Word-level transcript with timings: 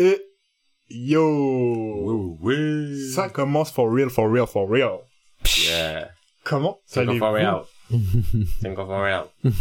Et 0.00 0.18
yo, 0.88 2.36
Ouais, 2.40 2.56
ouais. 2.56 2.94
ça 3.14 3.28
commence 3.28 3.70
for 3.70 3.90
real, 3.92 4.08
for 4.10 4.28
real, 4.30 4.46
for 4.46 4.68
real. 4.68 4.98
Yeah. 5.66 6.08
Comment 6.44 6.78
Cinco 6.86 7.16
for 7.18 7.34
real. 7.34 7.62
Cinco 8.62 8.86
for 8.86 9.02
real. 9.02 9.24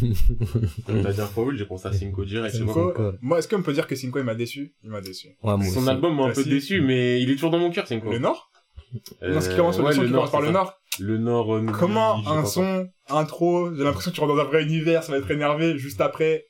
T'as 0.88 1.12
dit 1.12 1.21
un 1.21 1.25
for 1.25 1.46
real, 1.47 1.57
j'ai 1.57 1.65
pensé 1.65 1.88
à 1.88 1.94
Cinco 1.94 2.23
direct. 2.23 2.54
c'est 2.55 2.60
Cinco, 2.65 2.94
bon. 2.96 3.13
moi, 3.21 3.39
est-ce 3.39 3.47
qu'on 3.49 3.62
peut 3.62 3.73
dire 3.73 3.86
que 3.86 3.96
Cinco 3.96 4.20
il 4.20 4.25
m'a 4.25 4.36
déçu? 4.36 4.73
Il 4.83 4.89
m'a 4.89 5.02
déçu. 5.02 5.28
Ouais, 5.44 5.57
moi 5.57 5.65
Son 5.65 5.79
aussi. 5.81 5.89
album 5.89 6.15
m'a 6.15 6.24
un 6.25 6.31
peu 6.31 6.44
déçu, 6.46 6.81
mais 6.81 7.21
il 7.21 7.29
est 7.29 7.35
toujours 7.35 7.51
dans 7.51 7.60
mon 7.60 7.69
cœur, 7.71 7.85
Cinco. 7.87 8.10
Le 8.12 8.19
Nord? 8.19 8.49
Euh, 9.21 9.33
Non, 9.35 9.42
ce 9.42 9.49
qui 9.49 9.56
commence 9.58 9.76
sur 9.76 9.83
ouais, 9.83 9.90
le 9.92 9.96
son 9.96 10.01
le 10.03 10.08
qui 10.08 10.13
Nord, 10.13 10.21
commence 10.21 10.31
par 10.31 10.42
le 10.42 10.47
ça. 10.47 10.53
Nord. 10.53 10.74
Le 10.99 11.17
Nord, 11.17 11.56
euh, 11.56 11.65
Comment 11.78 12.28
un 12.28 12.46
son, 12.46 12.87
intro, 13.10 13.74
j'ai 13.76 13.83
l'impression 13.83 14.12
que 14.12 14.15
tu 14.15 14.21
rentres 14.21 14.35
dans 14.35 14.42
un 14.42 14.46
vrai 14.46 14.63
univers, 14.63 15.03
ça 15.03 15.12
va 15.12 15.17
être 15.19 15.29
énervé, 15.31 15.78
juste 15.78 16.02
après, 16.02 16.45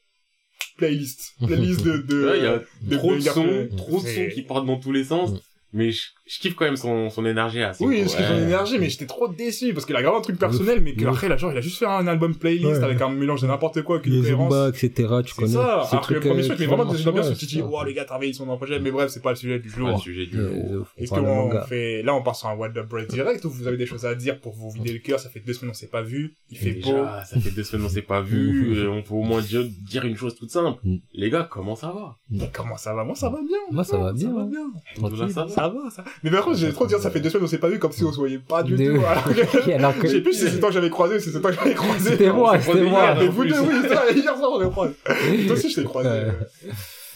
playlist. 0.78 1.36
Playlist 1.46 1.84
de, 1.84 1.98
de, 1.98 2.30
Ouais, 2.30 2.42
y 2.42 2.46
a 2.46 2.62
de 2.82 2.98
trop 2.98 3.16
de 3.16 3.18
banger 3.18 3.30
sons, 3.30 3.70
trop 3.78 4.02
de 4.02 4.08
sons 4.08 4.30
qui 4.34 4.42
partent 4.42 4.66
dans 4.66 4.80
tous 4.80 4.92
les 4.92 5.04
sens. 5.04 5.32
Mm. 5.32 5.40
Mais 5.74 5.92
je, 5.92 6.08
je 6.30 6.40
kiffe 6.40 6.54
quand 6.56 6.66
même 6.66 6.78
son, 6.78 7.10
son 7.10 7.26
énergie 7.26 7.64
à 7.64 7.74
Cinco. 7.74 7.90
Oui, 7.90 8.02
parce 8.02 8.16
que 8.16 8.24
son 8.24 8.38
énergie, 8.38 8.78
mais 8.78 8.88
j'étais 8.90 9.08
trop 9.08 9.28
déçu, 9.28 9.74
parce 9.74 9.86
qu'il 9.88 9.96
a 9.96 10.02
grave 10.04 10.16
un 10.16 10.22
truc 10.22 10.38
personnel, 10.38 10.80
mais 10.82 10.94
que 10.94 11.04
après, 11.06 11.28
là, 11.28 11.38
genre, 11.38 11.52
il 11.52 11.58
a 11.58 11.62
juste 11.62 11.80
fait 11.80 11.88
un 11.88 12.06
album 12.08 12.36
playlist 12.36 12.66
Ouais. 12.70 12.84
avec 12.84 13.02
un 13.02 13.10
mélange 13.10 13.42
de 13.42 13.48
n'importe 13.48 13.82
quoi, 13.82 14.00
qu'une 14.00 14.14
Les 14.14 14.22
cohérence. 14.22 14.54
Zumba, 14.54 14.70
etc. 14.70 14.92
Tu 15.26 15.34
C'est 15.34 15.42
connais. 15.42 15.54
ça. 15.54 15.84
Ce 15.90 15.92
Alors 15.96 16.08
que 16.08 16.14
le 16.14 16.20
premier 16.20 16.44
truc, 16.44 16.60
mais 16.60 16.66
vraiment 16.68 16.86
des 16.86 17.08
ambiances 17.08 17.28
ouais, 17.28 17.32
où 17.34 17.36
tu 17.38 17.46
dis, 17.48 17.56
c'est 17.56 17.62
oh, 17.64 17.80
ça. 17.80 17.86
les 17.86 17.94
gars, 17.96 18.06
travaillez 18.06 18.34
sur 18.34 18.46
mon 18.46 18.58
projet, 18.58 18.80
mais 18.80 18.92
bref, 18.92 19.10
c'est 19.10 19.24
pas 19.24 19.32
le 19.32 19.36
sujet 19.38 19.60
du 19.60 19.70
C'est 19.70 19.78
jour. 19.78 19.88
pas 19.88 19.94
le 19.96 20.00
sujet 20.00 20.26
du 20.28 20.38
jour. 20.38 20.88
Est-ce 20.98 21.10
qu'on 21.10 21.62
fait, 21.68 22.04
là, 22.04 22.14
on 22.14 22.22
passe 22.22 22.40
sur 22.40 22.50
un 22.50 22.56
What 22.56 22.70
the 22.70 22.88
Bread 22.88 23.08
direct, 23.10 23.44
ou 23.46 23.50
vous 23.50 23.66
avez 23.68 23.78
des 23.78 23.88
choses 23.88 24.06
à 24.06 24.14
dire 24.14 24.40
pour 24.40 24.54
vous 24.54 24.70
vider 24.72 24.94
le 24.94 25.00
cœur, 25.00 25.20
ça 25.20 25.30
fait 25.30 25.40
deux 25.40 25.54
semaines 25.54 25.72
on 25.72 25.74
s'est 25.74 25.88
pas 25.88 26.04
vu, 26.04 26.36
il 26.52 26.58
fait 26.58 26.74
beau. 26.74 26.92
Déjà, 26.92 27.24
ça 27.26 27.40
fait 27.40 27.52
deux 27.52 27.64
semaines 27.64 27.86
on 27.86 27.90
s'est 27.90 28.02
pas 28.04 28.22
vu, 28.22 28.76
euh, 28.78 28.90
on 28.90 29.02
peut 29.02 29.16
au 29.16 29.24
moins 29.24 29.42
dire, 29.42 29.66
une 30.06 30.16
chose 30.16 30.36
toute 30.36 30.52
simple. 30.52 30.80
Mm. 30.84 30.98
Les 31.14 31.30
gars, 31.32 31.48
comment 31.50 31.76
ça 31.76 31.88
va? 31.88 32.18
Comment 32.54 32.78
ça 32.78 32.94
va? 32.94 33.04
Moi, 33.04 33.16
ça 33.16 33.30
va 33.30 33.38
bien. 33.40 33.58
Moi, 33.72 33.84
ça 33.84 33.98
va 33.98 34.14
bien, 34.14 34.28
Ça 34.30 34.34
va 34.36 34.42
hein. 34.42 34.50
bien. 34.50 34.72
Tranquille. 34.96 35.32
Ça 35.32 35.44
va? 35.46 35.50
Ça 35.50 35.68
va, 35.70 35.90
ça. 35.90 36.04
Mais 36.24 36.32
par 36.32 36.44
contre, 36.44 36.58
j'ai 36.58 36.72
trop 36.74 36.86
dire, 36.86 37.00
ça 37.00 37.10
fait 37.12 37.20
deux 37.20 37.30
semaines 37.30 37.46
on 37.46 37.48
s'est 37.48 37.58
pas 37.60 37.70
vu 37.70 37.80
comme 37.80 37.92
si 37.92 38.04
on 38.04 38.12
se 38.12 38.18
voyait 38.18 38.40
pas 38.40 38.62
du 38.64 38.76
De- 38.76 38.98
tout. 38.98 39.02
alors 39.08 39.24
que- 39.26 39.72
Alors 39.72 39.94
Je 40.02 40.08
sais 40.08 40.14
que 40.18 40.24
plus 40.24 40.34
si 40.34 40.40
c'est 40.42 40.50
ce 40.50 40.58
temps 40.58 40.68
que 40.68 40.74
j'avais 40.74 40.90
croisé 40.90 41.16
ou 41.16 41.20
si 41.20 41.26
c'est 41.26 41.32
ce 41.32 41.38
temps 41.38 41.50
que 41.50 41.56
j'avais 41.56 41.74
croisé. 41.74 42.10
c'était 42.12 42.32
moi, 42.32 42.54
s'est 42.54 42.60
c'était 42.60 42.72
croisé 42.72 42.90
moi. 42.90 43.02
hier, 43.04 43.16
Mais 43.20 43.28
vous 43.28 43.46
deux, 43.46 43.60
oui, 43.60 43.76
hier 44.16 44.36
soir, 44.38 44.50
on 44.54 44.60
les 44.60 44.70
croise. 44.70 44.92
Toi 45.48 45.54
aussi, 45.56 45.70
je 45.70 45.76
t'ai 45.82 45.84
croisé. 45.86 46.10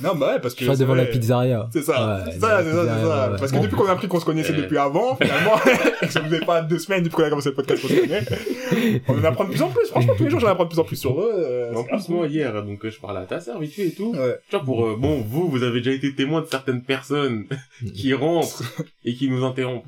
Non, 0.03 0.15
bah 0.15 0.33
ouais, 0.33 0.39
parce 0.41 0.53
que. 0.55 0.65
Je 0.65 0.71
devant 0.73 0.95
la 0.95 1.05
pizzeria. 1.05 1.67
C'est 1.71 1.81
ça, 1.83 1.93
Ouais, 2.25 2.31
c'est 2.33 2.39
ça, 2.39 2.63
c'est 2.63 2.71
ça, 2.71 2.83
c'est 2.83 3.05
ça. 3.07 3.31
ouais. 3.31 3.37
Parce 3.39 3.51
que 3.51 3.57
depuis 3.59 3.75
qu'on 3.75 3.85
a 3.87 3.91
appris 3.91 4.07
qu'on 4.07 4.19
se 4.19 4.25
connaissait 4.25 4.53
depuis 4.53 4.77
avant, 4.77 5.15
finalement, 5.15 5.55
et 6.01 6.05
que 6.05 6.11
ça 6.11 6.21
faisait 6.23 6.39
pas 6.45 6.61
deux 6.61 6.79
semaines 6.79 7.03
depuis 7.03 7.15
qu'on 7.15 7.23
a 7.23 7.29
commencé 7.29 7.49
le 7.49 7.55
podcast 7.55 7.81
qu'on 7.81 7.87
se 7.87 7.99
connaît, 8.01 8.23
on 9.07 9.19
en 9.19 9.23
apprend 9.23 9.45
de 9.45 9.49
plus 9.51 9.61
en 9.61 9.69
plus. 9.69 9.87
Franchement, 9.87 10.13
tous 10.17 10.23
les 10.25 10.29
jours, 10.29 10.39
j'en 10.39 10.47
apprends 10.49 10.65
de 10.65 10.69
plus 10.69 10.79
en 10.79 10.83
plus 10.83 10.95
sur 10.97 11.19
eux. 11.21 11.31
euh, 11.33 11.73
En 11.75 11.83
plus, 11.83 12.09
moi, 12.09 12.27
hier, 12.27 12.53
donc, 12.63 12.87
je 12.87 12.99
parlais 12.99 13.19
à 13.21 13.25
ta 13.25 13.39
sœur, 13.39 13.59
vite 13.59 13.73
fait 13.73 13.87
et 13.87 13.91
tout. 13.93 14.13
Ouais. 14.13 14.37
Tu 14.49 14.55
vois, 14.55 14.65
pour, 14.65 14.85
euh, 14.85 14.95
bon, 14.97 15.21
vous, 15.21 15.47
vous 15.49 15.63
avez 15.63 15.79
déjà 15.79 15.91
été 15.91 16.13
témoin 16.13 16.41
de 16.41 16.47
certaines 16.47 16.83
personnes 16.83 17.45
qui 17.95 18.13
rentrent 18.13 18.63
et 19.05 19.13
qui 19.13 19.29
nous 19.29 19.43
interrompent. 19.43 19.85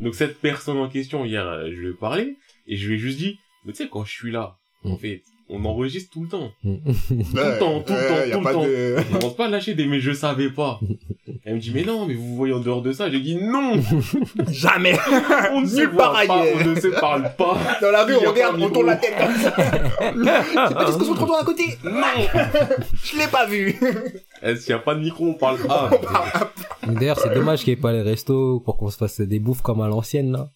Donc, 0.00 0.14
cette 0.14 0.38
personne 0.40 0.78
en 0.78 0.88
question, 0.88 1.24
hier, 1.24 1.46
euh, 1.46 1.66
je 1.70 1.76
lui 1.80 1.88
ai 1.90 1.94
parlé 1.94 2.36
et 2.66 2.76
je 2.76 2.88
lui 2.88 2.94
ai 2.96 2.98
juste 2.98 3.18
dit, 3.18 3.38
mais 3.64 3.72
tu 3.72 3.82
sais, 3.84 3.88
quand 3.90 4.04
je 4.04 4.12
suis 4.12 4.32
là, 4.32 4.56
en 4.84 4.94
Mm. 4.94 4.98
fait, 4.98 5.22
on 5.52 5.64
enregistre 5.64 6.10
tout 6.12 6.22
le 6.22 6.28
temps. 6.28 6.50
Ouais, 6.64 6.78
le 7.34 7.58
temps, 7.58 7.80
tout 7.80 7.92
le 7.92 8.30
temps, 8.30 8.38
tout 8.40 8.46
le 8.46 8.52
temps. 8.52 8.62
de- 8.64 8.96
On 9.14 9.18
commence 9.18 9.36
pas 9.36 9.46
à 9.46 9.48
lâcher 9.48 9.74
des 9.74 9.86
mais 9.86 10.00
je 10.00 10.12
savais 10.12 10.50
pas. 10.50 10.80
Elle 11.44 11.56
me 11.56 11.60
dit, 11.60 11.72
mais 11.74 11.84
non, 11.84 12.06
mais 12.06 12.14
vous 12.14 12.26
vous 12.28 12.36
voyez 12.36 12.52
en 12.54 12.60
dehors 12.60 12.82
de 12.82 12.92
ça. 12.92 13.10
J'ai 13.10 13.18
dit, 13.20 13.36
non, 13.36 13.74
Jamais. 14.50 14.96
on 15.52 15.60
ne 15.62 15.66
se 15.66 15.76
Nulle 15.76 15.90
part 15.90 16.12
voit 16.12 16.26
pas, 16.26 16.40
ailleurs. 16.42 16.56
on 16.64 16.68
ne 16.68 16.80
se 16.80 16.88
parle 16.88 17.30
pas. 17.36 17.58
Dans 17.80 17.90
la 17.90 18.04
rue, 18.04 18.14
on 18.24 18.30
regarde, 18.30 18.60
on 18.62 18.70
tourne 18.70 18.86
la 18.86 18.96
tête 18.96 19.14
comme 19.18 19.34
ça. 19.36 19.54
C'est 19.56 20.74
pas 20.74 20.90
son 20.92 21.14
trottoir 21.14 21.40
à 21.40 21.44
côté. 21.44 21.64
Non. 21.84 21.90
Je 23.02 23.18
l'ai 23.18 23.26
pas 23.26 23.46
vu. 23.46 23.74
Eh, 24.42 24.56
S'il 24.56 24.70
y 24.70 24.72
a 24.72 24.78
pas 24.78 24.94
de 24.94 25.00
micro, 25.00 25.26
on 25.26 25.34
parle 25.34 25.58
pas. 25.66 25.90
D'ailleurs, 26.86 27.18
c'est 27.18 27.34
dommage 27.34 27.60
qu'il 27.64 27.72
n'y 27.74 27.78
ait 27.78 27.82
pas 27.82 27.92
les 27.92 28.02
restos 28.02 28.60
pour 28.60 28.76
qu'on 28.76 28.90
se 28.90 28.96
fasse 28.96 29.20
des 29.20 29.38
bouffes 29.40 29.62
comme 29.62 29.80
à 29.80 29.88
l'ancienne, 29.88 30.32
là. 30.32 30.48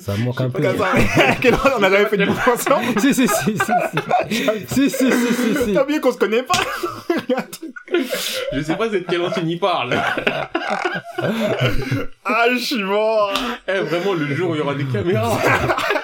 Ça 0.00 0.16
manque 0.16 0.40
un 0.40 0.48
peu. 0.50 0.62
Quelle 1.40 1.54
heure 1.54 1.76
on 1.78 1.82
a 1.82 1.90
jamais 1.90 2.06
fait 2.06 2.16
de 2.16 2.26
bouffe 2.26 2.48
ensemble. 2.48 2.98
si, 2.98 3.14
si, 3.14 3.28
si, 3.28 3.34
si, 3.44 3.58
si. 3.58 4.44
Si, 4.68 4.90
si, 4.90 5.10
si, 5.10 5.10
si, 5.10 5.64
si. 5.64 5.72
T'as 5.74 5.82
oublié 5.82 6.00
qu'on 6.00 6.12
se 6.12 6.18
connaît 6.18 6.42
pas. 6.42 6.58
Je 8.52 8.60
sais 8.62 8.76
pas 8.76 8.88
de 8.88 8.98
quelle 8.98 9.22
enseigne 9.22 9.50
il 9.50 9.58
parle. 9.58 9.96
Ah, 12.24 12.44
je 12.52 12.58
suis 12.58 12.82
mort. 12.82 13.32
Eh, 13.66 13.80
vraiment, 13.80 14.14
le 14.14 14.34
jour 14.34 14.50
où 14.50 14.54
il 14.54 14.58
y 14.58 14.60
aura 14.60 14.74
des 14.74 14.84
caméras. 14.84 15.38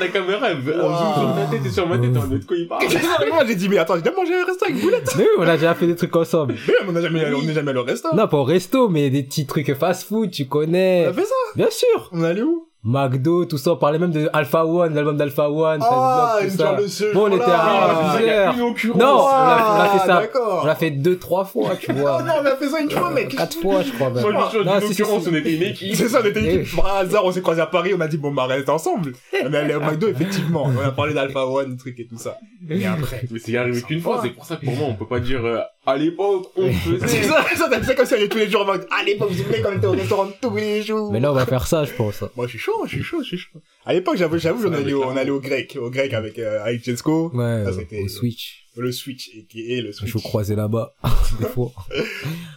La 0.00 0.08
caméra, 0.08 0.50
elle, 0.50 0.58
elle 0.66 0.80
Wow. 0.80 0.88
zoome 0.88 1.14
sur 1.14 1.34
ta 1.34 1.46
tête 1.50 1.66
et 1.66 1.70
sur 1.70 1.86
ma 1.88 1.98
tête, 1.98 2.10
on 2.16 2.34
est 2.34 2.38
de 2.38 2.44
quoi 2.44 2.56
il 2.56 2.68
parle. 2.68 2.84
Moi, 3.28 3.44
j'ai 3.46 3.54
dit, 3.54 3.68
mais 3.68 3.78
attends, 3.78 3.94
j'ai 3.96 4.02
déjà 4.02 4.14
mangé 4.16 4.34
un 4.34 4.44
resto 4.44 4.64
avec 4.64 4.80
Boulette. 4.80 5.14
Mais 5.16 5.24
oui, 5.24 5.28
on 5.38 5.42
a 5.48 5.56
déjà 5.56 5.74
fait 5.74 5.86
des 5.86 5.96
trucs 5.96 6.14
ensemble. 6.16 6.54
Mais 6.68 6.74
on 6.88 6.92
n'a 6.92 7.00
jamais, 7.00 7.24
on 7.34 7.42
n'est 7.42 7.52
jamais 7.54 7.70
allé 7.70 7.80
au 7.80 7.84
resto. 7.84 8.08
Non, 8.14 8.28
pas 8.28 8.36
au 8.36 8.44
resto, 8.44 8.88
mais 8.88 9.10
des 9.10 9.22
petits 9.22 9.46
trucs 9.46 9.72
fast-food, 9.74 10.30
tu 10.30 10.44
On 10.44 10.46
connais. 10.46 11.06
a 11.06 11.12
fait 11.12 11.24
ça. 11.24 11.34
Bien 11.56 11.70
sûr. 11.70 12.08
On 12.12 12.22
est 12.24 12.26
allé 12.28 12.42
où? 12.42 12.68
McDo, 12.86 13.46
tout 13.46 13.56
ça, 13.56 13.72
on 13.72 13.76
parlait 13.76 13.98
même 13.98 14.10
de 14.10 14.28
Alpha 14.34 14.66
One, 14.66 14.94
l'album 14.94 15.16
d'Alpha 15.16 15.48
One, 15.48 15.80
Ah, 15.82 16.36
Facebook, 16.40 16.66
tout 16.82 16.88
ça. 16.88 17.04
Bon, 17.14 17.30
on 17.30 17.34
était 17.34 17.42
à 17.44 17.60
Ah, 17.62 18.14
plusieurs. 18.16 18.56
Non, 18.96 19.20
on 19.22 19.26
a, 19.26 19.76
on 19.76 19.80
a 19.80 19.88
fait 19.98 20.06
ça. 20.06 20.22
Ah. 20.34 20.60
On 20.62 20.66
l'a 20.66 20.74
fait 20.74 20.90
deux, 20.90 21.18
trois 21.18 21.46
fois, 21.46 21.76
tu 21.80 21.86
Oh 21.92 21.94
vois. 21.98 22.22
non, 22.22 22.34
on 22.42 22.44
a 22.44 22.56
fait 22.56 22.68
ça 22.68 22.80
une 22.80 22.90
fois, 22.90 23.10
mec. 23.10 23.34
Quatre 23.34 23.56
fois, 23.62 23.82
je 23.82 23.90
crois. 23.92 24.10
même. 24.10 24.22
Moi, 24.22 24.32
je 24.52 24.58
me 24.58 24.62
souviens 24.62 24.72
Non, 24.74 24.78
d'une 24.80 24.88
si, 24.88 24.94
si, 24.96 25.02
occurrence, 25.02 25.22
si. 25.22 25.28
on 25.30 25.34
était 25.34 25.54
une 25.54 25.62
équipe. 25.62 25.94
C'est 25.96 26.08
ça, 26.08 26.20
on 26.22 26.26
était 26.26 26.40
une 26.40 26.60
équipe. 26.60 26.76
Par 26.76 26.96
hasard, 26.96 27.24
on 27.24 27.32
s'est 27.32 27.40
croisés 27.40 27.62
à 27.62 27.66
Paris, 27.66 27.92
on 27.96 28.00
a 28.02 28.06
dit, 28.08 28.18
bon, 28.18 28.32
bah, 28.32 28.44
reste 28.44 28.68
ensemble. 28.68 29.12
On 29.42 29.52
est 29.52 29.56
allé 29.56 29.74
au 29.74 29.80
McDo, 29.80 30.08
effectivement. 30.08 30.64
On 30.66 30.86
a 30.86 30.90
parlé 30.90 31.14
d'Alpha 31.14 31.46
One, 31.46 31.70
des 31.70 31.76
trucs 31.78 31.98
et 32.00 32.06
tout 32.06 32.18
ça. 32.18 32.36
Et 32.68 32.84
après. 32.86 33.22
Mais 33.30 33.38
c'est 33.38 33.56
arrivé 33.56 33.80
qu'une 33.80 34.00
fois, 34.00 34.14
fois. 34.16 34.22
c'est 34.24 34.30
pour 34.30 34.44
ça 34.44 34.56
que 34.56 34.64
pour 34.66 34.74
moi, 34.76 34.88
on 34.90 34.94
peut 34.94 35.06
pas 35.06 35.20
dire, 35.20 35.42
euh, 35.44 35.58
à 35.86 35.96
l'époque, 35.96 36.46
on 36.56 36.66
C'est 36.66 36.72
faisait. 36.98 37.22
ça, 37.24 37.44
ça, 37.56 37.68
t'as 37.70 37.82
ça 37.82 37.94
comme 37.94 38.06
si 38.06 38.14
on 38.14 38.16
allait 38.16 38.28
tous 38.28 38.38
les 38.38 38.48
jours 38.50 38.62
en 38.62 38.66
mode, 38.66 38.86
à 38.90 39.04
l'époque, 39.04 39.30
vous 39.30 39.36
vous 39.36 39.42
souvenez 39.42 39.60
quand 39.62 39.70
on 39.72 39.76
était 39.76 39.86
au 39.86 39.92
restaurant 39.92 40.28
tous 40.40 40.56
les 40.56 40.82
jours. 40.82 41.12
Mais 41.12 41.20
là, 41.20 41.30
on 41.30 41.34
va 41.34 41.46
faire 41.46 41.66
ça, 41.66 41.84
je 41.84 41.92
pense. 41.92 42.22
Moi, 42.36 42.46
je 42.46 42.50
suis 42.50 42.58
chaud, 42.58 42.72
je 42.86 42.90
suis 42.96 43.02
chaud, 43.02 43.22
je 43.22 43.28
suis 43.28 43.38
chaud. 43.38 43.60
À 43.84 43.92
l'époque, 43.94 44.16
j'avoue, 44.16 44.38
j'avoue, 44.38 44.66
on 44.66 44.72
Ça, 44.72 44.78
allait 44.78 44.94
on 44.94 45.16
allait 45.16 45.30
au 45.30 45.40
grec, 45.40 45.76
au 45.80 45.90
grec 45.90 46.12
avec, 46.14 46.38
euh, 46.38 46.62
avec. 46.64 46.86
Ouais, 46.86 47.64
Ça, 47.64 47.72
c'était- 47.72 48.02
au 48.02 48.08
Switch. 48.08 48.60
Le 48.76 48.90
Switch, 48.90 49.28
et 49.36 49.44
qui 49.46 49.72
est 49.72 49.82
le 49.82 49.92
Je 49.92 49.98
Switch. 49.98 50.12
vous 50.14 50.20
croisais 50.20 50.56
là-bas, 50.56 50.94
des 51.40 51.46
fois. 51.46 51.70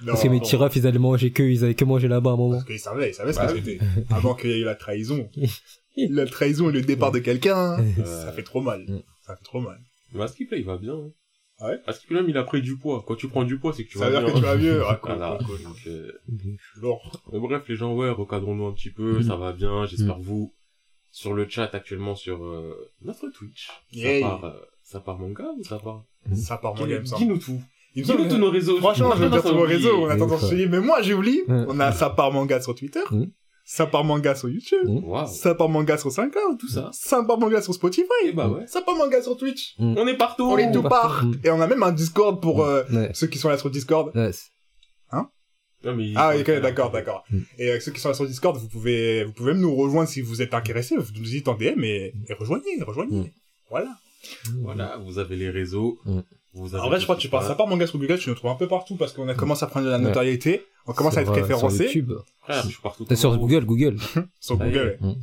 Non, 0.02 0.08
Parce 0.14 0.24
que 0.24 0.30
mes 0.30 0.40
petits 0.40 0.56
refs, 0.56 0.76
ils 0.76 0.88
allaient 0.88 0.98
manger 0.98 1.30
que, 1.32 1.44
ils 1.44 1.64
avaient 1.64 1.76
que 1.76 1.86
manger 1.86 2.08
là-bas 2.08 2.32
à 2.32 2.34
un 2.34 2.38
moment. 2.38 2.54
Parce 2.56 2.66
qu'ils 2.66 2.80
savaient, 2.80 3.10
ils 3.10 3.14
savaient 3.14 3.34
ce 3.34 3.38
Bah 3.38 3.46
que 3.48 3.54
oui. 3.54 3.62
c'était. 3.64 3.80
Avant 4.10 4.34
qu'il 4.34 4.50
y 4.50 4.54
ait 4.54 4.60
eu 4.60 4.64
la 4.64 4.76
trahison. 4.76 5.30
La 6.10 6.28
trahison 6.28 6.70
et 6.70 6.74
le 6.74 6.82
départ 6.84 7.12
de 7.12 7.18
quelqu'un, 7.18 7.78
ça 8.06 8.32
fait 8.32 8.44
trop 8.44 8.62
mal. 8.62 8.86
Ça 9.26 9.36
fait 9.36 9.44
trop 9.44 9.60
mal. 9.60 9.80
Mais 10.14 10.28
Skip, 10.28 10.52
là, 10.52 10.58
il 10.58 10.64
va 10.64 10.78
bien. 10.78 10.94
Ah 11.60 11.70
ouais 11.70 11.80
À 11.88 11.94
Skip, 11.94 12.12
même, 12.12 12.30
il 12.30 12.38
a 12.38 12.44
pris 12.44 12.62
du 12.62 12.78
poids. 12.78 13.04
Quand 13.08 13.16
tu 13.16 13.28
prends 13.28 13.44
du 13.44 13.58
poids, 13.60 13.74
c'est 13.74 13.84
que 13.84 13.90
tu 13.90 13.98
ça 13.98 14.10
vas 14.10 14.20
veut 14.20 14.26
dire 14.26 14.34
que 14.34 14.40
tu 14.40 14.44
vas 14.46 14.56
mieux. 14.58 14.84
Ah, 14.88 14.96
cool, 14.96 15.16
Voilà. 15.16 15.38
cool, 15.40 15.48
cool. 15.58 15.64
Donc, 15.64 15.78
euh, 15.88 16.12
mais 17.34 17.40
bref, 17.40 17.64
les 17.68 17.76
gens, 17.76 17.94
ouais, 17.96 18.10
recadrons-nous 18.10 18.66
un 18.68 18.74
petit 18.74 18.92
peu, 18.92 19.20
Mm. 19.20 19.24
ça 19.24 19.36
va 19.36 19.54
bien. 19.54 19.86
J'espère 19.86 20.20
vous, 20.20 20.54
sur 21.12 21.34
le 21.34 21.48
chat 21.50 21.70
actuellement, 21.74 22.16
sur 22.16 22.44
euh, 22.44 22.92
notre 23.02 23.30
Twitch. 23.30 23.70
Yay. 23.92 24.22
Ça 24.22 24.28
part, 24.30 24.46
euh, 24.46 24.52
ça 24.84 25.00
part 25.00 25.18
manga 25.20 25.46
ou 25.58 25.64
ça 25.64 25.80
part? 25.80 26.04
Ça 26.36 26.58
part 26.58 26.76
semble. 27.06 27.20
Dis-nous 27.20 27.38
tout. 27.40 27.60
Dis-nous 27.96 28.08
tous 28.28 28.36
que- 28.36 28.36
nos 28.36 28.52
réseaux. 28.52 28.78
Franchement, 28.78 29.14
je 29.16 29.24
a 29.24 29.30
dire 29.30 29.42
sur 29.42 29.50
vos 29.50 29.56
tendance 29.56 29.66
à 29.66 29.74
réseaux, 29.74 30.04
on 30.04 30.10
a 30.10 30.18
tendance 30.18 30.44
à 30.44 30.48
se 30.48 30.56
dire, 30.56 30.70
mais 30.70 30.80
moi, 30.80 31.02
j'ai 31.02 31.16
oublié. 31.16 31.44
Mm. 31.48 31.66
On 31.70 31.80
a 31.80 31.92
ça 31.92 32.12
part 32.12 32.32
manga 32.32 32.62
sur 32.62 32.76
Twitter. 32.76 33.00
Ça 33.70 33.86
part 33.86 34.06
manga 34.06 34.34
sur 34.34 34.48
YouTube. 34.48 34.88
Mm. 34.88 35.04
Waouh. 35.04 35.28
Ça 35.28 35.54
part 35.54 35.68
manga 35.68 35.98
sur 35.98 36.10
SoundCloud. 36.10 36.58
Tout 36.58 36.70
ça. 36.70 36.90
Ça 36.94 37.22
part 37.24 37.38
manga 37.38 37.62
sur 37.62 37.74
Spotify. 37.74 38.08
Et 38.24 38.32
bah 38.32 38.48
ouais. 38.48 38.66
Ça 38.66 38.82
part 38.82 38.96
manga 38.96 39.22
sur 39.22 39.36
Twitch. 39.36 39.76
On 39.78 40.08
est 40.08 40.16
partout. 40.16 40.46
On 40.46 40.58
est 40.58 40.72
tout 40.72 40.84
part. 40.84 41.26
Mm. 41.26 41.34
Et 41.44 41.50
on 41.52 41.60
a 41.60 41.68
même 41.68 41.84
un 41.84 41.92
Discord 41.92 42.42
pour 42.42 42.64
euh, 42.64 42.84
Ouais. 42.94 43.12
ceux 43.14 43.28
qui 43.28 43.38
sont 43.38 43.50
là 43.50 43.58
sur 43.58 43.70
Discord. 43.70 44.16
Ouais, 44.16 44.32
c'est- 44.32 44.48
Non, 45.84 45.96
mais- 45.96 46.12
Ah, 46.16 46.36
ok, 46.36 46.50
d'accord, 46.60 46.92
d'accord. 46.92 47.24
Mm. 47.30 47.38
Et 47.60 47.70
euh, 47.72 47.80
ceux 47.80 47.92
qui 47.92 48.00
sont 48.00 48.08
là 48.10 48.16
sur 48.16 48.26
Discord, 48.26 48.58
vous 48.58 48.68
pouvez, 48.68 49.26
vous 49.26 49.32
pouvez 49.34 49.52
même 49.54 49.62
nous 49.62 49.76
rejoindre 49.76 50.10
si 50.10 50.22
vous 50.22 50.42
êtes 50.42 50.54
intéressés. 50.56 50.96
Vous 50.98 51.12
nous 51.16 51.22
dites 51.24 51.48
en 51.50 51.54
DM 51.56 51.84
et, 51.84 52.14
et 52.28 52.34
rejoignez, 52.34 52.82
rejoignez. 52.82 53.32
Voilà. 53.70 53.90
Voilà, 54.62 54.98
vous 55.06 55.20
avez 55.20 55.36
les 55.36 55.50
réseaux. 55.52 56.00
Mm. 56.54 56.60
Vous 56.62 56.76
avez 56.76 56.84
En 56.84 56.88
vrai, 56.88 56.98
tout 56.98 57.02
je 57.02 57.06
crois 57.06 57.16
que 57.16 57.22
tu 57.22 57.30
parles, 57.30 57.46
ça 57.46 57.56
part 57.56 57.68
manga 57.68 57.86
sur 57.88 58.00
Google, 58.00 58.18
tu 58.20 58.30
nous 58.30 58.36
trouves 58.36 58.52
un 58.52 58.56
peu 58.56 58.68
partout 58.68 58.96
parce 58.96 59.14
qu'on 59.14 59.28
a 59.28 59.34
commencé 59.36 59.64
à 59.64 59.68
prendre 59.68 59.86
de 59.86 59.92
la 59.92 59.98
Ouais. 59.98 60.04
notoriété. 60.04 60.66
On 60.86 60.94
commence 60.94 61.18
à 61.18 61.22
être 61.22 61.32
euh, 61.32 61.42
référencé 61.42 61.76
Sur 61.78 61.86
YouTube. 61.88 62.14
Frère, 62.44 62.64
je 62.64 62.70
suis 62.70 62.82
partout. 62.82 63.06
T'es 63.06 63.16
sur 63.18 63.38
Google, 63.38 63.66
Google. 63.66 63.98
sur. 64.40 64.58
Google. 64.58 64.98
Mm. 65.02 65.14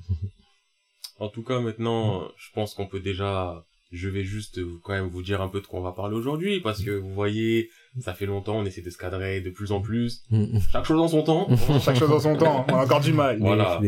En 1.20 1.28
tout 1.28 1.42
cas, 1.42 1.60
maintenant, 1.60 2.22
je 2.36 2.48
pense 2.54 2.74
qu'on 2.74 2.86
peut 2.86 3.00
déjà, 3.00 3.64
je 3.92 4.08
vais 4.08 4.24
juste 4.24 4.58
euh, 4.58 4.78
quand 4.82 4.92
même 4.92 5.08
vous 5.08 5.22
dire 5.22 5.40
un 5.40 5.48
peu 5.48 5.60
de 5.60 5.66
quoi 5.66 5.80
on 5.80 5.82
va 5.82 5.92
parler 5.92 6.16
aujourd'hui, 6.16 6.60
parce 6.60 6.82
que 6.82 6.90
vous 6.90 7.14
voyez, 7.14 7.70
ça 8.00 8.12
fait 8.12 8.26
longtemps, 8.26 8.58
on 8.58 8.64
essaie 8.66 8.82
de 8.82 8.90
se 8.90 8.98
cadrer 8.98 9.40
de 9.40 9.48
plus 9.50 9.72
en 9.72 9.80
plus. 9.80 10.22
Mm. 10.30 10.58
Chaque 10.70 10.84
chose 10.84 11.00
en 11.00 11.08
son 11.08 11.22
temps. 11.22 11.48
Chaque 11.80 11.96
chose 11.96 12.10
en 12.10 12.20
son 12.20 12.36
temps. 12.36 12.66
On 12.68 12.74
a 12.74 12.84
encore 12.84 13.00
du 13.00 13.12
mal. 13.12 13.38
Voilà. 13.38 13.80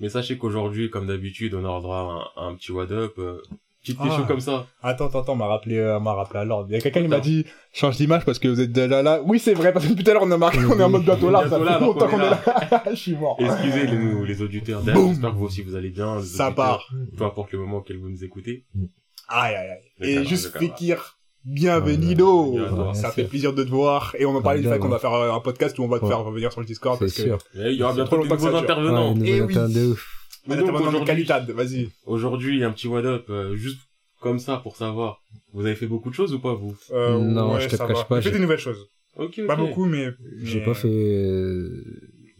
Mais 0.00 0.08
sachez 0.08 0.38
qu'aujourd'hui, 0.38 0.88
comme 0.90 1.06
d'habitude, 1.08 1.54
on 1.54 1.64
aura 1.64 1.80
droit 1.80 2.32
à 2.36 2.40
un, 2.40 2.44
à 2.44 2.46
un 2.48 2.54
petit 2.54 2.72
what 2.72 2.90
up, 2.92 3.18
euh, 3.80 3.82
petite 3.82 3.98
Ah. 4.00 4.04
question 4.06 4.24
comme 4.26 4.40
ça. 4.40 4.66
Attends, 4.82 5.06
attends, 5.06 5.20
attends, 5.22 5.32
on 5.32 5.36
m'a 5.36 5.46
rappelé, 5.46 5.78
euh, 5.78 5.96
on 5.98 6.00
m'a 6.00 6.12
rappelé 6.14 6.40
à 6.40 6.44
l'ordre. 6.44 6.66
Il 6.70 6.74
y 6.74 6.76
a 6.76 6.80
quelqu'un 6.80 7.02
qui 7.02 7.08
m'a 7.08 7.20
dit, 7.20 7.46
change 7.72 7.96
d'image 7.96 8.24
parce 8.24 8.38
que 8.38 8.48
vous 8.48 8.60
êtes 8.60 8.72
déjà 8.72 9.02
là. 9.02 9.20
Oui, 9.24 9.38
c'est 9.38 9.54
vrai, 9.54 9.72
parce 9.72 9.84
que 9.86 9.90
depuis 9.90 10.04
tout 10.04 10.10
à 10.10 10.14
l'heure, 10.14 10.22
on 10.24 10.30
a 10.30 10.36
marqué, 10.36 10.58
on 10.64 10.78
est 10.78 10.82
en 10.82 10.90
mode 10.90 11.04
bientôt 11.04 11.30
là. 11.30 11.48
Ça 11.48 11.58
là, 11.58 11.78
fait 11.78 11.84
longtemps 11.84 12.08
qu'on 12.08 12.20
est 12.20 12.30
là. 12.30 12.82
Je 12.90 12.94
suis 12.96 13.16
mort. 13.16 13.36
Excusez 13.40 13.86
les, 13.86 13.96
nous, 13.96 14.24
les 14.24 14.42
auditeurs 14.42 14.82
d'ailleurs, 14.82 15.08
j'espère 15.08 15.30
que 15.30 15.36
vous 15.36 15.46
aussi 15.46 15.62
vous 15.62 15.74
allez 15.76 15.90
bien. 15.90 16.16
les 16.18 16.22
Ça 16.24 16.50
part. 16.50 16.88
Peu 17.16 17.24
importe 17.24 17.52
le 17.52 17.58
moment 17.60 17.78
auquel 17.78 17.98
vous 17.98 18.08
nous 18.10 18.22
écoutez. 18.24 18.64
Aïe, 19.28 19.54
aïe, 19.54 19.68
aïe. 19.70 19.78
Le 19.98 20.08
Et 20.08 20.14
cadre, 20.16 20.28
juste. 20.28 20.58
Fekir, 20.58 21.16
Bienvenido. 21.42 22.52
Ouais, 22.52 22.60
ouais, 22.60 22.94
ça 22.94 23.10
fait 23.12 23.22
sûr. 23.22 23.30
plaisir 23.30 23.52
de 23.54 23.64
te 23.64 23.70
voir. 23.70 24.14
Et 24.18 24.26
on 24.26 24.36
en 24.36 24.42
parlait 24.42 24.60
du 24.60 24.68
fait 24.68 24.78
qu'on 24.78 24.88
va 24.88 24.98
faire 24.98 25.12
un 25.14 25.40
podcast 25.40 25.78
où 25.78 25.82
on 25.84 25.88
va 25.88 25.98
te 25.98 26.04
Ouais. 26.04 26.10
faire 26.10 26.22
revenir 26.22 26.52
sur 26.52 26.60
le 26.60 26.66
Discord 26.66 26.98
parce 26.98 27.12
que 27.14 27.22
sûr. 27.22 27.38
Et 27.54 27.70
il 27.70 27.76
y 27.78 27.82
aura 27.82 27.94
bientôt 27.94 28.16
longtemps 28.16 28.36
que 28.36 28.42
nouveaux 28.42 28.56
intervenants. 28.56 29.14
Ouais, 29.14 29.20
Eh 29.24 29.40
nouveau 29.40 29.46
oui. 29.66 29.94
Mais 30.50 30.56
donc, 30.56 30.80
aujourd'hui... 30.80 31.24
vas-y. 31.54 31.88
Aujourd'hui, 32.06 32.64
un 32.64 32.72
petit 32.72 32.88
what 32.88 33.04
up, 33.04 33.26
euh, 33.30 33.54
juste 33.56 33.78
comme 34.20 34.38
ça 34.38 34.58
pour 34.58 34.76
savoir. 34.76 35.22
Vous 35.54 35.64
avez 35.64 35.74
fait 35.74 35.86
beaucoup 35.86 36.10
de 36.10 36.14
choses 36.14 36.34
ou 36.34 36.38
pas, 36.40 36.54
vous? 36.54 36.76
Euh, 36.92 37.18
Non, 37.18 37.54
ouais, 37.54 37.60
je 37.62 37.68
te 37.68 37.76
cache 37.76 37.88
va. 37.88 38.04
pas, 38.04 38.20
J'ai 38.20 38.24
fait 38.24 38.28
j'ai- 38.30 38.36
des 38.38 38.42
nouvelles 38.42 38.58
choses. 38.58 38.86
Ok, 39.16 39.34
ok. 39.38 39.46
Pas 39.46 39.56
beaucoup, 39.56 39.86
mais... 39.86 40.08
J'ai 40.42 40.58
mais- 40.60 40.64
pas 40.64 40.74
fait, 40.74 40.88
euh, 40.88 41.84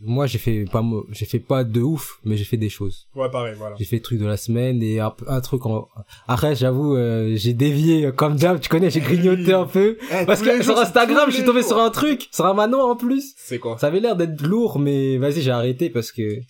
moi 0.02 0.26
j'ai 0.26 0.38
fait 0.38 0.64
pas, 0.70 0.82
j'ai 1.10 1.26
fait 1.26 1.40
pas 1.40 1.64
de 1.64 1.80
ouf, 1.80 2.20
mais 2.24 2.36
j'ai 2.36 2.44
fait 2.44 2.56
des 2.56 2.68
choses. 2.68 3.06
Ouais, 3.14 3.28
pareil, 3.30 3.54
voilà. 3.58 3.76
J'ai 3.78 3.84
fait 3.84 3.96
le 3.96 4.02
truc 4.02 4.18
de 4.20 4.26
la 4.26 4.36
semaine 4.36 4.82
et 4.82 5.00
un, 5.00 5.12
un 5.26 5.40
truc 5.40 5.66
en, 5.66 5.88
après 6.28 6.54
j'avoue, 6.54 6.96
euh, 6.96 7.34
j'ai 7.36 7.52
dévié 7.54 8.06
euh, 8.06 8.12
comme 8.12 8.36
d'hab, 8.36 8.60
tu 8.60 8.68
connais, 8.68 8.88
j'ai 8.90 9.00
grignoté 9.00 9.52
un 9.52 9.66
peu. 9.66 9.98
Eh, 10.10 10.24
Parce 10.26 10.40
que 10.42 10.54
sur 10.62 10.74
jours, 10.74 10.78
Instagram, 10.78 11.28
je 11.30 11.34
suis 11.36 11.44
tombé 11.44 11.60
jours. 11.60 11.70
sur 11.70 11.78
un 11.80 11.90
truc, 11.90 12.28
sur 12.32 12.46
un 12.46 12.54
Manon 12.54 12.80
en 12.82 12.96
plus. 12.96 13.34
C'est 13.36 13.58
quoi? 13.58 13.76
Ça 13.78 13.88
avait 13.88 14.00
l'air 14.00 14.16
d'être 14.16 14.40
lourd, 14.42 14.78
mais 14.78 15.18
vas-y, 15.18 15.42
j'ai 15.42 15.50
arrêté 15.50 15.90
parce 15.90 16.12
que, 16.12 16.40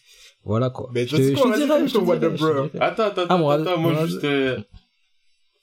voilà 0.45 0.71
quoi. 0.71 0.89
Mais 0.95 1.07
je 1.07 1.17
tu 1.17 1.23
sais 1.23 1.33
te, 1.33 1.39
quoi, 1.41 1.51
vas-y, 1.51 1.89
je 1.89 1.93
ton 1.95 2.01
te 2.01 2.05
what 2.07 2.17
dirai, 2.17 2.33
up, 2.33 2.39
je 2.39 2.45
te 2.47 2.53
bro. 2.53 2.63
dirai. 2.69 2.85
Attends, 2.85 3.03
attends, 3.05 3.23
Ah, 3.29 3.53
attends, 3.55 3.79
moi 3.79 3.95
juste... 4.07 4.25
euh, 4.25 4.59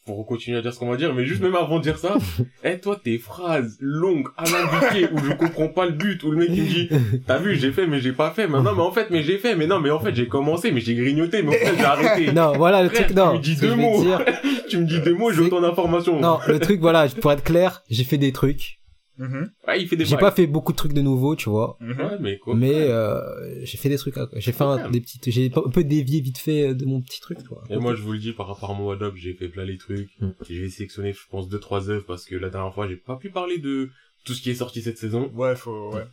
Pour 0.06 0.26
continuer 0.26 0.58
à 0.58 0.62
dire 0.62 0.74
ce 0.74 0.80
qu'on 0.80 0.90
va 0.90 0.96
dire, 0.96 1.14
mais 1.14 1.26
juste 1.26 1.42
même 1.42 1.56
avant 1.56 1.80
de 1.80 1.84
dire 1.84 1.98
ça, 1.98 2.16
eh 2.64 2.80
toi 2.80 2.98
tes 3.04 3.18
phrases 3.18 3.76
longues, 3.82 4.28
alambiquées, 4.38 5.10
où 5.12 5.18
je 5.18 5.34
comprends 5.34 5.68
pas 5.68 5.86
le 5.86 5.92
but, 5.92 6.24
où 6.24 6.32
le 6.32 6.38
mec 6.38 6.50
il 6.54 6.64
me 6.64 6.68
dit, 6.70 6.90
t'as 7.28 7.40
vu, 7.40 7.56
j'ai 7.58 7.74
fait 7.74 7.88
mais 7.88 8.00
j'ai 8.00 8.14
pas 8.14 8.32
fait, 8.32 8.48
mais 8.48 8.62
non 8.62 8.74
mais 8.74 8.82
en 8.84 8.92
fait 8.94 9.08
mais 9.10 9.22
j'ai 9.22 9.38
fait, 9.38 9.54
mais 9.56 9.68
non 9.68 9.80
mais 9.82 9.90
en 9.90 10.00
fait 10.00 10.16
j'ai 10.16 10.28
commencé 10.30 10.72
mais 10.72 10.80
j'ai 10.80 10.96
grignoté, 10.96 11.42
mais 11.44 11.50
en 11.50 11.52
fait 11.60 11.76
j'ai 11.78 11.84
arrêté. 11.84 12.32
Non, 12.38 12.54
voilà 12.56 12.84
le 12.84 12.90
Frère, 12.90 13.02
truc, 13.08 13.18
tu 13.18 13.22
non. 13.22 13.34
me 13.34 13.40
dis 13.40 13.56
deux 13.58 13.76
mots. 13.76 14.02
dire- 14.02 14.24
tu 14.70 14.78
me 14.78 14.86
dis 14.86 15.02
deux 15.02 15.14
mots, 15.16 15.32
j'ai 15.34 15.42
autant 15.42 15.60
d'informations. 15.60 16.20
Non, 16.22 16.40
le 16.48 16.60
truc, 16.60 16.80
voilà, 16.80 17.08
pour 17.20 17.32
être 17.34 17.44
clair, 17.44 17.84
j'ai 17.90 18.04
fait 18.06 18.18
des 18.18 18.32
trucs. 18.32 18.77
Mhm, 19.18 19.50
Ouais, 19.68 19.82
il 19.82 19.88
fait 19.88 19.96
des 19.96 20.06
J'ai 20.06 20.16
pas 20.18 20.32
fait 20.32 20.46
beaucoup 20.48 20.72
de 20.72 20.78
trucs 20.78 20.94
de 20.94 21.02
nouveau, 21.02 21.36
tu 21.36 21.50
vois. 21.50 21.78
mhm. 21.80 22.00
Ouais, 22.00 22.18
mais 22.20 22.38
quoi. 22.38 22.56
Mais 22.56 22.72
euh, 22.74 23.66
j'ai 23.66 23.78
fait 23.78 23.90
des 23.90 23.98
trucs, 23.98 24.18
à- 24.18 24.30
j'ai 24.36 24.52
fait 24.52 24.64
un, 24.64 24.90
des 24.92 25.02
petites, 25.02 25.30
j'ai 25.30 25.52
un 25.56 25.70
peu 25.70 25.84
dévié 25.84 26.22
vite 26.22 26.38
fait 26.38 26.76
de 26.76 26.86
mon 26.86 27.02
petit 27.02 27.20
truc, 27.20 27.44
quoi. 27.48 27.64
Et 27.70 27.78
moi, 27.78 27.96
je 27.96 28.02
vous 28.04 28.14
le 28.14 28.20
dis, 28.20 28.34
par 28.34 28.48
rapport 28.48 28.72
à 28.72 28.74
mon 28.76 28.90
Adobe, 28.92 29.16
j'ai 29.16 29.34
fait 29.34 29.50
plein 29.50 29.66
les 29.66 29.78
trucs. 29.78 30.10
Mm. 30.20 30.30
J'ai 30.50 30.70
sélectionné, 30.70 31.14
je 31.14 31.20
pense, 31.30 31.50
deux, 31.50 31.60
trois 31.60 31.90
œuvres 31.90 32.06
parce 32.06 32.26
que 32.26 32.36
la 32.36 32.50
dernière 32.50 32.74
fois, 32.74 32.88
j'ai 32.88 32.96
pas 32.98 33.16
pu 33.18 33.30
parler 33.30 33.58
de 33.58 33.90
tout 34.26 34.34
ce 34.34 34.42
qui 34.42 34.50
est 34.52 34.56
sorti 34.56 34.82
cette 34.82 34.98
saison. 34.98 35.32
Ouais, 35.34 35.56
faut... 35.56 35.94
Ouais. 35.94 36.06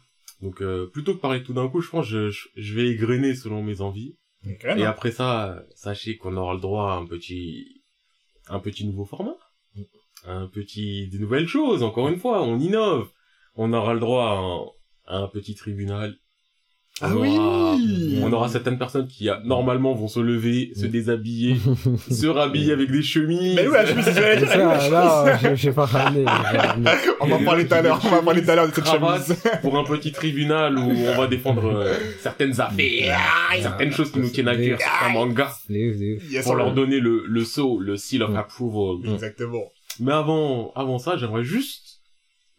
Donc, 0.43 0.63
euh, 0.63 0.87
plutôt 0.93 1.15
que 1.15 1.21
parler 1.21 1.43
tout 1.43 1.53
d'un 1.53 1.69
coup, 1.69 1.81
je 1.81 1.91
pense 1.91 2.07
que 2.07 2.11
je, 2.11 2.31
je, 2.31 2.49
je 2.57 2.75
vais 2.75 2.89
égrener 2.89 3.35
selon 3.35 3.63
mes 3.63 3.81
envies. 3.81 4.17
Et 4.47 4.75
non. 4.77 4.85
après 4.85 5.11
ça, 5.11 5.63
sachez 5.75 6.17
qu'on 6.17 6.37
aura 6.37 6.53
le 6.55 6.61
droit 6.61 6.93
à 6.93 6.97
un 6.97 7.07
petit, 7.07 7.83
un 8.49 8.59
petit 8.61 8.87
nouveau 8.87 9.05
format. 9.07 9.37
Un 10.27 10.47
petit, 10.47 11.09
des 11.09 11.19
nouvelles 11.19 11.49
choses, 11.49 11.83
encore 11.83 12.09
une 12.09 12.19
fois, 12.19 12.43
on 12.43 12.59
innove. 12.59 13.09
On 13.57 13.73
aura 13.73 13.95
le 13.95 14.01
droit 14.01 14.25
à 15.07 15.13
un, 15.13 15.17
à 15.19 15.23
un 15.25 15.29
petit 15.29 15.55
tribunal. 15.55 16.15
On 17.03 17.07
Ah 17.07 17.15
aura- 17.17 17.75
oui 17.75 18.21
On 18.23 18.33
aura 18.33 18.49
certaines 18.49 18.79
personnes 18.79 19.09
qui, 19.09 19.29
euh, 19.29 19.35
normalement, 19.45 19.95
vont 19.95 20.07
se 20.07 20.21
lever, 20.21 20.71
se 20.77 20.87
déshabiller, 20.87 21.57
se 22.11 22.27
rhabiller 22.29 22.73
avec 22.73 22.89
des 22.91 23.03
chemises. 23.03 23.57
Mais 23.57 23.67
oui, 23.67 23.73
la 23.75 23.85
chemise, 23.85 24.05
c'est 24.05 24.13
ça, 24.47 24.57
non, 24.57 24.75
je, 24.79 24.91
pas 24.91 25.25
ramener. 25.25 25.57
je 25.57 25.69
vais 25.69 25.75
pas 25.75 25.85
ramener. 25.87 26.25
On 27.21 27.27
va 27.27 27.35
en 27.37 27.45
parler 27.45 27.67
tout 27.67 27.75
à 27.75 27.83
l'heure, 27.83 28.01
on 28.05 28.09
va 28.11 28.19
en 28.21 28.23
parler 28.25 28.43
tout 28.45 28.51
à 28.51 28.55
l'heure 28.55 28.69
de 28.69 28.75
cette 28.75 28.87
chemise. 28.87 29.37
pour 29.63 29.77
un 29.77 29.83
petit 29.85 30.13
tribunal 30.13 30.79
où 30.79 30.89
on 30.91 31.17
va 31.17 31.27
défendre 31.27 31.67
euh, 31.67 31.95
certaines 32.21 32.61
affaires, 32.61 33.19
certaines 33.61 33.91
choses 33.93 34.13
qui 34.13 34.21
nous 34.21 34.29
tiennent 34.31 34.49
à 34.49 34.57
cœur, 34.57 34.79
certains 34.79 35.13
mangas, 35.13 35.67
pour 36.45 36.55
leur 36.55 36.73
donner 36.75 37.01
le, 37.01 37.25
le 37.27 37.45
sceau, 37.45 37.79
le 37.81 37.97
seal 37.97 38.23
of 38.23 38.31
Mm. 38.31 38.37
approval. 38.37 39.13
Exactement. 39.15 39.65
Mais 40.01 40.13
avant, 40.13 40.73
avant 40.75 40.99
ça, 40.99 41.17
j'aimerais 41.17 41.45
juste 41.45 42.01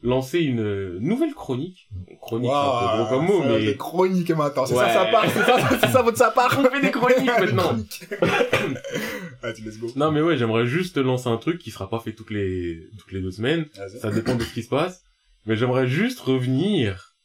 lancer 0.02 0.40
une 0.40 1.00
nouvelle 1.00 1.34
chronique. 1.34 1.88
Chronique, 2.22 2.52
c'est 2.52 2.56
un 2.58 2.98
peu 2.98 3.04
gros 3.04 3.10
comme 3.10 3.26
mot, 3.26 3.44
mais 3.44 3.60
Les 3.60 3.76
chroniques 3.78 4.30
maintenant, 4.32 4.66
c'est 4.66 4.76
Ouais. 4.76 4.86
ça, 4.86 4.94
ça 4.94 5.06
part, 5.06 5.26
c'est 5.32 5.40
ça, 5.44 5.70
c'est 5.82 5.88
ça 5.92 6.02
votre 6.04 6.18
ça 6.18 6.32
part. 6.32 6.56
on 6.60 6.70
fait 6.70 6.82
des 6.82 6.92
chroniques 6.92 7.26
maintenant. 7.26 7.64
chroniques. 7.64 8.04
Vas-y, 9.42 9.62
let's 9.62 9.80
go. 9.80 9.88
Non 9.96 10.12
mais 10.12 10.22
ouais, 10.22 10.38
j'aimerais 10.38 10.66
juste 10.66 10.98
lancer 10.98 11.28
un 11.30 11.38
truc 11.38 11.60
qui 11.60 11.72
sera 11.72 11.90
pas 11.90 12.00
fait 12.00 12.14
toutes 12.14 12.32
les 12.32 12.88
toutes 13.00 13.12
les 13.12 13.22
deux 13.22 13.32
semaines. 13.32 13.66
Ça 14.00 14.12
dépend 14.12 14.36
de 14.36 14.44
ce 14.44 14.54
qui 14.54 14.64
se 14.64 14.70
passe. 14.70 15.02
Mais 15.46 15.56
j'aimerais 15.56 15.88
juste 15.88 16.20
revenir 16.20 17.16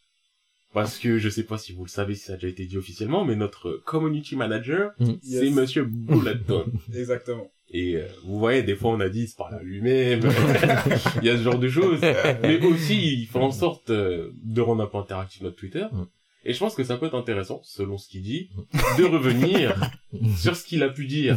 parce 0.73 0.99
que 0.99 1.19
je 1.19 1.29
sais 1.29 1.43
pas 1.45 1.59
si 1.59 1.73
vous 1.73 1.85
le 1.85 1.91
savez, 1.91 2.15
si 2.15 2.27
ça 2.27 2.35
a 2.35 2.37
déjà 2.37 2.49
été 2.49 2.65
dit 2.67 2.79
officiellement, 2.79 3.25
mais 3.25 3.35
notre 3.37 3.73
community 3.85 4.37
manager, 4.37 4.93
Mm. 4.99 5.13
c'est 5.23 5.47
Yes. 5.47 5.55
Monsieur 5.55 5.85
Bulleton. 5.85 6.67
Exactement. 6.95 7.51
Et 7.73 7.95
euh, 7.97 8.07
vous 8.25 8.39
voyez, 8.39 8.63
des 8.65 8.75
fois 8.75 8.91
on 8.91 9.01
a 9.01 9.09
dit, 9.09 9.23
il 9.23 9.29
se 9.29 9.37
parle 9.37 9.55
à 9.55 9.63
lui-même. 9.63 10.21
il 11.23 11.27
y 11.27 11.31
a 11.31 11.37
ce 11.37 11.43
genre 11.43 11.59
de 11.59 11.69
choses. 11.69 12.01
Mais 12.43 12.59
aussi, 12.67 13.21
il 13.21 13.27
fait 13.27 13.39
en 13.39 13.53
sorte 13.53 13.91
euh, 13.91 14.31
de 14.43 14.61
rendre 14.61 14.83
un 14.83 14.87
peu 14.87 14.99
interactif 14.99 15.43
notre 15.43 15.57
Twitter. 15.57 15.85
Mm. 15.93 16.05
Et 16.47 16.55
je 16.55 16.59
pense 16.59 16.75
que 16.75 16.83
ça 16.85 16.97
peut 16.97 17.05
être 17.05 17.15
intéressant, 17.19 17.61
selon 17.65 17.99
ce 17.99 18.09
qu'il 18.09 18.23
dit, 18.23 18.49
de 18.97 19.05
revenir 19.05 19.77
sur 20.39 20.57
ce 20.57 20.65
qu'il 20.65 20.83
a 20.83 20.89
pu 20.89 21.05
dire. 21.07 21.37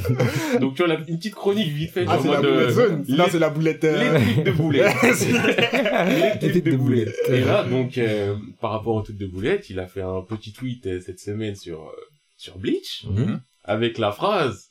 Donc 0.62 0.76
tu 0.76 0.84
vois, 0.84 0.96
la, 0.96 1.02
une 1.08 1.18
petite 1.18 1.36
chronique 1.36 1.68
vite 1.68 1.92
fait, 1.92 2.06
Ah, 2.08 2.18
c'est 2.22 2.30
la 2.30 2.40
euh, 2.40 2.42
boulette 2.54 2.70
zone. 2.72 3.04
les- 3.10 3.16
Non, 3.18 3.26
c'est 3.30 3.40
la 3.40 3.50
boulette. 3.50 3.84
euh, 3.84 4.18
les 4.18 4.34
tweets 4.34 4.46
de 4.46 4.52
boulettes. 4.54 4.96
les 6.42 6.52
tweets 6.52 6.66
de 6.66 6.76
boulettes. 6.78 7.16
Et 7.30 7.42
là, 7.42 7.64
donc, 7.66 7.98
euh, 7.98 8.36
par 8.62 8.72
rapport 8.72 8.96
aux 8.96 9.02
tweets 9.02 9.18
de 9.20 9.28
boulettes, 9.28 9.70
il 9.70 9.80
a 9.80 9.88
fait 9.88 10.02
un 10.02 10.22
petit 10.22 10.54
tweet 10.54 10.86
euh, 10.88 11.02
cette 11.06 11.20
semaine 11.20 11.56
sur 11.56 11.82
euh, 11.82 11.92
sur 12.38 12.58
Bleach 12.58 13.06
Mhm. 13.10 13.42
avec 13.66 13.98
la 13.98 14.12
phrase. 14.12 14.70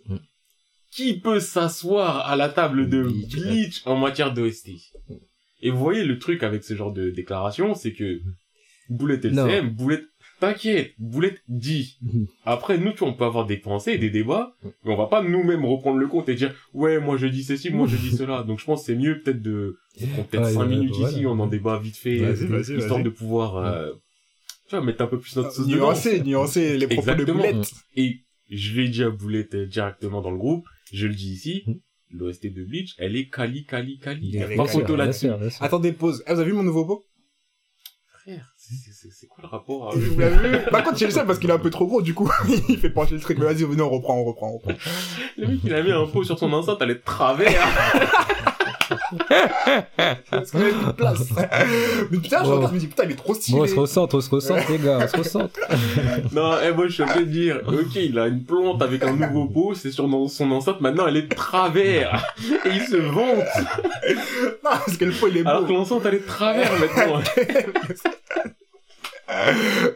Qui 0.93 1.19
peut 1.19 1.41
s'asseoir 1.41 2.29
à 2.29 2.37
la 2.37 2.49
table 2.49 2.89
de 2.89 3.03
Bleach, 3.03 3.37
Bleach 3.41 3.83
en 3.87 3.97
matière 3.97 4.33
d'OST 4.35 4.69
Et 5.63 5.71
vous 5.71 5.79
voyez 5.79 6.05
le 6.05 6.19
truc 6.19 6.43
avec 6.43 6.63
ce 6.65 6.75
genre 6.75 6.93
de 6.93 7.11
déclaration, 7.11 7.75
c'est 7.75 7.93
que 7.93 8.21
Boulette. 8.91 9.25
LCM, 9.25 9.71
Boulette, 9.71 10.05
t'inquiète, 10.41 10.93
Boulette 10.99 11.41
dit. 11.49 11.99
Après, 12.45 12.77
nous, 12.77 12.93
tu 12.93 12.99
vois, 12.99 13.09
on 13.09 13.15
peut 13.15 13.25
avoir 13.25 13.47
des 13.47 13.57
pensées, 13.57 13.97
des 13.97 14.11
débats, 14.11 14.55
mais 14.85 14.93
on 14.93 14.97
va 14.97 15.07
pas 15.07 15.23
nous-mêmes 15.23 15.65
reprendre 15.65 15.99
le 15.99 16.09
compte 16.09 16.29
et 16.29 16.35
dire, 16.35 16.55
ouais, 16.75 16.99
moi 17.01 17.17
je 17.17 17.27
dis 17.27 17.43
ceci, 17.45 17.71
moi 17.71 17.87
je 17.87 17.97
dis 17.97 18.11
cela. 18.15 18.43
Donc 18.43 18.61
je 18.61 18.65
pense 18.67 18.81
que 18.81 18.87
c'est 18.87 18.97
mieux 18.97 19.23
peut-être 19.23 19.41
de, 19.41 19.79
peut-être 19.99 20.43
Ouais, 20.45 20.53
5 20.53 20.61
ouais, 20.61 20.67
minutes 20.67 20.95
voilà. 20.97 21.11
ici, 21.17 21.27
on 21.27 21.39
en 21.39 21.47
débat 21.47 21.79
vite 21.79 21.97
fait, 21.97 22.19
Vas-y, 22.19 22.53
euh, 22.53 22.61
histoire 22.61 22.99
vas-y. 22.99 23.05
de 23.05 23.09
pouvoir, 23.11 23.57
euh, 23.57 23.93
tu 24.69 24.77
vois, 24.77 24.85
mettre 24.85 25.01
un 25.03 25.07
peu 25.07 25.19
plus 25.19 25.35
notre 25.37 25.53
sauce 25.53 25.67
dedans. 25.67 25.79
Nuancer, 25.87 26.21
nuancer 26.23 26.77
les 26.77 26.87
propos 26.87 27.07
de 27.07 27.13
Exactement. 27.13 27.39
boulette. 27.39 27.71
Et 27.97 28.19
je 28.51 28.79
l'ai 28.79 28.89
dit 28.89 29.05
à 29.05 29.09
Boulette 29.11 29.55
euh, 29.55 29.67
directement 29.67 30.21
dans 30.21 30.31
le 30.33 30.37
groupe, 30.39 30.67
je 30.93 31.07
le 31.07 31.15
dis 31.15 31.33
ici, 31.33 31.63
Mhm. 31.67 31.81
l'OST 32.11 32.47
de 32.53 32.65
Bleach, 32.65 32.95
elle 32.99 33.17
est 33.17 33.29
quali, 33.29 33.65
quali. 33.65 33.99
Bien 34.31 34.49
Il 34.51 34.57
pas 34.57 34.67
photo 34.67 34.95
là-dessus. 34.97 35.29
Attendez, 35.61 35.93
pause. 35.93 36.23
Eh, 36.27 36.33
vous 36.35 36.41
avez 36.41 36.51
vu 36.51 36.57
mon 36.57 36.63
nouveau 36.63 36.85
pot? 36.85 37.05
Frère, 38.23 38.55
c'est- 38.57 39.27
quoi 39.27 39.43
le 39.43 39.49
rapport 39.49 39.91
Vous 39.97 40.05
avec... 40.07 40.19
l'avez 40.19 40.59
vu? 40.59 40.65
Par 40.71 40.85
contre, 40.85 40.97
j'ai 40.99 41.07
le 41.07 41.11
seul 41.11 41.27
parce 41.27 41.41
qu'il 41.41 41.51
est 41.51 41.55
un 41.55 41.59
peu 41.59 41.71
trop 41.71 41.87
gros, 41.87 42.03
du 42.03 42.15
coup, 42.15 42.31
il 42.69 42.79
fait 42.79 42.91
pencher 42.91 43.15
le 43.15 43.21
truc. 43.21 43.37
Mais 43.39 43.47
vas-y, 43.47 43.65
venez, 43.65 43.83
on 43.83 43.91
reprend, 43.91 44.17
on 44.21 44.25
reprend, 44.25 44.51
on 44.51 44.59
reprend. 44.59 44.73
Le 45.37 45.49
mec, 45.49 45.59
il 45.65 45.75
a 45.75 45.83
mis 45.83 45.91
un 45.91 46.07
pot 46.07 46.23
sur 46.23 46.39
son 46.39 46.53
enceinte, 46.53 46.79
elle 46.83 46.91
est 46.91 46.95
de 46.97 47.01
travers. 47.05 47.67
Parce 50.31 50.51
place. 50.97 51.29
Mais 52.11 52.19
putain, 52.19 52.43
je 52.45 52.49
Wow. 52.49 52.55
regarde, 52.57 52.71
je 52.71 52.75
me 52.75 52.81
dis, 52.81 52.87
putain, 52.89 53.05
il 53.05 53.11
est 53.13 53.17
trop 53.17 53.35
stylé. 53.35 53.59
Bon, 53.59 53.65
on 53.65 53.67
se 53.67 53.75
ressente, 53.75 54.15
on 54.15 54.21
se 54.21 54.31
ressente, 54.31 54.69
les 54.69 54.79
gars, 54.79 54.99
on 55.03 55.09
se 55.09 55.17
ressente. 55.17 55.59
non, 56.33 56.53
eh, 56.63 56.73
moi, 56.73 56.87
je 56.89 56.93
suis 56.93 57.03
en 57.03 57.07
train 57.07 57.21
de 57.21 57.25
dire, 57.27 57.61
ok, 57.67 57.95
il 57.97 58.19
a 58.19 58.27
une 58.29 58.45
plante 58.45 58.83
avec 58.83 59.03
un 59.05 59.15
nouveau 59.15 59.47
pot, 59.47 59.75
c'est 59.75 59.91
sur 59.93 60.09
dans 60.09 60.27
son 60.29 60.51
enceinte, 60.51 60.81
maintenant 60.81 61.07
elle 61.07 61.17
est 61.17 61.23
de 61.23 61.35
travers. 61.35 62.25
Et 62.65 62.69
il 62.75 62.83
se 62.83 62.97
vante. 62.97 63.45
Non, 64.65 64.71
parce 64.71 64.97
que 64.97 65.05
le 65.05 65.13
pot, 65.13 65.29
il 65.29 65.39
est 65.39 65.47
Alors 65.47 65.63
que 65.63 65.69
beau. 65.69 65.75
l'enceinte, 65.75 66.03
elle 66.07 66.15
est 66.15 66.21
de 66.21 66.27
travers 66.27 66.71
maintenant. 66.81 67.21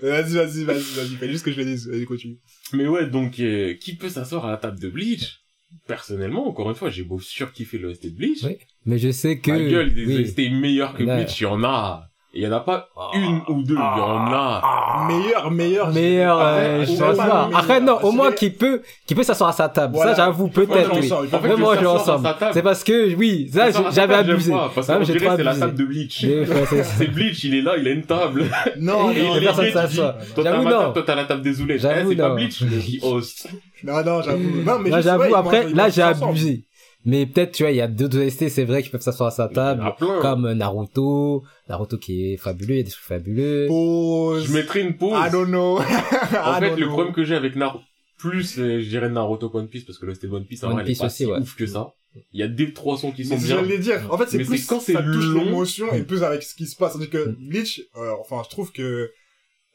Vas-y, 0.03 0.35
vas-y, 0.35 0.65
vas-y, 0.65 0.65
vas-y. 0.65 1.17
Fais 1.19 1.29
juste 1.29 1.41
ce 1.41 1.45
que 1.45 1.53
je 1.53 1.57
vais 1.57 1.65
dire. 1.65 1.79
Vas-y, 1.91 2.05
continue. 2.05 2.39
Mais 2.73 2.87
ouais, 2.89 3.07
donc, 3.07 3.39
euh, 3.41 3.75
qui 3.75 3.97
peut 3.97 4.09
s'asseoir 4.09 4.47
à 4.47 4.51
la 4.53 4.57
table 4.57 4.79
de 4.81 4.89
Bleach? 4.89 5.41
Personnellement, 5.87 6.49
encore 6.49 6.71
une 6.71 6.77
fois, 6.77 6.91
j'ai 6.91 7.03
beau 7.03 7.19
surkiffer 7.21 7.79
le 7.79 7.93
ST 7.95 8.07
de 8.07 8.17
Bleach. 8.17 8.43
Oui. 8.45 8.57
Mais 8.87 8.99
je 8.99 9.11
sais 9.11 9.39
que. 9.39 9.51
Ma 9.51 9.59
gueule, 9.59 9.93
oui. 9.97 10.23
OST 10.25 10.51
meilleurs 10.53 10.95
que. 10.95 11.03
Bleach, 11.03 11.41
il 11.41 11.45
y 11.45 11.47
en 11.47 11.63
a. 11.65 12.03
Il 12.39 12.43
y 12.43 12.47
en 12.47 12.53
a 12.53 12.61
pas 12.61 12.91
une 13.15 13.41
ou 13.49 13.63
deux, 13.63 13.77
il 13.77 13.79
y 13.79 13.81
en 13.81 14.31
a. 14.31 15.07
Meilleur, 15.09 15.51
meilleur. 15.51 15.91
Meilleur, 15.91 16.39
Ah, 16.39 16.55
euh, 16.57 16.85
je 16.85 16.91
pense 16.91 17.17
pas. 17.17 17.25
le 17.25 17.45
meilleur. 17.47 17.59
Après, 17.59 17.81
non, 17.81 17.99
au 18.03 18.13
moins 18.13 18.29
vais- 18.29 18.35
qui 18.37 18.51
peut, 18.51 18.83
qui 19.07 19.15
peut 19.15 19.23
s'asseoir 19.23 19.49
à 19.49 19.53
sa 19.55 19.71
table. 19.71 19.95
Voilà. 19.95 20.15
Ça, 20.15 20.25
j'avoue, 20.27 20.49
peut-être, 20.49 20.93
oui. 21.01 21.11
En 21.33 21.39
fait, 21.39 21.57
moi, 21.57 21.79
je 21.81 21.87
ensemble. 21.87 22.29
C'est 22.53 22.61
parce 22.61 22.85
que, 22.85 23.15
oui, 23.15 23.49
ça, 23.51 23.71
j'avais 23.91 24.17
abusé. 24.17 24.51
pas, 24.53 24.71
Parce 24.75 24.87
mais 24.87 25.05
j'ai 25.07 25.13
que 25.15 25.19
c'est 25.21 25.43
la 25.43 25.55
table 25.55 25.75
de 25.79 25.85
Bleach. 25.87 26.21
C'est- 26.99 27.07
Bleach, 27.07 27.43
il 27.45 27.55
est 27.55 27.63
là, 27.63 27.73
il 27.79 27.89
a 27.89 27.91
une 27.93 28.05
table. 28.05 28.45
Non, 28.81 29.11
il 29.13 29.41
dit, 29.41 29.73
s'assoient. 29.73 30.17
Toi, 30.35 30.45
t'as 30.45 30.63
ma 30.63 30.71
table, 30.71 30.93
toi, 30.93 31.03
t'as 31.07 31.15
la 31.15 31.25
table 31.25 31.41
des 31.43 31.61
oulettes. 31.63 31.87
Eh, 31.91 32.07
c'est 32.07 32.17
pas. 32.17 32.35
Bleach 32.35 32.59
qui 32.85 33.01
host. 33.03 33.49
non, 33.83 34.05
non, 34.05 34.21
j'avoue. 34.21 34.63
Non, 34.63 34.79
mais 34.79 34.91
j'avoue, 35.01 35.35
après, 35.35 35.71
là, 35.71 35.89
j'ai 35.89 36.03
abusé. 36.03 36.66
Mais 37.07 37.25
peut-être, 37.25 37.53
tu 37.53 37.63
vois, 37.63 37.71
il 37.73 37.77
y 37.77 37.81
a 37.81 37.87
d'autres 37.89 38.19
OST, 38.19 38.49
c'est 38.49 38.65
vrai, 38.65 38.83
qui 38.83 38.91
peuvent 38.91 39.01
s'asseoir 39.01 39.29
à 39.29 39.31
sa 39.31 39.49
table. 39.49 39.83
plein. 39.97 40.21
Comme 40.21 40.53
Naruto. 40.53 41.45
Naruto 41.69 41.97
qui 41.99 42.33
est 42.33 42.37
fabuleux, 42.37 42.75
il 42.75 42.79
y 42.79 42.81
a 42.81 42.83
des 42.83 42.91
trucs 42.91 43.05
fabuleux. 43.05 43.67
Pause. 43.69 44.47
Je 44.49 44.53
mettrai 44.53 44.81
une 44.83 44.97
pause. 44.97 45.17
I 45.17 45.31
don't 45.31 45.47
know. 45.49 45.79
En 45.81 45.83
I 45.83 46.61
fait, 46.61 46.71
le 46.77 46.77
know. 46.77 46.89
problème 46.89 47.15
que 47.15 47.25
j'ai 47.25 47.37
avec 47.37 47.57
Naruto, 47.57 47.85
plus, 48.19 48.59
euh, 48.59 48.81
je 48.81 48.89
dirais 48.89 49.09
Naruto 49.09 49.51
One 49.55 49.69
Piece, 49.69 49.85
parce 49.85 49.99
que 49.99 50.13
style 50.15 50.31
One 50.33 50.45
Piece, 50.47 50.65
en 50.65 50.69
One 50.69 50.73
vrai, 50.75 50.83
elle 50.83 50.89
est 50.89 50.91
Piece 50.91 50.99
pas 50.99 51.07
aussi, 51.07 51.17
si 51.17 51.27
ouais. 51.27 51.39
ouf 51.39 51.55
que 51.57 51.67
ça. 51.67 51.93
Il 52.33 52.41
y 52.41 52.43
a 52.43 52.49
des 52.49 52.73
trois 52.73 52.97
sons 52.97 53.13
qui 53.13 53.25
sont 53.27 53.37
bien. 53.37 53.47
j'allais 53.47 53.79
dire, 53.79 54.01
en 54.11 54.17
fait, 54.19 54.27
c'est 54.29 54.39
plus 54.43 54.57
c'est 54.59 54.67
quand 54.67 54.81
c'est 54.81 54.95
ça 54.95 55.03
touche 55.03 55.35
l'émotion 55.35 55.93
et 55.93 56.03
plus 56.03 56.23
avec 56.23 56.43
ce 56.43 56.55
qui 56.55 56.67
se 56.67 56.75
passe. 56.75 56.93
C'est-à-dire 56.97 57.11
que 57.11 57.29
Mm. 57.31 57.49
Bleach, 57.49 57.83
euh, 57.97 58.11
enfin, 58.21 58.41
je 58.45 58.49
trouve 58.49 58.73
que, 58.73 59.11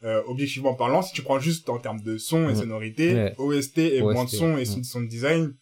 euh, 0.03 0.21
objectivement 0.27 0.73
parlant, 0.73 1.03
si 1.03 1.13
tu 1.13 1.21
prends 1.21 1.39
juste 1.39 1.69
en 1.69 1.77
termes 1.77 2.01
de 2.01 2.17
son 2.17 2.50
et 2.50 2.53
Mm. 2.53 2.55
sonorité, 2.55 3.13
Ouais. 3.13 3.35
OST 3.38 3.77
et 3.77 4.01
OST, 4.01 4.13
moins 4.15 4.25
de 4.25 4.29
son 4.31 4.57
et 4.57 4.65
son, 4.65 4.83
son 4.83 5.01
design. 5.01 5.53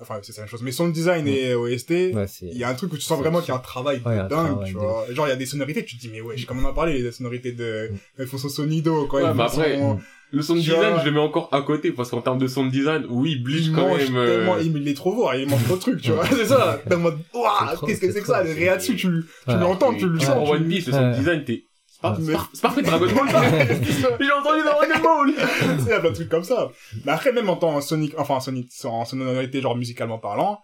Enfin, 0.00 0.18
c'est 0.22 0.36
la 0.36 0.42
même 0.42 0.48
chose, 0.48 0.62
mais 0.62 0.72
son 0.72 0.88
design 0.88 1.24
Mm. 1.24 1.28
et 1.28 1.54
OST, 1.54 1.90
Ouais, 2.14 2.26
il 2.42 2.56
y 2.58 2.64
a 2.64 2.68
un 2.68 2.74
truc 2.74 2.92
où 2.92 2.96
tu 2.96 3.02
sens 3.02 3.18
vraiment 3.18 3.40
qu'il 3.40 3.48
y 3.48 3.52
a 3.52 3.56
un 3.56 3.58
travail 3.60 4.00
Ouais, 4.04 4.14
un 4.18 4.26
dingue, 4.28 4.46
travail 4.48 4.66
tu 4.68 4.74
de- 4.74 4.78
vois. 4.78 5.04
Genre, 5.12 5.26
il 5.26 5.30
y 5.30 5.32
a 5.32 5.36
des 5.36 5.46
sonorités, 5.46 5.84
tu 5.84 5.96
te 5.96 6.00
dis, 6.00 6.08
mais 6.12 6.20
ouais, 6.20 6.36
comme 6.46 6.58
on 6.64 6.66
en 6.68 6.70
a 6.70 6.74
parlé, 6.74 7.00
les 7.00 7.12
sonorités 7.12 7.52
de, 7.52 7.90
Mm. 8.18 8.26
son 8.26 8.48
sonido, 8.48 9.06
quand 9.06 9.18
Ouais, 9.18 9.24
mais 9.28 9.34
font 9.34 9.40
après, 9.60 9.78
son- 9.78 10.00
Le 10.32 10.42
sound 10.42 10.60
design, 10.60 10.92
vois. 10.92 11.00
je 11.00 11.04
le 11.06 11.10
mets 11.10 11.18
encore 11.18 11.48
à 11.50 11.60
côté, 11.62 11.90
parce 11.90 12.08
qu'en 12.10 12.20
termes 12.20 12.38
de 12.38 12.46
sound 12.46 12.70
design, 12.70 13.04
oui, 13.08 13.34
Bleach 13.36 13.66
il 13.66 13.72
quand 13.72 13.96
même... 13.96 14.14
euh, 14.16 14.36
tellement, 14.36 14.58
il, 14.58 14.76
il 14.76 14.86
est 14.88 14.94
trop 14.94 15.12
fort, 15.12 15.34
il 15.34 15.48
mange 15.48 15.64
trop 15.64 15.74
de 15.74 15.80
trucs, 15.80 16.00
tu 16.02 16.12
vois. 16.12 16.24
c'est 16.30 16.44
ça. 16.44 16.80
T'es 16.88 16.94
en 16.94 16.98
mode, 16.98 17.18
trop, 17.32 17.86
qu'est-ce 17.86 18.00
que 18.00 18.12
c'est 18.12 18.20
que 18.20 18.26
ça, 18.28 18.44
les 18.44 18.52
c'est- 18.54 18.58
réa 18.60 18.76
dessus, 18.76 18.94
tu, 18.94 19.08
tu 19.08 19.08
Ouais. 19.08 19.58
l'entends, 19.60 19.92
tu 19.92 20.06
le 20.08 20.20
sens. 20.20 20.44
tu- 20.48 20.52
One 20.54 20.68
Piece, 20.68 20.86
le 20.86 20.92
sound 20.92 21.12
Ouais. 21.12 21.18
design, 21.18 21.44
t'es... 21.44 21.64
C'est 22.02 22.08
pas, 22.08 22.16
Mais- 22.18 22.24
c'est 22.26 22.32
pas- 22.32 22.48
c'est 22.54 22.62
pas 22.62 22.70
fait 22.70 22.82
Dragon 22.82 23.06
Ball, 23.14 23.30
ça 23.30 23.42
J'ai 24.20 24.32
entendu 24.32 24.62
dans 24.64 24.76
Dragon 24.76 25.02
Ball 25.02 25.34
Tu 25.34 25.82
sais, 25.82 25.84
il 25.84 25.88
y 25.88 25.92
a 25.92 26.00
plein 26.00 26.10
de 26.10 26.14
trucs 26.14 26.28
comme 26.30 26.44
ça. 26.44 26.70
Mais 27.04 27.12
après, 27.12 27.32
même 27.32 27.48
en 27.50 27.56
temps 27.56 27.80
Sonic, 27.80 28.14
enfin, 28.18 28.36
en 28.36 28.40
Sonic, 28.40 28.70
en 28.84 29.04
sonorité, 29.04 29.60
genre 29.60 29.76
musicalement 29.76 30.18
parlant, 30.18 30.60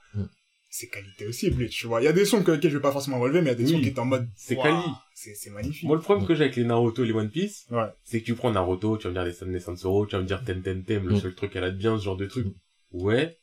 c'est 0.71 0.89
qualité 0.89 1.27
aussi, 1.27 1.51
Bleach, 1.51 1.77
tu 1.79 1.87
vois. 1.87 2.01
Il 2.01 2.05
y 2.05 2.09
a 2.09 2.13
des 2.13 2.25
sons 2.25 2.43
que, 2.43 2.53
que 2.53 2.69
je 2.69 2.77
vais 2.77 2.83
pas 2.83 2.93
forcément 2.93 3.19
relever, 3.21 3.41
mais 3.41 3.47
il 3.49 3.53
y 3.53 3.55
a 3.55 3.55
des 3.55 3.65
Oui. 3.65 3.71
sons 3.73 3.81
qui 3.81 3.89
étaient 3.89 3.99
en 4.01 4.05
mode, 4.07 4.29
C'est 4.37 4.57
quali. 4.57 4.77
C'est, 5.15 5.35
c'est 5.35 5.51
magnifique. 5.51 5.85
Moi, 5.85 5.97
le 5.97 6.03
problème 6.03 6.27
que 6.27 6.35
j'ai 6.35 6.43
avec 6.45 6.57
les 6.57 6.65
Naruto 6.65 7.03
et 7.05 7.07
les 7.07 7.13
One 7.15 7.31
Piece, 7.31 7.67
Ouais. 7.71 7.87
c'est 8.05 8.21
que 8.21 8.27
tu 8.27 8.35
prends 8.35 8.51
Naruto, 8.51 8.97
tu 8.99 9.05
vas 9.05 9.11
me 9.11 9.15
dire 9.15 9.25
les 9.47 9.53
les 9.53 9.61
Sansoro, 9.61 10.07
tu 10.07 10.17
vas 10.17 10.23
me 10.23 10.27
dire 10.27 10.43
Tem 10.45 10.61
Tem 10.63 10.83
Tem, 10.83 11.07
le 11.07 11.15
Mm. 11.15 11.21
seul 11.21 11.35
truc 11.35 11.53
qu'elle 11.53 11.65
a 11.65 11.71
de 11.71 11.77
bien, 11.77 11.99
ce 11.99 12.05
genre 12.05 12.17
de 12.17 12.27
truc. 12.27 12.47
Mm. 12.47 12.53
Ouais. 12.93 13.39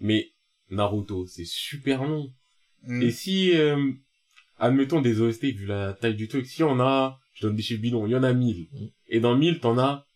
Mais 0.00 0.28
Naruto, 0.70 1.26
c'est 1.26 1.46
super 1.46 2.04
long. 2.04 2.28
Mm. 2.86 3.02
Et 3.02 3.10
si, 3.10 3.56
euh, 3.56 3.90
admettons 4.62 5.00
des 5.02 5.20
OST, 5.20 5.44
vu 5.44 5.66
la 5.66 5.92
taille 5.92 6.14
du 6.14 6.28
truc, 6.28 6.46
si 6.46 6.62
on 6.62 6.80
a, 6.80 7.18
je 7.34 7.46
donne 7.46 7.56
des 7.56 7.62
chiffres 7.62 7.82
bidons, 7.82 8.06
il 8.06 8.12
y 8.12 8.16
en 8.16 8.22
a 8.22 8.32
1000. 8.32 8.68
Mm. 8.72 8.86
Et 9.08 9.20
dans 9.20 9.36
1000, 9.36 9.60
t'en 9.60 9.76
as 9.78 10.06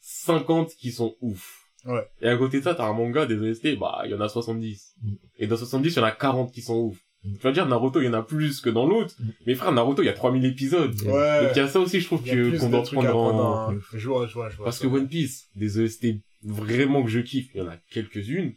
50 0.00 0.70
qui 0.74 0.90
sont 0.90 1.14
ouf. 1.20 1.58
Ouais. 1.84 2.06
Et 2.20 2.28
à 2.28 2.36
côté 2.36 2.58
de 2.58 2.64
ça, 2.64 2.74
t'as 2.74 2.86
un 2.88 2.92
manga, 2.92 3.26
des 3.26 3.36
OST, 3.36 3.76
bah, 3.78 4.02
il 4.04 4.10
y 4.10 4.14
en 4.14 4.20
a 4.20 4.28
70. 4.28 4.94
Mm. 5.02 5.12
Et 5.38 5.46
dans 5.46 5.56
70, 5.56 5.90
il 5.90 5.96
y 5.96 6.00
en 6.00 6.04
a 6.04 6.10
40 6.10 6.52
qui 6.52 6.62
sont 6.62 6.76
ouf. 6.76 6.98
Mm. 7.24 7.34
Tu 7.36 7.42
vas 7.42 7.52
dire, 7.52 7.66
Naruto, 7.68 8.00
il 8.00 8.06
y 8.06 8.08
en 8.08 8.14
a 8.14 8.22
plus 8.22 8.60
que 8.60 8.70
dans 8.70 8.86
l'autre. 8.86 9.14
Mais 9.46 9.54
frère, 9.54 9.72
Naruto, 9.72 10.02
il 10.02 10.06
y 10.06 10.08
a 10.08 10.14
3000 10.14 10.44
épisodes. 10.44 10.94
Ouais. 11.02 11.42
Donc 11.42 11.50
il 11.54 11.58
y 11.58 11.60
a 11.60 11.68
ça 11.68 11.78
aussi, 11.80 12.00
je 12.00 12.06
trouve 12.06 12.22
que 12.24 12.58
qu'on 12.58 12.70
doit 12.70 12.82
prendre 12.82 13.16
en... 13.16 13.72
en- 13.72 13.78
Je 13.92 14.08
vois, 14.08 14.26
je 14.26 14.34
vois, 14.34 14.48
je 14.48 14.56
vois. 14.56 14.64
Parce 14.64 14.78
ça. 14.78 14.86
que 14.86 14.92
One 14.92 15.08
Piece, 15.08 15.48
des 15.54 15.78
OST 15.78 16.06
vraiment 16.44 17.02
que 17.04 17.10
je 17.10 17.20
kiffe, 17.20 17.50
il 17.54 17.58
y 17.58 17.60
en 17.60 17.68
a 17.68 17.76
quelques-unes. 17.90 18.54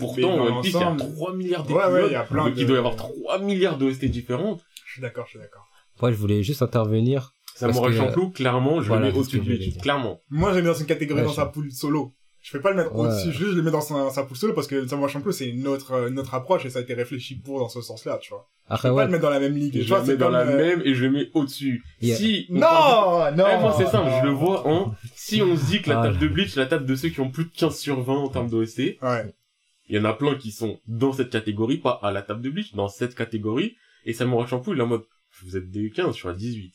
Pourtant, 0.00 0.36
dans 0.36 0.56
One 0.56 0.62
Piece, 0.62 0.72
il 0.72 0.80
y 0.80 0.82
a 0.82 0.90
l'ensemble- 0.90 1.14
3 1.14 1.34
milliards 1.34 1.60
Ouais, 1.62 1.66
d'épisodes. 1.74 1.92
ouais, 1.92 2.06
il 2.08 2.12
y 2.12 2.14
a 2.16 2.22
plein 2.24 2.44
donc 2.44 2.54
de- 2.54 2.60
il 2.60 2.66
doit 2.66 2.76
y 2.76 2.78
avoir 2.78 2.96
3 2.96 3.38
milliards 3.38 3.78
d'OST 3.78 4.04
différentes. 4.06 4.60
Je 4.86 4.92
suis 4.92 5.02
d'accord, 5.02 5.24
je 5.26 5.30
suis 5.30 5.38
d'accord. 5.38 5.66
Moi, 6.02 6.10
je 6.12 6.16
voulais 6.16 6.42
juste 6.42 6.62
intervenir. 6.62 7.32
Samurai 7.54 7.94
Champloo, 7.96 8.30
clairement, 8.30 8.80
je 8.80 8.88
voilà, 8.88 9.06
le 9.08 9.12
mets 9.12 9.18
au-dessus 9.18 9.40
de 9.40 9.56
dire. 9.56 9.74
Clairement. 9.82 10.18
Moi, 10.30 10.52
j'ai 10.54 10.60
mis 10.62 10.66
dans 10.66 10.74
une 10.74 10.86
catégorie 10.86 11.20
Ouais, 11.20 11.26
dans 11.26 11.32
je- 11.32 11.36
sa 11.36 11.46
poule 11.46 11.70
solo. 11.70 12.12
Je 12.40 12.56
vais 12.56 12.62
pas 12.62 12.70
le 12.70 12.76
mettre 12.76 12.94
Ouais. 12.94 13.06
au-dessus, 13.06 13.32
juste 13.32 13.50
je 13.50 13.56
le 13.56 13.62
mets 13.62 13.70
dans 13.70 13.82
sa, 13.82 14.08
sa 14.08 14.22
poule 14.22 14.36
solo 14.38 14.54
parce 14.54 14.66
que 14.66 14.86
Samurai 14.86 15.12
Champloo, 15.12 15.30
c'est 15.30 15.46
une 15.46 15.66
autre, 15.68 15.92
euh, 15.92 16.08
une 16.08 16.18
autre 16.18 16.32
approche 16.32 16.64
et 16.64 16.70
ça 16.70 16.78
a 16.78 16.82
été 16.82 16.94
réfléchi 16.94 17.34
pour 17.34 17.58
dans 17.58 17.68
ce 17.68 17.82
sens-là, 17.82 18.16
tu 18.22 18.30
vois. 18.30 18.48
Je 18.70 18.74
Après, 18.74 18.88
peux 18.88 18.94
pas 18.94 18.98
ouais. 19.00 19.04
le 19.04 19.10
mettre 19.10 19.22
dans 19.24 19.28
la 19.30 19.40
même 19.40 19.54
ligue. 19.56 19.78
Je 19.82 19.86
vois, 19.86 19.98
le 19.98 20.06
c'est 20.06 20.12
mets 20.12 20.16
dans 20.16 20.26
comme, 20.26 20.34
la 20.36 20.40
euh, 20.46 20.56
même 20.56 20.80
et 20.86 20.94
je 20.94 21.04
le 21.04 21.10
mets 21.10 21.28
au-dessus. 21.34 21.84
Yeah. 22.00 22.16
Si 22.16 22.46
on 22.50 22.58
parle- 22.60 23.34
Non, 23.34 23.44
non. 23.44 23.50
Eh, 23.54 23.60
moi, 23.60 23.74
c'est 23.76 23.86
simple, 23.88 24.10
je 24.22 24.26
le 24.26 24.32
vois 24.32 24.66
en, 24.66 24.94
si 25.14 25.42
on 25.42 25.54
se 25.54 25.66
dit 25.66 25.82
que 25.82 25.90
la 25.90 26.00
Ah, 26.00 26.04
table 26.04 26.18
de 26.18 26.28
Bleach, 26.28 26.56
la 26.56 26.64
table 26.64 26.86
de 26.86 26.94
ceux 26.96 27.10
qui 27.10 27.20
ont 27.20 27.30
plus 27.30 27.44
de 27.44 27.50
15 27.54 27.76
sur 27.76 28.00
20 28.00 28.14
en 28.16 28.28
termes 28.28 28.48
d'OST, 28.48 28.96
Ouais. 29.02 29.26
Il 29.90 29.96
y 29.96 29.98
en 29.98 30.04
a 30.04 30.12
plein 30.12 30.36
qui 30.36 30.52
sont 30.52 30.80
dans 30.86 31.12
cette 31.12 31.30
catégorie, 31.30 31.78
pas 31.78 31.98
à 32.02 32.12
la 32.12 32.22
table 32.22 32.42
de 32.42 32.50
Bleach, 32.50 32.74
dans 32.74 32.86
cette 32.86 33.16
catégorie, 33.16 33.76
et 34.04 34.12
Samurai 34.12 34.46
Champloo, 34.46 34.72
il 34.72 34.78
est 34.78 34.82
en 34.82 34.86
mode, 34.86 35.04
vous 35.42 35.56
êtes 35.56 35.68
des 35.68 35.90
15, 35.90 36.14
je 36.14 36.20
suis 36.20 36.28
à 36.28 36.32
18. 36.32 36.72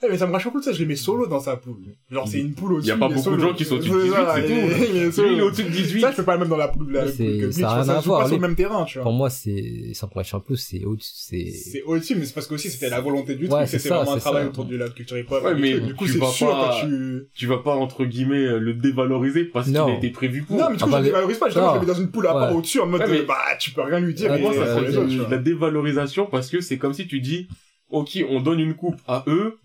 Eh, 0.00 0.06
mais 0.08 0.16
Samurai 0.16 0.38
Champloo, 0.40 0.60
tu 0.60 0.66
sais, 0.68 0.74
je 0.74 0.78
les 0.78 0.86
mets 0.86 0.94
solo 0.94 1.26
dans 1.26 1.40
sa 1.40 1.56
poule. 1.56 1.78
Genre, 2.08 2.28
c'est 2.28 2.38
une 2.38 2.54
poule 2.54 2.74
au-dessus. 2.74 2.86
Il 2.86 2.90
y 2.90 2.92
a 2.92 2.96
pas 2.98 3.08
beaucoup 3.08 3.30
de 3.34 3.40
gens 3.40 3.52
qui 3.52 3.64
sont 3.64 3.74
au-dessus 3.74 3.90
de 3.90 3.96
C'est 3.98 4.04
18, 4.04 4.14
ça, 4.14 4.34
c'est 4.36 4.40
il 4.42 4.46
tout. 4.46 4.52
est- 4.52 4.88
Il 4.90 4.96
est 4.96 5.04
Lui, 5.06 5.12
solo. 5.12 5.28
il 5.32 5.38
est 5.38 5.42
au-dessus 5.42 5.64
de 5.64 5.68
18. 5.70 6.00
Ça, 6.00 6.10
je 6.12 6.16
peux 6.18 6.22
pas 6.22 6.34
le 6.34 6.38
mettre 6.38 6.50
dans 6.50 6.56
la 6.56 6.68
poule, 6.68 6.92
la 6.92 7.00
Mais 7.00 7.06
poule 7.06 7.14
c'est- 7.16 7.24
que 7.24 7.46
Bleach, 7.46 7.52
ça 7.54 7.60
a 7.70 7.74
parce 7.74 7.86
rien 7.88 7.96
à 7.96 8.00
ça 8.00 8.06
voir, 8.06 8.20
pas 8.20 8.26
sur 8.28 8.36
le 8.36 8.40
même 8.42 8.54
terrain, 8.54 8.84
tu 8.84 8.94
vois. 8.98 9.02
Pour 9.02 9.12
moi, 9.12 9.28
c'est, 9.28 9.90
Samurai 9.94 10.22
Champloo, 10.22 10.54
c'est 10.54 10.84
au-dessus, 10.84 11.10
c'est, 11.16 11.50
C'est 11.50 11.82
au-dessus, 11.82 12.14
mais 12.14 12.26
c'est 12.26 12.32
parce 12.34 12.46
que 12.46 12.54
aussi 12.54 12.70
c'était 12.70 12.90
la 12.90 13.00
volonté 13.00 13.34
du 13.34 13.44
Ouais, 13.46 13.48
truc, 13.50 13.62
c'est 13.68 13.78
c'était 13.78 13.88
ça, 13.88 13.96
vraiment 13.96 14.12
un 14.14 14.18
travail 14.18 14.42
ça. 14.44 14.48
autour 14.50 14.64
de 14.66 14.76
la 14.76 14.88
culture 14.88 15.18
hip-hop. 15.18 15.42
Ouais, 15.42 15.54
mais 15.56 15.80
du 15.80 15.94
coup, 15.96 16.06
tu 16.06 16.12
c'est 16.12 16.18
vas 16.18 16.26
sûr 16.28 16.48
pas- 16.48 16.70
quand 16.80 16.86
tu... 16.86 17.22
Tu 17.34 17.46
vas 17.48 17.58
pas, 17.58 17.74
entre 17.74 18.04
guillemets, 18.04 18.36
euh, 18.46 18.58
le 18.60 18.74
dévaloriser 18.74 19.46
parce 19.46 19.66
qu'il 19.66 19.76
a 19.76 19.94
été 19.96 20.10
prévu 20.10 20.42
pour. 20.44 20.58
Non, 20.58 20.66
mais 20.70 20.76
du 20.76 20.82
coup, 20.84 20.88
Ah 20.90 20.92
bah, 20.92 20.98
je 20.98 21.02
les- 21.02 21.08
dévalorise 21.08 21.38
pas, 21.38 21.48
je 21.48 21.58
le 21.58 21.80
mets 21.80 21.86
dans 21.86 21.94
une 22.00 22.10
poule 22.12 22.28
à 22.28 22.34
part 22.34 22.54
au-dessus, 22.54 22.78
en 22.78 22.86
mode, 22.86 23.02
bah, 23.26 23.34
tu 23.58 23.72
peux 23.72 23.82
rien 23.82 23.98
lui 23.98 24.14
dire, 24.14 24.32
et 24.32 24.40
Moi, 24.40 24.54
ça 24.54 24.76
serait 24.76 25.28
la 25.28 25.38
dévalorisation 25.38 26.26
parce 26.26 26.48
que 26.50 26.60
c'est 26.60 26.78
comme 26.78 26.92
si 26.94 27.08
tu 27.08 27.18
dis, 27.20 27.48
ok, 27.90 28.24
on 28.28 28.40
donne 28.40 28.60
une 28.60 28.74
coupe 28.74 28.96
à 29.06 29.24
eux, 29.26 29.58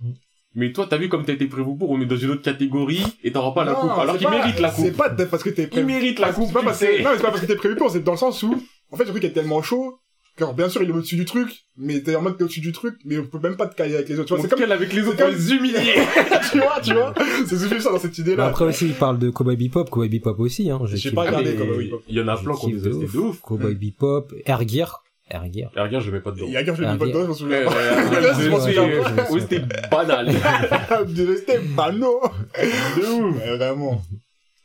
mais 0.55 0.71
toi, 0.71 0.85
t'as 0.89 0.97
vu 0.97 1.09
comme 1.09 1.25
t'as 1.25 1.33
été 1.33 1.47
prévu 1.47 1.75
pour, 1.77 1.89
on 1.89 1.99
est 2.01 2.05
dans 2.05 2.15
une 2.17 2.29
autre 2.31 2.43
catégorie 2.43 3.03
et 3.23 3.31
t'auras 3.31 3.51
pas 3.53 3.63
la 3.65 3.73
Non, 3.73 3.79
coupe. 3.79 3.91
Alors 3.91 4.11
c'est 4.13 4.17
qu'il 4.19 4.27
pas- 4.27 4.37
mérite 4.37 4.59
la 4.59 4.71
C'est 4.71 4.89
coupe. 4.89 4.97
pas 4.97 5.09
peut-être 5.09 5.31
parce 5.31 5.43
que 5.43 5.49
t'es 5.49 5.63
Il 5.63 5.69
prévu. 5.69 5.85
mérite 5.87 6.19
la 6.19 6.31
coupe, 6.31 6.47
C'est 6.47 6.53
pas 6.53 6.59
tu 6.59 6.65
parce 6.65 6.81
non, 6.81 6.87
mais 6.91 6.97
c'est 6.97 7.03
pas 7.21 7.29
parce 7.31 7.41
que 7.41 7.45
t'es 7.47 7.55
prévu 7.55 7.75
pour, 7.75 7.89
c'est 7.91 8.03
dans 8.03 8.11
le 8.11 8.17
sens 8.17 8.43
où, 8.43 8.55
en 8.91 8.97
fait, 8.97 9.05
le 9.05 9.09
truc 9.11 9.23
est 9.23 9.31
tellement 9.31 9.61
chaud, 9.63 9.97
que, 10.35 10.43
bien 10.55 10.67
sûr, 10.69 10.81
il 10.81 10.89
est 10.89 10.93
au-dessus 10.93 11.15
du 11.15 11.25
truc, 11.25 11.49
mais 11.77 12.01
t'es 12.01 12.15
en 12.15 12.21
mode 12.23 12.37
t'es 12.37 12.43
au-dessus 12.43 12.59
du 12.61 12.71
truc, 12.71 12.95
mais 13.05 13.17
on 13.19 13.25
peut 13.25 13.37
même 13.39 13.55
pas 13.55 13.67
te 13.67 13.75
caler 13.75 13.93
avec 13.95 14.09
les 14.09 14.15
autres, 14.19 14.27
tu 14.29 14.33
vois. 14.33 14.41
C'est 14.43 14.49
comme, 14.49 14.71
avec 14.71 14.91
les 14.93 15.01
autres 15.07 15.17
c'est 15.17 15.23
pour 15.23 15.31
comme- 15.31 15.35
les 15.39 15.53
humilier. 15.53 15.93
tu 16.51 16.57
vois, 16.59 16.79
tu 16.83 16.93
vois. 16.93 17.13
C'est 17.45 17.57
juste 17.57 17.81
ça 17.81 17.91
dans 17.91 17.99
cette 17.99 18.17
idée-là. 18.17 18.45
après 18.47 18.65
aussi, 18.65 18.85
il 18.87 18.93
parle 18.93 19.19
de 19.19 19.29
Cowboy 19.31 19.55
Bebop, 19.57 19.85
Cowboy 19.85 20.09
Bebop 20.09 20.35
aussi, 20.39 20.69
hein. 20.71 20.79
Je 20.85 20.95
J'ai 20.95 21.11
pas 21.11 21.23
Ah, 21.23 21.25
regardé 21.27 21.51
mais 21.51 21.57
Cowboy 21.57 21.85
Bebop. 21.85 22.03
Il 22.07 22.15
y 22.15 22.21
en 22.21 22.27
a 22.27 22.37
plein 22.37 22.53
qui 22.55 22.65
ont 22.65 22.69
kiffe 22.69 22.81
des 22.81 22.89
de 22.89 22.93
OST 22.95 23.03
ouf. 23.05 23.13
de 23.13 23.19
ouf. 23.19 23.39
Cowboy 23.41 23.75
Bebop, 23.75 24.27
Air 24.45 24.67
Gear. 24.67 25.02
Et 25.31 25.37
regarde, 25.37 26.03
je 26.03 26.11
mets 26.11 26.19
pas 26.19 26.31
dedans. 26.31 26.45
Quelqu'un, 26.51 26.75
je 26.75 26.83
dis 26.83 26.87
pas 26.87 26.93
de 26.93 26.97
bien. 27.05 27.11
toi, 27.11 27.21
je 27.23 27.27
m'en 27.27 27.33
souviens 27.33 27.59
Ouais, 27.59 27.65
pas. 27.65 28.09
ouais, 28.09 28.21
Là, 28.21 28.33
je 28.39 28.49
m'en 28.49 28.55
ouais, 28.57 28.61
souviens 28.61 28.83
ouais, 28.83 29.01
pas. 29.15 29.31
ouais, 29.31 29.39
C'était 29.39 29.59
banal. 29.59 30.27
De 30.27 30.33
ouf. 33.11 33.35
Ouais, 33.37 33.57
vraiment. 33.57 34.01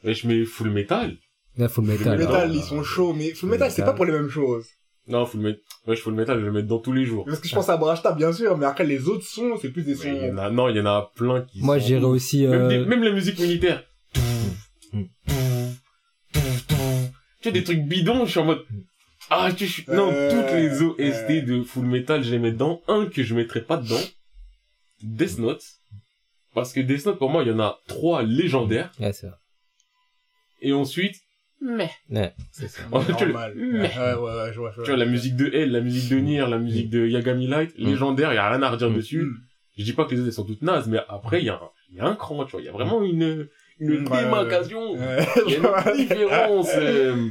Et 0.05 0.15
je 0.15 0.27
mets 0.29 0.45
Full 0.45 0.71
Metal. 0.71 1.17
Là, 1.57 1.69
Full 1.69 1.85
Full 1.87 1.95
Metal. 1.99 2.19
Metal, 2.19 2.51
hein. 2.51 2.53
ils 2.55 2.63
sont 2.63 2.83
chauds, 2.83 3.15
mais 3.15 3.33
Full 3.35 3.49
Metal, 3.51 3.71
c'est 3.71 3.83
Metal. 3.83 3.93
pas 3.93 3.97
pour 3.97 4.05
les 4.05 4.13
mêmes 4.13 4.29
choses. 4.29 4.67
Non, 5.07 5.25
Full 5.27 5.41
Metal. 5.41 5.61
Ouais, 5.87 5.97
Full 5.97 6.15
Metal, 6.15 6.39
je 6.39 6.45
le 6.45 6.53
mets 6.53 6.63
dedans 6.63 6.79
tous 6.81 6.93
les 6.93 7.07
jours. 7.07 7.25
Parce 7.25 7.39
que 7.41 7.49
je 7.49 7.55
pense 7.55 7.69
à 7.71 7.77
Brashta, 7.77 8.13
bien 8.13 8.33
sûr, 8.33 8.59
mais 8.59 8.67
après, 8.67 8.85
les 8.85 9.09
autres 9.09 9.25
sons, 9.25 9.57
c'est 9.63 9.71
plus 9.71 9.83
des 9.85 9.95
Mais 9.95 10.01
il 10.17 10.17
y 10.17 10.21
sons... 10.29 10.35
en 10.35 10.39
a, 10.39 10.51
non, 10.51 10.69
il 10.69 10.77
y 10.77 10.81
en 10.81 10.87
a 10.87 11.11
plein 11.15 11.43
qui 11.43 11.63
Moi, 11.63 11.79
j'irais 11.79 12.05
aussi, 12.05 12.47
Même, 12.47 12.63
euh, 12.63 12.69
des- 12.69 12.85
même 12.85 13.03
la 13.03 13.13
musique 13.13 13.39
militaire. 13.39 13.85
Tu 17.41 17.45
vois, 17.45 17.53
des 17.53 17.63
trucs 17.65 17.85
bidons, 17.85 18.25
je 18.27 18.31
suis 18.33 18.41
en 18.41 18.45
mode... 18.47 18.65
Ah, 19.31 19.51
tu, 19.57 19.67
je 19.67 19.73
suis- 19.73 19.85
Non, 19.89 20.11
Euh, 20.13 20.31
toutes 20.31 20.53
les 20.55 20.83
OST 20.83 21.31
euh. 21.31 21.43
de 21.43 21.63
Full 21.63 21.87
Metal, 21.87 22.23
je 22.25 22.31
les 22.31 22.39
mets 22.39 22.53
dedans. 22.53 22.83
Un 22.89 23.07
que 23.07 23.23
je 23.23 23.35
mettrais 23.35 23.63
pas 23.63 23.77
dedans. 23.77 24.01
Death 25.03 25.39
Note. 25.39 25.63
Parce 26.55 26.73
que 26.73 26.81
Death 26.81 27.07
Note, 27.07 27.19
pour 27.19 27.31
moi, 27.31 27.43
il 27.43 27.49
y 27.49 27.53
en 27.53 27.61
a 27.61 27.79
trois 27.87 28.23
légendaires. 28.23 28.91
ouais, 29.01 29.13
c'est 29.13 29.27
vrai. 29.29 29.37
Et 30.61 30.73
ensuite, 30.73 31.17
Ouais, 31.61 31.91
c'est 32.53 32.69
ça. 32.69 32.83
en 32.93 33.01
fait, 33.01 33.13
tu, 33.15 33.25
vois, 33.27 33.49
Normal. 33.49 33.53
le- 33.57 33.81
Ouais, 33.81 33.81
ouais, 34.15 34.43
ouais, 34.45 34.53
je 34.53 34.59
vois, 34.59 34.71
je 34.71 34.77
vois. 34.77 34.85
tu 34.85 34.91
vois, 34.91 34.97
la 34.97 35.07
musique 35.07 35.37
de 35.37 35.47
L, 35.53 35.73
la 35.73 35.81
musique 35.81 36.09
de 36.11 36.17
Nier, 36.19 36.47
la 36.49 36.59
musique 36.59 36.89
de 36.89 37.07
Yagami 37.07 37.47
Light, 37.49 37.73
légendaire, 37.77 38.33
il 38.33 38.37
y 38.37 38.39
a 38.39 38.49
rien 38.49 38.63
à 38.63 38.71
redire 38.71 38.91
Mm. 38.91 38.97
dessus. 38.97 39.23
Mm. 39.23 39.37
Je 39.77 39.85
dis 39.85 39.93
pas 39.93 40.05
que 40.05 40.11
les 40.13 40.19
autres 40.21 40.29
elles 40.29 40.33
sont 40.35 40.45
toutes 40.45 40.63
nazes, 40.63 40.89
mais 40.89 40.99
après, 41.09 41.41
il 41.41 41.47
y 41.47 41.51
a 41.51 41.55
un, 41.55 41.71
il 41.91 41.97
y 41.97 42.01
a 42.01 42.07
un 42.07 42.15
cran, 42.17 42.45
tu 42.45 42.53
vois. 42.53 42.61
Il 42.61 42.65
y 42.65 42.69
a 42.69 42.73
vraiment 42.73 43.03
une, 43.03 43.49
une 43.81 44.01
Mm, 44.01 44.09
démarcation. 44.09 44.93
Ouais, 44.95 45.27
Il 45.47 45.53
y 45.53 45.57
a 45.57 45.91
une 45.93 45.97
différence. 46.09 46.71
euh. 46.77 47.29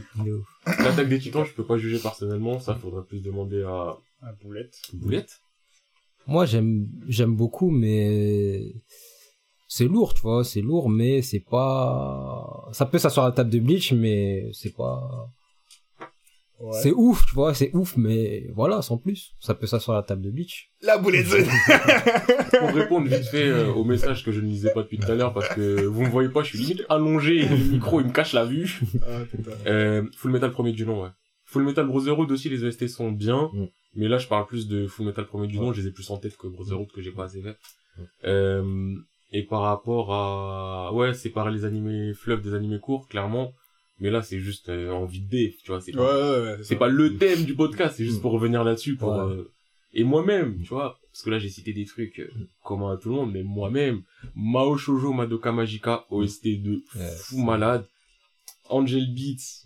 L'attaque 0.79 1.09
des 1.09 1.19
titans, 1.19 1.45
je 1.45 1.53
peux 1.53 1.65
pas 1.65 1.77
juger 1.77 1.99
personnellement. 1.99 2.59
Ça, 2.59 2.75
faudrait 2.75 3.03
plus 3.03 3.21
demander 3.21 3.63
à 3.63 3.97
Ah, 4.21 4.33
boulette. 4.43 4.79
Boulette. 4.93 5.41
Moi, 6.27 6.45
j'aime, 6.45 6.87
j'aime 7.07 7.35
beaucoup, 7.35 7.69
mais 7.69 8.73
c'est 9.67 9.85
lourd, 9.85 10.13
tu 10.13 10.21
vois, 10.21 10.43
c'est 10.43 10.61
lourd, 10.61 10.89
mais 10.89 11.21
c'est 11.21 11.39
pas, 11.39 12.67
ça 12.73 12.85
peut 12.85 12.97
s'asseoir 12.97 13.25
à 13.27 13.29
la 13.29 13.35
table 13.35 13.49
de 13.49 13.59
Bleach, 13.59 13.93
mais 13.93 14.49
c'est 14.53 14.75
pas, 14.75 15.29
Ouais. 16.59 16.79
c'est 16.81 16.91
ouf, 16.91 17.25
tu 17.27 17.33
vois, 17.35 17.53
c'est 17.53 17.69
ouf, 17.75 17.97
mais 17.97 18.47
voilà, 18.53 18.81
sans 18.81 18.97
plus. 18.97 19.35
Ça 19.39 19.53
peut 19.53 19.67
s'asseoir 19.67 19.97
à 19.97 20.01
la 20.01 20.03
table 20.03 20.23
de 20.23 20.31
Bleach. 20.31 20.71
La 20.81 20.97
boulette. 20.97 21.27
Pour 22.59 22.69
répondre 22.69 23.07
vite 23.07 23.25
fait 23.25 23.47
euh, 23.47 23.71
au 23.73 23.83
message 23.83 24.23
que 24.25 24.31
je 24.31 24.39
ne 24.41 24.47
lisais 24.47 24.71
pas 24.73 24.81
depuis 24.81 24.97
tout 24.97 25.11
à 25.11 25.15
l'heure 25.15 25.33
parce 25.33 25.49
que 25.49 25.85
vous 25.85 26.01
me 26.01 26.09
voyez 26.09 26.29
pas, 26.29 26.41
je 26.41 26.49
suis 26.49 26.59
limite 26.59 26.83
allongé 26.89 27.37
et 27.37 27.47
le 27.47 27.57
micro 27.57 28.01
il 28.01 28.07
me 28.07 28.11
cache 28.11 28.33
la 28.33 28.45
vue. 28.45 28.79
Ah, 29.03 29.19
putain. 29.29 29.51
Euh, 29.67 30.03
Full 30.17 30.31
Metal 30.31 30.51
premier 30.51 30.71
du 30.71 30.85
nom, 30.85 31.03
ouais. 31.03 31.09
Full 31.45 31.63
Metal 31.63 31.85
Brotherhood 31.85 32.31
aussi, 32.31 32.49
les 32.49 32.63
OST 32.63 32.87
sont 32.87 33.11
bien. 33.11 33.49
Mm. 33.53 33.67
Mais 33.95 34.07
là, 34.07 34.17
je 34.17 34.27
parle 34.27 34.45
plus 34.45 34.67
de 34.67 34.87
Full 34.87 35.05
Metal 35.05 35.25
premier 35.25 35.47
du 35.47 35.57
nom, 35.57 35.69
Ouais. 35.69 35.73
je 35.75 35.81
les 35.81 35.87
ai 35.87 35.91
plus 35.91 36.09
en 36.09 36.17
tête 36.17 36.37
que 36.37 36.47
Brotherhood 36.47 36.91
que 36.91 37.01
j'ai 37.01 37.11
pas 37.11 37.25
assez 37.25 37.41
fait. 37.41 37.57
Mm. 37.97 38.01
Euh, 38.25 38.95
et 39.31 39.43
par 39.43 39.61
rapport 39.61 40.13
à, 40.13 40.93
ouais, 40.93 41.13
séparer 41.13 41.51
les 41.51 41.65
animés 41.65 42.13
fleuves 42.13 42.41
des 42.41 42.53
animés 42.53 42.79
courts, 42.79 43.07
clairement. 43.07 43.53
Mais 43.99 44.11
là, 44.11 44.21
c'est 44.21 44.39
juste 44.39 44.69
euh, 44.69 44.91
envie 44.91 45.21
de 45.21 45.29
dé, 45.29 45.57
tu 45.63 45.71
vois, 45.71 45.81
c'est 45.81 45.91
pas, 45.91 46.01
ouais, 46.41 46.51
ouais. 46.57 46.63
c'est 46.63 46.75
pas 46.75 46.87
le 46.87 47.17
thème 47.17 47.43
du 47.45 47.55
podcast, 47.55 47.95
c'est 47.97 48.05
juste 48.05 48.19
Mm. 48.19 48.21
pour 48.21 48.31
revenir 48.33 48.63
là-dessus, 48.63 48.95
pour, 48.95 49.09
Ouais. 49.09 49.19
euh, 49.33 49.51
et 49.93 50.03
moi-même, 50.03 50.61
tu 50.61 50.69
vois, 50.69 50.99
parce 51.11 51.23
que 51.23 51.29
là, 51.31 51.39
j'ai 51.39 51.49
cité 51.49 51.73
des 51.73 51.85
trucs 51.85 52.19
euh, 52.19 52.29
communs 52.63 52.93
à 52.93 52.97
tout 52.97 53.09
le 53.09 53.15
monde, 53.15 53.31
mais 53.33 53.41
moi-même, 53.43 54.03
Mao 54.35 54.77
Shoujo 54.77 55.13
Madoka 55.13 55.51
Magica, 55.51 56.05
OST 56.11 56.61
de 56.61 56.83
Ouais, 56.95 57.11
fou 57.17 57.39
malade, 57.39 57.87
Angel 58.69 59.11
Beats, 59.13 59.65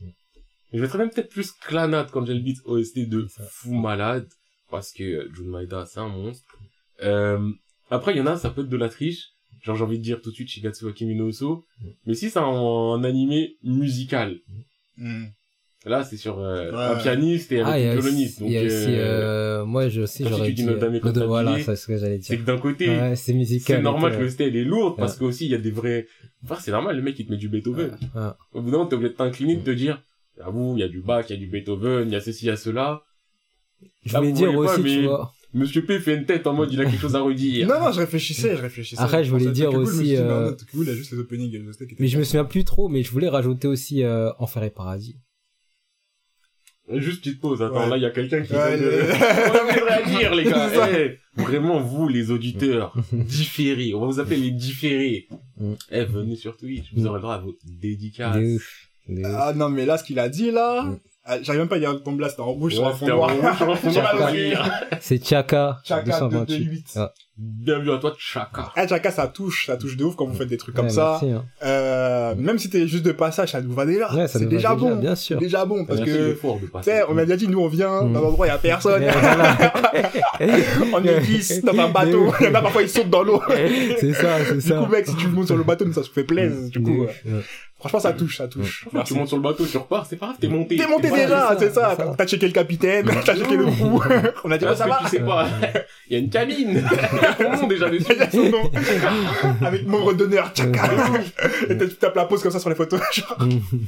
Je 0.74 0.80
mettrais 0.80 1.00
même 1.00 1.10
peut-être 1.10 1.30
plus 1.30 1.52
Clanat 1.52 2.08
quand 2.14 2.26
j'ai 2.26 2.34
le 2.34 2.40
beat 2.40 2.60
OST 2.64 3.00
de 3.10 3.28
C'est 3.28 3.42
ça. 3.42 3.48
fou 3.52 3.74
malade. 3.74 4.30
Parce 4.70 4.94
que 4.94 5.04
euh, 5.04 5.30
Jun 5.36 5.50
Maeda, 5.50 5.86
c'est 5.86 6.00
un 6.00 6.08
monstre. 6.08 6.46
Euh, 7.04 7.52
après, 7.90 8.14
il 8.14 8.20
y 8.20 8.22
en 8.22 8.28
a, 8.28 8.38
ça 8.38 8.52
peut 8.52 8.62
être 8.62 8.70
de 8.70 8.78
la 8.78 8.88
triche. 8.88 9.32
Genre, 9.64 9.76
j'ai 9.76 9.84
envie 9.84 9.98
de 10.00 10.04
dire 10.04 10.22
tout 10.22 10.30
de 10.32 10.36
suite 10.36 10.50
Shigatsu 10.50 10.86
wa 10.86 10.92
Kimi 10.94 11.16
no 11.16 11.28
Uso. 11.30 11.66
Mm. 11.82 11.86
Mais 12.08 12.14
si 12.16 12.30
c'est 12.30 12.40
un, 12.40 12.44
un 12.46 13.04
animé 13.04 13.58
musical. 13.64 14.38
Hmm. 14.98 15.26
Là, 15.86 16.04
c'est 16.04 16.18
sur 16.18 16.38
euh, 16.40 16.70
Ouais. 16.72 16.78
un 16.78 16.96
pianiste 16.96 17.52
et 17.52 17.62
Ah, 17.62 17.70
avec 17.70 17.82
il 17.82 17.82
y 17.82 17.86
une 17.86 17.92
a 17.92 17.96
aussi, 17.98 18.02
violoniste. 18.08 18.40
Donc, 18.40 18.50
a 18.54 18.62
aussi, 18.62 18.74
euh, 18.88 19.62
euh, 19.62 19.66
moi, 19.66 19.90
je 19.90 20.02
aussi, 20.02 20.24
quand 20.24 20.30
j'aurais 20.30 20.52
dis 20.52 20.64
dit, 20.64 20.70
euh, 20.70 21.26
voilà, 21.26 21.60
c'est 21.64 21.76
ce 21.76 21.88
que 21.88 21.98
j'allais 21.98 22.20
c'est 22.22 22.36
dire. 22.36 22.46
que 22.46 22.52
d'un 22.52 22.60
côté, 22.60 22.88
Ouais, 22.88 23.16
c'est 23.16 23.34
musical. 23.34 23.78
c'est 23.78 23.82
normal 23.82 24.16
que 24.16 24.22
le 24.22 24.30
style 24.30 24.56
est 24.56 24.64
lourd 24.64 24.96
parce 24.96 25.14
Ouais. 25.14 25.20
qu'aussi 25.20 25.46
il 25.46 25.52
y 25.52 25.56
a 25.56 25.58
des 25.58 25.72
vrais. 25.72 26.06
Enfin, 26.44 26.58
c'est 26.62 26.70
normal, 26.72 26.96
le 26.98 27.02
mec 27.02 27.18
il 27.18 27.26
te 27.26 27.32
met 27.32 27.38
du 27.38 27.50
Beethoven. 27.50 27.98
ouais. 28.16 28.22
Au 28.54 28.62
bout 28.62 28.70
d'un 28.70 28.78
moment, 28.78 28.86
t'es 28.90 28.96
obligé 28.96 29.10
de 29.12 29.18
t'incliner, 29.18 29.56
de 29.56 29.64
te 29.64 29.72
dire, 29.72 30.04
j'avoue, 30.38 30.76
il 30.78 30.82
y 30.82 30.84
a 30.84 30.88
du 30.88 31.02
Bach, 31.02 31.26
il 31.30 31.34
y 31.34 31.36
a 31.36 31.40
du 31.40 31.48
Beethoven, 31.48 32.08
il 32.10 32.14
y 32.14 32.16
a 32.16 32.22
ceci, 32.22 32.46
il 32.46 32.50
y 32.50 32.52
a 32.52 32.58
cela. 32.58 33.02
Je 34.06 34.16
voulais 34.18 34.32
dire 34.34 34.52
pas, 34.52 34.58
aussi, 34.60 34.82
mais- 34.82 34.90
tu 34.98 35.06
vois. 35.08 35.34
Monsieur 35.54 35.86
P 35.86 36.00
fait 36.00 36.16
une 36.16 36.26
tête 36.26 36.48
en 36.48 36.54
mode 36.54 36.72
il 36.72 36.80
a 36.80 36.86
quelque 36.86 37.00
chose 37.02 37.16
à 37.16 37.22
redire. 37.22 37.68
Non, 37.68 37.80
non, 37.80 37.92
je 37.92 38.00
réfléchissais, 38.00 38.56
je 38.56 38.62
réfléchissais. 38.62 39.02
Après, 39.02 39.24
je 39.24 39.32
voulais 39.32 39.52
dire 39.52 39.74
aussi, 39.74 40.12
mais 40.12 40.16
je 40.16 40.22
me 40.22 40.30
euh, 40.30 40.96
juste 40.96 41.12
les 41.12 41.20
openings 41.20 41.52
les 42.00 42.08
je 42.08 42.22
souviens 42.24 42.46
plus 42.46 42.64
trop, 42.64 42.88
mais 42.88 43.04
je 43.04 43.12
voulais 43.12 43.28
rajouter 43.30 43.68
aussi 43.68 44.04
euh, 44.04 44.32
Enfer 44.40 44.64
et 44.64 44.70
Paradis. 44.70 45.18
Juste 46.94 47.24
petite 47.24 47.40
pause, 47.40 47.62
attends, 47.62 47.84
Ouais. 47.84 47.90
là 47.90 47.98
il 47.98 48.04
y 48.04 48.06
a 48.06 48.10
quelqu'un 48.10 48.42
qui 48.42 48.52
Ouais, 48.54 48.60
envie 48.60 48.82
de 48.82 49.86
réagir 49.86 50.36
les 50.36 50.44
gars. 50.44 50.70
Eh, 51.38 51.42
vraiment 51.42 51.80
vous 51.80 52.08
les 52.10 52.32
auditeurs 52.32 52.94
différés, 53.14 53.94
on 53.94 54.02
va 54.02 54.08
vous 54.08 54.20
appeler 54.20 54.38
les 54.38 54.52
différés. 54.52 55.28
Mm. 55.58 55.74
Eh 55.92 56.04
venez 56.06 56.36
sur 56.36 56.58
Twitch, 56.58 56.92
vous 56.94 57.06
aurez 57.06 57.18
le 57.18 57.22
droit 57.22 57.36
à 57.36 57.40
vos 57.40 57.56
dédicaces. 57.64 58.36
Ouf. 58.36 58.90
Ouf. 59.08 59.22
Ah 59.24 59.54
non, 59.56 59.70
mais 59.70 59.86
là, 59.86 59.98
ce 59.98 60.04
qu'il 60.04 60.20
a 60.20 60.28
dit, 60.28 60.52
là, 60.52 60.84
Mm. 60.84 61.00
Ah, 61.26 61.38
j'arrive 61.42 61.60
même 61.62 61.70
pas 61.70 61.76
à 61.76 61.80
dire 61.80 62.02
ton 62.04 62.14
blast, 62.14 62.32
c'était 62.32 62.42
en 62.44 62.52
rouge 62.54 62.74
sur 62.74 62.84
Ouais, 62.84 62.90
un 62.90 62.94
fond 62.94 63.08
noir. 63.08 63.32
C'est 65.00 65.24
Chaka, 65.24 65.80
Chaka 65.84 66.04
228. 66.04 66.48
228. 66.48 66.86
Ah. 66.98 67.12
Bienvenue 67.38 67.92
à 67.94 67.98
toi 67.98 68.14
Chaka. 68.20 68.72
Ah, 68.76 68.88
Chaka, 68.88 69.10
ça 69.12 69.28
touche, 69.28 69.66
ça 69.66 69.76
touche 69.78 69.98
de 69.98 70.04
ouf 70.04 70.16
quand 70.16 70.26
vous 70.26 70.36
faites 70.36 70.48
des 70.50 70.58
trucs 70.58 70.76
comme 70.76 70.86
Ouais, 70.86 70.92
ça. 70.92 71.20
merci, 71.22 71.32
hein. 71.32 71.44
Euh, 71.64 72.36
même 72.36 72.60
si 72.60 72.70
t'es 72.70 72.88
juste 72.88 73.04
de 73.06 73.12
passage, 73.14 73.52
ça 73.52 73.62
nous 73.62 73.72
va 73.74 73.86
déjà. 73.86 74.14
Ouais, 74.14 74.28
c'est 74.28 74.46
déjà 74.48 74.76
bon. 74.76 74.96
Bien 74.98 75.16
sûr. 75.16 75.40
Déjà 75.40 75.66
bon, 75.66 75.86
parce 75.86 76.00
Merci 76.02 76.12
que, 76.12 76.34
tu 76.34 76.84
sais, 76.84 77.02
on 77.10 77.18
a 77.18 77.24
déjà 77.26 77.38
dit, 77.38 77.48
nous, 77.48 77.60
on 77.62 77.68
vient 77.68 78.04
Mm. 78.04 78.14
dans 78.14 78.20
un 78.20 78.24
endroit, 78.28 78.46
il 78.48 78.50
y 78.50 78.54
a 78.54 78.58
personne. 78.58 79.04
On 80.94 81.04
est 81.04 81.20
10 81.22 81.62
dans 81.64 81.78
un 81.80 81.90
bateau. 81.90 82.32
Il 82.42 82.46
y 82.48 82.50
en 82.50 82.56
a 82.56 82.62
parfois, 82.62 82.82
ils 82.82 82.90
sautent 82.90 83.10
dans 83.10 83.24
l'eau. 83.24 83.42
c'est 84.00 84.14
ça, 84.14 84.38
c'est 84.46 84.56
Du 84.56 84.62
ça. 84.62 84.78
coup, 84.78 84.92
mec, 84.92 85.06
si 85.08 85.16
tu 85.16 85.28
montes 85.28 85.48
sur 85.48 85.58
le 85.58 85.64
bateau, 85.64 85.92
ça 85.94 86.04
se 86.04 86.10
fait 86.10 86.24
plaisir. 86.24 86.70
Du 86.70 86.82
coup, 86.82 87.06
Franchement, 87.82 88.00
ça 88.00 88.14
touche, 88.14 88.38
ça 88.38 88.48
touche. 88.48 88.88
Quand 88.94 89.02
tu 89.02 89.16
montes 89.16 89.28
sur 89.28 89.38
le 89.38 89.42
bateau, 89.44 89.66
tu 89.66 89.76
repars, 89.76 90.06
c'est 90.06 90.16
pas 90.16 90.28
grave, 90.28 90.38
t'es 90.40 90.48
monté. 90.48 90.78
T'es 90.78 90.86
monté 90.86 91.10
déjà, 91.10 91.56
c'est 91.58 91.74
ça. 91.74 91.98
T'as 92.16 92.28
checké 92.28 92.46
le 92.46 92.54
capitaine, 92.54 93.10
t'as 93.26 93.36
checké 93.36 93.58
le 93.58 93.66
crew. 93.66 94.00
On 94.44 94.52
a 94.52 94.58
dit, 94.60 94.66
oh, 94.70 94.76
ça 94.76 94.86
va. 94.86 95.00
tu 95.04 95.10
sais 95.10 95.20
pas, 95.20 95.48
il 96.08 96.14
y 96.14 96.16
a 96.16 96.20
une 96.20 96.30
cabine. 96.30 96.88
Il 97.12 97.22
y 97.22 97.26
a 97.26 97.34
ton 97.34 97.58
nom 97.58 97.68
déjà 97.68 97.90
dessus. 97.90 98.06
Il 98.12 98.18
y 98.18 98.22
a 98.22 98.30
son 98.30 98.50
nom. 98.50 98.72
Avec 99.66 99.88
membre 99.88 100.14
d'honneur, 100.14 100.52
tchaka. 100.54 100.92
Et 101.70 101.76
tu 101.76 101.96
tapes 101.96 102.16
la 102.16 102.26
pause 102.26 102.44
comme 102.44 102.52
ça 102.52 102.60
sur 102.60 102.70
les 102.70 102.76
photos. 102.76 103.02
genre. 103.14 103.38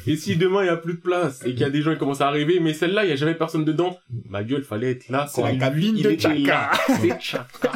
Et 0.07 0.15
si 0.15 0.35
demain 0.37 0.63
il 0.63 0.67
y 0.67 0.69
a 0.69 0.77
plus 0.77 0.95
de 0.95 0.99
place 0.99 1.41
et 1.45 1.51
qu'il 1.51 1.59
y 1.59 1.65
a 1.65 1.69
des 1.69 1.83
gens 1.83 1.93
qui 1.93 1.99
commencent 1.99 2.21
à 2.21 2.27
arriver, 2.27 2.59
mais 2.59 2.73
celle-là, 2.73 3.03
il 3.05 3.09
y 3.09 3.13
a 3.13 3.15
jamais 3.15 3.35
personne 3.35 3.63
dedans, 3.63 3.95
ma 4.27 4.43
gueule, 4.43 4.63
fallait 4.63 4.91
être 4.91 5.09
là 5.09 5.27
C'est 5.29 5.43
la 5.43 5.55
cabine 5.55 6.01
de 6.01 6.17
Chaka. 6.19 6.71
C'est 6.99 7.21
Chaka. 7.21 7.71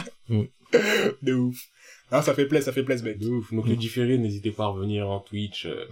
De 1.21 1.33
ouf. 1.33 1.57
Non, 2.11 2.21
ça 2.21 2.33
fait 2.33 2.45
plaisir, 2.45 2.65
ça 2.65 2.71
fait 2.71 2.83
plaisir, 2.83 3.05
mec. 3.05 3.19
De 3.19 3.27
ouf. 3.27 3.53
Donc 3.53 3.67
les 3.67 3.75
différés, 3.75 4.17
n'hésitez 4.17 4.51
pas 4.51 4.63
à 4.65 4.67
revenir 4.67 5.09
en 5.09 5.19
Twitch. 5.19 5.65
euh, 5.65 5.85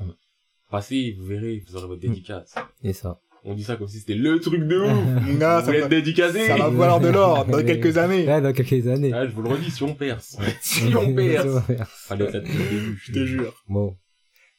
Passez, 0.72 1.15
vous 1.19 1.25
verrez, 1.25 1.63
vous 1.67 1.75
aurez 1.75 1.88
votre 1.88 2.01
dédicace. 2.01 2.55
Et 2.84 2.93
ça. 2.93 3.19
On 3.48 3.53
dit 3.53 3.63
ça 3.63 3.75
comme 3.75 3.88
si 3.88 4.00
c'était 4.00 4.15
le 4.15 4.39
truc 4.39 4.63
de 4.67 4.79
ouf. 4.79 4.91
Vous 5.24 5.39
ça 5.39 5.62
va, 5.62 5.75
être 5.77 5.89
dédicacé 5.89 6.48
ça 6.48 6.57
va 6.57 6.69
valoir 6.69 7.00
de 7.00 7.10
l'or 7.10 7.45
dans 7.45 7.63
quelques 7.63 7.95
années. 8.00 8.25
Ouais, 8.27 8.41
dans 8.41 8.51
quelques 8.53 8.88
années. 8.88 9.12
Ah, 9.13 9.27
je 9.27 9.31
vous 9.34 9.43
le 9.43 9.50
redis, 9.50 9.69
si 9.69 9.84
on 9.84 9.93
perce. 9.93 10.36
Si 10.62 10.86
on 10.95 11.13
être 12.25 12.34
là 12.34 12.39
depuis 12.39 12.57
le 12.57 12.69
début. 12.69 13.01
Je 13.03 13.12
te 13.12 13.25
jure. 13.25 13.53
Bon. 13.69 13.95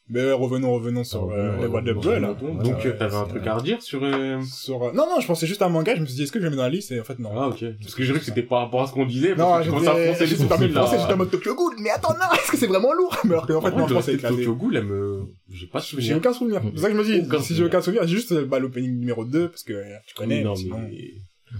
Mais 0.09 0.21
ouais, 0.25 0.33
revenons, 0.33 0.73
revenons 0.73 1.03
sur 1.03 1.29
Ah, 1.33 1.35
euh, 1.37 1.61
les 1.63 1.67
What 1.67 1.81
Up 1.81 1.97
revenons, 1.97 2.03
Girl. 2.03 2.23
là. 2.23 2.35
Donc 2.63 2.87
euh, 2.87 2.93
t'avais 2.97 3.17
un 3.17 3.25
truc 3.25 3.45
à 3.47 3.57
redire 3.57 3.83
sur... 3.83 4.05
euh, 4.05 4.41
Sur, 4.43 4.85
euh, 4.85 4.93
Non, 4.93 5.05
non, 5.09 5.19
je 5.21 5.27
pensais 5.27 5.49
juste 5.49 5.63
à 5.63 5.67
un 5.67 5.69
manga, 5.69 5.97
je 5.97 6.01
me 6.01 6.07
suis 6.07 6.15
dit, 6.15 6.23
est-ce 6.23 6.31
que 6.31 6.39
je 6.39 6.45
le 6.45 6.51
mets 6.51 6.57
dans 6.57 6.63
la 6.63 6.69
liste? 6.69 6.93
Et 6.93 7.01
en 7.01 7.05
fait, 7.05 7.19
non. 7.19 7.31
Ah 7.35 7.49
ok. 7.49 7.65
Parce 7.81 7.95
que 7.97 8.03
je 8.05 8.07
dirais 8.09 8.21
que 8.21 8.25
c'était 8.25 8.43
par 8.45 8.61
rapport 8.61 8.83
à 8.83 8.87
ce 8.87 8.93
qu'on 8.93 9.05
disait. 9.05 9.31
Non, 9.31 9.37
parce 9.49 9.65
que 9.67 9.71
commences 9.71 9.89
à 9.89 9.95
j'étais, 10.15 10.27
sourcils 10.37 10.45
de 10.45 10.49
penser, 10.49 10.69
là. 10.97 11.01
j'étais 11.03 11.13
en 11.13 11.17
mode 11.17 11.31
Tokyo 11.31 11.55
Ghoul, 11.57 11.75
mais 11.81 11.91
attends, 11.91 12.13
non, 12.15 12.35
est-ce 12.35 12.53
que 12.53 12.57
c'est 12.57 12.69
vraiment 12.69 12.93
lourd? 12.93 13.17
Mais 13.25 13.31
alors 13.33 13.47
que, 13.49 13.53
en 13.55 13.61
fait, 13.61 13.71
non, 13.73 13.89
je 13.89 13.95
que 13.95 14.07
de 14.13 14.17
éclaté. 14.17 14.37
Tokyo 14.37 14.55
Ghoul, 14.55 14.77
elle 14.77 14.85
me... 14.85 15.23
J'ai 15.51 15.67
pas 15.67 15.81
de 15.81 15.85
J'ai 15.85 15.91
souvenir. 15.91 16.17
aucun 16.19 16.33
souvenir. 16.33 16.63
C'est 16.77 16.81
ça 16.83 16.87
que 16.89 16.95
je 16.95 16.99
me 16.99 17.05
dis. 17.39 17.45
Si 17.45 17.55
j'ai 17.57 17.65
aucun 17.65 17.81
souvenir, 17.81 18.07
j'ai 18.07 18.15
juste 18.17 18.33
bah, 18.45 18.61
l'opening 18.61 18.99
numéro 19.01 19.25
2, 19.25 19.49
parce 19.49 19.65
que 19.65 19.73
euh, 19.73 19.85
tu 20.07 20.15
connais. 20.15 20.45
non. 20.45 20.55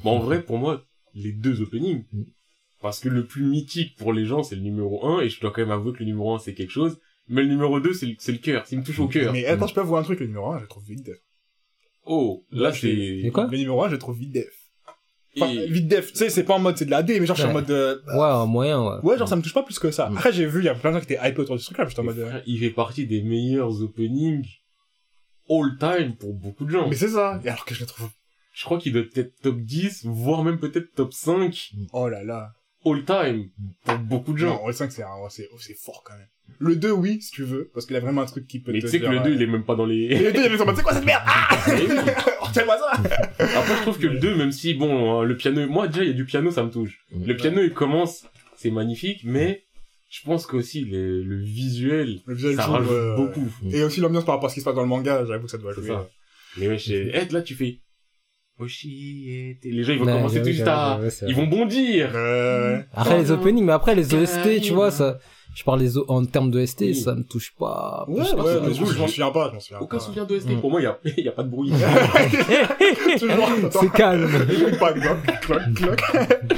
Bon, 0.05 0.11
en 0.13 0.19
vrai, 0.21 0.43
pour 0.43 0.59
moi, 0.59 0.83
les 1.15 1.33
deux 1.33 1.63
openings, 1.63 2.05
Mm. 2.13 2.23
parce 2.81 3.01
que 3.01 3.09
le 3.09 3.25
plus 3.27 3.43
mythique 3.45 3.97
pour 3.97 4.13
les 4.13 4.25
gens, 4.25 4.43
c'est 4.45 4.55
le 4.57 4.63
numéro 4.63 5.05
1, 5.07 5.21
et 5.23 5.29
je 5.31 5.41
dois 5.41 5.51
quand 5.51 5.63
même 5.63 5.71
avouer 5.73 5.93
que 5.93 5.99
le 6.01 6.05
numéro 6.07 6.35
1, 6.35 6.39
c'est 6.39 6.55
quelque 6.55 6.71
chose, 6.73 6.99
mais 7.29 7.43
le 7.43 7.49
numéro 7.49 7.81
2, 7.81 7.93
c'est 7.93 8.07
le, 8.07 8.15
c'est 8.19 8.33
le 8.33 8.39
cœur, 8.39 8.65
il 8.71 8.79
me 8.79 8.85
touche 8.85 8.99
au 8.99 9.09
cœur. 9.09 9.33
Mais 9.33 9.47
attends, 9.47 9.67
je 9.67 9.75
peux 9.75 9.81
voir 9.81 10.01
un 10.01 10.05
truc, 10.05 10.21
le 10.21 10.27
numéro 10.27 10.51
1, 10.53 10.59
je 10.59 10.63
le 10.63 10.69
trouve 10.69 10.85
vite 10.85 11.05
def. 11.05 11.19
Oh, 12.05 12.45
là, 12.53 12.73
c'est... 12.73 13.31
Quoi 13.33 13.49
Le 13.51 13.59
numéro 13.59 13.83
1, 13.83 13.89
je 13.89 13.93
le 13.95 13.99
trouve 13.99 14.17
vite 14.19 14.33
def. 14.33 14.53
Enfin, 15.39 15.51
Et- 15.53 15.67
vite 15.67 15.89
def, 15.89 16.13
tu 16.13 16.19
sais, 16.19 16.31
c'est 16.31 16.45
pas 16.45 16.55
en 16.55 16.59
mode 16.61 16.79
c'est 16.79 16.87
de 16.87 16.91
la 16.91 17.03
D, 17.03 17.21
mais 17.21 17.27
genre 17.27 17.37
je 17.37 17.43
suis 17.43 17.51
en 17.51 17.55
Ouais. 17.55 17.61
mode. 17.61 17.71
euh, 17.71 17.99
Ouais, 18.07 18.15
en 18.25 18.47
moyen, 18.47 18.83
ouais. 18.83 18.97
Ouais, 19.03 19.19
genre 19.19 19.29
ça 19.29 19.37
me 19.37 19.43
touche 19.43 19.53
pas 19.53 19.63
plus 19.65 19.79
que 19.79 19.91
ça. 19.91 20.09
Mm. 20.09 20.17
Après, 20.17 20.33
j'ai 20.33 20.47
vu, 20.47 20.61
il 20.61 20.65
y 20.65 20.69
a 20.69 20.75
plein 20.75 20.91
de 20.93 20.97
gens 20.99 21.05
qui 21.05 21.13
étaient 21.13 21.29
hype 21.29 21.39
autour 21.39 21.57
de 21.57 21.61
ce 21.61 21.67
truc-là, 21.67 21.87
j'étais 21.89 22.01
en 22.01 22.05
Mais 22.05 22.11
mode. 22.11 22.19
euh, 22.21 22.29
frère, 22.31 22.43
il 22.47 22.59
fait 22.59 22.71
partie 22.71 23.07
des 23.07 23.23
meilleurs 23.23 23.83
openings 23.83 24.47
all 25.51 25.77
time 25.79 26.17
pour 26.17 26.33
beaucoup 26.33 26.65
de 26.65 26.71
gens. 26.71 26.89
Mais 26.89 26.97
c'est 26.97 27.09
ça. 27.09 27.39
Et 27.45 27.49
alors 27.49 27.65
que 27.67 27.75
je 27.75 27.81
le 27.81 27.87
trouve. 27.87 28.09
Je 28.55 28.65
crois 28.65 28.79
qu'il 28.79 28.93
doit 28.95 29.03
être 29.03 29.13
peut-être 29.13 29.39
top 29.43 29.59
10, 29.59 30.07
voire 30.07 30.43
même 30.43 30.59
peut-être 30.59 30.95
top 30.95 31.13
5 31.13 31.73
Oh 31.93 32.09
là 32.09 32.25
là. 32.25 32.53
All 32.87 33.05
time 33.05 33.49
pour 33.85 33.99
beaucoup 33.99 34.33
de 34.33 34.39
gens. 34.39 34.61
Non, 34.61 34.67
le 34.69 34.73
5, 34.73 34.91
c'est, 34.93 35.03
oh, 35.05 35.29
c'est 35.59 35.75
fort 35.75 36.03
quand 36.05 36.15
même. 36.17 36.27
Le 36.59 36.77
2, 36.77 36.91
oui, 36.93 37.21
si 37.21 37.33
tu 37.33 37.43
veux, 37.43 37.71
parce 37.75 37.87
qu'il 37.87 37.97
a 37.97 38.01
vraiment 38.01 38.23
un 38.23 38.27
truc 38.27 38.47
qui 38.47 38.61
peut 38.61 38.73
Mais 38.73 38.79
te 38.79 38.87
tu 38.87 38.93
sais 38.93 39.01
que 39.01 39.07
le 39.07 39.19
2, 39.19 39.31
euh, 39.31 39.35
il 39.35 39.43
est 39.43 39.47
même 39.47 39.65
pas 39.65 39.75
dans 39.75 39.85
les... 39.85 40.05
Et 40.05 40.19
le 40.19 40.33
2, 40.33 40.41
il 40.47 40.53
est 40.55 40.61
en 40.61 40.65
mode, 40.67 40.77
c'est 40.77 40.83
quoi 40.83 40.95
cette 40.95 41.05
merde? 41.05 41.23
Ah! 41.27 41.49
Retiens-moi 42.41 42.79
ça! 42.79 42.93
Après, 43.59 43.77
je 43.77 43.83
trouve 43.83 43.99
que 43.99 44.07
le 44.07 44.19
2, 44.21 44.37
même 44.37 44.53
si, 44.53 44.75
bon, 44.75 45.21
hein, 45.21 45.25
le 45.25 45.37
piano, 45.37 45.67
moi, 45.69 45.89
déjà, 45.89 46.05
il 46.05 46.09
y 46.09 46.11
a 46.11 46.15
du 46.15 46.25
piano, 46.25 46.51
ça 46.51 46.63
me 46.63 46.71
touche. 46.71 47.05
Le 47.11 47.35
piano, 47.35 47.61
il 47.63 47.73
commence, 47.73 48.25
c'est 48.57 48.71
magnifique, 48.71 49.23
mais 49.25 49.65
je 50.09 50.23
pense 50.23 50.47
qu'aussi, 50.47 50.85
le, 50.85 51.23
le 51.25 51.43
visuel, 51.43 52.21
Le 52.27 52.35
visuel 52.35 52.55
ça 52.57 52.67
joue, 52.67 52.73
rajoute 52.73 52.91
euh, 52.93 53.17
beaucoup. 53.17 53.53
Et 53.73 53.83
aussi 53.83 54.01
l'ambiance 54.01 54.25
par 54.25 54.37
rapport 54.37 54.47
à 54.47 54.51
ce 54.51 54.55
qui 54.55 54.61
se 54.61 54.65
passe 54.65 54.77
dans 54.77 54.83
le 54.83 54.89
manga, 54.89 55.25
j'avoue 55.27 55.47
que 55.47 55.51
ça 55.51 55.59
doit 55.59 55.75
C'est 55.75 55.81
jouer. 55.81 55.89
ça. 55.91 56.09
Mais 56.59 56.69
ouais, 56.69 56.79
chez 56.79 57.15
Ed, 57.15 57.33
là, 57.33 57.43
tu 57.43 57.55
fais, 57.55 57.81
Oshi, 58.59 59.57
les 59.63 59.83
gens, 59.85 59.93
ils 59.93 59.99
vont 59.99 60.07
Ouais, 60.07 60.13
commencer 60.13 60.39
tout 60.41 60.47
juste 60.47 60.67
à, 60.67 60.99
ouais, 60.99 61.11
c'est 61.11 61.27
ils 61.29 61.35
vont 61.35 61.47
bondir. 61.47 62.11
Euh, 62.15 62.79
Après 62.95 63.19
les 63.19 63.31
openings, 63.31 63.65
mais 63.65 63.73
après 63.73 63.95
les 63.95 64.15
OST, 64.15 64.61
tu 64.63 64.73
vois, 64.73 64.91
ça, 64.91 65.19
je 65.55 65.63
parle 65.63 65.81
les 65.81 65.99
o- 65.99 66.07
en 66.09 66.25
termes 66.25 66.51
d'OST, 66.51 66.81
Oui. 66.81 66.95
ça 66.95 67.15
me 67.15 67.23
touche 67.23 67.53
pas. 67.59 68.07
ouais, 68.09 68.19
ouais, 68.21 68.61
mais 68.67 68.73
je 68.75 68.81
m'en 68.99 69.07
souviens 69.09 69.31
pas, 69.31 69.49
je 69.51 69.55
m'en 69.55 69.61
souviens 69.61 69.79
Aucun 69.81 69.99
pas. 69.99 70.03
souvenir 70.03 70.27
de 70.27 70.39
ST. 70.39 70.49
Mm. 70.53 70.61
Pour 70.63 70.71
moi, 70.71 70.81
il 70.81 70.85
y 70.85 70.87
a, 70.87 70.99
il 71.19 71.25
y 71.25 71.29
a 71.29 71.33
pas 71.33 71.43
de 71.43 71.51
bruit. 71.51 71.71
Toujours. 73.19 73.49
C'est 73.73 73.93
calme. 73.93 74.31
Pas 74.79 74.93
cloc, 74.95 75.19
cloc, 75.43 75.63
cloc. 75.75 76.01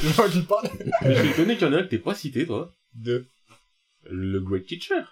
Je 0.01 0.09
vois 0.09 0.29
qui 0.29 0.43
parle. 0.43 0.69
Mais 1.03 1.15
je 1.17 1.21
suis 1.23 1.31
étonné 1.31 1.57
qu'il 1.57 1.67
y 1.67 1.71
en 1.71 1.75
a 1.75 1.79
un 1.79 1.83
que 1.83 1.89
t'es 1.89 1.99
pas 1.99 2.15
cité, 2.15 2.47
toi. 2.47 2.71
De. 2.95 3.27
Le 4.11 4.41
Great 4.41 4.67
Teacher. 4.67 5.03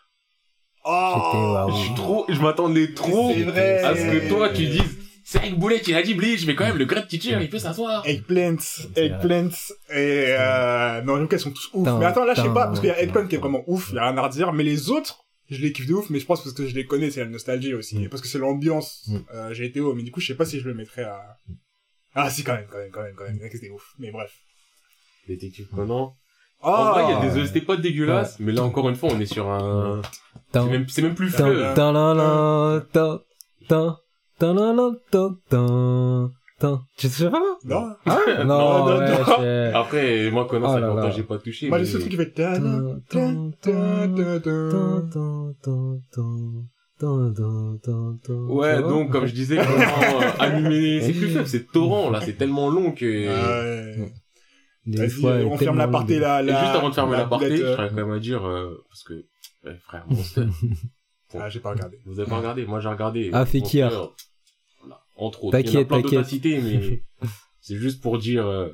Oh! 0.84 1.66
Je 1.70 1.74
suis 1.84 1.94
trop, 1.94 2.24
je 2.28 2.40
m'attendais 2.40 2.92
trop 2.94 3.30
à 3.30 3.96
ce 3.96 4.12
que 4.20 4.28
toi, 4.28 4.50
tu 4.50 4.66
dises, 4.66 4.95
c'est 5.28 5.38
avec 5.38 5.58
Boulet 5.58 5.80
qui 5.80 5.92
a 5.92 6.02
dit 6.02 6.14
Bleach, 6.14 6.46
mais 6.46 6.54
quand 6.54 6.64
même, 6.64 6.76
le 6.78 6.84
Great 6.84 7.08
Teacher, 7.08 7.36
il 7.40 7.50
peut 7.50 7.58
s'asseoir. 7.58 8.06
Eggplant, 8.06 8.56
Eggplant, 8.94 9.48
et 9.90 10.26
euh, 10.28 11.02
non, 11.02 11.16
donc 11.18 11.32
elles 11.32 11.40
sont 11.40 11.50
tous 11.50 11.68
ouf. 11.74 11.88
Mais 11.98 12.04
attends, 12.06 12.24
là, 12.24 12.34
je 12.34 12.42
sais 12.42 12.48
pas, 12.48 12.66
parce 12.68 12.78
qu'il 12.78 12.88
y 12.88 12.92
a. 12.92 13.02
Eggplant 13.02 13.26
qui 13.26 13.34
est 13.34 13.38
vraiment 13.38 13.64
ouf, 13.66 13.88
il 13.90 13.96
y 13.96 13.98
a 13.98 14.08
rien 14.08 14.16
à 14.16 14.22
redire, 14.22 14.52
mais 14.52 14.62
les 14.62 14.88
autres, 14.90 15.24
je 15.50 15.60
les 15.60 15.72
kiffe 15.72 15.86
de 15.88 15.94
ouf, 15.94 16.10
mais 16.10 16.20
je 16.20 16.26
pense 16.26 16.42
parce 16.44 16.54
que 16.54 16.64
je 16.66 16.74
les 16.76 16.86
connais, 16.86 17.10
c'est 17.10 17.24
la 17.24 17.28
nostalgie 17.30 17.74
aussi, 17.74 17.98
Mm. 17.98 18.04
et 18.04 18.08
parce 18.08 18.22
que 18.22 18.28
c'est 18.28 18.38
l'ambiance, 18.38 19.02
Mm. 19.08 19.16
euh, 19.34 19.52
j'ai 19.52 19.64
été 19.66 19.80
haut, 19.80 19.94
mais 19.94 20.04
du 20.04 20.12
coup, 20.12 20.20
je 20.20 20.28
sais 20.28 20.36
pas 20.36 20.44
si 20.44 20.60
je 20.60 20.68
le 20.68 20.74
mettrais 20.74 21.02
à... 21.04 21.20
Ah, 22.14 22.30
si, 22.30 22.44
quand 22.44 22.54
même, 22.54 22.66
quand 22.70 22.78
même, 22.78 22.90
quand 22.92 23.02
même, 23.02 23.14
quand 23.16 23.24
même, 23.24 23.38
c'était 23.52 23.70
ouf, 23.70 23.94
mais 23.98 24.10
bref. 24.12 24.32
Détective 25.28 25.66
Conan. 25.74 26.14
Oh 26.62 26.68
En 26.68 26.92
vrai, 26.92 27.04
il 27.04 27.10
y 27.10 27.12
a 27.12 27.20
des 27.34 27.40
OST 27.40 27.66
pas 27.66 27.76
dégueulasses, 27.76 28.38
mais 28.38 28.52
là, 28.52 28.62
encore 28.62 28.88
une 28.88 28.94
fois, 28.96 29.10
on 29.12 29.18
est 29.20 29.26
sur 29.26 29.50
un, 29.50 30.00
c'est 30.02 30.52
Tin, 30.52 30.66
même, 30.66 30.88
c'est 30.88 31.02
même 31.02 31.14
plus 31.16 31.32
tin, 31.32 31.46
feu. 31.46 31.64
La, 34.40 34.72
la, 34.72 34.90
tin, 35.10 35.36
tin, 35.48 36.30
tin. 36.58 36.82
Tu 36.98 37.08
sais 37.08 37.30
pas? 37.30 37.40
Non? 37.64 37.94
Ah, 38.06 38.18
Non, 38.44 38.44
non, 38.44 38.86
non, 38.86 38.98
ouais, 38.98 39.70
non. 39.72 39.78
Après, 39.80 40.30
moi, 40.30 40.46
Conan, 40.46 40.68
Oh 40.68 40.74
ça 40.74 40.80
là 40.80 40.86
longtemps 40.88 41.02
là. 41.04 41.10
j'ai 41.10 41.22
pas 41.22 41.38
touché. 41.38 41.68
Moi, 41.68 41.78
mais- 41.78 41.84
j'ai 41.84 41.92
ce 41.92 41.98
truc 41.98 42.10
qui 42.10 42.16
fait... 42.16 42.30
ta- 42.32 42.56
Tin, 42.58 42.62
ta- 42.62 43.18
tin, 43.18 43.50
ta- 43.60 43.70
tin, 43.70 44.14
ta- 44.16 44.40
ta- 44.40 44.40
tin, 44.40 45.08
tin, 45.10 45.54
tin, 45.62 46.00
tin, 46.12 46.64
tin, 46.98 47.32
tin, 47.34 47.78
tin, 47.82 48.18
tin. 48.24 48.34
Ouais, 48.48 48.80
donc, 48.82 49.10
comme 49.10 49.26
je 49.26 49.34
disais, 49.34 49.56
comment 49.64 50.20
euh, 50.22 50.28
animer, 50.38 51.00
c'est 51.02 51.12
plus 51.12 51.28
faible, 51.28 51.46
c'est 51.46 51.70
torrent, 51.72 52.10
là, 52.10 52.20
c'est 52.22 52.34
tellement 52.38 52.68
long 52.70 52.92
que... 52.92 53.04
Ouais. 53.98 54.12
Des 54.86 54.98
Vas-y, 54.98 55.10
fois, 55.10 55.32
on 55.50 55.56
ferme 55.58 55.78
la 55.78 55.88
partie 55.88 56.14
long. 56.14 56.20
là, 56.20 56.42
Et 56.42 56.46
là. 56.46 56.60
juste 56.64 56.76
avant 56.76 56.88
de 56.90 56.94
fermer 56.94 57.12
la 57.16 57.18
la 57.22 57.26
partie, 57.26 57.56
je 57.56 57.62
euh, 57.64 57.74
serais 57.76 57.88
quand 57.88 57.96
même 57.96 58.12
à 58.12 58.18
dire, 58.20 58.46
euh, 58.46 58.84
parce 58.88 59.02
que, 59.02 59.14
ouais, 59.64 59.76
frère, 59.82 60.04
Monster, 60.08 60.42
Ah, 61.40 61.48
j'ai 61.48 61.60
pas 61.60 61.70
regardé. 61.70 61.98
vous 62.04 62.18
avez 62.20 62.28
pas 62.28 62.38
regardé, 62.38 62.66
moi 62.66 62.80
j'ai 62.80 62.88
regardé. 62.88 63.30
Ah, 63.32 63.44
Fekir. 63.46 64.10
Entre 65.16 65.44
autres. 65.44 65.58
Il 65.58 65.66
y 65.66 65.68
en 65.68 65.70
a 65.70 65.84
T'inquiète, 65.84 65.88
plein 65.88 65.96
d'autres 66.00 66.08
à 66.08 66.22
t'inquiète. 66.22 66.28
citer, 66.28 66.60
mais 66.60 67.02
c'est 67.60 67.76
juste 67.76 68.02
pour 68.02 68.18
dire 68.18 68.46
euh, 68.46 68.68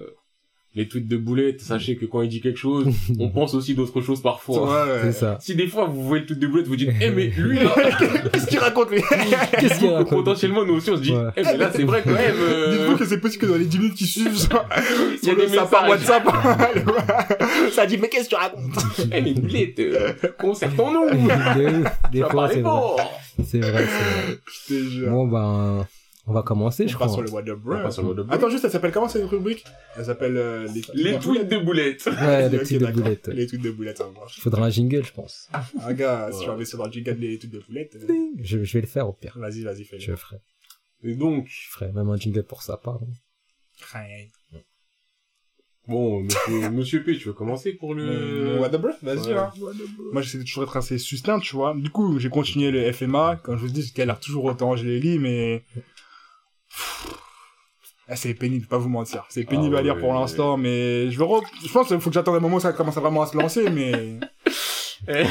les 0.74 0.88
tweets 0.88 1.06
de 1.08 1.16
Boulette. 1.16 1.60
Sachez 1.60 1.96
que 1.96 2.06
quand 2.06 2.22
il 2.22 2.28
dit 2.28 2.40
quelque 2.40 2.58
chose, 2.58 2.86
on 3.18 3.28
pense 3.30 3.54
aussi 3.54 3.74
d'autres 3.74 4.00
choses 4.00 4.22
parfois. 4.22 4.64
Ouais, 4.86 5.00
C'est 5.04 5.12
ça. 5.12 5.38
Si 5.40 5.54
des 5.54 5.66
fois 5.68 5.86
vous 5.86 6.02
voyez 6.02 6.22
le 6.22 6.26
tweet 6.26 6.38
de 6.40 6.46
Boulette, 6.46 6.66
vous 6.66 6.76
dites, 6.76 6.90
eh 7.00 7.10
mais 7.10 7.26
lui 7.26 7.58
là, 7.58 7.74
Qu'est-ce 8.32 8.46
qu'il 8.46 8.58
raconte, 8.58 8.90
lui 8.90 9.02
Qu'est-ce 9.58 9.78
qu'il 9.78 9.90
raconte 9.90 10.08
potentiellement 10.10 10.64
nous 10.64 10.74
aussi 10.74 10.90
on 10.90 10.96
se 10.96 11.02
dit, 11.02 11.12
Ouais. 11.12 11.28
eh 11.36 11.42
mais 11.42 11.56
là 11.58 11.70
c'est 11.74 11.82
vrai 11.84 12.02
quand 12.04 12.12
même. 12.12 12.34
euh, 12.38 12.72
Dites-vous 12.76 12.96
que 12.96 13.04
c'est 13.04 13.18
possible 13.20 13.42
que 13.46 13.50
dans 13.52 13.58
les 13.58 13.66
10 13.66 13.78
minutes 13.78 13.94
qui 13.94 14.06
suivent, 14.06 14.36
ça, 14.36 14.66
Il 15.22 15.28
y 15.28 15.32
a 15.32 15.34
des 15.34 15.42
messages. 15.46 15.88
WhatsApp, 15.88 16.24
ça 17.72 17.86
dit, 17.86 17.98
mais 17.98 18.08
qu'est-ce 18.08 18.24
que 18.24 18.28
tu 18.30 18.34
racontes 18.36 18.62
Eh 19.12 19.20
mais 19.20 19.34
Boulette, 19.34 19.78
euh, 19.80 20.12
concertons-nous. 20.38 21.28
Des 22.12 22.20
vas 22.20 22.28
fois, 22.30 22.48
c'est 22.52 22.60
vrai. 22.60 22.70
C'est 23.44 23.60
vrai, 23.60 23.84
c'est 23.86 24.30
vrai. 24.30 24.38
Je 24.46 24.74
te 24.74 24.88
jure. 24.90 25.10
Bon, 25.10 25.26
ben, 25.26 25.86
on 26.26 26.32
va 26.32 26.42
commencer, 26.42 26.86
je 26.86 26.94
On 26.96 26.98
passe 27.00 27.12
crois. 27.12 27.26
sur 27.26 27.26
le 27.26 27.30
What 27.30 27.42
the 27.42 27.58
On 27.66 27.82
passe 27.82 27.94
sur 27.94 28.02
le 28.04 28.08
What 28.10 28.14
the 28.14 28.26
Bruh. 28.26 28.34
Attends, 28.34 28.48
juste, 28.50 28.64
elle 28.64 28.70
s'appelle 28.70 28.92
comment 28.92 29.08
cette 29.08 29.24
rubrique? 29.28 29.64
Elle 29.96 30.04
s'appelle 30.04 30.36
euh, 30.36 30.68
les, 30.94 31.12
Les 31.12 31.18
tweets 31.18 31.48
de 31.48 31.58
Boulette. 31.58 32.06
Ouais, 32.06 32.48
le 32.48 32.56
Ok, 32.58 32.62
petit 32.62 32.74
de 32.74 32.78
d'accord. 32.86 33.02
boulette. 33.02 33.28
Les 33.28 33.46
tweets 33.46 33.62
de 33.62 33.70
boulette, 33.70 33.98
ça 33.98 34.08
marche. 34.14 34.38
Faudra 34.40 34.66
un 34.66 34.70
jingle, 34.70 35.04
je 35.04 35.12
pense. 35.12 35.48
Ah, 35.52 35.92
gars, 35.92 36.28
si 36.30 36.36
Ouais. 36.38 36.42
tu 36.42 36.46
vas 36.48 36.52
investir 36.54 36.78
dans 36.78 36.86
le 36.86 36.92
jingle 36.92 37.18
des 37.18 37.38
tweets 37.38 37.52
de 37.52 37.58
boulette, 37.60 37.96
euh, 37.96 38.14
Je, 38.40 38.62
je 38.62 38.72
vais 38.72 38.80
le 38.82 38.86
faire 38.86 39.08
au 39.08 39.12
pire. 39.12 39.36
vas-y, 39.36 39.62
vas-y, 39.62 39.84
fais-le. 39.84 40.00
Je 40.02 40.10
le 40.12 40.16
ferai. 40.16 40.36
Et 41.02 41.14
donc, 41.14 41.46
Je 41.48 41.68
ferai 41.70 41.90
même 41.90 42.08
un 42.08 42.16
jingle 42.16 42.44
pour 42.44 42.62
ça, 42.62 42.76
pardon. 42.76 43.08
bon, 45.88 46.22
monsieur, 46.22 46.70
monsieur 46.70 47.02
P, 47.02 47.18
tu 47.18 47.26
veux 47.26 47.32
commencer 47.32 47.72
pour 47.72 47.94
le... 47.94 48.58
What 48.60 48.68
the 48.70 48.76
Bruh? 48.80 48.92
Vas-y, 49.02 49.32
Ouais. 49.32 49.34
hein. 49.38 49.50
Moi, 50.12 50.22
j'essaie 50.22 50.38
de 50.38 50.44
toujours 50.44 50.62
être 50.62 50.76
assez 50.76 50.98
succinct, 50.98 51.40
tu 51.40 51.56
vois. 51.56 51.74
Du 51.76 51.90
coup, 51.90 52.18
j'ai 52.20 52.28
continué 52.28 52.70
le 52.70 52.92
FMA. 52.92 53.40
Comme 53.42 53.56
je 53.56 53.62
vous 53.62 53.72
dis, 53.72 53.92
qu'elle 53.92 54.10
a 54.10 54.14
toujours 54.14 54.44
autant, 54.44 54.76
je 54.76 54.84
les 54.86 55.00
lis, 55.00 55.18
mais... 55.18 55.64
Ah, 58.08 58.16
c'est 58.16 58.34
pénible, 58.34 58.66
pas 58.66 58.78
vous 58.78 58.88
mentir. 58.88 59.24
C'est 59.28 59.44
pénible 59.44 59.74
Ah 59.76 59.78
à 59.78 59.82
lire 59.82 59.98
pour 59.98 60.12
l'instant, 60.12 60.56
mais 60.56 61.10
je, 61.10 61.20
re- 61.20 61.44
je 61.64 61.72
pense 61.72 61.88
qu'il 61.88 62.00
faut 62.00 62.10
que 62.10 62.14
j'attende 62.14 62.36
un 62.36 62.40
moment 62.40 62.56
où 62.56 62.60
ça 62.60 62.72
commence 62.72 62.96
vraiment 62.96 63.22
à 63.22 63.26
se 63.26 63.36
lancer, 63.36 63.70
mais... 63.70 64.18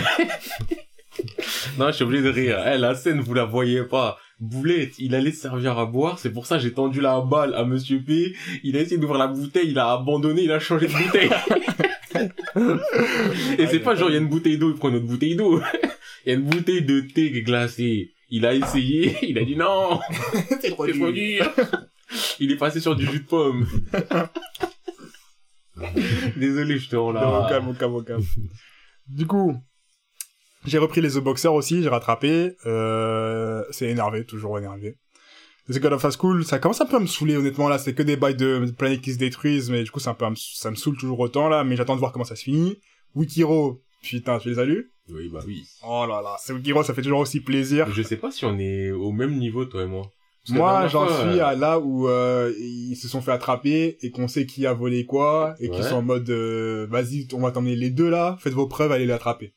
Non, 1.78 1.88
je 1.88 1.92
suis 1.94 2.04
obligé 2.04 2.24
de 2.24 2.30
rire. 2.30 2.60
Eh, 2.66 2.78
la 2.78 2.96
scène, 2.96 3.20
vous 3.22 3.34
la 3.34 3.46
voyez 3.46 3.84
pas. 3.84 4.18
Boulette, 4.40 4.98
il 4.98 5.14
allait 5.14 5.32
se 5.32 5.42
servir 5.42 5.78
à 5.78 5.86
boire, 5.86 6.18
c'est 6.18 6.32
pour 6.32 6.46
ça 6.48 6.56
que 6.58 6.64
j'ai 6.64 6.74
tendu 6.74 7.00
la 7.02 7.22
balle 7.22 7.54
à 7.54 7.64
Monsieur 7.64 8.02
P. 8.02 8.34
Il 8.64 8.76
a 8.76 8.80
essayé 8.82 8.98
d'ouvrir 8.98 9.20
la 9.20 9.28
bouteille, 9.28 9.70
il 9.70 9.78
a 9.80 9.92
abandonné, 9.92 10.42
il 10.44 10.52
a 10.52 10.60
changé 10.60 10.88
de 10.88 10.94
bouteille. 10.94 11.30
Et 13.60 13.68
c'est 13.68 13.80
pas 13.80 13.96
genre, 13.96 14.10
il 14.10 14.14
y 14.14 14.16
a 14.16 14.20
une 14.20 14.28
bouteille 14.30 14.58
d'eau, 14.58 14.72
il 14.72 14.78
prend 14.78 14.90
une 14.90 14.96
autre 14.96 15.06
bouteille 15.06 15.36
d'eau. 15.36 15.62
Il 16.26 16.30
y 16.30 16.36
a 16.36 16.36
une 16.36 16.44
bouteille 16.44 16.84
de 16.84 17.00
thé 17.02 17.32
glacé. 17.42 18.12
Il 18.32 18.46
a 18.46 18.56
essayé, 18.56 19.18
il 19.30 19.38
a 19.38 19.44
dit 19.44 19.56
non, 19.58 20.00
c'est 20.62 20.72
trop 20.72 20.88
dur. 20.88 21.46
Il 22.40 22.52
est 22.52 22.58
passé 22.58 22.80
sur 22.80 22.96
du 22.96 23.06
jus 23.06 23.20
de 23.20 23.26
pomme. 23.26 23.68
Désolé, 26.38 26.78
je 26.80 26.90
te 26.90 26.96
rends 26.96 27.14
Non, 27.14 27.42
là. 27.42 27.48
calme, 27.50 27.70
au 27.70 27.74
calme, 27.74 27.96
au 27.96 28.02
calme. 28.02 28.24
Du 29.08 29.28
coup, 29.28 29.56
j'ai 30.66 30.78
repris 30.78 31.02
les 31.02 31.12
The 31.12 31.18
Boxer 31.20 31.50
aussi, 31.54 31.84
j'ai 31.84 31.90
rattrapé. 31.90 32.56
Euh, 32.66 33.64
c'est 33.72 33.90
énervé, 33.90 34.26
toujours 34.26 34.58
énervé. 34.58 34.98
The 35.70 35.80
God 35.80 35.94
of 35.94 36.04
High 36.04 36.12
School, 36.12 36.46
ça 36.46 36.60
commence 36.60 36.82
un 36.82 36.86
peu 36.86 36.98
à 36.98 37.00
me 37.00 37.08
saouler, 37.08 37.36
honnêtement, 37.38 37.70
là. 37.70 37.78
C'est 37.78 37.94
que 37.94 38.04
des 38.04 38.18
bails 38.18 38.36
de 38.36 38.74
planètes 38.78 39.02
qui 39.02 39.14
se 39.14 39.18
détruisent, 39.18 39.70
mais 39.70 39.84
du 39.84 39.92
coup, 39.92 40.00
un 40.06 40.14
peu, 40.14 40.26
ça 40.36 40.72
me 40.72 40.76
saoule 40.76 40.98
toujours 40.98 41.20
autant, 41.20 41.50
là. 41.50 41.64
Mais 41.64 41.76
j'attends 41.76 41.96
de 41.96 42.00
voir 42.00 42.12
comment 42.12 42.26
ça 42.26 42.36
se 42.36 42.44
finit. 42.44 42.80
Wikiro, 43.16 43.82
putain, 44.02 44.40
tu 44.40 44.50
les 44.50 44.60
as 44.60 44.66
lus? 44.66 44.91
Oui, 45.10 45.30
bah 45.30 45.40
oui. 45.46 45.68
Oh 45.86 46.06
là 46.08 46.22
là, 46.22 46.36
c'est 46.40 46.54
Wikiro, 46.54 46.84
ça 46.84 46.94
fait 46.94 47.02
toujours 47.02 47.20
aussi 47.20 47.42
plaisir. 47.42 47.92
Je 47.92 48.02
sais 48.02 48.18
pas 48.18 48.32
si 48.32 48.46
on 48.46 48.58
est 48.60 48.92
au 48.92 49.12
même 49.12 49.38
niveau, 49.38 49.66
toi 49.66 49.84
et 49.84 49.88
moi. 49.88 50.04
Parce 50.44 50.58
Moi, 50.58 50.88
j'en 50.88 51.08
suis 51.08 51.40
euh, 51.40 51.46
à 51.46 51.56
là 51.56 51.80
où 51.80 52.08
euh, 52.08 52.52
ils 52.58 52.96
se 52.96 53.08
sont 53.08 53.22
fait 53.22 53.32
attraper 53.32 53.98
et 54.02 54.10
qu'on 54.10 54.28
sait 54.28 54.48
qui 54.48 54.66
a 54.66 54.74
volé 54.74 55.06
quoi 55.06 55.54
et 55.60 55.70
qu'ils 55.70 55.84
sont 55.84 55.98
en 55.98 56.02
mode 56.02 56.30
euh, 56.32 56.88
vas-y, 56.90 57.28
on 57.34 57.42
va 57.42 57.52
t'emmener 57.52 57.76
les 57.76 57.92
deux 57.92 58.10
là, 58.10 58.38
faites 58.40 58.54
vos 58.54 58.68
preuves, 58.68 58.92
allez 58.92 59.06
l'attraper. 59.06 59.54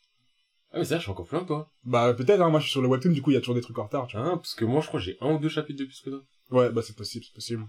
Ah, 0.73 0.79
mais 0.79 0.85
ça, 0.85 0.97
je 0.97 1.03
suis 1.03 1.11
encore 1.11 1.27
plein, 1.27 1.45
toi. 1.45 1.71
Bah 1.85 2.13
peut-être, 2.15 2.41
hein, 2.43 2.51
moi 2.51 2.59
je 2.59 2.65
suis 2.65 2.73
sur 2.73 2.83
le 2.83 2.89
webtoon, 2.89 3.13
du 3.13 3.23
coup 3.23 3.31
il 3.31 3.35
y 3.35 3.37
a 3.37 3.41
toujours 3.41 3.55
des 3.55 3.63
trucs 3.63 3.79
en 3.79 3.85
retard. 3.85 4.07
Tu 4.09 4.17
Hein, 4.17 4.37
parce 4.37 4.55
que 4.55 4.65
moi, 4.67 4.83
je 4.83 4.89
crois 4.89 5.01
que 5.01 5.07
j'ai 5.07 5.17
un 5.21 5.35
ou 5.35 5.39
deux 5.39 5.49
chapitres 5.49 5.79
de 5.79 5.85
plus 5.87 6.01
que 6.03 6.11
toi. 6.11 6.21
Ouais, 6.51 6.71
bah 6.71 6.83
c'est 6.85 6.97
possible, 6.97 7.25
c'est 7.25 7.35
possible. 7.35 7.67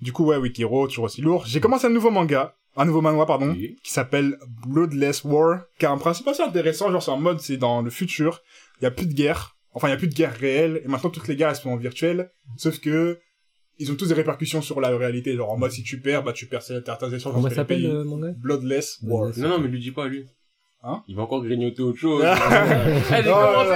Du 0.00 0.12
coup 0.12 0.26
ouais, 0.26 0.36
Wikiro, 0.36 0.86
toujours 0.86 1.06
aussi 1.06 1.22
lourd. 1.22 1.46
J'ai 1.46 1.60
commencé 1.60 1.86
un 1.86 1.90
nouveau 1.90 2.10
manga, 2.10 2.54
un 2.76 2.84
nouveau 2.84 3.00
manga 3.00 3.24
pardon, 3.26 3.50
Oui. 3.52 3.76
qui 3.82 3.92
s'appelle 3.92 4.36
Bloodless 4.66 5.24
War, 5.24 5.62
qui 5.78 5.86
a 5.86 5.90
un 5.90 5.98
principe 5.98 6.28
assez 6.28 6.42
intéressant, 6.42 6.90
genre 6.90 7.02
c'est 7.02 7.10
en 7.10 7.18
mode 7.20 7.40
c'est 7.40 7.56
dans 7.56 7.82
le 7.82 7.90
futur, 7.90 8.42
il 8.80 8.84
y 8.84 8.86
a 8.86 8.90
plus 8.90 9.06
de 9.06 9.14
guerre, 9.14 9.56
enfin 9.72 9.88
il 9.88 9.92
y 9.92 9.94
a 9.94 9.96
plus 9.96 10.08
de 10.08 10.14
guerre 10.14 10.34
réelle 10.36 10.80
et 10.84 10.88
maintenant 10.88 11.10
toutes 11.10 11.28
les 11.28 11.36
guerres 11.36 11.50
elles 11.50 11.56
sont 11.56 11.76
virtuelles, 11.76 12.30
sauf 12.56 12.78
que 12.80 13.18
ils 13.78 13.92
ont 13.92 13.94
tous 13.96 14.08
des 14.08 14.14
répercussions 14.14 14.62
sur 14.62 14.80
la 14.80 14.88
réalité, 14.96 15.36
genre 15.36 15.50
en 15.50 15.58
mode 15.58 15.70
si 15.70 15.82
tu 15.82 16.00
perds, 16.00 16.22
bah 16.22 16.32
tu 16.32 16.46
perds 16.46 16.62
certains 16.62 17.10
échanges 17.10 17.32
Comment 17.34 17.44
entre 17.46 17.54
ça 17.54 17.62
les 17.62 17.66
pays. 17.66 17.82
s'appelle, 17.82 17.96
euh, 17.96 18.04
mon 18.04 18.18
gars 18.18 18.32
Bloodless 18.38 18.98
War. 19.02 19.24
Bloodless. 19.24 19.42
Non, 19.42 19.48
non, 19.50 19.58
mais 19.60 19.68
lui 19.68 19.80
dis 19.80 19.90
pas 19.92 20.04
à 20.04 20.08
lui. 20.08 20.24
Hein 20.88 21.02
Il 21.08 21.16
va 21.16 21.22
encore 21.22 21.42
grignoter 21.42 21.82
autre 21.82 21.98
chose. 21.98 22.22
Commencé 22.22 23.30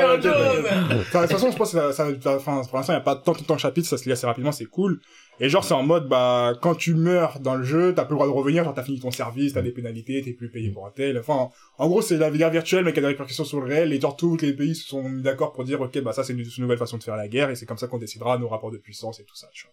autre 0.05 0.23
chose. 0.23 0.63
De 0.63 0.99
toute 0.99 1.31
façon, 1.31 1.51
je 1.51 1.57
pense 1.57 1.73
que 1.73 1.93
ça, 1.93 2.07
enfin, 2.37 2.63
pour 2.69 2.79
l'instant, 2.79 2.93
il 2.93 2.97
n'y 2.97 3.01
a 3.01 3.05
pas 3.05 3.17
tant, 3.17 3.33
tant 3.33 3.57
de 3.57 3.61
chapitres, 3.61 3.89
ça 3.89 3.99
se 3.99 4.05
lit 4.05 4.13
assez 4.13 4.27
rapidement, 4.27 4.53
c'est 4.53 4.67
cool. 4.67 5.01
Et 5.41 5.49
genre, 5.49 5.65
c'est 5.65 5.75
en 5.75 5.83
mode, 5.83 6.09
bah, 6.09 6.53
quand 6.63 6.77
tu 6.77 6.95
meurs 6.95 7.41
dans 7.41 7.57
le 7.57 7.65
jeu, 7.65 7.93
t'as 7.97 8.05
plus 8.05 8.13
le 8.13 8.19
droit 8.19 8.29
de 8.29 8.33
revenir, 8.33 8.63
genre, 8.63 8.75
t'as 8.75 8.85
fini 8.85 9.01
ton 9.01 9.11
service, 9.11 9.55
t'as 9.55 9.63
des 9.63 9.73
pénalités, 9.73 10.23
t'es 10.23 10.35
plus 10.35 10.51
payé 10.51 10.71
pour 10.71 10.87
un 10.87 10.91
tel. 10.91 11.19
Enfin, 11.19 11.49
en 11.79 11.89
gros, 11.89 12.01
c'est 12.01 12.17
la 12.17 12.31
guerre 12.31 12.51
virtuelle, 12.51 12.85
mais 12.85 12.93
qui 12.93 13.01
a 13.01 13.03
des 13.03 13.09
répercussions 13.09 13.45
sur 13.45 13.61
le 13.61 13.67
réel, 13.67 13.93
et 13.93 14.01
genre, 14.01 14.17
tous 14.17 14.37
les 14.37 14.53
pays 14.53 14.77
se 14.77 14.87
sont 14.87 15.03
mis 15.03 15.23
d'accord 15.23 15.53
pour 15.53 15.65
dire, 15.65 15.81
ok, 15.81 16.01
bah, 16.03 16.13
ça, 16.13 16.23
c'est 16.23 16.35
une, 16.35 16.41
une 16.41 16.47
nouvelle 16.59 16.79
façon 16.79 16.97
de 16.97 17.03
faire 17.03 17.17
la 17.17 17.27
guerre, 17.27 17.51
et 17.51 17.57
c'est 17.57 17.67
comme 17.67 17.79
ça 17.79 17.89
qu'on 17.89 17.99
décidera 17.99 18.39
nos 18.39 18.47
rapports 18.47 18.71
de 18.71 18.79
puissance 18.79 19.19
et 19.19 19.25
tout 19.25 19.35
ça, 19.35 19.49
tu 19.53 19.65
vois. 19.65 19.73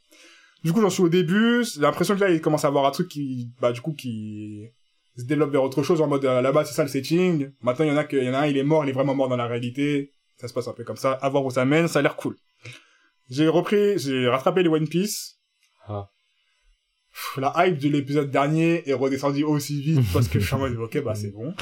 Du 0.64 0.74
coup, 0.74 0.82
j'en 0.82 0.90
suis 0.90 1.04
au 1.04 1.10
début, 1.10 1.64
j'ai 1.64 1.82
l'impression 1.82 2.16
que 2.16 2.22
là, 2.22 2.32
il 2.32 2.42
commence 2.42 2.66
à 2.66 2.70
avoir 2.70 2.86
un 2.86 2.92
truc 2.92 3.10
qui, 3.10 3.52
bah, 3.62 3.72
du 3.72 3.82
coup, 3.82 3.94
qui 3.94 4.72
se 5.18 5.26
développe 5.26 5.52
vers 5.52 5.64
autre 5.64 5.84
chose, 5.84 6.02
en 6.02 6.08
mode, 6.08 6.26
euh, 6.26 6.42
là-bas, 6.42 6.66
c'est 6.66 6.74
ça 6.74 6.84
le 6.84 6.90
setting. 6.90 7.52
Maintenant, 7.62 7.86
il 7.86 7.90
y 7.90 7.92
en 7.92 7.98
a 7.98 8.04
que, 8.04 8.18
il 8.18 8.24
y 8.24 8.30
en 8.30 8.34
a 8.34 8.40
un, 8.40 8.46
il 8.48 8.58
est 8.58 8.64
mort, 8.64 8.86
il 8.86 8.90
est 8.90 8.94
vraiment 8.94 9.16
mort 9.16 9.30
dans 9.30 9.36
la 9.36 9.48
réalité. 9.48 10.12
Ça 10.38 10.48
se 10.48 10.54
passe 10.54 10.68
un 10.68 10.74
peu 10.74 10.84
comme 10.84 10.98
ça. 10.98 11.14
À 11.14 11.30
voir 11.30 11.44
où 11.44 11.50
ça 11.50 11.66
mène, 11.66 11.88
ça 11.88 12.00
a 12.00 12.02
l'air 12.02 12.16
cool. 12.16 12.36
J'ai 13.30 13.48
repris, 13.48 13.98
j'ai 13.98 14.28
rattrapé 14.28 14.64
les 14.64 14.70
One 14.70 14.88
Piece. 14.88 15.40
Ah. 15.88 16.10
Pff, 17.12 17.38
La 17.42 17.54
hype 17.58 17.80
de 17.80 17.90
l'épisode 17.90 18.30
dernier 18.30 18.88
est 18.88 18.94
redescendue 18.94 19.44
aussi 19.44 19.82
vite 19.82 20.06
parce 20.14 20.28
que 20.28 20.40
je 20.40 20.46
suis 20.46 20.56
en 20.56 20.60
mode, 20.60 20.76
ok, 20.78 21.04
bah, 21.04 21.16
c'est 21.16 21.32
bon. 21.32 21.54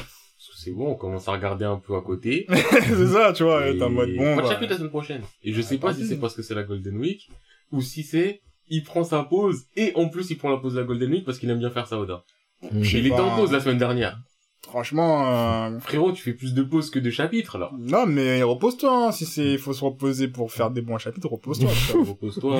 C'est 0.57 0.71
bon, 0.71 0.91
on 0.91 0.95
commence 0.95 1.27
à 1.27 1.31
regarder 1.31 1.65
un 1.65 1.77
peu 1.77 1.95
à 1.95 2.01
côté. 2.01 2.45
c'est 2.49 3.07
ça, 3.07 3.33
tu 3.33 3.43
vois, 3.43 3.71
t'es 3.71 3.81
en 3.81 3.89
mode, 3.89 4.15
bon, 4.15 4.35
de 4.35 4.41
bah. 4.41 4.49
chapitre 4.49 4.71
la 4.71 4.77
semaine 4.77 4.89
prochaine. 4.89 5.21
Et 5.43 5.53
je 5.53 5.61
sais 5.61 5.77
pas 5.77 5.93
si 5.93 6.05
c'est 6.05 6.17
parce 6.17 6.35
que 6.35 6.41
c'est 6.41 6.55
la 6.55 6.63
Golden 6.63 6.97
Week, 6.97 7.29
ou 7.71 7.81
si 7.81 8.03
c'est, 8.03 8.41
il 8.67 8.83
prend 8.83 9.03
sa 9.03 9.23
pause, 9.23 9.65
et 9.75 9.91
en 9.95 10.09
plus 10.09 10.29
il 10.29 10.37
prend 10.37 10.49
la 10.49 10.57
pause 10.57 10.73
de 10.73 10.79
la 10.79 10.85
Golden 10.85 11.11
Week 11.11 11.25
parce 11.25 11.39
qu'il 11.39 11.49
aime 11.49 11.59
bien 11.59 11.69
faire 11.69 11.87
ça, 11.87 11.99
Oda. 11.99 12.23
Mm. 12.71 12.83
Je 12.83 12.91
sais 12.91 12.99
Il 12.99 13.07
était 13.07 13.19
en 13.19 13.35
pause 13.35 13.51
la 13.51 13.59
semaine 13.59 13.77
dernière. 13.77 14.19
Franchement, 14.63 15.67
euh, 15.67 15.79
Frérot, 15.79 16.11
tu 16.11 16.21
fais 16.23 16.33
plus 16.33 16.53
de 16.53 16.63
pauses 16.63 16.89
que 16.89 16.97
de 16.99 17.09
chapitres, 17.11 17.57
là. 17.59 17.69
non, 17.77 18.05
mais 18.07 18.41
repose-toi, 18.43 19.07
hein. 19.07 19.11
Si 19.11 19.25
c'est, 19.25 19.57
faut 19.59 19.73
se 19.73 19.83
reposer 19.85 20.27
pour 20.27 20.51
faire 20.51 20.71
des 20.71 20.81
bons 20.81 20.97
chapitres, 20.97 21.29
repose-toi. 21.29 21.69
Repose-toi, 21.93 22.59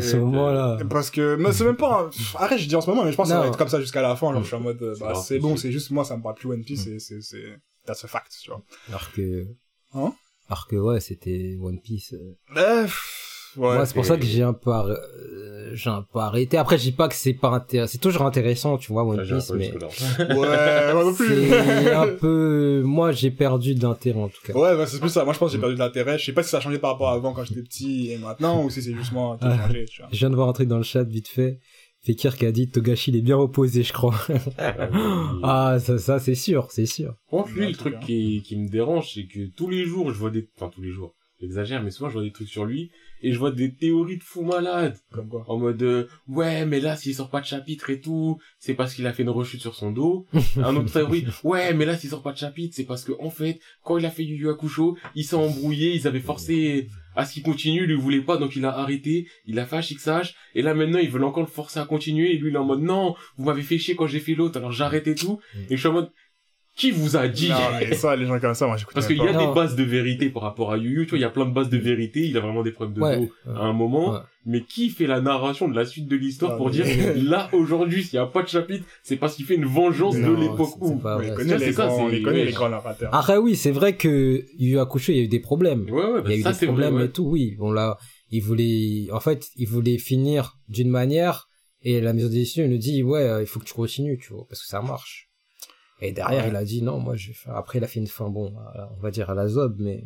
ce 0.00 0.16
moment-là, 0.16 0.78
Parce 0.88 1.10
que, 1.10 1.36
mais 1.36 1.52
c'est 1.52 1.64
même 1.64 1.76
pas, 1.76 2.08
arrête, 2.36 2.58
je 2.58 2.66
dis 2.66 2.74
en 2.74 2.80
ce 2.80 2.88
moment, 2.90 3.04
mais 3.04 3.12
je 3.12 3.16
pense 3.16 3.26
que 3.28 3.32
ça 3.34 3.38
va 3.38 3.44
Non. 3.44 3.50
être 3.52 3.58
comme 3.58 3.68
ça 3.68 3.80
jusqu'à 3.80 4.00
la 4.02 4.16
fin, 4.16 4.32
genre, 4.32 4.42
je 4.42 4.46
suis 4.46 4.56
en 4.56 4.60
mode, 4.60 4.94
C'est 4.94 5.00
bah, 5.04 5.14
c'est 5.14 5.38
bon, 5.38 5.56
c'est- 5.56 5.70
juste 5.70 5.90
moi, 5.90 6.04
ça 6.04 6.16
me 6.16 6.22
parle 6.22 6.34
plus 6.36 6.48
One 6.48 6.64
Piece, 6.64 6.86
et 6.86 6.98
c'est, 6.98 7.20
c'est, 7.20 7.44
that's 7.86 8.02
a 8.04 8.08
fact, 8.08 8.32
tu 8.42 8.50
vois. 8.50 8.62
alors 8.88 9.12
que, 9.12 9.46
Hein? 9.94 10.14
alors 10.48 10.66
que 10.66 10.76
ouais, 10.76 11.00
c'était 11.00 11.56
One 11.62 11.80
Piece. 11.80 12.14
euh. 12.14 12.34
Bref, 12.52 13.31
ouais. 13.56 13.74
Moi, 13.76 13.86
c'est 13.86 13.94
pour 13.94 14.04
ça 14.04 14.16
que 14.16 14.24
j'ai 14.24 14.42
un 14.42 14.52
peu, 14.52 14.70
arr- 14.70 14.90
euh, 14.90 15.70
j'ai 15.74 15.90
un 15.90 16.02
peu 16.12 16.18
arrêté. 16.18 16.56
Après, 16.58 16.76
je 16.78 16.82
dis 16.82 16.92
pas 16.92 17.08
que 17.08 17.14
c'est 17.14 17.32
pas 17.34 17.48
intéressant. 17.50 17.90
C'est 17.92 17.98
toujours 17.98 18.22
intéressant, 18.22 18.78
tu 18.78 18.92
vois, 18.92 19.04
One 19.04 19.22
Piece, 19.26 19.50
mais 19.52 19.72
jusque-là. 19.72 19.88
Ouais, 20.36 20.92
moi 20.94 21.04
non 21.04 21.14
plus. 21.14 21.48
c'est 21.48 21.92
un 21.92 22.08
peu, 22.08 22.82
moi, 22.84 23.12
j'ai 23.12 23.30
perdu 23.30 23.74
d'intérêt, 23.74 24.20
en 24.20 24.28
tout 24.28 24.40
cas. 24.46 24.52
Ouais, 24.52 24.76
bah, 24.76 24.86
c'est 24.86 25.00
plus 25.00 25.08
ça. 25.10 25.24
Moi, 25.24 25.32
je 25.34 25.38
pense 25.38 25.50
que 25.50 25.56
j'ai 25.56 25.60
perdu 25.60 25.74
de 25.74 25.80
l'intérêt. 25.80 26.18
Je 26.18 26.24
sais 26.26 26.32
pas 26.32 26.42
si 26.42 26.50
ça 26.50 26.58
a 26.58 26.60
changé 26.60 26.78
par 26.78 26.92
rapport 26.92 27.08
à 27.10 27.14
avant 27.14 27.32
quand 27.32 27.44
j'étais 27.44 27.62
petit 27.62 28.10
et 28.12 28.18
maintenant, 28.18 28.62
ou 28.64 28.70
si 28.70 28.82
c'est 28.82 28.94
juste 28.94 29.12
moi 29.12 29.36
qui 29.40 29.46
Ah. 29.48 29.66
changé, 29.66 29.84
tu 29.86 30.02
vois. 30.02 30.08
Je 30.12 30.18
viens 30.18 30.30
de 30.30 30.34
voir 30.36 30.48
un 30.48 30.52
truc 30.52 30.68
dans 30.68 30.78
le 30.78 30.82
chat, 30.84 31.04
vite 31.04 31.28
fait. 31.28 31.58
Fekir 32.04 32.36
qui 32.36 32.46
a 32.46 32.50
dit 32.52 32.68
Togashi, 32.68 33.12
il 33.12 33.16
est 33.16 33.22
bien 33.22 33.36
reposé, 33.36 33.84
je 33.84 33.92
crois. 33.92 34.16
ah, 35.42 35.78
ça, 35.80 35.98
ça, 35.98 36.18
c'est 36.18 36.34
sûr, 36.34 36.66
c'est 36.70 36.86
sûr. 36.86 37.14
Contre 37.28 37.50
lui, 37.52 37.68
le 37.68 37.74
truc 37.76 37.94
qui 38.00 38.56
me 38.56 38.68
dérange, 38.68 39.12
c'est 39.14 39.26
que 39.26 39.46
tous 39.56 39.68
les 39.70 39.84
jours, 39.84 40.12
je 40.12 40.18
vois 40.18 40.30
des, 40.30 40.48
enfin, 40.56 40.70
tous 40.74 40.82
les 40.82 40.90
jours. 40.90 41.14
J'exagère, 41.40 41.82
mais 41.82 41.90
souvent, 41.90 42.08
je 42.08 42.14
vois 42.14 42.22
des 42.22 42.32
trucs 42.32 42.48
sur 42.48 42.64
lui, 42.64 42.90
et 43.22 43.32
je 43.32 43.38
vois 43.38 43.50
des 43.50 43.74
théories 43.74 44.18
de 44.18 44.22
fou 44.22 44.42
malade. 44.42 44.96
Comme 45.10 45.28
quoi. 45.28 45.44
En 45.48 45.58
mode, 45.58 45.82
euh, 45.82 46.06
ouais, 46.28 46.66
mais 46.66 46.80
là, 46.80 46.96
s'il 46.96 47.14
sort 47.14 47.30
pas 47.30 47.40
de 47.40 47.46
chapitre 47.46 47.90
et 47.90 48.00
tout, 48.00 48.38
c'est 48.58 48.74
parce 48.74 48.94
qu'il 48.94 49.06
a 49.06 49.12
fait 49.12 49.22
une 49.22 49.30
rechute 49.30 49.60
sur 49.60 49.74
son 49.74 49.90
dos. 49.90 50.26
Un 50.56 50.76
autre 50.76 50.92
théorie, 50.92 51.26
ouais, 51.44 51.74
mais 51.74 51.84
là, 51.84 51.96
s'il 51.96 52.10
sort 52.10 52.22
pas 52.22 52.32
de 52.32 52.38
chapitre, 52.38 52.74
c'est 52.76 52.84
parce 52.84 53.04
que, 53.04 53.12
en 53.20 53.30
fait, 53.30 53.60
quand 53.84 53.98
il 53.98 54.06
a 54.06 54.10
fait 54.10 54.24
Yu 54.24 54.36
Yu 54.36 54.50
Hakusho, 54.50 54.96
il 55.14 55.24
s'est 55.24 55.36
embrouillé, 55.36 55.94
ils 55.94 56.06
avaient 56.06 56.20
forcé 56.20 56.88
à 57.14 57.24
ce 57.24 57.34
qu'il 57.34 57.42
continue, 57.42 57.86
lui 57.86 57.94
il 57.94 58.00
voulait 58.00 58.20
pas, 58.20 58.36
donc 58.36 58.56
il 58.56 58.64
a 58.64 58.76
arrêté, 58.76 59.28
il 59.46 59.58
a 59.58 59.66
fait 59.66 59.76
un 59.76 59.80
chicsage, 59.82 60.34
et 60.54 60.62
là 60.62 60.74
maintenant 60.74 60.98
ils 60.98 61.10
veulent 61.10 61.24
encore 61.24 61.42
le 61.42 61.48
forcer 61.48 61.80
à 61.80 61.84
continuer, 61.84 62.34
et 62.34 62.38
lui 62.38 62.50
il 62.50 62.54
est 62.54 62.58
en 62.58 62.64
mode 62.64 62.82
non, 62.82 63.14
vous 63.36 63.44
m'avez 63.44 63.62
fait 63.62 63.78
chier 63.78 63.94
quand 63.94 64.06
j'ai 64.06 64.20
fait 64.20 64.34
l'autre, 64.34 64.58
alors 64.58 64.72
j'arrête 64.72 65.06
et 65.06 65.14
tout, 65.14 65.40
et 65.68 65.76
je 65.76 65.80
suis 65.80 65.88
en 65.88 65.92
mode, 65.92 66.10
Qui 66.74 66.90
vous 66.90 67.16
a 67.16 67.28
dit 67.28 67.50
Non, 67.50 67.56
mais 67.80 67.94
ça, 67.94 68.16
les 68.16 68.24
gens 68.26 68.40
comme 68.40 68.54
ça, 68.54 68.66
moi, 68.66 68.76
j'écoute 68.78 68.94
Parce 68.94 69.06
qu'il 69.06 69.18
y 69.18 69.20
a. 69.20 69.32
Non. 69.32 69.48
des 69.48 69.54
bases 69.54 69.76
de 69.76 69.82
vérité 69.82 70.30
par 70.30 70.42
rapport 70.42 70.72
à 70.72 70.78
Yu 70.78 71.00
Yu, 71.00 71.04
tu 71.04 71.10
vois, 71.10 71.18
il 71.18 71.22
y 71.22 71.24
a 71.24 71.30
plein 71.30 71.44
de 71.44 71.52
bases 71.52 71.68
de 71.68 71.76
vérité, 71.76 72.20
il 72.20 72.34
a 72.36 72.40
vraiment 72.40 72.62
des 72.62 72.72
problèmes 72.72 72.94
de 72.96 73.00
Ouais. 73.02 73.16
dos 73.18 73.30
à 73.54 73.64
un 73.66 73.74
moment, 73.74 74.12
Ouais. 74.14 74.18
mais 74.46 74.62
qui 74.62 74.88
fait 74.88 75.06
la 75.06 75.20
narration 75.20 75.68
de 75.68 75.76
la 75.76 75.84
suite 75.84 76.08
de 76.08 76.16
l'histoire 76.16 76.56
pour 76.56 76.68
mais- 76.70 76.72
dire, 76.72 76.84
là, 77.24 77.50
aujourd'hui, 77.52 78.02
s'il 78.04 78.18
n'y 78.18 78.24
a 78.24 78.26
pas 78.26 78.42
de 78.42 78.48
chapitre, 78.48 78.86
c'est 79.02 79.16
parce 79.16 79.36
qu'il 79.36 79.44
fait 79.44 79.56
une 79.56 79.66
vengeance 79.66 80.16
de 80.16 80.32
l'époque 80.34 80.70
où. 80.80 80.96
pas 80.96 81.16
On 81.16 81.20
les 81.20 81.34
connaît, 81.34 81.58
les 81.58 81.72
ça, 81.72 81.86
grands, 81.88 82.04
on 82.04 82.08
les 82.08 82.22
connaît, 82.22 82.38
ouais. 82.38 82.44
les 82.46 82.52
grands 82.52 82.70
narrateurs. 82.70 83.14
Après, 83.14 83.36
oui, 83.36 83.54
c'est 83.54 83.70
vrai 83.70 83.96
que 83.96 84.42
Yu 84.58 84.70
Yu 84.70 84.78
Hakusho, 84.78 85.12
il 85.12 85.16
y 85.18 85.20
a 85.20 85.24
eu 85.24 85.28
des 85.28 85.40
problèmes. 85.40 85.82
Ouais, 85.90 86.04
ouais, 86.04 86.22
bah, 86.22 86.28
il 86.28 86.30
y 86.30 86.34
a 86.36 86.38
eu 86.38 86.42
ça, 86.42 86.52
des 86.52 86.56
vrai, 86.56 86.66
problèmes 86.68 86.94
ouais. 86.94 87.04
et 87.04 87.10
tout, 87.10 87.24
oui. 87.24 87.54
Bon, 87.58 87.70
là, 87.70 87.98
il 88.30 88.40
voulait, 88.42 89.08
en 89.12 89.20
fait, 89.20 89.46
il 89.56 89.68
voulait 89.68 89.98
finir 89.98 90.54
d'une 90.68 90.88
manière, 90.88 91.48
et 91.82 92.00
la 92.00 92.14
maison 92.14 92.28
d'édition, 92.28 92.64
il 92.64 92.70
nous 92.70 92.78
dit, 92.78 93.02
ouais, 93.02 93.20
euh, 93.20 93.42
il 93.42 93.46
faut 93.46 93.60
que 93.60 93.66
tu 93.66 93.74
continues, 93.74 94.18
tu 94.18 94.32
vois, 94.32 94.46
parce 94.48 94.62
que 94.62 94.68
ça 94.68 94.80
marche. 94.80 95.28
Et 96.04 96.10
derrière, 96.12 96.42
Ouais. 96.42 96.50
il 96.50 96.56
a 96.56 96.64
dit, 96.64 96.82
non, 96.82 96.98
moi, 96.98 97.14
je 97.14 97.28
vais 97.28 97.32
faire, 97.34 97.54
après, 97.56 97.78
il 97.78 97.84
a 97.84 97.86
fait 97.86 98.00
une 98.00 98.08
fin, 98.08 98.28
bon, 98.28 98.52
à- 98.58 98.90
on 98.98 99.00
va 99.00 99.10
dire 99.12 99.30
à 99.30 99.34
la 99.34 99.46
zob, 99.48 99.76
mais, 99.78 100.04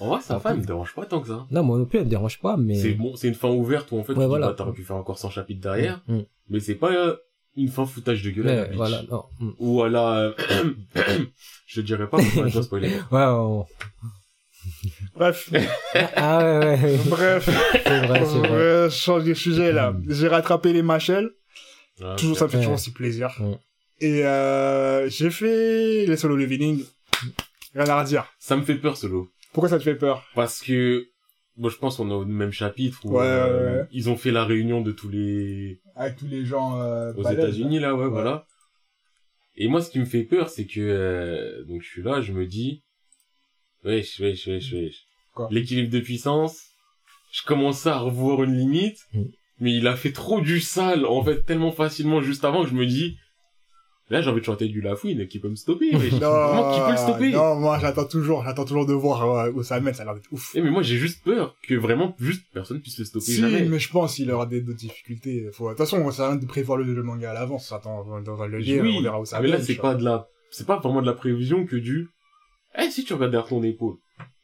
En 0.00 0.08
vrai, 0.08 0.20
sa 0.22 0.36
Ah, 0.36 0.40
femme 0.40 0.54
oui. 0.56 0.62
me 0.62 0.66
dérange 0.66 0.94
pas 0.94 1.04
tant 1.06 1.20
que 1.20 1.28
ça. 1.28 1.46
non, 1.50 1.62
moi 1.62 1.78
non 1.78 1.84
plus, 1.84 1.98
elle 1.98 2.06
me 2.06 2.10
dérange 2.10 2.40
pas, 2.40 2.56
mais. 2.56 2.74
C'est 2.74 2.94
bon, 2.94 3.14
c'est 3.14 3.28
une 3.28 3.34
fin 3.34 3.50
ouverte 3.50 3.92
où 3.92 3.98
en 3.98 4.02
fait, 4.02 4.14
Ouais, 4.14 4.18
tu 4.18 4.22
dis, 4.22 4.26
voilà. 4.26 4.48
bah, 4.48 4.54
t'aurais 4.54 4.72
pu 4.72 4.82
faire 4.84 4.96
encore 4.96 5.18
100 5.18 5.30
chapitres 5.30 5.60
derrière, 5.60 6.02
Mm, 6.08 6.14
mm. 6.16 6.24
mais 6.48 6.60
c'est 6.60 6.74
pas 6.74 6.92
euh, 6.92 7.14
une 7.56 7.68
fin 7.68 7.84
foutage 7.86 8.22
de 8.22 8.30
gueule 8.30 8.48
à 8.48 8.54
la 8.56 8.62
Ouais, 8.62 8.70
voilà, 8.74 9.02
non. 9.10 9.24
mm. 9.38 9.50
Ou 9.58 9.82
à 9.82 9.88
la, 9.90 10.08
euh, 10.16 10.32
je 11.66 11.80
dirais 11.82 12.08
pas, 12.08 12.16
pour 12.18 12.42
pas 12.50 12.62
spoiler. 12.62 12.88
Ouais, 13.12 13.24
on- 13.26 13.66
Bref, 15.14 15.50
ah 16.16 16.38
ouais, 16.38 16.58
ouais, 16.58 16.82
ouais. 16.82 16.98
bref, 17.08 17.48
c'est 17.84 18.06
vrai, 18.06 18.24
c'est 18.24 18.38
vrai. 18.38 18.50
euh, 18.50 18.88
je 18.90 18.96
change 18.96 19.24
de 19.24 19.34
sujet, 19.34 19.72
là. 19.72 19.94
J'ai 20.08 20.28
rattrapé 20.28 20.72
les 20.72 20.82
machelles. 20.82 21.30
Ah, 22.02 22.16
Toujours, 22.18 22.38
ça 22.38 22.46
me 22.46 22.50
fait 22.50 22.58
toujours 22.58 22.74
aussi 22.74 22.92
plaisir. 22.92 23.30
Mm. 24.02 24.04
Et 24.06 24.24
euh, 24.24 25.08
j'ai 25.08 25.30
fait 25.30 26.06
les 26.06 26.16
solo 26.16 26.36
leveling. 26.36 26.84
Rien 27.74 27.86
à 27.88 28.02
redire. 28.02 28.26
Ça 28.38 28.56
me 28.56 28.62
fait 28.62 28.74
peur, 28.76 28.96
solo. 28.96 29.30
Pourquoi 29.52 29.68
ça 29.70 29.78
te 29.78 29.84
fait 29.84 29.94
peur? 29.94 30.24
Parce 30.34 30.60
que, 30.60 31.06
bon, 31.56 31.68
je 31.68 31.78
pense 31.78 31.96
qu'on 31.96 32.10
est 32.10 32.14
au 32.14 32.24
même 32.24 32.52
chapitre 32.52 32.98
où 33.04 33.16
Ouais, 33.18 33.24
euh, 33.24 33.74
ouais, 33.74 33.80
ouais. 33.82 33.86
ils 33.92 34.10
ont 34.10 34.16
fait 34.16 34.30
la 34.30 34.44
réunion 34.44 34.80
de 34.80 34.92
tous 34.92 35.08
les 35.08 35.80
Avec 35.96 36.16
tous 36.16 36.26
les 36.26 36.44
gens 36.44 36.80
euh, 36.80 37.12
aux 37.14 37.28
États-Unis 37.28 37.78
là, 37.78 37.94
ouais, 37.94 38.04
Ouais. 38.04 38.10
voilà. 38.10 38.44
Et 39.56 39.68
moi, 39.68 39.82
ce 39.82 39.90
qui 39.90 39.98
me 39.98 40.04
fait 40.06 40.24
peur, 40.24 40.48
c'est 40.48 40.66
que 40.66 40.80
euh, 40.80 41.64
donc 41.64 41.82
je 41.82 41.88
suis 41.88 42.02
là, 42.02 42.20
je 42.22 42.32
me 42.32 42.46
dis, 42.46 42.82
wesh, 43.84 44.18
wesh, 44.20 44.46
wesh, 44.46 44.72
wesh. 44.72 44.96
Quoi? 45.34 45.48
L'équilibre 45.50 45.90
de 45.90 46.00
puissance. 46.00 46.60
Je 47.32 47.42
commence 47.44 47.86
à 47.86 47.98
revoir 47.98 48.42
une 48.42 48.56
limite, 48.56 48.98
Mm. 49.14 49.22
mais 49.60 49.72
il 49.74 49.86
a 49.86 49.96
fait 49.96 50.12
trop 50.12 50.40
du 50.42 50.60
sale 50.60 51.06
en 51.06 51.22
fait 51.24 51.42
tellement 51.44 51.72
facilement 51.72 52.20
juste 52.20 52.44
avant 52.44 52.62
que 52.64 52.68
je 52.70 52.74
me 52.74 52.84
dis, 52.86 53.16
là 54.12 54.22
j'ai 54.22 54.30
envie 54.30 54.40
de 54.40 54.44
chanter 54.44 54.68
du 54.68 54.80
Lafouine 54.80 55.26
qui 55.26 55.40
peut 55.40 55.48
me 55.48 55.56
stopper. 55.56 55.94
wesh. 55.96 56.12
Non, 56.12 56.18
Vraiment, 56.20 56.74
qui 56.74 56.80
peut 56.80 56.90
le 56.92 56.96
stopper 56.96 57.30
non, 57.32 57.56
moi 57.56 57.78
j'attends 57.80 58.04
toujours, 58.04 58.44
j'attends 58.44 58.64
toujours 58.64 58.86
de 58.86 58.92
voir 58.94 59.22
euh, 59.46 59.50
où 59.52 59.62
ça 59.64 59.80
mène, 59.80 59.94
ça 59.94 60.02
a 60.02 60.04
l'air 60.06 60.14
d'être 60.14 60.30
ouf. 60.32 60.52
Eh, 60.54 60.60
mais 60.62 60.70
moi 60.70 60.82
j'ai 60.82 60.96
juste 60.96 61.24
peur 61.24 61.56
que 61.66 61.74
vraiment 61.74 62.14
juste 62.20 62.44
personne 62.52 62.80
puisse 62.80 62.98
le 62.98 63.04
stopper 63.04 63.24
Si, 63.26 63.40
jamais. 63.40 63.64
mais 63.64 63.78
je 63.80 63.90
pense 63.90 64.14
qu'il 64.14 64.30
aura 64.30 64.46
des 64.46 64.60
d'autres 64.60 64.78
difficultés. 64.78 65.48
Faut... 65.52 65.64
De 65.64 65.70
toute 65.70 65.78
façon, 65.78 66.08
ça 66.12 66.28
rien 66.28 66.36
de 66.36 66.46
prévoir 66.46 66.78
le, 66.78 66.84
le 66.84 67.02
manga 67.02 67.30
à 67.30 67.34
l'avance. 67.34 67.68
Ça 67.68 67.76
attend, 67.76 68.06
on 68.06 68.34
va 68.34 68.46
le 68.46 68.58
lire, 68.58 68.82
oui, 68.82 68.94
on 68.98 69.02
verra 69.02 69.20
où 69.20 69.24
ça 69.24 69.38
ah, 69.38 69.42
mais 69.42 69.48
là 69.48 69.60
c'est 69.60 69.74
pas 69.74 69.94
de 69.96 70.04
la, 70.04 70.28
c'est 70.50 70.66
pas 70.66 70.78
vraiment 70.78 71.00
de 71.02 71.06
la 71.06 71.14
prévision 71.14 71.66
que 71.66 71.76
du, 71.76 72.08
eh 72.78 72.90
si 72.90 73.04
tu 73.04 73.14
regardes 73.14 73.32
derrière 73.32 73.48
ton 73.48 73.62
épaule 73.62 73.96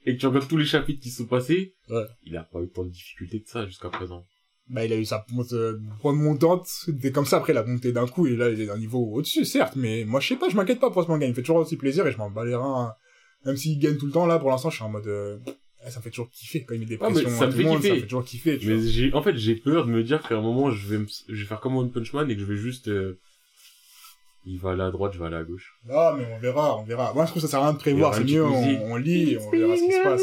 et 0.07 0.15
que 0.17 0.21
tu 0.21 0.27
regardes 0.27 0.49
tous 0.49 0.57
les 0.57 0.65
chapitres 0.65 1.03
qui 1.03 1.11
se 1.11 1.19
sont 1.19 1.29
passés, 1.29 1.75
Ouais. 1.91 2.05
il 2.25 2.37
a 2.37 2.43
pas 2.45 2.61
eu 2.61 2.69
tant 2.71 2.85
de 2.85 2.91
difficultés 2.91 3.43
que 3.43 3.49
ça 3.51 3.67
jusqu'à 3.67 3.89
présent. 3.91 4.25
Bah, 4.71 4.85
il 4.85 4.93
a 4.93 4.97
eu 4.97 5.05
sa 5.07 5.25
monte, 5.33 5.55
euh, 5.55 5.81
pente 6.03 6.17
montante, 6.17 6.67
c'était 6.67 7.11
comme 7.11 7.25
ça, 7.25 7.39
après, 7.39 7.55
il 7.55 7.57
a 7.57 7.65
monté 7.65 7.91
d'un 7.91 8.07
coup, 8.07 8.27
et 8.27 8.37
là, 8.37 8.51
il 8.51 8.61
est 8.61 8.67
d'un 8.67 8.77
niveau 8.77 8.99
au-dessus, 9.15 9.47
certes, 9.47 9.75
mais 9.77 10.05
moi, 10.05 10.21
je 10.21 10.29
sais 10.29 10.37
pas, 10.37 10.51
je 10.51 10.57
m'inquiète 10.57 10.79
pas 10.79 10.91
pour 10.91 11.03
ce 11.03 11.09
manga, 11.09 11.25
il 11.25 11.31
me 11.31 11.35
fait 11.35 11.41
toujours 11.41 11.57
aussi 11.57 11.77
plaisir, 11.79 12.07
et 12.07 12.13
je 12.13 12.19
m'en 12.19 12.29
bats 12.31 12.45
les 12.45 12.55
reins, 12.55 12.93
même 13.47 13.57
s'il 13.57 13.79
gagne 13.79 13.97
tout 13.97 14.05
le 14.07 14.13
temps, 14.13 14.27
là, 14.27 14.39
pour 14.39 14.51
l'instant, 14.51 14.69
je 14.69 14.75
suis 14.77 14.85
en 14.85 14.91
mode, 14.91 15.07
euh, 15.07 15.39
eh, 15.87 15.91
ça 15.91 16.01
me 16.01 16.03
fait 16.03 16.11
toujours 16.11 16.29
kiffer, 16.31 16.65
quand 16.65 16.75
il 16.75 16.81
met 16.81 16.87
des 16.87 16.99
Ah, 17.01 17.09
pressions 17.09 17.31
ça 17.31 17.45
à 17.45 17.47
me 17.47 17.53
tout 17.53 17.57
fait 17.59 17.65
ça 17.65 17.71
kiffer. 17.77 17.91
me 17.93 17.95
fait 17.97 18.03
toujours 18.03 18.25
kiffer, 18.25 18.59
tu 18.59 18.67
vois. 18.67 18.77
Mais 18.77 18.89
j'ai, 18.89 19.13
en 19.15 19.23
fait, 19.23 19.37
j'ai 19.39 19.55
peur 19.55 19.87
de 19.87 19.91
me 19.91 20.03
dire 20.03 20.21
qu'à 20.21 20.37
un 20.37 20.43
moment 20.43 20.71
je 20.71 20.87
vais 20.87 20.99
me, 20.99 21.07
je 21.29 21.35
vais 21.41 21.47
faire 21.49 21.61
comme 21.61 21.75
One 21.77 21.91
Punch 21.91 22.13
Man 22.13 22.31
et 22.31 22.35
que 22.35 22.41
je 22.43 22.47
vais 22.47 22.57
juste, 22.59 22.89
euh, 22.89 23.19
il 24.45 24.59
va 24.59 24.73
aller 24.73 24.83
à 24.83 24.91
droite, 24.91 25.13
je 25.15 25.19
vais 25.19 25.27
aller 25.27 25.37
à 25.37 25.45
gauche. 25.45 25.79
Ah, 25.91 26.15
mais 26.19 26.27
on 26.35 26.39
verra, 26.39 26.77
on 26.79 26.83
verra. 26.85 27.15
Moi, 27.15 27.25
je 27.25 27.31
trouve 27.31 27.43
que 27.43 27.49
ça 27.49 27.51
sert 27.53 27.61
à 27.61 27.65
rien 27.69 27.73
de 27.73 27.79
prévoir, 27.79 28.15
c'est 28.15 28.25
mieux, 28.25 28.45
on, 28.45 28.93
on 28.93 28.97
lit, 28.97 29.33
et 29.33 29.39
on 29.39 29.51
verra 29.51 29.77
ce 29.77 29.83
qui 29.83 29.93
se 29.93 30.03
passe. 30.03 30.23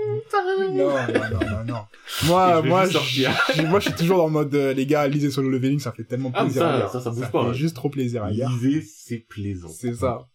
Non, 0.00 0.72
non, 0.72 1.30
non, 1.32 1.50
non, 1.50 1.64
non. 1.64 1.80
Moi, 2.26 2.62
moi, 2.62 2.86
je, 2.88 3.62
moi, 3.66 3.80
je 3.80 3.88
suis 3.88 3.94
toujours 3.98 4.24
le 4.26 4.30
mode, 4.32 4.54
euh, 4.54 4.72
les 4.74 4.84
gars, 4.86 5.06
lisez 5.06 5.30
solo 5.30 5.48
leveling, 5.50 5.78
ça 5.78 5.92
fait 5.92 6.04
tellement 6.04 6.30
Ah, 6.34 6.42
plaisir. 6.44 6.62
ça- 6.62 6.88
ça, 6.92 7.00
ça 7.00 7.10
bouge 7.10 7.30
pas, 7.30 7.42
fait 7.42 7.48
ouais. 7.48 7.54
juste 7.54 7.76
trop 7.76 7.88
plaisir 7.88 8.24
à 8.24 8.30
lire. 8.30 8.48
Lisez, 8.50 8.82
c'est 8.82 9.18
plaisant. 9.28 9.68
C'est 9.68 9.94
ça. 9.94 10.26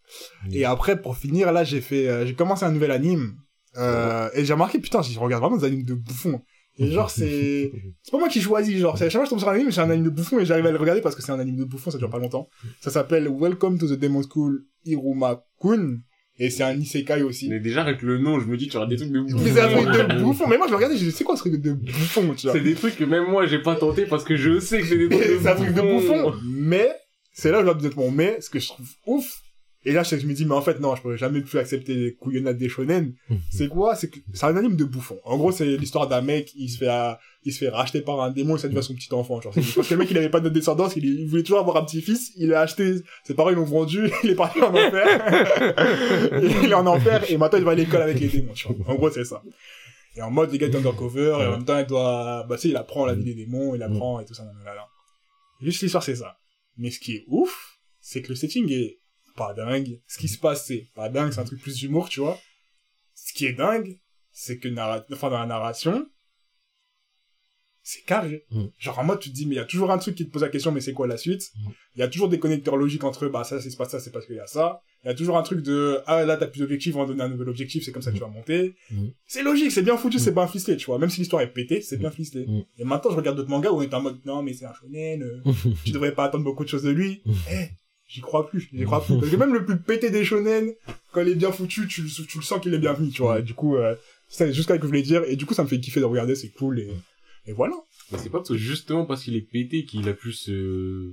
Et 0.52 0.64
après, 0.64 1.00
pour 1.00 1.16
finir, 1.16 1.52
là, 1.52 1.64
j'ai 1.64 1.80
fait, 1.80 2.08
euh, 2.08 2.26
j'ai 2.26 2.34
commencé 2.34 2.64
un 2.64 2.72
nouvel 2.72 2.90
anime. 2.90 3.36
Euh, 3.76 4.30
et 4.34 4.44
j'ai 4.44 4.52
remarqué, 4.54 4.78
putain, 4.78 5.02
je 5.02 5.18
regarde 5.18 5.42
vraiment 5.42 5.58
des 5.58 5.64
animes 5.66 5.84
de 5.84 5.94
bouffons. 5.94 6.40
Et 6.78 6.90
genre, 6.90 7.10
c'est, 7.10 7.70
c'est 8.02 8.10
pas 8.10 8.18
moi 8.18 8.28
qui 8.28 8.40
choisis, 8.40 8.78
genre, 8.78 8.96
c'est 8.98 9.06
à 9.06 9.10
chaque 9.10 9.20
fois 9.20 9.22
que 9.22 9.26
je 9.26 9.30
tombe 9.30 9.38
sur 9.40 9.48
un 9.48 9.54
anime, 9.54 9.70
c'est 9.70 9.80
un 9.80 9.90
anime 9.90 10.04
de 10.04 10.10
bouffon 10.10 10.38
et 10.40 10.46
j'arrive 10.46 10.66
à 10.66 10.70
le 10.72 10.78
regarder 10.78 11.00
parce 11.02 11.14
que 11.14 11.22
c'est 11.22 11.32
un 11.32 11.38
anime 11.38 11.56
de 11.56 11.64
bouffon, 11.64 11.90
ça 11.90 11.98
dure 11.98 12.10
pas 12.10 12.18
longtemps. 12.18 12.48
Ça 12.80 12.90
s'appelle 12.90 13.28
Welcome 13.28 13.78
to 13.78 13.86
the 13.86 13.98
Demon 13.98 14.22
School 14.22 14.64
Iruma 14.84 15.42
Kun. 15.60 15.98
Et 16.38 16.50
c'est 16.50 16.62
un 16.62 16.76
isekai 16.76 17.22
aussi. 17.22 17.48
Mais 17.48 17.60
déjà 17.60 17.82
avec 17.82 18.02
le 18.02 18.18
nom, 18.18 18.38
je 18.40 18.46
me 18.46 18.56
dis 18.56 18.68
tu 18.68 18.76
auras 18.76 18.86
des 18.86 18.96
trucs 18.96 19.10
de 19.10 19.20
Mais 19.20 19.52
c'est 19.52 19.60
un 19.60 19.68
truc 19.68 20.08
de 20.08 20.22
bouffon. 20.22 20.46
Mais 20.48 20.58
moi, 20.58 20.66
je 20.66 20.72
le 20.72 20.76
regardais, 20.76 20.96
je 20.96 21.10
c'est 21.10 21.24
quoi 21.24 21.36
ce 21.36 21.42
truc 21.42 21.60
de 21.60 21.72
bouffon, 21.72 22.34
tu 22.34 22.46
vois? 22.46 22.52
C'est 22.54 22.62
des 22.62 22.74
trucs 22.74 22.96
que 22.96 23.04
même 23.04 23.24
moi 23.24 23.46
j'ai 23.46 23.58
pas 23.58 23.74
tenté 23.76 24.04
parce 24.04 24.24
que 24.24 24.36
je 24.36 24.60
sais 24.60 24.80
que 24.80 24.86
c'est 24.86 24.98
des 24.98 25.08
trucs 25.08 25.28
de 25.28 25.38
c'est 25.42 25.48
un 25.48 25.54
truc 25.54 25.72
de 25.72 25.80
bouffon. 25.80 26.24
bouffon. 26.24 26.38
Mais, 26.44 26.90
c'est 27.32 27.50
là 27.50 27.62
où 27.62 27.66
je 27.66 27.88
dois 27.88 27.90
mon 27.96 28.10
mais, 28.10 28.40
ce 28.40 28.50
que 28.50 28.58
je 28.58 28.68
trouve 28.68 28.88
ouf. 29.06 29.42
Et 29.86 29.92
là, 29.92 30.02
je 30.02 30.16
me 30.26 30.34
dis, 30.34 30.44
mais 30.44 30.54
en 30.54 30.60
fait, 30.60 30.80
non, 30.80 30.96
je 30.96 31.00
pourrais 31.00 31.16
jamais 31.16 31.40
plus 31.42 31.60
accepter 31.60 31.94
les 31.94 32.12
couillonnades 32.12 32.58
des 32.58 32.68
shonen. 32.68 33.14
C'est 33.52 33.68
quoi? 33.68 33.94
C'est 33.94 34.10
que, 34.10 34.18
c'est 34.34 34.44
un 34.44 34.56
anime 34.56 34.74
de 34.74 34.82
bouffon. 34.82 35.16
En 35.22 35.38
gros, 35.38 35.52
c'est 35.52 35.76
l'histoire 35.76 36.08
d'un 36.08 36.22
mec, 36.22 36.50
il 36.56 36.68
se 36.68 36.78
fait, 36.78 36.88
euh, 36.88 37.12
il 37.44 37.52
se 37.52 37.60
fait 37.60 37.68
racheter 37.68 38.00
par 38.00 38.20
un 38.20 38.32
démon 38.32 38.56
et 38.56 38.58
ça 38.58 38.66
devient 38.66 38.82
son 38.82 38.94
petit 38.94 39.14
enfant, 39.14 39.40
genre. 39.40 39.54
Parce 39.54 39.86
que 39.86 39.94
le 39.94 39.98
mec, 39.98 40.10
il 40.10 40.18
avait 40.18 40.28
pas 40.28 40.40
de 40.40 40.48
descendance, 40.48 40.96
il, 40.96 41.04
il 41.04 41.28
voulait 41.28 41.44
toujours 41.44 41.60
avoir 41.60 41.76
un 41.76 41.84
petit 41.84 42.02
fils, 42.02 42.32
il 42.36 42.48
l'a 42.48 42.62
acheté, 42.62 42.96
ses 43.22 43.34
parents, 43.34 43.50
ils 43.50 43.54
l'ont 43.54 43.62
vendu, 43.62 44.10
il 44.24 44.30
est 44.30 44.34
parti 44.34 44.60
en 44.60 44.74
enfer. 44.74 46.32
il 46.64 46.68
est 46.68 46.74
en 46.74 46.86
enfer 46.88 47.30
et 47.30 47.36
maintenant, 47.36 47.58
il 47.60 47.64
va 47.64 47.70
à 47.70 47.74
l'école 47.76 48.02
avec 48.02 48.18
les 48.18 48.26
démons, 48.26 48.54
tu 48.54 48.66
vois. 48.66 48.92
En 48.92 48.96
gros, 48.96 49.10
c'est 49.10 49.24
ça. 49.24 49.40
Et 50.16 50.22
en 50.22 50.32
mode, 50.32 50.50
les 50.50 50.58
gars, 50.58 50.66
il 50.66 50.74
est 50.74 50.78
undercover, 50.78 51.36
et 51.40 51.46
en 51.46 51.50
même 51.52 51.64
temps, 51.64 51.78
il 51.78 51.86
doit, 51.86 52.44
bah, 52.48 52.56
tu 52.56 52.62
sais, 52.62 52.68
il 52.70 52.76
apprend 52.76 53.06
la 53.06 53.14
vie 53.14 53.22
des 53.22 53.34
démons, 53.34 53.76
il 53.76 53.82
apprend 53.84 54.18
et 54.18 54.24
tout 54.24 54.34
ça. 54.34 54.42
Juste 55.60 55.82
l'histoire, 55.82 56.02
c'est 56.02 56.16
ça. 56.16 56.38
Mais 56.76 56.90
ce 56.90 56.98
qui 56.98 57.12
est 57.14 57.24
ouf, 57.28 57.78
c'est 58.00 58.20
que 58.22 58.30
le 58.30 58.34
setting 58.34 58.68
est 58.72 58.98
pas 59.36 59.54
dingue. 59.54 60.00
Ce 60.06 60.18
qui 60.18 60.28
se 60.28 60.38
passe, 60.38 60.66
c'est 60.66 60.86
pas 60.94 61.08
dingue, 61.08 61.32
c'est 61.32 61.40
un 61.40 61.44
truc 61.44 61.60
plus 61.60 61.76
d'humour, 61.76 62.08
tu 62.08 62.20
vois. 62.20 62.38
Ce 63.14 63.32
qui 63.32 63.46
est 63.46 63.52
dingue, 63.52 63.98
c'est 64.32 64.58
que 64.58 64.68
narra... 64.68 65.04
enfin, 65.12 65.30
dans 65.30 65.38
la 65.38 65.46
narration, 65.46 66.06
c'est 67.88 68.02
carré. 68.02 68.44
Mm. 68.50 68.64
Genre 68.80 68.98
en 68.98 69.04
mode, 69.04 69.20
tu 69.20 69.30
te 69.30 69.34
dis, 69.34 69.46
mais 69.46 69.54
il 69.54 69.58
y 69.58 69.60
a 69.60 69.64
toujours 69.64 69.92
un 69.92 69.98
truc 69.98 70.16
qui 70.16 70.26
te 70.26 70.30
pose 70.32 70.42
la 70.42 70.48
question, 70.48 70.72
mais 70.72 70.80
c'est 70.80 70.92
quoi 70.92 71.06
la 71.06 71.16
suite? 71.16 71.52
Mm. 71.54 71.68
Il 71.94 72.00
y 72.00 72.02
a 72.02 72.08
toujours 72.08 72.28
des 72.28 72.40
connecteurs 72.40 72.76
logiques 72.76 73.04
entre, 73.04 73.28
bah 73.28 73.44
ça, 73.44 73.60
c'est 73.60 73.76
pas 73.76 73.84
ça, 73.84 74.00
c'est 74.00 74.10
parce 74.10 74.26
qu'il 74.26 74.34
y 74.34 74.40
a 74.40 74.46
ça. 74.48 74.80
Il 75.04 75.06
y 75.06 75.10
a 75.10 75.14
toujours 75.14 75.38
un 75.38 75.42
truc 75.42 75.62
de, 75.62 76.00
ah 76.06 76.24
là, 76.24 76.36
t'as 76.36 76.48
plus 76.48 76.58
d'objectifs, 76.58 76.96
on 76.96 77.00
va 77.00 77.06
donner 77.06 77.22
un 77.22 77.28
nouvel 77.28 77.48
objectif, 77.48 77.84
c'est 77.84 77.92
comme 77.92 78.02
ça 78.02 78.10
que 78.10 78.16
tu 78.16 78.22
vas 78.22 78.28
monter. 78.28 78.74
Mm. 78.90 79.06
C'est 79.28 79.44
logique, 79.44 79.70
c'est 79.70 79.82
bien 79.82 79.96
foutu, 79.96 80.18
c'est 80.18 80.32
bien 80.32 80.48
ficelé, 80.48 80.76
tu 80.76 80.86
vois. 80.86 80.98
Même 80.98 81.10
si 81.10 81.20
l'histoire 81.20 81.42
est 81.42 81.52
pétée, 81.52 81.80
c'est 81.80 81.96
bien 81.96 82.10
ficelé. 82.10 82.46
Et 82.76 82.84
maintenant, 82.84 83.12
je 83.12 83.16
regarde 83.16 83.36
d'autres 83.36 83.50
mangas 83.50 83.70
où 83.70 83.76
on 83.76 83.82
est 83.82 83.94
en 83.94 84.02
mode, 84.02 84.18
non, 84.26 84.42
mais 84.42 84.52
c'est 84.52 84.66
un 84.66 84.74
shonen, 84.74 85.22
euh, 85.22 85.52
tu 85.84 85.92
devrais 85.92 86.12
pas 86.12 86.24
attendre 86.24 86.42
beaucoup 86.42 86.64
de 86.64 86.68
choses 86.68 86.82
de 86.82 86.90
lui. 86.90 87.22
Mm. 87.24 87.32
J'y 88.08 88.20
crois 88.20 88.48
plus, 88.48 88.68
j'y 88.72 88.84
crois 88.84 89.04
plus. 89.04 89.18
Parce 89.18 89.30
que 89.30 89.36
même 89.36 89.52
le 89.52 89.64
plus 89.64 89.78
pété 89.78 90.10
des 90.10 90.24
shonen, 90.24 90.72
quand 91.12 91.22
il 91.22 91.28
est 91.28 91.34
bien 91.34 91.50
foutu, 91.50 91.88
tu, 91.88 92.02
le- 92.02 92.26
tu 92.26 92.38
le 92.38 92.44
sens 92.44 92.60
qu'il 92.60 92.72
est 92.72 92.78
bien 92.78 92.96
mis, 92.96 93.10
tu 93.10 93.22
vois. 93.22 93.40
Du 93.42 93.52
coup, 93.54 93.76
euh, 93.76 93.96
c'est 94.28 94.52
juste 94.52 94.68
ce 94.68 94.74
que 94.74 94.80
je 94.82 94.86
voulais 94.86 95.02
dire. 95.02 95.24
Et 95.26 95.34
du 95.36 95.44
coup, 95.44 95.54
ça 95.54 95.62
me 95.64 95.68
fait 95.68 95.80
kiffer 95.80 96.00
de 96.00 96.04
regarder, 96.04 96.34
c'est 96.36 96.50
cool. 96.50 96.78
Et, 96.78 96.92
et 97.46 97.52
voilà. 97.52 97.74
Mais 98.12 98.18
c'est 98.18 98.30
pas 98.30 98.38
parce 98.38 98.50
que 98.50 98.56
justement 98.56 99.06
parce 99.06 99.24
qu'il 99.24 99.34
est 99.34 99.40
pété 99.40 99.84
qu'il 99.84 100.08
a 100.08 100.12
pu 100.12 100.32
se 100.32 101.12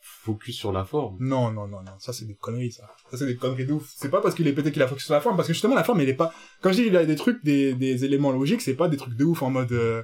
focus 0.00 0.56
sur 0.56 0.72
la 0.72 0.84
forme. 0.84 1.16
Non, 1.20 1.50
non, 1.52 1.66
non, 1.68 1.82
non. 1.82 1.92
Ça, 1.98 2.12
c'est 2.14 2.24
des 2.24 2.34
conneries, 2.36 2.72
ça. 2.72 2.88
Ça, 3.10 3.18
c'est 3.18 3.26
des 3.26 3.36
conneries 3.36 3.66
de 3.66 3.72
ouf. 3.74 3.92
C'est 3.94 4.10
pas 4.10 4.20
parce 4.22 4.34
qu'il 4.34 4.46
est 4.48 4.52
pété 4.54 4.72
qu'il 4.72 4.80
a 4.82 4.88
focus 4.88 5.04
sur 5.04 5.14
la 5.14 5.20
forme, 5.20 5.36
parce 5.36 5.48
que 5.48 5.54
justement, 5.54 5.74
la 5.74 5.84
forme, 5.84 6.00
elle 6.00 6.08
est 6.08 6.14
pas, 6.14 6.32
quand 6.62 6.70
je 6.72 6.76
dis 6.82 6.86
il 6.86 6.96
a 6.96 7.04
des 7.04 7.16
trucs, 7.16 7.44
des, 7.44 7.74
des 7.74 8.04
éléments 8.06 8.32
logiques, 8.32 8.62
c'est 8.62 8.74
pas 8.74 8.88
des 8.88 8.96
trucs 8.96 9.14
de 9.16 9.24
ouf 9.24 9.42
en 9.42 9.50
mode, 9.50 9.72
euh... 9.72 10.02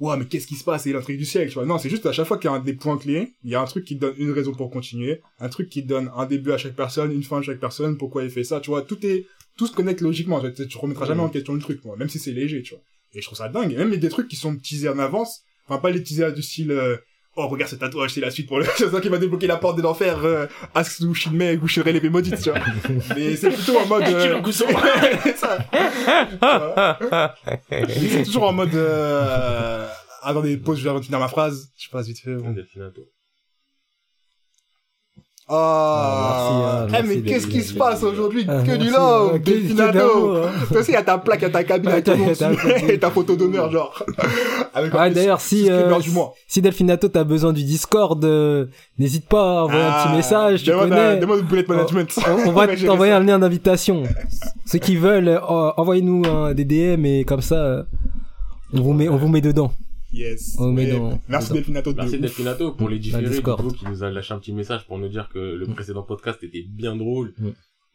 ouais, 0.00 0.16
mais 0.16 0.26
qu'est-ce 0.26 0.46
qui 0.46 0.54
se 0.54 0.64
passe? 0.64 0.84
C'est 0.84 0.92
l'intrigue 0.92 1.18
du 1.18 1.24
siècle, 1.24 1.48
tu 1.48 1.54
vois. 1.54 1.66
Non, 1.66 1.78
c'est 1.78 1.90
juste 1.90 2.06
à 2.06 2.12
chaque 2.12 2.26
fois 2.26 2.38
qu'il 2.38 2.50
y 2.50 2.52
a 2.52 2.56
un 2.56 2.60
des 2.60 2.74
points 2.74 2.98
clés, 2.98 3.34
il 3.44 3.50
y 3.50 3.54
a 3.54 3.60
un 3.60 3.64
truc 3.64 3.84
qui 3.84 3.96
te 3.96 4.00
donne 4.00 4.14
une 4.18 4.30
raison 4.30 4.52
pour 4.52 4.70
continuer, 4.70 5.20
un 5.40 5.48
truc 5.48 5.68
qui 5.68 5.82
te 5.82 5.88
donne 5.88 6.10
un 6.16 6.26
début 6.26 6.52
à 6.52 6.58
chaque 6.58 6.76
personne, 6.76 7.12
une 7.12 7.22
fin 7.22 7.38
à 7.38 7.42
chaque 7.42 7.60
personne, 7.60 7.96
pourquoi 7.96 8.24
il 8.24 8.30
fait 8.30 8.44
ça, 8.44 8.60
tu 8.60 8.70
vois. 8.70 8.82
Tout 8.82 9.04
est, 9.04 9.26
tout 9.56 9.66
se 9.66 9.72
connecte 9.72 10.00
logiquement. 10.00 10.40
Tu, 10.40 10.68
tu 10.68 10.78
remettras 10.78 11.06
jamais 11.06 11.22
en 11.22 11.28
question 11.28 11.54
le 11.54 11.60
truc, 11.60 11.84
moi, 11.84 11.96
même 11.96 12.08
si 12.08 12.18
c'est 12.18 12.32
léger, 12.32 12.62
tu 12.62 12.74
vois. 12.74 12.82
Et 13.14 13.20
je 13.20 13.26
trouve 13.26 13.38
ça 13.38 13.48
dingue. 13.48 13.72
Et 13.72 13.76
même 13.76 13.94
des 13.94 14.08
trucs 14.08 14.28
qui 14.28 14.36
sont 14.36 14.56
teasés 14.56 14.88
en 14.88 14.98
avance, 14.98 15.42
enfin, 15.66 15.80
pas 15.80 15.90
les 15.90 16.02
teasers 16.02 16.32
du 16.32 16.42
style, 16.42 16.70
euh, 16.70 16.96
Oh, 17.40 17.46
regarde 17.46 17.70
ce 17.70 17.76
tatouage, 17.76 18.14
c'est 18.14 18.20
la 18.20 18.32
suite 18.32 18.48
pour 18.48 18.58
le, 18.58 18.66
c'est 18.76 18.90
ça 18.90 19.00
qui 19.00 19.08
va 19.08 19.16
débloquer 19.16 19.46
la 19.46 19.58
porte 19.58 19.76
de 19.76 19.82
l'enfer, 19.82 20.24
euh, 20.24 20.48
Asuzu 20.74 21.14
Shinmei, 21.14 21.56
Gushure 21.56 21.84
l'épée 21.84 22.08
maudite, 22.08 22.42
tu 22.42 22.50
vois. 22.50 22.58
Mais 23.16 23.36
c'est 23.36 23.50
plutôt 23.50 23.78
en 23.78 23.86
mode, 23.86 24.02
euh... 24.02 24.42
c'est 27.70 28.24
toujours 28.24 28.42
en 28.42 28.52
mode, 28.52 28.74
euh... 28.74 29.86
Attendez, 30.20 30.56
pause, 30.56 30.80
je 30.80 30.88
vais 30.88 31.00
finir 31.00 31.20
ma 31.20 31.28
phrase. 31.28 31.70
Je 31.76 31.88
passe 31.88 32.08
vite 32.08 32.18
fait. 32.18 32.34
bon. 32.34 32.56
Toi. 35.48 35.56
Ah, 35.58 36.86
Ah, 36.86 36.86
merci, 36.90 36.94
Eh, 36.94 36.96
hein, 36.96 37.04
mais 37.08 37.20
qu'est-ce 37.22 37.46
qui 37.46 37.62
se 37.62 37.74
passe 37.74 38.02
aujourd'hui 38.02 38.44
Ah, 38.48 38.58
Que 38.64 38.72
du 38.72 38.90
merci, 38.90 38.90
love, 38.92 39.32
hein, 39.34 39.38
Delfinato 39.42 39.92
d'amour, 39.98 40.36
hein. 40.36 40.50
Toi 40.68 40.80
aussi, 40.80 40.90
il 40.90 40.94
y 40.94 40.96
a 40.96 41.02
ta 41.02 41.18
plaque, 41.18 41.40
il 41.40 41.44
y 41.44 41.46
a 41.46 41.50
ta 41.50 41.64
cabine 41.64 41.88
avec 41.90 42.08
Ah, 42.40 42.88
et 42.88 42.98
ta 42.98 43.10
photo 43.10 43.34
d'honneur, 43.34 43.70
genre. 43.70 44.02
Avec 44.74 44.92
Ouais, 44.92 45.06
plus, 45.06 45.14
d'ailleurs, 45.14 45.40
si, 45.40 45.70
euh, 45.70 45.98
du 45.98 46.10
si 46.46 46.60
Delphinato 46.60 47.08
t'as 47.08 47.24
besoin 47.24 47.52
du 47.52 47.64
Discord, 47.64 48.22
euh, 48.24 48.66
n'hésite 48.98 49.26
pas 49.26 49.60
à 49.60 49.62
envoyer 49.64 49.82
un 49.84 49.90
petit 49.92 50.08
Ah, 50.10 50.16
message, 50.16 50.62
tu 50.64 50.70
connais. 50.72 51.16
Demande 51.18 51.42
bullet 51.42 51.64
management. 51.66 52.08
On, 52.26 52.48
on 52.48 52.52
va 52.52 52.66
t'envoyer 52.68 53.12
un 53.12 53.20
lien 53.20 53.38
d'invitation. 53.38 54.02
Ceux 54.66 54.78
qui 54.78 54.96
veulent, 54.96 55.28
euh, 55.28 55.70
envoyez-nous 55.76 56.22
des 56.54 56.64
DM 56.64 57.06
et 57.06 57.24
comme 57.24 57.40
ça, 57.42 57.84
on 58.74 58.82
vous 58.82 58.92
met, 58.92 59.08
on 59.08 59.16
vous 59.16 59.28
met 59.28 59.40
dedans. 59.40 59.72
Yes. 60.12 60.56
On 60.58 60.72
met 60.72 60.86
Mais 60.86 60.92
dans- 60.98 61.20
Merci 61.28 61.52
Delfinato 61.52 61.92
de 61.92 61.96
Merci 61.98 62.14
ouf. 62.14 62.20
Delfinato 62.22 62.72
pour 62.72 62.88
les 62.88 62.98
différés. 62.98 63.42
Qui 63.78 63.84
nous 63.86 64.02
a 64.02 64.10
lâché 64.10 64.32
un 64.34 64.38
petit 64.38 64.52
message 64.52 64.86
pour 64.86 64.98
nous 64.98 65.08
dire 65.08 65.28
que 65.32 65.38
le 65.38 65.66
Mm. 65.66 65.74
précédent 65.74 66.02
podcast 66.02 66.42
était 66.42 66.62
bien 66.62 66.96
drôle. 66.96 67.34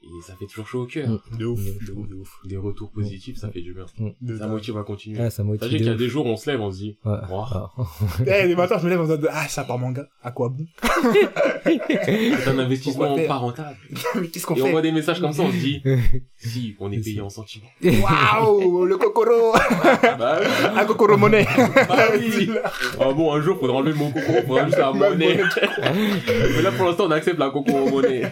Mm. 0.04 0.18
Et 0.18 0.22
ça 0.22 0.36
fait 0.38 0.46
toujours 0.46 0.68
chaud 0.68 0.82
au 0.84 0.86
cœur. 0.86 1.08
Mm. 1.10 1.38
De 1.38 1.46
ouf, 1.46 1.60
Mm. 1.60 1.86
de 1.86 1.92
ouf, 1.94 2.08
de 2.10 2.16
ouf. 2.16 2.40
Des 2.46 2.58
retours 2.58 2.92
positifs, 2.92 3.38
ça 3.38 3.50
fait 3.50 3.62
du 3.62 3.74
bien. 3.74 3.86
De 4.22 4.38
Ça 4.38 4.48
motive 4.48 4.78
à 4.78 4.84
continuer. 4.84 5.20
Ah, 5.22 5.30
ça 5.30 5.44
motive. 5.44 5.62
Sachez 5.64 5.78
qu'il 5.78 5.86
y 5.88 5.90
a 5.90 5.96
des 5.96 6.10
jours 6.10 6.26
où 6.26 6.30
on 6.30 6.38
se 6.38 6.50
lève, 6.50 6.62
on 6.62 6.72
se 6.72 6.78
dit, 6.78 6.98
Ouais. 7.06 7.14
Oh. 7.32 7.44
Ah. 7.52 7.70
Eh, 8.28 8.48
des 8.48 8.56
matins, 8.56 8.78
je 8.80 8.86
me 8.86 8.90
lève 8.90 9.02
en 9.02 9.06
mode, 9.08 9.28
ah, 9.32 9.48
ça 9.48 9.64
part 9.64 9.78
manga. 9.80 10.08
À 10.24 10.32
quoi 10.32 10.50
bon? 10.50 10.66
c'est 11.64 12.48
un 12.48 12.60
investissement 12.60 13.16
pas 13.28 13.36
rentable. 13.36 13.78
Mais 14.20 14.28
qu'est-ce 14.28 14.46
qu'on 14.46 14.56
Et 14.56 14.62
on 14.62 14.70
voit 14.72 14.82
fait? 14.82 14.88
des 14.88 14.92
messages 14.92 15.20
comme 15.20 15.34
ça, 15.34 15.44
on 15.44 15.52
se 15.52 15.58
dit, 15.58 15.82
si, 16.38 16.76
on 16.80 16.92
est 16.92 17.00
payé 17.00 17.22
en 17.22 17.30
sentiments. 17.30 17.68
Waouh, 17.84 18.86
le 18.86 18.98
kokoro! 18.98 19.54
bah 20.20 20.40
oui, 20.42 20.48
Un 20.76 20.86
kokoro 20.86 21.18
monnaie! 21.18 21.46
bah 21.88 22.06
oui. 22.18 22.50
Ah 23.00 23.12
bon, 23.14 23.34
un 23.34 23.42
jour, 23.42 23.58
faudra 23.60 23.78
enlever 23.78 23.92
le 23.92 23.98
mot 23.98 24.12
coco, 24.12 24.34
faudra 24.48 24.66
juste 24.66 24.78
la 24.78 24.92
monnaie. 24.92 25.40
Mais 26.56 26.62
là, 26.62 26.72
pour 26.72 26.86
l'instant, 26.86 27.06
on 27.08 27.12
accepte 27.12 27.40
la 27.40 27.50
coco 27.50 27.72
monnaie. 27.90 28.24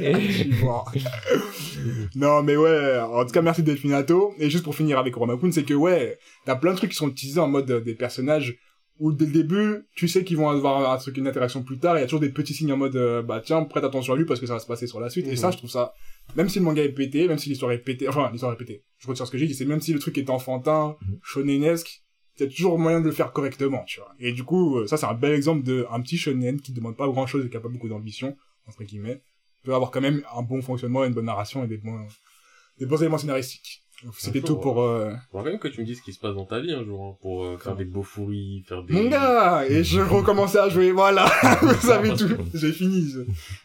Non, 2.15 2.43
mais 2.43 2.55
ouais, 2.57 2.99
en 2.99 3.25
tout 3.25 3.31
cas, 3.31 3.41
merci 3.41 3.63
Delfinato. 3.63 4.33
Et 4.37 4.49
juste 4.49 4.63
pour 4.63 4.75
finir 4.75 4.97
avec 4.99 5.15
Romakun, 5.15 5.51
c'est 5.51 5.63
que 5.63 5.73
ouais, 5.73 6.17
t'as 6.45 6.55
plein 6.55 6.71
de 6.73 6.77
trucs 6.77 6.91
qui 6.91 6.97
sont 6.97 7.09
utilisés 7.09 7.39
en 7.39 7.47
mode 7.47 7.69
euh, 7.71 7.81
des 7.81 7.95
personnages 7.95 8.57
où 8.99 9.11
dès 9.11 9.25
le 9.25 9.31
début, 9.31 9.87
tu 9.95 10.07
sais 10.07 10.23
qu'ils 10.23 10.37
vont 10.37 10.49
avoir 10.49 10.91
un 10.91 10.97
truc, 10.97 11.17
une 11.17 11.25
interaction 11.27 11.63
plus 11.63 11.79
tard, 11.79 11.97
il 11.97 12.01
y 12.01 12.03
a 12.03 12.05
toujours 12.05 12.19
des 12.19 12.29
petits 12.29 12.53
signes 12.53 12.71
en 12.73 12.77
mode, 12.77 12.95
euh, 12.95 13.23
bah 13.23 13.41
tiens, 13.43 13.63
prête 13.63 13.83
attention 13.83 14.13
à 14.13 14.17
lui 14.17 14.25
parce 14.25 14.39
que 14.39 14.45
ça 14.45 14.53
va 14.53 14.59
se 14.59 14.67
passer 14.67 14.85
sur 14.85 14.99
la 14.99 15.09
suite. 15.09 15.25
Et 15.27 15.31
Mhm. 15.31 15.35
ça, 15.37 15.49
je 15.51 15.57
trouve 15.57 15.71
ça, 15.71 15.93
même 16.35 16.49
si 16.49 16.59
le 16.59 16.65
manga 16.65 16.83
est 16.83 16.89
pété, 16.89 17.27
même 17.27 17.39
si 17.39 17.49
l'histoire 17.49 17.71
est 17.71 17.79
pétée, 17.79 18.07
enfin, 18.07 18.29
l'histoire 18.31 18.53
est 18.53 18.57
pétée, 18.57 18.83
je 18.99 19.07
retire 19.07 19.25
ce 19.25 19.31
que 19.31 19.39
j'ai 19.39 19.47
dit, 19.47 19.55
c'est 19.55 19.65
même 19.65 19.81
si 19.81 19.91
le 19.93 19.99
truc 19.99 20.17
est 20.19 20.29
enfantin, 20.29 20.97
Mhm. 21.01 21.17
shonenesque, 21.23 22.03
il 22.39 22.43
y 22.43 22.45
a 22.45 22.49
toujours 22.49 22.77
moyen 22.77 23.01
de 23.01 23.05
le 23.05 23.11
faire 23.11 23.31
correctement, 23.33 23.83
tu 23.87 23.99
vois. 23.99 24.11
Et 24.19 24.33
du 24.33 24.43
coup, 24.43 24.77
euh, 24.77 24.87
ça, 24.87 24.97
c'est 24.97 25.05
un 25.07 25.13
bel 25.15 25.31
exemple 25.33 25.63
de 25.63 25.85
un 25.91 25.99
petit 26.01 26.17
shonen 26.17 26.61
qui 26.61 26.71
demande 26.71 26.95
pas 26.95 27.07
grand 27.07 27.25
chose 27.25 27.45
et 27.45 27.49
qui 27.49 27.57
a 27.57 27.59
pas 27.59 27.69
beaucoup 27.69 27.89
d'ambition, 27.89 28.35
entre 28.67 28.83
guillemets, 28.83 29.21
peut 29.63 29.73
avoir 29.73 29.91
quand 29.91 30.01
même 30.01 30.23
un 30.35 30.41
bon 30.41 30.61
fonctionnement, 30.61 31.03
une 31.03 31.13
bonne 31.13 31.25
narration 31.25 31.63
et 31.63 31.67
des 31.67 31.77
bons, 31.77 32.07
des 32.77 32.85
bons 32.85 33.01
éléments 33.01 33.17
scénaristiques. 33.17 33.80
C'était 34.17 34.41
tout 34.41 34.47
jour, 34.47 34.61
pour, 34.61 34.81
euh, 34.81 35.11
Faudra 35.31 35.43
quand 35.45 35.49
même 35.51 35.59
que 35.59 35.67
tu 35.67 35.81
me 35.81 35.85
dises 35.85 35.97
ce 35.99 36.01
qui 36.03 36.13
se 36.13 36.19
passe 36.19 36.35
dans 36.35 36.45
ta 36.45 36.59
vie 36.59 36.71
un 36.73 36.83
jour, 36.83 37.03
hein, 37.03 37.17
pour 37.21 37.45
euh, 37.45 37.57
faire 37.57 37.75
des 37.75 37.85
beaux 37.85 38.03
fourris, 38.03 38.63
faire 38.67 38.83
des... 38.83 38.93
mon 38.93 39.09
gars! 39.09 39.63
Et 39.69 39.83
je 39.83 39.99
recommençais 40.01 40.59
à 40.59 40.69
jouer, 40.69 40.91
voilà! 40.91 41.25
Vous 41.61 41.87
savez 41.87 42.09
tout. 42.17 42.29
J'ai 42.53 42.71
fini. 42.71 43.09
je- 43.13 43.19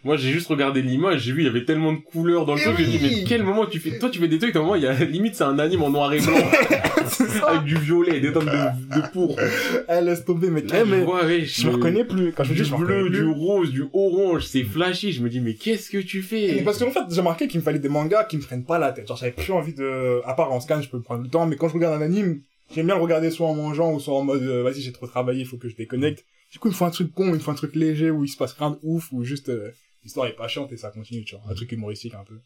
Moi, 0.05 0.17
j'ai 0.17 0.31
juste 0.31 0.49
regardé 0.49 0.83
l'image, 0.83 1.23
j'ai 1.23 1.33
vu, 1.33 1.43
il 1.43 1.47
y 1.47 1.49
avait 1.49 1.65
tellement 1.65 1.93
de 1.93 1.99
couleurs 1.99 2.45
dans 2.47 2.55
le 2.55 2.61
Eh 2.61 2.65
truc, 2.65 2.77
j'ai 2.79 2.85
dit, 2.99 2.99
oui. 3.03 3.17
mais 3.21 3.25
quel 3.25 3.43
moment 3.43 3.67
tu 3.67 3.79
fais, 3.81 3.99
toi, 3.99 4.11
tu 4.11 4.19
fais 4.19 4.29
des 4.29 4.39
trucs, 4.39 4.55
à 4.57 4.59
un 4.59 4.63
moment, 4.63 4.75
il 4.75 4.83
y 4.83 4.87
a, 4.87 4.93
limite, 5.05 5.35
c'est 5.35 5.45
un 5.45 5.59
anime 5.59 5.83
en 5.83 5.91
noir 5.91 6.13
et 6.13 6.21
blanc, 6.21 6.35
avec 7.49 7.65
du 7.65 7.77
violet, 7.77 8.21
des 8.21 8.33
tonnes 8.33 8.47
de, 8.47 8.97
de 9.01 9.07
pourpre. 9.13 9.41
Elle 9.89 10.07
laisse 10.07 10.25
tomber, 10.25 10.51
mais, 10.51 10.63
Là, 10.63 10.81
eh, 10.83 10.85
mais 10.89 11.01
je 11.01 11.05
vois, 11.05 11.25
ouais, 11.25 11.45
je 11.45 11.67
me 11.69 11.73
reconnais 11.75 12.05
plus. 12.05 12.33
Quand 12.33 12.45
je 12.45 12.53
du 12.53 12.63
dis, 12.63 12.69
je 12.69 12.75
me 12.75 12.79
bleu, 12.85 13.05
du 13.11 13.19
plus. 13.19 13.31
rose, 13.31 13.71
du 13.71 13.85
orange, 13.93 14.45
c'est 14.47 14.65
flashy, 14.65 15.13
je 15.13 15.23
me 15.23 15.29
dis, 15.29 15.41
mais 15.41 15.55
qu'est-ce 15.55 15.91
que 15.91 15.99
tu 15.99 16.19
Mais 16.33 16.49
fais? 16.55 16.63
parce 16.63 16.79
qu'en 16.79 16.91
fait, 16.91 17.01
j'ai 17.11 17.21
remarqué 17.21 17.47
qu'il 17.49 17.61
me 17.61 17.65
fallait 17.65 17.79
des 17.79 17.89
mangas 17.89 18.25
qui 18.25 18.37
me 18.37 18.43
prennent 18.43 18.65
pas 18.65 18.79
la 18.79 18.93
tête. 18.93 19.07
Genre, 19.09 19.17
j'avais 19.17 19.33
plus 19.33 19.53
envie 19.53 19.75
de, 19.75 20.21
à 20.27 20.35
part 20.35 20.53
en 20.53 20.61
scan, 20.61 20.83
je 20.83 20.91
peux 20.91 20.99
me 20.99 21.03
prendre 21.03 21.23
le 21.23 21.31
temps, 21.31 21.47
mais 21.47 21.57
quand 21.57 21.69
je 21.69 21.75
regarde 21.75 22.01
un 22.01 22.05
anime, 22.05 22.43
j'aime 22.75 22.87
bien 22.87 22.97
le 22.97 23.03
regarder 23.03 23.31
soit 23.31 23.47
en 23.47 23.55
mangeant 23.55 23.93
ou 23.93 24.01
soit 24.01 24.15
en 24.15 24.25
mode, 24.25 24.43
euh, 24.43 24.63
vas-y, 24.63 24.81
j'ai 24.83 24.93
trop 24.93 25.07
travaillé, 25.07 25.41
il 25.41 25.47
faut 25.47 25.57
que 25.57 25.69
je 25.69 25.77
déconnecte. 25.77 26.25
Du 26.53 26.59
coup, 26.59 26.69
il 26.69 26.73
me 26.73 26.77
faut 26.77 26.85
un 26.85 26.91
truc 26.91 27.13
con, 27.13 27.27
il 27.29 27.35
me 27.35 27.39
faut 27.39 27.51
un 27.51 27.55
truc 27.55 27.75
léger 27.75 28.11
où 28.11 28.25
il 28.25 28.29
se 28.29 28.37
passe 28.37 28.53
rien 28.53 28.71
de 28.71 28.79
ouf, 28.83 29.13
où 29.13 29.25
juste, 29.25 29.49
euh, 29.49 29.71
l'histoire 30.03 30.27
est 30.27 30.37
pas 30.37 30.49
chiante 30.49 30.73
et 30.73 30.77
ça 30.77 30.91
continue, 30.91 31.25
tu 31.25 31.37
vois. 31.37 31.45
Un 31.51 31.55
truc 31.55 31.73
humoristique 31.73 32.15
un 32.15 32.25
peu. 32.25 32.41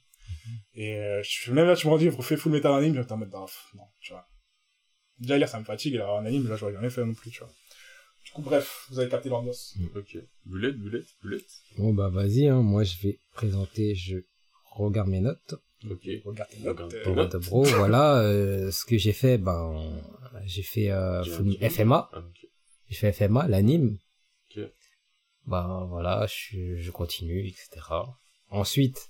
Et, 0.75 0.97
euh, 0.97 1.23
je, 1.23 1.53
même 1.53 1.67
là, 1.67 1.75
tu 1.75 1.89
me 1.89 1.99
dis, 1.99 2.11
fais 2.23 2.37
full 2.37 2.53
métal 2.53 2.73
anime, 2.73 2.95
j'étais 2.95 3.13
en 3.13 3.17
mode, 3.17 3.31
bah, 3.31 3.45
pff, 3.47 3.75
non, 3.75 3.85
tu 4.01 4.13
vois. 4.13 4.27
Déjà, 5.19 5.37
lire, 5.37 5.49
ça 5.49 5.59
me 5.59 5.65
fatigue, 5.65 5.97
alors 5.97 6.17
en 6.17 6.25
anime, 6.25 6.49
là, 6.49 6.57
j'aurais 6.57 6.73
jamais 6.73 6.91
fait 6.91 7.05
non 7.05 7.15
plus, 7.15 7.31
tu 7.31 7.41
vois. 7.41 7.53
Du 8.25 8.33
coup, 8.33 8.43
bref, 8.43 8.87
vous 8.91 8.99
avez 8.99 9.09
capté 9.09 9.29
l'ambiance. 9.29 9.77
Ok. 9.97 10.19
Bullet, 10.45 10.73
bullet, 10.73 11.03
bullet. 11.23 11.45
Bon, 11.79 11.93
bah, 11.93 12.11
vas-y, 12.11 12.47
hein. 12.47 12.63
Moi, 12.63 12.85
je 12.85 12.97
vais 13.03 13.19
présenter, 13.33 13.95
je 13.95 14.19
regarde 14.71 15.09
mes 15.09 15.21
notes. 15.21 15.55
Ok. 15.89 16.09
Regardez, 16.25 16.57
Regarde 16.59 16.77
ton 17.03 17.15
Pour 17.15 17.29
de 17.29 17.39
bro, 17.39 17.65
voilà, 17.65 18.19
euh, 18.19 18.71
ce 18.71 18.85
que 18.85 18.99
j'ai 18.99 19.13
fait, 19.13 19.39
ben, 19.39 20.03
j'ai 20.45 20.63
fait, 20.63 20.91
euh, 20.91 21.23
FMA. 21.23 22.11
Ah, 22.13 22.19
ok. 22.19 22.47
J'ai 22.89 22.97
fait 22.97 23.13
FMA, 23.13 23.49
l'anime. 23.49 23.99
Ok. 24.51 24.63
Ben, 25.47 25.87
voilà, 25.89 26.27
je, 26.27 26.77
je 26.77 26.91
continue, 26.91 27.47
etc. 27.47 27.69
Ensuite, 28.51 29.09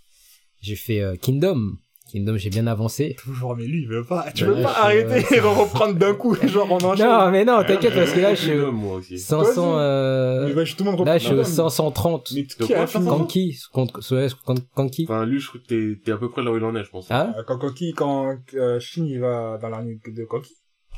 j'ai 0.60 0.76
fait 0.76 1.00
euh, 1.00 1.16
Kingdom. 1.16 1.76
Kingdom, 2.10 2.36
j'ai 2.36 2.50
bien 2.50 2.66
avancé. 2.66 3.16
Toujours, 3.18 3.56
mais 3.56 3.64
lui, 3.66 3.82
il 3.82 3.88
veut 3.88 4.04
pas. 4.04 4.30
Tu 4.32 4.44
veux 4.44 4.54
là, 4.56 4.62
pas 4.62 4.74
je- 4.74 4.78
arrêter 4.80 5.34
et 5.36 5.40
reprendre 5.40 5.94
d'un 5.94 6.14
coup, 6.14 6.34
genre, 6.46 6.66
on 6.70 6.78
enchaîne. 6.78 7.06
Non, 7.08 7.30
mais 7.30 7.44
non, 7.44 7.62
t'inquiète, 7.64 7.94
parce 7.94 8.12
que 8.12 8.20
là, 8.20 8.34
je 8.34 8.40
suis 8.40 8.50
Kingdom, 8.52 8.72
moi 8.72 8.96
aussi. 8.96 9.18
500, 9.18 9.74
Mais 9.76 9.80
euh, 9.82 10.54
bah, 10.54 10.64
tout 10.64 10.84
le 10.84 10.90
monde 10.90 11.06
là, 11.06 11.18
je 11.18 11.24
suis 11.24 11.32
au 11.34 11.42
Kingdom. 11.42 11.50
530. 11.68 12.32
Mais 12.34 12.42
De 12.42 12.46
qui 12.64 12.74
a 12.74 12.86
Kanki, 12.86 13.58
contre, 13.72 14.02
Kanki. 14.74 15.04
Enfin, 15.08 15.24
lui, 15.26 15.40
je 15.40 15.48
crois 15.48 15.60
que 15.60 15.66
t'es, 15.66 16.00
t'es 16.04 16.12
à 16.12 16.16
peu 16.18 16.30
près 16.30 16.42
là 16.42 16.50
où 16.52 16.56
il 16.56 16.64
en 16.64 16.74
est, 16.76 16.84
je 16.84 16.90
pense. 16.90 17.10
Hein? 17.10 17.34
Euh, 17.38 17.42
Quand 17.46 17.58
Kanki, 17.58 17.92
quand 17.92 18.36
euh, 18.54 18.78
Shin 18.80 19.04
il 19.06 19.20
va 19.20 19.58
dans 19.60 19.68
l'armée 19.68 19.98
de 20.06 20.24
Kanki. 20.24 20.54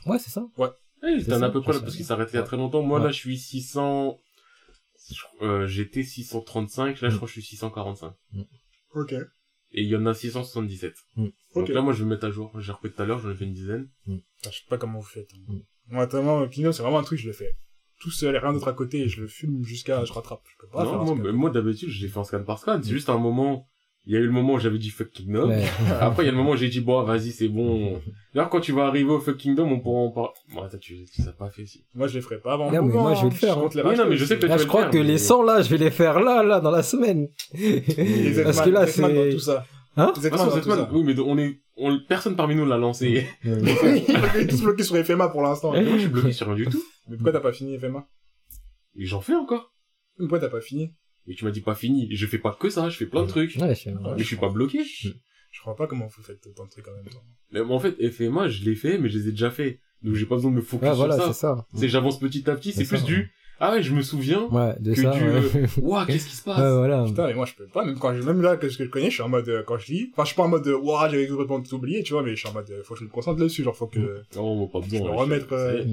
Ouais, 0.07 0.19
c'est 0.19 0.31
ça. 0.31 0.45
Ouais, 0.59 0.69
ça, 1.21 1.37
à 1.45 1.51
peu 1.51 1.61
près 1.61 1.73
là, 1.73 1.81
parce 1.81 1.95
qu'il 1.97 2.05
s'arrêtait 2.05 2.33
il 2.35 2.37
y 2.37 2.39
a 2.39 2.43
très 2.43 2.57
longtemps. 2.57 2.83
Moi, 2.83 2.99
Ouais. 2.99 3.05
là, 3.07 3.11
je 3.11 3.17
suis 3.19 3.39
600, 3.39 4.19
je- 5.11 5.45
euh, 5.47 5.67
j'étais 5.67 6.03
635, 6.03 7.01
là, 7.01 7.09
je 7.09 7.17
crois 7.17 7.27
que 7.27 7.35
je 7.35 7.41
suis 7.41 7.49
645. 7.57 8.13
Ok. 8.95 9.15
Et 9.75 9.83
il 9.83 9.89
y 9.89 9.97
en 9.97 10.05
a 10.07 10.15
677. 10.15 10.95
Mm. 11.17 11.23
Donc 11.25 11.33
Ok. 11.55 11.69
là, 11.71 11.81
moi, 11.83 11.93
je 11.93 12.01
vais 12.01 12.05
me 12.05 12.11
mettre 12.11 12.27
à 12.27 12.31
jour. 12.31 12.53
J'ai 12.61 12.73
repris 12.73 12.91
tout 12.93 13.03
à 13.03 13.07
l'heure, 13.07 13.19
j'en 13.21 13.31
ai 13.31 13.35
fait 13.35 13.45
une 13.45 13.55
dizaine. 13.55 13.89
Je 14.07 14.15
sais 14.49 14.65
pas 14.69 14.79
comment 14.79 14.99
vous 14.99 15.05
faites. 15.07 15.31
hein. 15.35 15.53
Mm. 15.55 15.61
Moi, 15.95 16.07
tellement, 16.07 16.47
Kingdom, 16.49 16.73
c'est 16.73 16.83
vraiment 16.83 16.99
un 16.99 17.03
truc, 17.05 17.19
je 17.19 17.27
le 17.27 17.33
fais 17.33 17.57
tout 18.01 18.11
seul 18.11 18.35
et 18.35 18.39
rien 18.39 18.53
d'autre 18.53 18.67
à 18.67 18.73
côté 18.73 18.99
et 19.03 19.09
je 19.09 19.21
le 19.21 19.29
fume 19.29 19.63
jusqu'à, 19.63 20.05
je 20.05 20.13
rattrape. 20.13 20.43
Je 20.51 20.57
peux 20.59 20.67
pas 20.73 20.83
non, 20.85 21.15
moi, 21.15 21.33
moi, 21.33 21.51
d'habitude, 21.51 21.89
j'ai 21.89 22.09
fait 22.09 22.19
en 22.19 22.25
scan 22.25 22.43
par 22.43 22.59
scan. 22.59 22.81
C'est 22.83 22.91
juste 22.91 23.09
un 23.09 23.17
moment, 23.19 23.69
il 24.07 24.15
y 24.15 24.17
a 24.17 24.21
eu 24.21 24.25
le 24.27 24.33
moment 24.33 24.55
où 24.55 24.59
j'avais 24.59 24.79
dit 24.79 24.91
fuck 24.91 25.11
Kingdom. 25.11 25.49
Ouais. 25.51 25.65
Après, 26.01 26.25
il 26.25 26.27
y 26.27 26.29
a 26.29 26.33
le 26.33 26.37
moment 26.39 26.51
où 26.51 26.57
j'ai 26.57 26.69
dit, 26.69 26.81
bon, 26.81 27.03
vas-y, 27.05 27.31
c'est 27.31 27.49
bon. 27.49 28.01
D'ailleurs, 28.35 28.51
quand 28.51 28.61
tu 28.61 28.73
vas 28.73 28.87
arriver 28.87 29.11
au 29.11 29.21
fuck 29.21 29.37
Kingdom, 29.37 29.71
on 29.71 29.81
pourra 29.81 30.01
en 30.01 30.11
parler. 30.11 30.31
Bon, 30.53 30.63
attends, 30.63 30.79
tu, 30.79 31.05
tu 31.05 31.23
l'as 31.23 31.33
pas 31.33 31.51
fait, 31.51 31.67
si. 31.67 31.85
Moi, 31.95 32.09
je 32.09 32.15
les 32.15 32.21
ferai 32.21 32.39
pas 32.39 32.55
avant. 32.55 32.71
Non, 32.71 32.79
le 32.79 32.83
mais 32.83 32.93
moi, 32.93 33.15
je 33.15 33.23
vais 33.23 33.29
le 33.29 33.35
hein. 33.35 33.39
faire, 33.39 33.55
compte 33.55 33.75
les 33.75 33.83
Oui, 33.83 33.97
non, 33.97 34.07
mais 34.09 34.17
je 34.17 34.25
sais 34.25 34.39
que 34.39 34.47
Là, 34.47 34.57
tu 34.57 34.63
je 34.63 34.69
crois 34.69 34.87
le 34.87 34.91
que 34.91 34.99
les 34.99 35.13
mais- 35.13 35.19
100 35.19 35.43
là, 35.43 35.63
je 35.63 35.71
vais 35.71 35.79
les 35.79 35.91
faire 35.91 36.21
là, 36.21 36.43
là, 36.43 36.61
dans 36.61 36.71
la 36.71 36.83
semaine. 36.83 37.29
Parce 37.53 38.61
que 38.61 38.71
là, 38.71 38.87
dans 38.87 38.87
tout 38.87 38.93
c'est... 38.93 39.39
ça. 39.39 39.65
Hein? 39.97 40.11
Tout 40.15 40.23
Zetman, 40.23 40.51
ça. 40.63 40.89
oui, 40.91 41.05
mais 41.05 41.19
on 41.21 41.37
est, 41.37 41.61
on, 41.77 41.99
personne 42.09 42.35
parmi 42.35 42.55
nous 42.55 42.65
l'a 42.65 42.79
lancé. 42.79 43.27
Il 43.45 43.51
est 43.69 44.47
tous 44.49 44.63
bloqué 44.63 44.83
sur 44.83 44.97
FMA 44.97 45.29
pour 45.29 45.43
l'instant. 45.43 45.73
Moi, 45.73 45.83
je 45.85 45.99
suis 45.99 46.09
bloqué 46.09 46.33
sur 46.33 46.47
rien 46.47 46.57
du 46.57 46.67
tout. 46.67 46.83
Mais 47.09 47.17
pourquoi 47.17 47.33
t'as 47.33 47.41
pas 47.41 47.53
fini 47.53 47.79
FMA? 47.79 48.07
Et 48.97 49.05
j'en 49.05 49.21
fais 49.21 49.35
encore. 49.35 49.73
Mais 50.19 50.25
Pourquoi 50.27 50.39
t'as 50.41 50.49
pas 50.49 50.61
fini? 50.61 50.95
Mais 51.27 51.35
tu 51.35 51.45
m'as 51.45 51.51
dit 51.51 51.61
pas 51.61 51.75
fini. 51.75 52.09
Je 52.15 52.27
fais 52.27 52.39
pas 52.39 52.57
que 52.59 52.69
ça, 52.71 52.89
je 52.89 52.97
fais 52.97 53.07
plein 53.07 53.23
de 53.23 53.29
trucs. 53.29 53.55
Ouais, 53.57 53.75
je... 53.75 53.91
Mais 53.91 54.19
je 54.19 54.25
suis 54.25 54.37
pas 54.37 54.49
bloqué. 54.49 54.81
Je 54.85 55.61
crois 55.61 55.77
pas 55.77 55.87
comment 55.87 56.07
vous 56.07 56.23
faites 56.23 56.47
autant 56.47 56.65
de 56.65 56.71
trucs 56.71 56.89
en 56.89 56.93
même 56.95 57.05
temps. 57.05 57.23
Mais 57.53 57.61
en 57.61 57.79
fait, 57.79 58.11
FMA, 58.11 58.49
je 58.49 58.65
l'ai 58.65 58.75
fait, 58.75 58.99
mais 58.99 59.09
je 59.11 59.19
les 59.19 59.29
ai 59.29 59.31
déjà 59.33 59.51
fait. 59.51 59.81
Donc 60.03 60.15
j'ai 60.15 60.27
pas 60.27 60.35
besoin 60.37 60.51
de 60.51 60.57
me 60.57 60.63
focus 60.63 60.89
Ouais, 60.89 60.95
voilà, 60.95 61.15
sur 61.17 61.27
c'est 61.27 61.33
ça. 61.35 61.57
ça. 61.57 61.67
C'est 61.79 61.89
j'avance 61.89 62.19
petit 62.19 62.49
à 62.51 62.57
petit, 62.57 62.73
c'est 62.73 62.85
C'est 62.85 62.89
plus 62.89 62.99
ça, 62.99 63.05
du, 63.07 63.31
ah 63.61 63.71
ouais, 63.73 63.83
je 63.83 63.95
me 63.95 64.03
souviens 64.03 64.45
Ouais, 64.47 64.75
de 64.81 64.95
que 64.95 65.03
ça, 65.03 65.11
du, 65.17 65.23
ouais. 65.23 65.29
euh, 65.55 65.67
ouah, 65.83 66.07
qu'est-ce 66.07 66.27
qui 66.29 66.35
se 66.35 66.43
passe? 66.43 66.59
Ouais, 66.59 66.73
voilà. 66.77 67.05
Putain, 67.05 67.27
mais 67.29 67.35
moi 67.35 67.47
je 67.47 67.55
peux 67.55 67.69
pas, 67.69 67.85
même 67.85 67.99
quand 67.99 68.13
je, 68.13 68.23
même 68.23 68.41
là, 68.43 68.57
que 68.57 68.69
ce 68.69 68.79
que 68.79 68.85
je 68.85 68.89
connais, 68.89 69.11
je 69.11 69.15
suis 69.15 69.23
en 69.23 69.29
mode, 69.29 69.49
euh, 69.49 69.63
quand 69.63 69.79
je 69.79 69.93
lis, 69.93 70.11
enfin, 70.13 70.25
je 70.25 70.29
suis 70.29 70.37
pas 70.37 70.43
en 70.43 70.49
mode, 70.49 70.67
euh, 70.67 70.77
ouah, 70.77 71.09
j'avais 71.09 71.29
complètement 71.29 71.61
tout 71.63 71.75
oublié, 71.77 72.03
tu 72.03 72.15
vois, 72.15 72.23
mais 72.25 72.31
je 72.35 72.41
suis 72.41 72.49
en 72.49 72.53
mode, 72.53 72.69
euh, 72.71 72.83
faut 72.83 72.95
que 72.95 73.01
je 73.01 73.05
me 73.05 73.11
concentre 73.11 73.39
là-dessus, 73.39 73.63
genre, 73.63 73.77
faut 73.77 73.87
que, 73.87 74.23
Non, 74.35 74.67
pas 74.67 74.81
besoin. 74.81 74.99
je 74.99 75.05
me 75.05 75.11
ouais, 75.11 75.17
remettre, 75.17 75.47
je- 75.51 75.55
euh, 75.55 75.85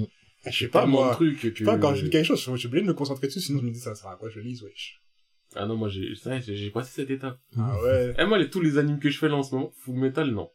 ça 0.42 0.50
sais 0.52 0.68
pas, 0.68 0.86
moi, 0.86 1.12
trucs 1.14 1.38
je 1.40 1.48
que... 1.50 1.58
sais 1.58 1.64
pas, 1.64 1.76
quand 1.78 1.94
je 1.94 2.04
lis 2.06 2.10
quelque 2.10 2.24
chose, 2.24 2.38
je 2.44 2.56
suis 2.56 2.66
obligé 2.66 2.82
de 2.82 2.88
me 2.88 2.94
concentrer 2.94 3.28
dessus, 3.28 3.40
sinon 3.40 3.60
je 3.60 3.66
me 3.66 3.70
dis, 3.70 3.78
ça 3.78 3.94
sert 3.94 4.08
à 4.10 4.16
quoi 4.16 4.28
je 4.30 4.40
lise, 4.40 4.62
wesh. 4.64 5.00
Ah 5.56 5.66
non, 5.66 5.76
moi, 5.76 5.88
j'ai, 5.88 6.14
j'ai 6.14 6.56
j'ai 6.56 6.70
passé 6.70 6.92
cette 6.92 7.10
étape. 7.10 7.38
Ah 7.56 7.74
ouais. 7.82 8.14
Eh, 8.18 8.24
moi, 8.24 8.38
les, 8.38 8.48
tous 8.50 8.60
les 8.60 8.78
animes 8.78 8.98
que 9.00 9.10
je 9.10 9.18
fais 9.18 9.28
là 9.28 9.36
en 9.36 9.42
ce 9.42 9.54
moment, 9.54 9.70
Full 9.84 9.96
Metal, 9.96 10.30
non. 10.30 10.48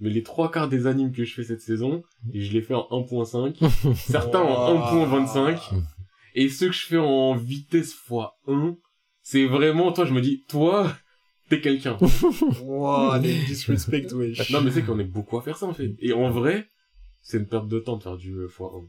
Mais 0.00 0.10
les 0.10 0.22
trois 0.24 0.50
quarts 0.50 0.68
des 0.68 0.86
animes 0.86 1.12
que 1.12 1.24
je 1.24 1.34
fais 1.34 1.44
cette 1.44 1.60
saison, 1.60 2.02
et 2.32 2.40
je 2.40 2.52
les 2.52 2.62
fais 2.62 2.74
en 2.74 2.88
1.5, 2.90 3.94
certains 3.94 4.40
en 4.40 4.74
Ouah. 4.74 5.24
1.25, 5.24 5.74
et 6.34 6.48
ceux 6.48 6.66
que 6.68 6.74
je 6.74 6.86
fais 6.86 6.98
en 6.98 7.36
vitesse 7.36 7.94
x1, 7.94 8.76
c'est 9.22 9.46
vraiment, 9.46 9.92
toi, 9.92 10.04
je 10.04 10.12
me 10.12 10.20
dis, 10.20 10.44
toi, 10.48 10.92
t'es 11.48 11.60
quelqu'un. 11.60 11.96
Ouah, 12.60 13.18
les 13.22 13.34
disrespect, 13.44 14.12
wesh. 14.12 14.50
non, 14.50 14.62
mais 14.62 14.72
c'est 14.72 14.82
qu'on 14.82 14.98
est 14.98 15.04
beaucoup 15.04 15.38
à 15.38 15.42
faire 15.42 15.56
ça, 15.56 15.66
en 15.66 15.74
fait. 15.74 15.94
Et 16.00 16.12
en 16.12 16.28
vrai, 16.30 16.68
c'est 17.22 17.38
une 17.38 17.46
perte 17.46 17.68
de 17.68 17.78
temps 17.78 17.96
de 17.96 18.02
faire 18.02 18.16
du 18.16 18.32
euh, 18.34 18.48
x1. 18.48 18.88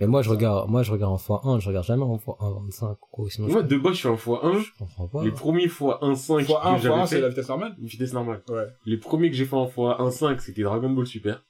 Mais 0.00 0.06
moi, 0.08 0.22
je 0.22 0.30
regarde, 0.30 0.68
moi, 0.68 0.82
je 0.82 0.90
regarde 0.90 1.12
en 1.12 1.16
x1, 1.16 1.60
je 1.60 1.68
regarde 1.68 1.86
jamais 1.86 2.02
en 2.02 2.16
x1.25, 2.16 2.96
quoi. 3.12 3.26
Sinon, 3.30 3.48
Moi, 3.48 3.62
je, 3.62 3.66
de 3.68 3.76
base, 3.78 3.92
je 3.92 3.98
suis 3.98 4.08
en 4.08 4.16
x1. 4.16 4.58
je 4.58 4.70
comprends 4.78 5.06
pas. 5.06 5.22
Les 5.24 5.30
premiers 5.30 5.66
x1.5 5.66 5.68
Fois 5.68 5.98
1, 6.04 6.76
que 6.76 6.82
j'avais 6.82 6.94
fois 6.94 7.02
1, 7.02 7.06
c'est 7.06 7.14
fait, 7.16 7.20
la 7.22 7.28
vitesse 7.28 7.48
normale. 7.48 7.76
vitesse 7.78 8.12
normale. 8.12 8.42
Ouais. 8.48 8.64
Les 8.86 8.96
premiers 8.96 9.30
que 9.30 9.36
j'ai 9.36 9.44
fait 9.44 9.54
en 9.54 9.66
x1.5, 9.68 10.38
c'était 10.40 10.62
Dragon 10.62 10.90
Ball 10.90 11.06
Super. 11.06 11.42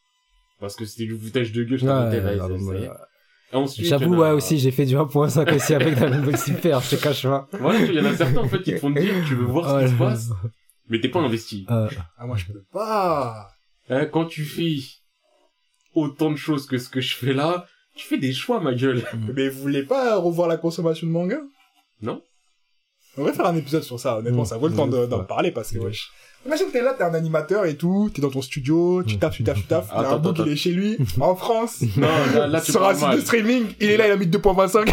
Parce 0.60 0.76
que 0.76 0.84
c'était 0.84 1.06
du 1.06 1.16
foutage 1.18 1.52
de 1.52 1.64
gueule, 1.64 1.78
je 1.78 1.84
Ouais, 1.86 1.90
t'arrêtais, 1.90 2.22
ouais, 2.24 2.40
ouais, 2.40 2.78
ouais. 2.80 2.90
Ensuite, 3.52 3.86
J'avoue, 3.86 4.16
ouais, 4.16 4.28
a- 4.28 4.34
aussi, 4.34 4.58
j'ai 4.58 4.70
fait 4.72 4.84
du 4.84 4.94
1.5 4.96 5.54
aussi 5.54 5.74
avec 5.74 5.94
Dragon 5.96 6.22
Ball 6.22 6.36
Super, 6.38 6.80
je 6.80 6.96
te 6.96 7.02
cache 7.02 7.22
pas. 7.22 7.48
Voilà, 7.52 7.80
il 7.80 7.94
y 7.94 8.00
en 8.00 8.04
a 8.04 8.14
certains, 8.16 8.40
en 8.42 8.48
fait, 8.48 8.62
qui 8.62 8.72
te 8.72 8.78
font 8.78 8.90
dire, 8.90 9.14
tu 9.26 9.36
veux 9.36 9.44
voir 9.46 9.80
ce 9.80 9.86
qui 9.86 9.92
se 9.92 9.98
passe, 9.98 10.30
mais 10.90 11.00
t'es 11.00 11.08
pas 11.08 11.20
investi. 11.20 11.64
Euh, 11.70 11.88
Ah, 12.18 12.26
moi, 12.26 12.36
je 12.36 12.46
peux 12.46 12.62
pas. 12.72 13.48
Hein, 13.88 14.06
quand 14.06 14.26
tu 14.26 14.44
fais 14.44 14.76
autant 15.94 16.30
de 16.30 16.36
choses 16.36 16.66
que 16.66 16.78
ce 16.78 16.88
que 16.88 17.00
je 17.00 17.14
fais 17.16 17.32
là, 17.32 17.66
tu 17.96 18.06
fais 18.06 18.18
des 18.18 18.32
choix, 18.32 18.60
ma 18.60 18.74
gueule. 18.74 19.02
Mais 19.34 19.48
vous 19.48 19.60
voulez 19.60 19.82
pas 19.82 20.16
revoir 20.16 20.48
la 20.48 20.56
consommation 20.56 21.06
de 21.06 21.12
manga? 21.12 21.38
Non. 22.02 22.22
On 23.16 23.20
devrait 23.22 23.34
faire 23.34 23.46
un 23.46 23.56
épisode 23.56 23.82
sur 23.84 24.00
ça, 24.00 24.18
honnêtement, 24.18 24.42
Mm. 24.42 24.46
ça 24.46 24.56
vaut 24.56 24.66
le 24.68 24.74
temps 24.74 24.88
de- 24.88 25.06
d'en 25.06 25.20
Ouais. 25.20 25.26
parler 25.26 25.52
parce 25.52 25.70
que, 25.70 25.78
Ouais. 25.78 25.84
wesh. 25.86 26.08
Imagine 26.46 26.66
que 26.66 26.72
t'es 26.72 26.82
là, 26.82 26.92
t'es 26.92 27.04
un 27.04 27.14
animateur 27.14 27.64
et 27.64 27.74
tout, 27.74 28.10
t'es 28.12 28.20
dans 28.20 28.28
ton 28.28 28.42
studio, 28.42 29.02
tu 29.02 29.16
taffes, 29.18 29.36
tu 29.36 29.44
taffes, 29.44 29.56
tu 29.60 29.62
taffes, 29.66 29.86
il 29.90 29.94
y 29.94 29.96
a 29.96 30.00
un 30.00 30.04
Attends, 30.10 30.18
bout 30.18 30.32
qui 30.34 30.42
attends. 30.42 30.50
est 30.50 30.56
chez 30.56 30.72
lui, 30.72 30.98
en 31.20 31.34
France, 31.36 31.82
Non, 31.96 32.06
là, 32.34 32.46
là 32.48 32.60
tu 32.60 32.70
sur 32.72 32.84
un 32.86 32.94
site 32.94 33.12
de 33.12 33.20
streaming, 33.20 33.64
il 33.80 33.88
est 33.88 33.96
là, 33.96 34.08
il 34.08 34.10
a 34.10 34.16
mis 34.16 34.26
2.25, 34.26 34.90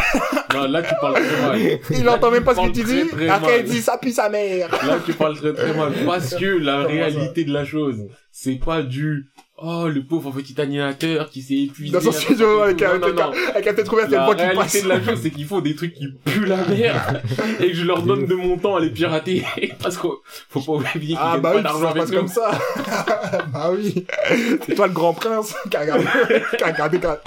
Non, 0.54 0.62
là, 0.68 0.82
tu 0.82 0.94
parles 0.98 1.14
très 1.22 1.42
mal. 1.42 1.58
il 1.90 2.04
Là, 2.04 2.14
entend 2.14 2.30
même 2.30 2.44
pas 2.44 2.54
ce 2.54 2.60
que 2.60 2.72
tu 2.72 2.84
dis, 2.84 3.06
très 3.08 3.28
après 3.28 3.60
il 3.60 3.66
dit 3.70 3.82
ça 3.82 3.98
pue 3.98 4.12
sa 4.12 4.30
mère. 4.30 4.70
Là, 4.70 4.98
tu 5.04 5.12
parles 5.12 5.36
très 5.36 5.52
très 5.52 5.74
mal. 5.74 5.92
Parce 6.06 6.34
que 6.36 6.46
la 6.58 6.84
réalité 6.84 7.44
de 7.44 7.52
la 7.52 7.66
chose, 7.66 7.98
c'est 8.30 8.54
pas 8.64 8.82
du, 8.82 9.26
oh, 9.58 9.88
le 9.88 10.02
pauvre 10.04 10.30
petit 10.32 10.60
animateur 10.60 11.30
qui 11.30 11.42
s'est 11.42 11.54
épuisé. 11.64 11.92
Dans 11.92 12.00
son 12.00 12.12
studio, 12.12 12.60
avec 12.60 12.82
un, 12.82 12.98
Non, 12.98 13.08
non, 13.08 13.14
non. 13.14 13.32
avec 13.54 13.66
un 13.66 13.74
tête 13.74 13.90
ouverte, 13.92 14.08
il 14.08 14.12
y 14.12 14.16
a 14.16 14.18
La 14.20 14.24
voix 14.26 14.34
qui 14.34 14.42
réalité 14.42 14.62
passe. 14.62 14.82
de 14.82 14.88
la 14.88 15.02
chose, 15.04 15.20
c'est 15.22 15.30
qu'il 15.30 15.44
faut 15.46 15.60
des 15.60 15.74
trucs 15.74 15.94
qui 15.94 16.08
puent 16.24 16.46
la 16.46 16.64
merde 16.66 17.22
et 17.60 17.68
que 17.70 17.74
je 17.76 17.84
leur 17.84 18.02
donne 18.02 18.26
de 18.26 18.34
mon 18.34 18.56
temps 18.58 18.76
à 18.76 18.80
les 18.80 18.90
pirater 18.90 19.44
parce 19.82 19.96
qu'il 19.98 20.10
faut 20.48 20.60
pas 20.60 20.72
oublier 20.72 21.14
qu'ils 21.14 21.18
Ah 21.20 21.38
bah 21.38 21.50
pas 21.50 21.56
oui, 21.56 21.62
d'argent 21.62 21.88
ça 21.88 21.94
passe 21.94 22.08
avec 22.08 22.18
comme 22.18 22.28
ça. 22.28 22.50
bah 23.52 23.70
oui. 23.72 24.04
C'est 24.66 24.74
toi 24.74 24.86
le 24.88 24.92
grand 24.92 25.14
prince 25.14 25.54
qui 25.70 25.76
a 25.76 25.80
regardé, 25.80 26.04
qui 26.58 26.64
a 26.64 26.66
regardé, 26.66 26.98
qui 27.00 27.06
a, 27.06 27.20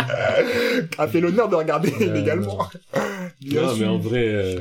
qui 0.91 1.01
a 1.01 1.07
fait 1.07 1.21
l'honneur 1.21 1.47
de 1.49 1.55
regarder 1.55 1.91
légalement. 1.99 2.67
Bien 3.41 3.61
Non, 3.61 3.75
mais 3.77 3.85
en 3.85 3.97
vrai, 3.97 4.57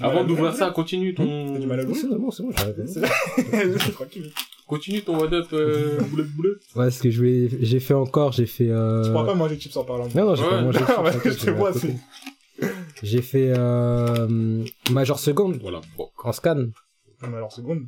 avant 0.00 0.24
d'ouvrir 0.24 0.52
ça, 0.54 0.70
continue 0.70 1.14
T'as 1.14 1.24
ton, 1.24 1.58
du 1.58 1.66
mal 1.66 1.80
à 1.80 1.82
l'ouvrir 1.84 2.00
c'est 2.10 2.18
bon, 2.18 2.30
c'est 2.30 2.42
bon, 2.42 2.50
j'arrête. 2.56 2.76
C'est- 2.88 3.92
Tranquille. 3.92 4.30
continue 4.66 5.02
ton 5.02 5.18
what 5.18 5.32
up, 5.32 5.46
euh, 5.52 6.00
boulette 6.10 6.28
boulette. 6.32 6.56
Ouais, 6.74 6.90
ce 6.90 7.02
que 7.02 7.10
je 7.10 7.18
voulais, 7.18 7.48
j'ai 7.60 7.78
fait 7.80 7.94
encore, 7.94 8.32
j'ai 8.32 8.46
fait, 8.46 8.68
euh... 8.68 9.04
Tu 9.04 9.10
pourras 9.10 9.24
pas 9.26 9.34
manger 9.34 9.56
de 9.56 9.60
chips 9.60 9.76
en 9.76 9.84
parlant. 9.84 10.08
Non, 10.14 10.26
non, 10.26 10.34
j'ai 10.34 10.42
Ouais. 10.42 10.50
pas 10.50 10.62
mangé. 10.62 10.78
Ah, 10.88 11.02
ouais, 11.04 11.12
je 11.24 11.30
je 11.30 11.36
te 11.38 11.50
vois, 11.50 11.72
c'est... 11.72 11.94
J'ai 13.02 13.22
fait, 13.22 13.52
euh, 13.56 14.64
Major 14.90 15.18
Second, 15.18 15.52
Voilà. 15.60 15.80
Bon. 15.96 16.08
en 16.24 16.32
scan. 16.32 16.54
Non, 17.22 17.36
alors, 17.36 17.52
seconde. 17.52 17.82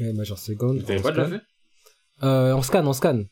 Ouais, 0.00 0.12
Major 0.12 0.38
Second. 0.38 0.78
T'avais 0.78 1.00
pas 1.00 1.10
déjà 1.12 1.26
fait? 1.28 1.40
Euh, 2.22 2.52
en 2.52 2.62
scan, 2.62 2.86
en 2.86 2.92
scan. 2.92 3.22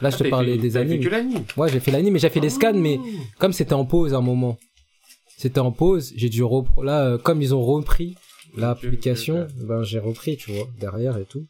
Là, 0.00 0.10
je 0.10 0.14
te 0.14 0.18
T'avais 0.18 0.30
parlais 0.30 0.52
fait- 0.56 0.62
des 0.62 0.70
t'avais 0.72 0.86
fait 0.86 0.92
animes. 0.94 1.04
que 1.04 1.10
l'anime. 1.10 1.44
Ouais, 1.56 1.68
j'ai 1.70 1.80
fait 1.80 1.90
l'anime, 1.90 2.12
mais 2.12 2.18
j'ai 2.20 2.28
fait 2.30 2.38
les 2.40 2.50
scans, 2.50 2.72
mais 2.74 3.00
comme 3.38 3.52
c'était 3.52 3.72
en 3.72 3.84
pause 3.84 4.14
à 4.14 4.18
un 4.18 4.20
moment, 4.20 4.58
c'était 5.38 5.60
en 5.60 5.70
pause, 5.70 6.12
j'ai 6.16 6.28
dû 6.28 6.42
repro... 6.42 6.82
Là, 6.82 7.04
euh, 7.04 7.16
comme 7.18 7.40
ils 7.40 7.54
ont 7.54 7.62
repris 7.62 8.16
l'application, 8.56 9.46
ben 9.62 9.84
j'ai 9.84 10.00
repris, 10.00 10.36
tu 10.36 10.50
vois, 10.52 10.66
derrière 10.80 11.16
et 11.16 11.24
tout. 11.24 11.46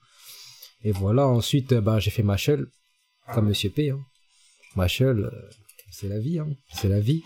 Et 0.84 0.92
voilà, 0.92 1.26
ensuite, 1.26 1.72
euh, 1.72 1.80
ben 1.80 1.98
j'ai 1.98 2.10
fait 2.10 2.22
Machel, 2.22 2.66
comme 3.34 3.48
Monsieur 3.48 3.70
P. 3.70 3.88
Hein. 3.90 4.00
Machel, 4.76 5.18
euh, 5.24 5.30
c'est 5.90 6.08
la 6.08 6.18
vie, 6.18 6.38
hein. 6.38 6.48
C'est 6.70 6.88
la 6.88 7.00
vie. 7.00 7.22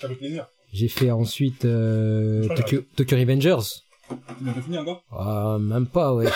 Plaisir. 0.00 0.46
J'ai 0.72 0.88
fait 0.88 1.10
ensuite 1.10 1.64
euh. 1.64 2.46
Tokyo, 2.54 2.82
Tokyo 2.96 3.16
Revengers. 3.16 3.82
Tu 4.08 4.44
de 4.44 4.60
finir 4.60 4.82
encore? 4.82 5.02
Ah, 5.10 5.58
même 5.60 5.86
pas, 5.86 6.14
ouais. 6.14 6.28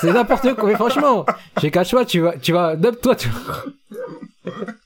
c'est- 0.00 0.12
n'importe 0.12 0.54
quoi, 0.54 0.68
mais 0.68 0.74
franchement, 0.74 1.24
j'ai 1.60 1.70
cache 1.70 1.92
pas, 1.92 2.04
tu 2.04 2.20
vas, 2.20 2.36
tu 2.36 2.52
vas, 2.52 2.76
toi, 2.76 3.16
tu 3.16 3.28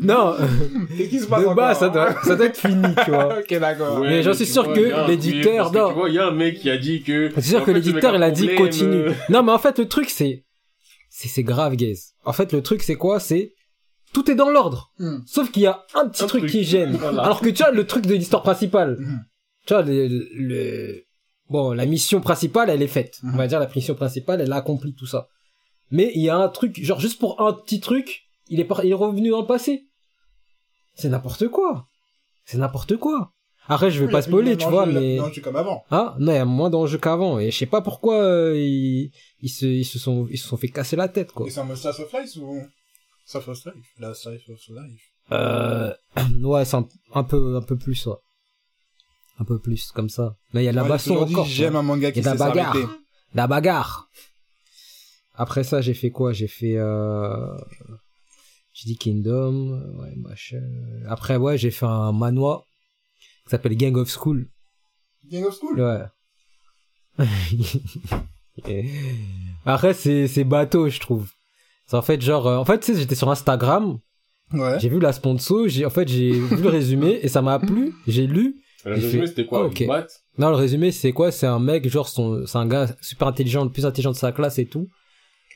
non, 0.00 0.34
Qu'est-ce 0.96 1.08
qui 1.10 1.20
se 1.20 1.26
passe 1.26 1.46
de 1.46 1.54
bas, 1.54 1.74
ça 1.74 1.88
doit, 1.88 2.14
ça 2.22 2.36
doit 2.36 2.46
être 2.46 2.56
fini, 2.58 2.82
tu 3.04 3.10
vois. 3.10 3.38
Ok, 3.40 3.58
d'accord. 3.58 4.00
Mais 4.00 4.22
j'en 4.22 4.32
suis 4.32 4.46
sûr 4.46 4.64
vois, 4.64 4.74
que 4.74 5.08
l'éditeur- 5.08 5.72
non. 5.72 5.88
Tu 5.88 5.94
vois, 5.94 6.08
il 6.08 6.14
y 6.14 6.18
a 6.18 6.26
un 6.28 6.30
mec 6.30 6.58
qui 6.60 6.70
a 6.70 6.78
dit 6.78 7.02
que. 7.02 7.30
C'est 7.34 7.42
sûr 7.42 7.64
que 7.64 7.70
l'éditeur, 7.70 8.14
il 8.16 8.22
a 8.22 8.30
dit 8.30 8.54
continue. 8.54 9.08
euh, 9.08 9.12
Non, 9.28 9.42
mais 9.42 9.52
en 9.52 9.58
fait, 9.58 9.78
le 9.78 9.86
truc, 9.88 10.08
c'est, 10.10 10.44
c'est, 11.10 11.28
c'est 11.28 11.42
grave, 11.42 11.76
guys. 11.76 11.98
En 12.24 12.32
fait, 12.32 12.52
le 12.52 12.62
truc, 12.62 12.82
c'est 12.82 12.96
quoi? 12.96 13.20
C'est, 13.20 13.52
tout 14.12 14.30
est 14.30 14.34
dans 14.34 14.50
l'ordre. 14.50 14.92
Hmm. 14.98 15.18
Sauf 15.26 15.50
qu'il 15.50 15.62
y 15.62 15.66
a 15.66 15.84
un 15.94 16.08
petit 16.08 16.24
Un 16.24 16.26
truc, 16.26 16.42
truc. 16.42 16.52
qui 16.52 16.64
gêne. 16.64 16.92
Voilà. 17.00 17.22
Alors 17.24 17.40
que 17.40 17.48
tu 17.50 17.62
vois, 17.62 17.72
le 17.72 17.86
truc 17.86 18.06
de 18.06 18.14
l'histoire 18.14 18.42
principale. 18.42 18.96
Mhm. 18.98 19.20
Tu 19.66 19.74
vois, 19.74 19.82
le, 19.82 20.08
le- 20.34 21.04
bon, 21.50 21.72
la 21.72 21.84
mission 21.86 22.20
principale, 22.20 22.70
elle 22.70 22.82
est 22.82 22.86
faite. 22.88 23.18
Mhm. 23.22 23.34
On 23.34 23.36
va 23.36 23.46
dire, 23.46 23.60
la 23.60 23.68
mission 23.74 23.94
principale, 23.94 24.40
elle 24.40 24.52
a 24.52 24.56
accompli 24.56 24.94
tout 24.94 25.06
ça. 25.06 25.28
Mais 25.90 26.10
il 26.14 26.22
y 26.22 26.30
a 26.30 26.36
un 26.36 26.48
truc, 26.48 26.82
genre, 26.82 27.00
juste 27.00 27.18
pour 27.20 27.40
un 27.42 27.52
petit 27.52 27.80
truc, 27.80 28.22
il 28.48 28.60
est, 28.60 28.64
par- 28.64 28.84
il 28.84 28.90
est 28.90 28.94
revenu 28.94 29.30
dans 29.30 29.40
le 29.40 29.46
passé. 29.46 29.86
C'est 30.94 31.08
n'importe 31.08 31.48
quoi. 31.48 31.86
C'est 32.44 32.58
n'importe 32.58 32.96
quoi. 32.96 33.32
Après, 33.66 33.90
je 33.90 34.04
vais 34.04 34.10
pas 34.10 34.20
il 34.20 34.24
spoiler, 34.24 34.56
tu 34.58 34.66
vois, 34.68 34.84
mais... 34.84 35.16
d'enjeux 35.16 35.40
comme 35.40 35.56
avant. 35.56 35.84
Ah, 35.90 36.14
non, 36.18 36.32
il 36.32 36.36
y 36.36 36.38
a 36.38 36.44
moins 36.44 36.68
d'enjeux 36.68 36.98
qu'avant. 36.98 37.38
Et 37.38 37.50
je 37.50 37.56
sais 37.58 37.66
pas 37.66 37.80
pourquoi 37.80 38.16
euh, 38.20 38.54
ils, 38.58 39.10
ils, 39.40 39.48
se, 39.48 39.64
ils, 39.64 39.84
se 39.86 39.98
sont, 39.98 40.28
ils 40.30 40.36
se 40.38 40.46
sont 40.46 40.58
fait 40.58 40.68
casser 40.68 40.96
la 40.96 41.08
tête, 41.08 41.32
quoi. 41.32 41.46
Et 41.46 41.50
c'est 41.50 41.60
un 41.60 41.74
Slice 41.74 41.98
of 42.00 42.12
Life 42.12 42.36
ou? 42.36 42.60
Slice 43.24 43.48
of 43.48 43.64
Life 43.64 43.86
La 43.98 44.12
Slice 44.12 44.42
of 44.50 44.60
Life. 44.68 45.00
Euh, 45.32 45.94
ouais, 46.42 46.64
c'est 46.66 46.76
un, 46.76 46.86
un 47.14 47.24
peu, 47.24 47.56
un 47.56 47.62
peu 47.62 47.76
plus, 47.76 48.06
ouais. 48.06 48.16
Un 49.38 49.44
peu 49.44 49.58
plus, 49.58 49.90
comme 49.92 50.10
ça. 50.10 50.36
Mais 50.52 50.62
il 50.62 50.66
y 50.66 50.68
a 50.68 50.72
de 50.72 50.76
la 50.76 50.82
j'ai 50.82 50.88
baston 50.90 51.22
encore. 51.22 51.46
J'aime 51.46 51.76
un 51.76 51.82
manga 51.82 52.12
qui 52.12 52.20
Il 52.20 52.24
y 52.24 52.28
a 52.28 52.32
sait 52.32 52.36
de 52.36 52.40
la 52.40 52.48
bagarre. 52.48 52.76
La 53.32 53.46
bagarre. 53.46 54.08
Après 55.34 55.64
ça, 55.64 55.80
j'ai 55.80 55.94
fait 55.94 56.10
quoi? 56.10 56.32
J'ai 56.32 56.46
fait, 56.48 56.76
euh... 56.76 57.56
J'ai 58.74 58.86
dit 58.90 58.98
Kingdom, 58.98 59.80
ouais, 60.00 60.14
machin. 60.16 60.60
Après, 61.08 61.36
ouais, 61.36 61.56
j'ai 61.56 61.70
fait 61.70 61.86
un 61.86 62.10
manoir 62.12 62.64
qui 63.44 63.50
s'appelle 63.50 63.76
Gang 63.76 63.96
of 63.96 64.10
School. 64.10 64.48
Gang 65.30 65.44
of 65.44 65.56
School? 65.56 65.80
Ouais. 65.80 66.04
Après, 69.64 69.94
c'est, 69.94 70.26
c'est 70.28 70.44
bateau, 70.44 70.88
je 70.88 70.98
trouve. 71.00 71.30
C'est 71.86 71.96
en 71.96 72.02
fait 72.02 72.20
genre, 72.20 72.46
euh, 72.46 72.56
en 72.56 72.64
fait, 72.64 72.80
tu 72.80 72.92
sais, 72.92 72.98
j'étais 73.00 73.14
sur 73.14 73.30
Instagram, 73.30 73.98
Ouais. 74.52 74.78
j'ai 74.80 74.88
vu 74.88 74.98
la 75.00 75.12
sponsor, 75.12 75.68
j'ai, 75.68 75.84
en 75.86 75.90
fait, 75.90 76.06
j'ai 76.08 76.32
vu 76.32 76.62
le 76.62 76.68
résumé 76.68 77.18
et 77.22 77.28
ça 77.28 77.42
m'a 77.42 77.58
plu, 77.58 77.92
j'ai 78.06 78.26
lu. 78.26 78.60
Le 78.84 78.94
résumé, 78.94 79.22
fait- 79.22 79.26
c'était 79.28 79.46
quoi 79.46 79.64
ok. 79.66 79.80
Une 79.80 79.86
batte 79.88 80.22
Non, 80.38 80.50
le 80.50 80.56
résumé, 80.56 80.92
c'est 80.92 81.12
quoi? 81.12 81.30
C'est 81.32 81.46
un 81.46 81.58
mec, 81.58 81.88
genre, 81.88 82.08
son, 82.08 82.44
c'est 82.46 82.58
un 82.58 82.66
gars 82.66 82.94
super 83.00 83.28
intelligent, 83.28 83.64
le 83.64 83.70
plus 83.70 83.86
intelligent 83.86 84.10
de 84.12 84.16
sa 84.16 84.32
classe 84.32 84.58
et 84.58 84.66
tout. 84.66 84.88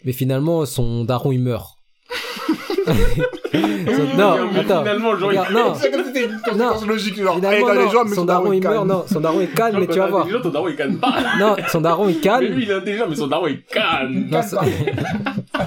Mais 0.05 0.13
finalement, 0.13 0.65
son 0.67 1.05
daron, 1.05 1.33
il 1.33 1.41
meurt. 1.41 1.75
Son- 3.53 4.17
non, 4.17 4.37
mais 4.53 4.61
attends. 4.61 4.81
Finalement, 4.81 5.17
genre, 5.17 5.29
Regarde, 5.31 5.53
non, 5.53 5.75
C'est 5.75 5.91
comme 5.91 6.01
si 6.03 6.07
c'était 6.09 6.25
une 6.27 6.41
conséquence 6.41 6.87
logique, 6.87 7.17
genre, 7.23 7.37
finalement, 7.37 7.75
non, 7.75 7.81
les 7.85 7.89
gens, 7.91 8.05
mais 8.05 8.15
son 8.15 8.25
daron, 8.25 8.53
il 8.53 8.63
meurt, 8.63 8.87
non, 8.87 9.05
son 9.07 9.21
daron, 9.21 9.41
il 9.41 9.51
canne, 9.51 9.77
mais 9.79 9.87
tu 9.87 9.99
vas 9.99 10.07
voir. 10.09 10.27
Les 10.27 10.33
gens, 10.33 10.41
ton 10.41 10.51
daron, 10.51 10.69
il 10.69 10.77
canne 10.77 10.99
pas. 10.99 11.15
Non, 11.39 11.57
son 11.69 11.81
daron, 11.81 12.09
il 12.09 12.15
Mais 12.17 12.21
canne. 12.21 12.45
lui, 12.45 12.63
il 12.65 12.71
est 12.71 12.75
intelligent, 12.75 13.07
mais 13.09 13.17
son 13.17 13.27
daron, 13.27 13.47
il 13.47 13.63
canne. 13.63 14.29
Non, 14.31 14.43
ça- 14.43 14.63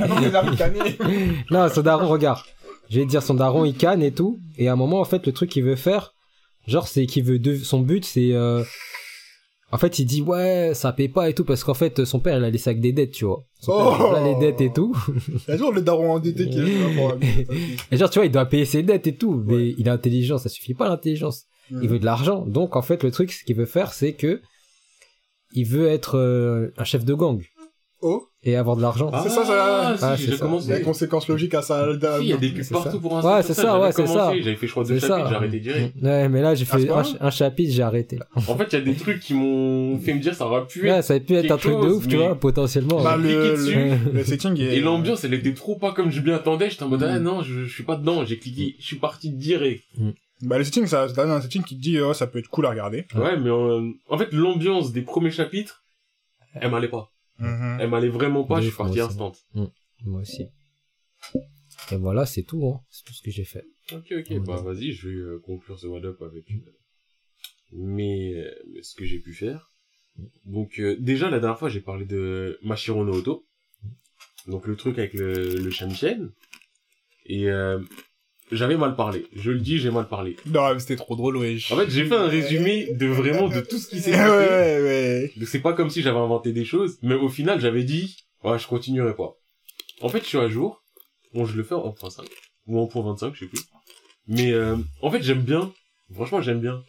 Non, 1.51 1.61
Non, 1.65 1.69
son 1.69 1.81
daron, 1.81 2.07
regarde. 2.07 2.39
Je 2.89 2.99
vais 2.99 3.05
te 3.05 3.09
dire, 3.09 3.23
son 3.23 3.35
daron, 3.35 3.65
il 3.65 3.75
canne 3.75 4.01
et 4.03 4.11
tout. 4.11 4.39
Et 4.57 4.67
à 4.67 4.73
un 4.73 4.75
moment, 4.75 4.99
en 4.99 5.05
fait, 5.05 5.25
le 5.25 5.31
truc 5.31 5.49
qu'il 5.49 5.63
veut 5.63 5.75
faire, 5.75 6.13
genre, 6.67 6.87
c'est 6.87 7.05
qu'il 7.05 7.23
veut, 7.23 7.39
de... 7.39 7.55
son 7.55 7.79
but, 7.79 8.03
c'est, 8.05 8.31
euh... 8.33 8.63
en 9.71 9.77
fait, 9.77 9.99
il 9.99 10.05
dit, 10.05 10.21
ouais, 10.21 10.71
ça 10.73 10.91
paye 10.91 11.07
pas 11.09 11.29
et 11.29 11.33
tout, 11.33 11.45
parce 11.45 11.63
qu'en 11.63 11.73
fait, 11.73 12.03
son 12.05 12.19
père, 12.19 12.37
il 12.37 12.43
a 12.43 12.49
laissé 12.49 12.69
avec 12.69 12.81
des 12.81 12.91
dettes, 12.91 13.11
tu 13.11 13.25
vois. 13.25 13.45
Son 13.59 13.71
père, 13.71 13.97
Oh. 14.01 14.07
il 14.11 14.15
a 14.17 14.23
les 14.33 14.35
dettes 14.39 14.61
et 14.61 14.71
tout. 14.73 14.95
Il 15.27 15.33
y 15.47 15.51
a 15.51 15.57
toujours 15.57 15.71
le 15.73 15.81
daron 15.81 16.11
endetté 16.11 16.49
qui. 16.49 16.59
Et 17.91 17.97
genre, 17.97 18.09
tu 18.09 18.19
vois, 18.19 18.25
il 18.25 18.31
doit 18.31 18.45
payer 18.45 18.65
ses 18.65 18.83
dettes 18.83 19.07
et 19.07 19.15
tout. 19.15 19.43
Mais 19.45 19.73
il 19.77 19.87
a 19.89 19.93
intelligent, 19.93 20.37
ça 20.37 20.49
suffit 20.49 20.73
pas 20.73 20.89
l'intelligence. 20.89 21.45
Il 21.71 21.87
veut 21.87 21.99
de 21.99 22.05
l'argent. 22.05 22.45
Donc, 22.45 22.75
en 22.75 22.81
fait, 22.81 23.01
le 23.03 23.11
truc, 23.11 23.31
ce 23.31 23.43
qu'il 23.45 23.55
veut 23.55 23.65
faire, 23.65 23.93
c'est 23.93 24.13
que, 24.13 24.41
il 25.53 25.65
veut 25.65 25.87
être 25.87 26.17
euh, 26.17 26.73
un 26.77 26.83
chef 26.83 27.03
de 27.05 27.13
gang. 27.13 27.41
Oh, 28.03 28.27
Et 28.41 28.55
avoir 28.55 28.75
de 28.77 28.81
l'argent. 28.81 29.11
C'est 29.21 29.29
ça, 29.29 29.45
ça- 29.45 29.87
Ah, 29.89 29.95
si, 29.95 30.03
Ah, 30.03 30.15
il 30.17 30.69
y 30.69 30.73
a 30.73 30.77
une 30.79 30.83
conséquence 30.83 31.27
logique 31.27 31.53
à 31.53 31.61
ça. 31.61 31.85
Si, 32.17 32.23
il 32.23 32.27
y 32.29 32.33
a 32.33 32.37
des 32.37 32.49
pubs 32.49 32.63
C'est 32.63 32.73
partout 32.73 32.89
ça. 32.93 32.97
pour 32.97 33.15
un 33.17 33.21
Ouais, 33.35 33.43
c'est 33.43 33.53
ça, 33.53 33.79
ouais, 33.79 33.91
c'est 33.91 34.07
ça. 34.07 34.33
J'avais 34.35 34.55
fait, 34.55 34.65
je 34.65 34.71
crois, 34.71 34.83
deux 34.83 34.97
chapitres, 34.99 35.29
j'ai 35.29 35.35
arrêté 35.35 35.59
direct. 35.59 35.95
Ouais, 36.01 36.27
mais 36.29 36.41
là, 36.41 36.55
j'ai 36.55 36.65
fait 36.65 36.89
un, 36.89 37.29
chapitre, 37.29 37.71
j'ai 37.71 37.83
arrêté, 37.83 38.17
là. 38.17 38.25
En 38.35 38.57
fait, 38.57 38.67
il 38.71 38.73
y 38.73 38.81
a 38.81 38.81
des 38.81 38.95
trucs 38.95 39.19
qui 39.19 39.35
m'ont 39.35 39.99
fait 39.99 40.13
me 40.15 40.19
dire, 40.19 40.33
ça 40.33 40.47
aurait 40.47 40.65
pu 40.65 40.81
Ouais, 40.83 40.89
être. 40.89 41.03
ça 41.03 41.13
aurait 41.13 41.23
pu 41.23 41.35
être 41.35 41.51
un 41.51 41.57
truc 41.57 41.73
de 41.73 41.87
ouf, 41.89 42.07
tu 42.07 42.15
vois, 42.17 42.33
potentiellement. 42.35 43.03
Bah, 43.03 43.17
ouais. 43.17 43.23
Le, 43.23 43.55
le, 43.55 44.11
le 44.13 44.23
setting 44.23 44.59
est... 44.59 44.77
Et 44.77 44.79
l'ambiance, 44.79 45.23
elle 45.23 45.35
était 45.35 45.53
trop 45.53 45.75
pas 45.75 45.91
comme 45.91 46.09
je 46.11 46.21
m'y 46.21 46.31
attendais. 46.31 46.69
J'étais 46.71 46.83
en 46.83 46.89
mode, 46.89 47.01
Mm. 47.01 47.07
ah 47.13 47.19
non, 47.19 47.41
je, 47.43 47.65
je 47.65 47.71
suis 47.71 47.83
pas 47.83 47.95
dedans. 47.95 48.25
J'ai 48.25 48.39
cliqué, 48.39 48.75
je 48.79 48.85
suis 48.85 48.95
parti 48.97 49.29
direct. 49.29 49.83
Bah, 50.41 50.57
le 50.57 50.63
setting, 50.63 50.87
ça, 50.87 51.05
t'as 51.13 51.27
un 51.31 51.39
setting 51.41 51.61
qui 51.63 51.77
te 51.77 51.81
dit, 51.81 51.99
oh, 51.99 52.15
ça 52.15 52.25
peut 52.25 52.39
être 52.39 52.47
cool 52.47 52.65
à 52.65 52.71
regarder. 52.71 53.05
Ouais. 53.13 53.21
Ouais, 53.21 53.37
mais 53.37 53.51
euh, 53.51 53.87
en 54.09 54.17
fait, 54.17 54.29
l'ambiance 54.31 54.91
des 54.91 55.03
premiers 55.03 55.29
chapitres, 55.29 55.83
elle 56.55 56.71
m'allait 56.71 56.87
pas. 56.87 57.11
Mhm. 57.41 57.77
Elle 57.79 57.89
m'allait 57.89 58.09
vraiment 58.09 58.43
pas. 58.43 58.61
Je 58.61 58.67
suis 58.67 58.77
parti 58.77 58.99
instant. 58.99 59.33
Moi 60.03 60.21
aussi. 60.21 60.47
Et 61.91 61.95
voilà, 61.97 62.25
c'est 62.25 62.43
tout, 62.43 62.65
hein. 62.67 62.81
C'est 62.89 63.03
tout 63.03 63.13
ce 63.13 63.21
que 63.21 63.31
j'ai 63.31 63.43
fait. 63.43 63.65
Ok, 63.91 64.13
ok, 64.17 64.39
bah 64.45 64.61
vas-y, 64.61 64.93
je 64.93 65.09
vais 65.09 65.15
euh, 65.15 65.39
conclure 65.43 65.77
ce 65.79 65.87
What 65.87 66.05
Up 66.05 66.21
avec 66.21 66.49
euh, 66.51 66.61
mes, 67.73 68.35
euh, 68.35 68.53
ce 68.81 68.95
que 68.95 69.05
j'ai 69.05 69.19
pu 69.19 69.33
faire. 69.33 69.69
Donc 70.45 70.79
euh, 70.79 70.95
déjà, 70.99 71.29
la 71.29 71.39
dernière 71.39 71.59
fois, 71.59 71.69
j'ai 71.69 71.81
parlé 71.81 72.05
de 72.05 72.57
Mashiro 72.63 73.03
no 73.03 73.13
Oto. 73.13 73.45
Donc 74.47 74.67
le 74.67 74.75
truc 74.75 74.97
avec 74.97 75.13
le, 75.13 75.57
le. 75.57 76.33
Et 77.25 77.49
euh, 77.49 77.79
j'avais 78.51 78.77
mal 78.77 78.95
parlé. 78.95 79.25
Je 79.35 79.51
le 79.51 79.59
dis, 79.59 79.77
j'ai 79.77 79.91
mal 79.91 80.07
parlé. 80.07 80.35
Non, 80.45 80.73
mais 80.73 80.79
c'était 80.79 80.95
trop 80.95 81.15
drôle, 81.15 81.37
wesh. 81.37 81.71
En 81.71 81.77
fait, 81.77 81.89
j'ai 81.89 82.05
fait 82.05 82.15
un 82.15 82.27
résumé 82.27 82.93
de 82.93 83.07
vraiment 83.07 83.47
de 83.49 83.61
tout 83.61 83.77
ce 83.77 83.87
qui 83.87 83.99
s'est 83.99 84.11
passé. 84.11 84.29
ouais, 84.29 84.81
ouais. 84.81 85.33
Donc 85.37 85.47
c'est 85.47 85.59
pas 85.61 85.73
comme 85.73 85.89
si 85.89 86.01
j'avais 86.01 86.19
inventé 86.19 86.51
des 86.51 86.65
choses, 86.65 86.97
mais 87.01 87.15
au 87.15 87.29
final 87.29 87.59
j'avais 87.59 87.83
dit, 87.83 88.17
ouais, 88.43 88.59
je 88.59 88.67
continuerai 88.67 89.15
pas. 89.15 89.35
En 90.01 90.09
fait, 90.09 90.19
je 90.21 90.27
suis 90.27 90.37
à 90.37 90.47
jour. 90.49 90.83
Bon, 91.33 91.45
je 91.45 91.55
le 91.55 91.63
fais 91.63 91.75
en 91.75 91.91
point 91.91 92.09
5 92.09 92.25
ou 92.67 92.79
en 92.79 92.87
point 92.87 93.03
25, 93.03 93.33
je 93.35 93.39
sais 93.41 93.45
plus. 93.47 93.61
Mais 94.27 94.51
euh, 94.51 94.75
en 95.01 95.11
fait, 95.11 95.21
j'aime 95.21 95.41
bien. 95.41 95.71
Franchement, 96.13 96.41
j'aime 96.41 96.59
bien. 96.59 96.83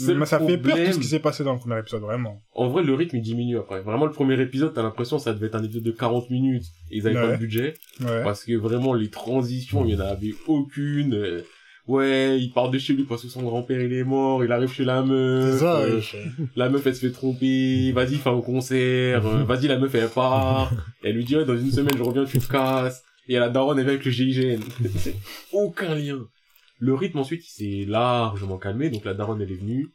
Mais 0.00 0.26
ça 0.26 0.38
fait 0.38 0.58
peur 0.58 0.76
tout 0.76 0.92
ce 0.92 0.98
qui 0.98 1.06
s'est 1.06 1.18
passé 1.18 1.44
dans 1.44 1.54
le 1.54 1.58
premier 1.58 1.78
épisode, 1.78 2.02
vraiment. 2.02 2.42
En 2.54 2.68
vrai, 2.68 2.82
le 2.82 2.94
rythme 2.94 3.16
il 3.16 3.22
diminue 3.22 3.58
après. 3.58 3.80
Vraiment, 3.82 4.06
le 4.06 4.12
premier 4.12 4.40
épisode, 4.40 4.72
t'as 4.74 4.82
l'impression 4.82 5.16
que 5.16 5.22
ça 5.22 5.32
devait 5.32 5.46
être 5.46 5.56
un 5.56 5.64
épisode 5.64 5.82
de 5.82 5.90
40 5.90 6.30
minutes. 6.30 6.64
Et 6.90 6.98
ils 6.98 7.06
avaient 7.06 7.20
pas 7.20 7.32
le 7.32 7.36
budget. 7.36 7.74
Ouais. 8.00 8.22
Parce 8.22 8.44
que 8.44 8.52
vraiment, 8.52 8.94
les 8.94 9.10
transitions, 9.10 9.84
il 9.84 9.94
y 9.94 9.96
en 9.96 10.00
avait 10.00 10.34
aucune. 10.46 11.14
Euh, 11.14 11.42
Ouais, 11.88 12.38
il 12.38 12.52
part 12.52 12.70
de 12.70 12.78
chez 12.78 12.92
lui 12.92 13.04
parce 13.04 13.22
que 13.22 13.28
son 13.28 13.42
grand-père 13.42 13.80
il 13.80 13.94
est 13.94 14.04
mort, 14.04 14.44
il 14.44 14.52
arrive 14.52 14.70
chez 14.70 14.84
la 14.84 15.02
meuf. 15.02 15.54
C'est 15.54 15.58
ça, 15.60 15.78
euh, 15.78 16.00
la 16.54 16.68
meuf 16.68 16.86
elle 16.86 16.94
se 16.94 17.00
fait 17.00 17.12
tromper, 17.12 17.92
vas-y 17.92 18.16
fais 18.16 18.28
un 18.28 18.42
concert, 18.42 19.26
euh, 19.26 19.44
vas-y 19.44 19.68
la 19.68 19.78
meuf 19.78 19.94
elle 19.94 20.10
part, 20.10 20.70
elle 21.02 21.16
lui 21.16 21.24
dit 21.24 21.34
ouais, 21.34 21.46
dans 21.46 21.56
une 21.56 21.70
semaine 21.70 21.94
je 21.96 22.02
reviens 22.02 22.26
tu 22.26 22.38
te 22.40 22.46
casses, 22.46 23.02
et 23.26 23.38
à 23.38 23.40
la 23.40 23.48
daronne 23.48 23.78
elle 23.78 23.84
vient 23.86 23.94
avec 23.94 24.04
le 24.04 24.10
GIGN. 24.10 24.60
C'est 24.96 25.14
Aucun 25.50 25.94
lien. 25.94 26.18
Le 26.78 26.94
rythme 26.94 27.18
ensuite 27.18 27.44
il 27.46 27.50
s'est 27.50 27.84
largement 27.90 28.58
calmé, 28.58 28.90
donc 28.90 29.04
la 29.04 29.14
daronne 29.14 29.40
elle 29.42 29.50
est 29.52 29.56
venue. 29.56 29.88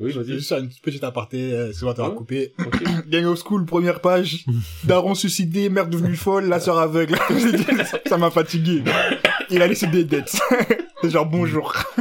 Oui 0.00 0.12
vas-y. 0.12 0.26
Juste 0.34 0.52
une 0.52 0.68
petite 0.82 1.02
aparté, 1.02 1.52
euh, 1.52 1.66
excuse-moi, 1.68 1.94
t'as 1.94 2.08
Ouais. 2.08 2.14
coupé. 2.14 2.52
Gang 3.08 3.24
of 3.26 3.38
School, 3.42 3.64
première 3.66 4.00
page. 4.00 4.44
Daron 4.84 5.14
suicidé, 5.16 5.68
mère 5.70 5.88
devenue 5.88 6.14
folle, 6.16 6.46
la 6.46 6.60
sœur 6.60 6.78
aveugle. 6.78 7.16
Ça 8.06 8.16
m'a 8.16 8.30
fatigué. 8.30 8.82
Il 9.50 9.62
a 9.62 9.66
laissé 9.66 9.86
des 9.86 10.04
dettes. 10.04 10.38
C'est 11.02 11.10
genre 11.10 11.26
bonjour. 11.26 11.72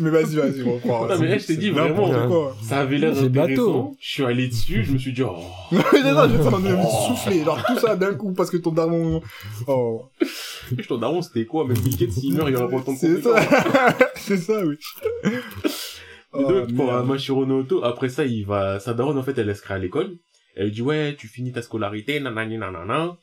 mais 0.00 0.10
vas-y, 0.10 0.36
vas-y, 0.36 0.62
reprends. 0.62 1.06
Non, 1.06 1.18
mais 1.18 1.28
là, 1.28 1.38
je 1.38 1.46
t'ai 1.46 1.56
dit, 1.56 1.70
vraiment. 1.70 2.10
quoi. 2.28 2.56
Ça 2.62 2.80
avait 2.80 2.98
l'air 2.98 3.10
intéressant. 3.10 3.30
bateau. 3.30 3.96
Je 4.00 4.08
suis 4.10 4.24
allé 4.24 4.48
dessus, 4.48 4.84
je 4.84 4.92
me 4.92 4.98
suis 4.98 5.12
dit 5.12 5.22
oh. 5.22 5.36
Non, 5.72 5.82
mais 5.92 6.12
non, 6.12 6.28
je 6.28 6.48
t'en 6.50 6.64
ai 6.64 7.06
soufflé. 7.08 7.44
Genre 7.44 7.62
tout 7.66 7.78
ça 7.78 7.94
d'un 7.96 8.14
coup 8.14 8.32
parce 8.32 8.50
que 8.50 8.56
ton 8.56 8.72
daron. 8.72 9.20
Oh. 9.66 10.06
Ton 10.88 10.98
daron 10.98 11.22
c'était 11.22 11.44
quoi? 11.46 11.66
Même 11.66 11.76
Gates 11.76 12.10
s'il 12.12 12.34
meurt 12.34 12.48
il 12.48 12.54
y 12.54 12.56
aura 12.56 12.68
pas 12.68 12.76
le 12.78 12.82
temps 12.84 12.92
de 12.92 12.98
C'est 12.98 13.22
ça. 13.22 13.96
C'est 14.16 14.36
ça, 14.38 14.64
oui. 14.64 14.76
Et 15.24 15.30
Oh, 16.32 16.42
donc, 16.52 16.74
pour 16.74 16.86
merde. 16.86 16.98
un 16.98 17.02
Mashiro 17.04 17.46
no 17.46 17.60
Oto, 17.60 17.82
après 17.84 18.08
ça, 18.10 18.24
il 18.26 18.44
va, 18.44 18.78
sa 18.78 18.92
daronne, 18.92 19.16
en 19.16 19.22
fait, 19.22 19.38
elle 19.38 19.46
l'inscrit 19.46 19.72
à 19.72 19.78
l'école. 19.78 20.16
Elle 20.54 20.66
lui 20.66 20.72
dit, 20.72 20.82
ouais, 20.82 21.14
tu 21.16 21.28
finis 21.28 21.52
ta 21.52 21.62
scolarité, 21.62 22.18
nanani, 22.20 22.58
nanana. 22.58 23.16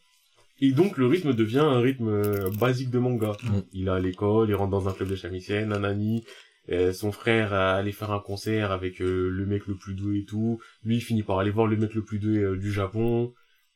Et 0.60 0.72
donc, 0.72 0.98
le 0.98 1.08
rythme 1.08 1.34
devient 1.34 1.60
un 1.60 1.80
rythme 1.80 2.08
euh, 2.08 2.50
basique 2.60 2.90
de 2.90 3.00
manga. 3.00 3.34
Mm. 3.44 3.60
Il 3.74 3.88
est 3.88 3.92
à 3.92 4.00
l'école, 4.00 4.50
il 4.50 4.56
rentre 4.56 4.72
dans 4.72 4.88
un 4.88 4.94
club 4.94 5.10
de 5.10 5.16
shamisen, 5.16 5.70
nanani. 5.70 6.24
Euh, 6.72 6.94
son 6.94 7.12
frère 7.12 7.54
a 7.54 7.74
allé 7.74 7.92
faire 7.92 8.12
un 8.12 8.20
concert 8.20 8.72
avec 8.72 9.02
euh, 9.02 9.30
le 9.30 9.46
mec 9.46 9.68
le 9.68 9.76
plus 9.76 9.96
doué 9.96 10.20
et 10.20 10.26
tout. 10.26 10.60
Lui, 10.84 10.98
il 10.98 11.02
finit 11.02 11.24
par 11.24 11.40
aller 11.40 11.52
voir 11.52 11.68
le 11.68 11.76
mec 11.76 11.94
le 11.94 12.04
plus 12.04 12.20
doué 12.20 12.38
euh, 12.38 12.58
du 12.58 12.72
Japon. 12.72 13.34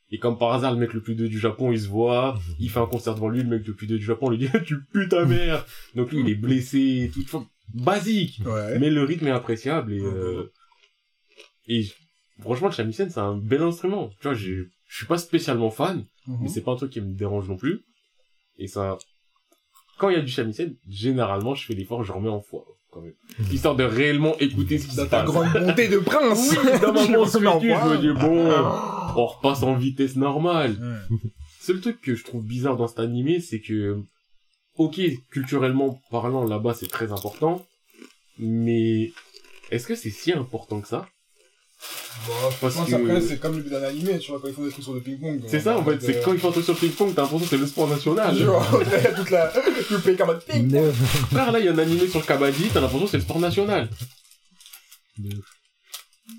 Et 0.09 0.19
comme 0.19 0.37
par 0.37 0.53
hasard, 0.53 0.71
le 0.71 0.79
mec 0.79 0.93
le 0.93 1.01
plus 1.01 1.15
doué 1.15 1.27
du 1.27 1.37
Japon, 1.37 1.73
il 1.73 1.81
se 1.81 1.87
voit, 1.87 2.39
il 2.59 2.69
fait 2.69 2.79
un 2.79 2.85
concert 2.85 3.13
devant 3.13 3.27
lui, 3.27 3.43
le 3.43 3.49
mec 3.49 3.67
le 3.67 3.73
plus 3.73 3.87
doué 3.87 3.97
du 3.97 4.05
Japon 4.05 4.29
lui 4.29 4.37
dit, 4.37 4.47
tu 4.65 4.77
pues 4.93 5.09
ta 5.09 5.25
mère! 5.25 5.65
Donc 5.95 6.11
lui, 6.11 6.21
il 6.21 6.29
est 6.29 6.35
blessé, 6.35 7.03
et 7.03 7.09
tout, 7.09 7.21
Enfin, 7.25 7.45
basique! 7.73 8.39
Ouais. 8.45 8.79
Mais 8.79 8.89
le 8.89 9.03
rythme 9.03 9.27
est 9.27 9.31
appréciable 9.31 9.91
et, 9.91 9.99
euh, 9.99 10.49
et 11.67 11.85
franchement, 12.39 12.67
le 12.67 12.73
shamisen, 12.73 13.09
c'est 13.09 13.19
un 13.19 13.35
bel 13.35 13.61
instrument. 13.61 14.09
Tu 14.21 14.29
vois, 14.29 14.33
je 14.33 14.63
suis 14.89 15.05
pas 15.07 15.17
spécialement 15.17 15.71
fan, 15.71 16.05
Mhm. 16.27 16.37
mais 16.41 16.49
c'est 16.49 16.61
pas 16.61 16.71
un 16.71 16.75
truc 16.75 16.91
qui 16.91 17.01
me 17.01 17.13
dérange 17.13 17.47
non 17.49 17.57
plus. 17.57 17.81
Et 18.57 18.67
ça, 18.67 18.97
quand 19.97 20.09
il 20.09 20.15
y 20.15 20.19
a 20.19 20.21
du 20.21 20.31
shamisen, 20.31 20.75
généralement, 20.87 21.55
je 21.55 21.65
fais 21.65 21.73
l'effort, 21.73 22.03
je 22.03 22.11
remets 22.11 22.29
en 22.29 22.41
foi, 22.41 22.65
quand 22.91 23.01
même. 23.01 23.13
Histoire 23.51 23.75
de 23.75 23.83
réellement 23.83 24.37
écouter 24.39 24.77
ce 24.77 24.85
qui 24.87 24.91
se 24.95 24.97
Dans 25.01 25.07
ta 25.07 25.21
passe. 25.23 25.29
grande 25.31 25.53
bonté 25.53 25.87
de 25.87 25.97
prince. 25.99 26.51
Oui, 26.51 26.79
dans 26.81 26.93
ma 26.93 27.01
Je 27.05 27.09
me 27.09 27.97
dis, 28.01 28.19
bon, 28.19 28.49
on 29.21 29.25
repasse 29.25 29.63
en 29.63 29.75
vitesse 29.75 30.15
normale. 30.15 30.71
Mhm. 31.09 31.19
Seul 31.61 31.81
truc 31.81 31.99
que 32.01 32.15
je 32.15 32.23
trouve 32.23 32.45
bizarre 32.45 32.77
dans 32.77 32.87
cet 32.87 32.99
animé, 32.99 33.39
c'est 33.39 33.59
que, 33.59 33.99
ok, 34.75 34.99
culturellement 35.31 35.99
parlant, 36.11 36.43
là-bas, 36.45 36.73
c'est 36.73 36.87
très 36.89 37.11
important, 37.11 37.65
mais 38.39 39.11
est-ce 39.71 39.87
que 39.87 39.95
c'est 39.95 40.09
si 40.11 40.31
important 40.31 40.81
que 40.81 40.87
ça? 40.87 41.07
Bon, 42.25 42.33
Parce 42.59 42.75
que- 42.75 42.93
après, 42.95 43.21
c'est 43.21 43.37
comme 43.39 43.55
le 43.57 43.63
but 43.63 43.69
d'un 43.69 43.83
animé, 43.83 44.17
tu 44.19 44.31
vois, 44.31 44.39
quand 44.41 44.47
ils 44.47 44.53
font 44.53 44.63
des 44.65 44.71
trucs 44.71 44.83
sur 44.83 44.93
le 44.93 45.01
ping-pong. 45.01 45.41
C'est 45.47 45.59
ça, 45.59 45.77
en 45.77 45.85
fait, 45.85 46.01
c'est 46.01 46.21
quand 46.21 46.33
ils 46.33 46.39
font 46.39 46.49
un 46.49 46.51
truc 46.51 46.65
sur 46.65 46.73
le 46.73 46.79
ping-pong, 46.79 47.13
t'as 47.15 47.21
l'impression 47.21 47.43
que 47.45 47.49
c'est 47.49 47.57
le 47.57 47.67
sport 47.67 47.87
national. 47.87 48.35
Genre, 48.35 48.79
toute 49.15 49.29
la, 49.29 49.47
tout 49.47 49.93
le 49.93 49.99
pays. 49.99 50.63
De- 50.63 50.91
Frère, 50.91 51.51
là, 51.51 51.59
il 51.59 51.65
y 51.65 51.69
a 51.69 51.71
un 51.73 51.77
animé 51.77 52.07
sur 52.07 52.19
le 52.19 52.25
kabaddi, 52.25 52.69
t'as 52.73 52.81
l'impression 52.81 53.05
que 53.05 53.11
c'est 53.11 53.17
le 53.17 53.23
sport 53.23 53.39
national. 53.39 53.89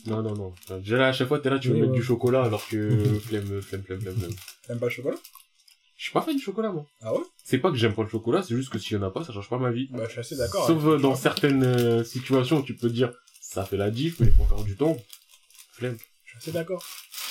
Non, 0.07 0.23
non, 0.23 0.35
non. 0.35 0.55
Déjà 0.81 0.97
là, 0.99 1.09
à 1.09 1.13
chaque 1.13 1.29
fois, 1.29 1.39
t'es 1.39 1.51
là, 1.51 1.59
tu 1.59 1.69
veux 1.69 1.77
mettre 1.77 1.93
du 1.93 2.03
chocolat, 2.03 2.43
alors 2.43 2.67
que 2.69 3.19
flemme, 3.27 3.63
flemme, 3.63 3.83
flemme, 3.83 4.01
flemme, 4.01 4.17
flemme. 4.17 4.35
T'aimes 4.67 4.79
pas 4.79 4.87
le 4.87 4.91
chocolat? 4.91 5.17
Je 5.97 6.05
suis 6.05 6.13
pas 6.13 6.21
fan 6.23 6.37
du 6.37 6.43
chocolat, 6.43 6.71
moi. 6.71 6.87
Ah 7.03 7.13
ouais? 7.13 7.21
C'est 7.43 7.59
pas 7.59 7.71
que 7.71 7.77
j'aime 7.77 7.95
pas 7.95 8.03
le 8.05 8.09
chocolat, 8.09 8.43
c'est 8.43 8.55
juste 8.55 8.71
que 8.71 8.79
s'il 8.79 8.97
y 8.97 9.01
en 9.01 9.03
a 9.03 9.11
pas, 9.11 9.25
ça 9.25 9.33
change 9.33 9.49
pas 9.49 9.59
ma 9.59 9.71
vie. 9.73 9.89
Bah, 9.91 10.05
je 10.07 10.11
suis 10.13 10.21
assez 10.21 10.37
d'accord. 10.37 10.67
Sauf 10.67 10.85
euh, 10.85 10.99
dans 10.99 11.17
certaines 11.17 11.65
euh, 11.65 12.05
situations 12.05 12.59
où 12.59 12.63
tu 12.63 12.75
peux 12.75 12.91
dire, 12.91 13.13
ça 13.41 13.65
fait 13.65 13.77
la 13.77 13.91
diff, 13.91 14.21
mais 14.21 14.27
il 14.27 14.33
faut 14.33 14.43
encore 14.45 14.63
du 14.65 14.77
temps. 14.77 14.97
Flemme. 15.79 15.97
Je 16.25 16.31
suis 16.31 16.39
assez 16.39 16.53
d'accord. 16.53 16.85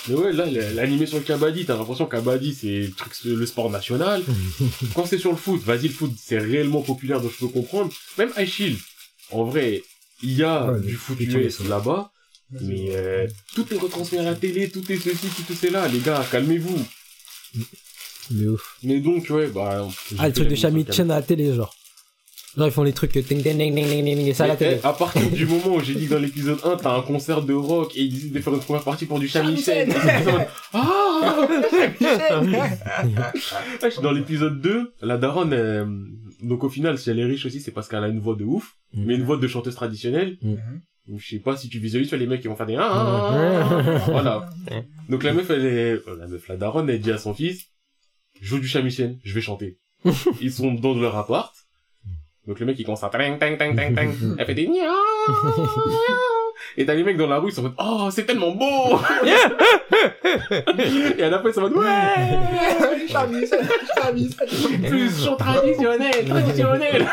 Mais 0.08 0.16
ouais, 0.16 0.32
là, 0.34 0.46
l'animé 0.46 1.06
sur 1.06 1.18
le 1.18 1.24
kabaddi, 1.24 1.66
t'as 1.66 1.76
l'impression 1.78 2.06
que 2.06 2.12
kabaddi, 2.16 2.56
c'est 2.56 2.80
le 2.88 2.92
truc, 2.92 3.14
le 3.26 3.46
sport 3.46 3.70
national. 3.70 4.24
Quand 4.96 5.06
c'est 5.06 5.18
sur 5.18 5.32
le 5.32 5.38
foot, 5.38 5.62
vas-y, 5.64 5.84
le 5.90 5.94
foot, 5.94 6.12
c'est 6.18 6.40
réellement 6.40 6.82
populaire, 6.82 7.20
donc 7.22 7.32
je 7.34 7.38
peux 7.46 7.52
comprendre. 7.52 7.92
Même 8.18 8.32
High 8.38 8.48
Shield, 8.48 8.78
en 9.32 9.44
vrai, 9.44 9.84
il 10.24 10.34
y 10.34 10.44
a 10.44 10.72
Ouais, 10.72 10.80
du 10.82 10.96
foot 10.96 11.20
US 11.20 11.60
là-bas, 11.62 12.12
mais 12.52 12.96
euh, 12.96 13.28
tout 13.54 13.66
est 13.74 13.78
retransmis 13.78 14.18
à 14.20 14.24
la 14.24 14.36
télé, 14.36 14.70
tout 14.70 14.90
est 14.92 14.98
ceci, 14.98 15.28
tout 15.28 15.52
est 15.52 15.56
cela, 15.56 15.88
les 15.90 16.00
gars, 16.00 16.26
calmez-vous. 16.32 16.86
de 18.32 18.50
ouf. 18.50 18.78
Mais 18.84 19.00
donc, 19.00 19.30
ouais, 19.30 19.48
bah... 19.48 19.88
Ah, 20.18 20.28
le 20.28 20.34
truc 20.34 20.48
de 20.48 20.56
Shami 20.56 20.86
Chen 20.90 21.12
à 21.12 21.16
la 21.16 21.22
télé, 21.22 21.54
genre. 21.54 21.76
Genre, 22.58 22.68
ils 22.68 22.72
font 22.72 22.84
les 22.84 22.94
trucs 22.94 23.12
ting 23.12 23.24
ting 23.24 23.42
ting 23.44 23.58
ting 23.58 23.74
ting 23.74 24.04
ting 24.04 24.16
ting, 24.18 24.34
ça 24.34 24.46
à 24.46 24.48
la 24.48 24.56
télé. 24.56 24.80
eh, 24.84 24.88
à 24.88 24.92
partir 24.94 25.30
du 25.30 25.46
moment 25.46 25.76
où 25.76 25.80
j'ai 25.84 25.94
dit 25.94 26.08
que 26.08 26.14
dans 26.16 26.20
l'épisode 26.20 26.60
1, 26.64 26.78
t'as 26.78 26.98
un 26.98 27.02
concert 27.04 27.44
de 27.44 27.54
rock 27.54 27.96
et 27.96 28.02
ils 28.02 28.12
décident 28.14 28.34
de 28.36 28.40
faire 28.42 28.54
une 28.56 28.60
première 28.62 28.84
partie 28.84 29.06
pour 29.06 29.20
du 29.20 29.30
mode, 29.34 29.56
Ah 30.74 31.48
Là, 32.02 33.32
je 33.84 33.90
suis 33.90 34.02
dans 34.02 34.12
l'épisode 34.12 34.60
2, 34.62 34.94
la 35.02 35.18
daronne, 35.18 35.54
euh, 35.54 35.86
donc 36.42 36.64
au 36.64 36.70
final, 36.70 36.98
si 36.98 37.10
elle 37.10 37.20
est 37.20 37.26
riche 37.26 37.46
aussi, 37.46 37.60
c'est 37.62 37.72
parce 37.72 37.88
qu'elle 37.88 38.04
a 38.04 38.08
une 38.08 38.20
voix 38.20 38.36
de 38.36 38.44
ouf, 38.44 38.76
Mhm. 38.94 39.04
mais 39.06 39.16
une 39.16 39.24
voix 39.24 39.38
de 39.38 39.48
chanteuse 39.48 39.76
traditionnelle. 39.76 40.38
Mhm. 40.42 40.58
Donc, 41.08 41.20
Je 41.20 41.28
sais 41.28 41.40
pas 41.40 41.56
si 41.58 41.70
tu 41.70 41.80
visualises, 41.80 42.10
tu 42.10 42.16
vois, 42.16 42.20
les 42.20 42.28
mecs 42.28 42.42
qui 42.42 42.48
vont 42.48 42.56
faire 42.56 42.66
des 42.66 42.76
ah, 42.76 42.90
ah, 42.92 43.70
ah, 43.72 43.98
voilà. 44.08 44.50
Donc 45.10 45.24
la 45.24 45.34
meuf, 45.34 45.50
elle 45.50 45.66
est, 45.66 45.94
euh, 45.94 46.18
la 46.20 46.28
meuf, 46.28 46.48
la 46.48 46.58
daronne, 46.58 46.90
elle 46.90 47.00
dit 47.00 47.12
à 47.12 47.18
son 47.18 47.34
fils, 47.34 47.66
joue 48.42 48.60
du 48.60 48.68
shamisen, 48.68 49.18
je 49.24 49.34
vais 49.34 49.42
chanter. 49.42 49.78
Ils 50.42 50.52
sont 50.52 50.74
dans 50.74 50.94
leur 50.96 51.16
appart. 51.16 51.54
Donc 52.48 52.60
le 52.60 52.66
mec, 52.66 52.80
il 52.80 52.86
commence 52.86 53.04
à 53.04 53.10
tang, 53.10 53.38
tang, 53.40 53.58
tang, 53.58 53.76
tang, 53.76 53.94
tang. 53.94 54.10
Elle 54.38 54.46
fait 54.46 54.54
des 54.54 54.68
nia. 54.68 54.90
Et 56.78 56.86
t'as 56.86 56.94
les 56.94 57.04
mecs 57.04 57.18
dans 57.18 57.28
la 57.28 57.40
rue, 57.40 57.50
ils 57.50 57.54
sont 57.54 57.62
en 57.62 57.64
mode, 57.66 57.74
oh, 57.80 58.08
c'est 58.12 58.26
tellement 58.26 58.52
beau! 58.52 59.00
Et 61.18 61.24
à 61.24 61.30
la 61.30 61.40
fin, 61.40 61.50
ils 61.50 61.54
sont 61.54 61.62
en 61.62 61.70
mode, 61.70 61.78
ouais! 61.78 63.08
Chamise, 63.08 63.56
chamise. 63.98 64.36
Plus 64.88 65.24
chant 65.26 65.36
traditionnel, 65.36 66.26
traditionnel! 66.28 67.06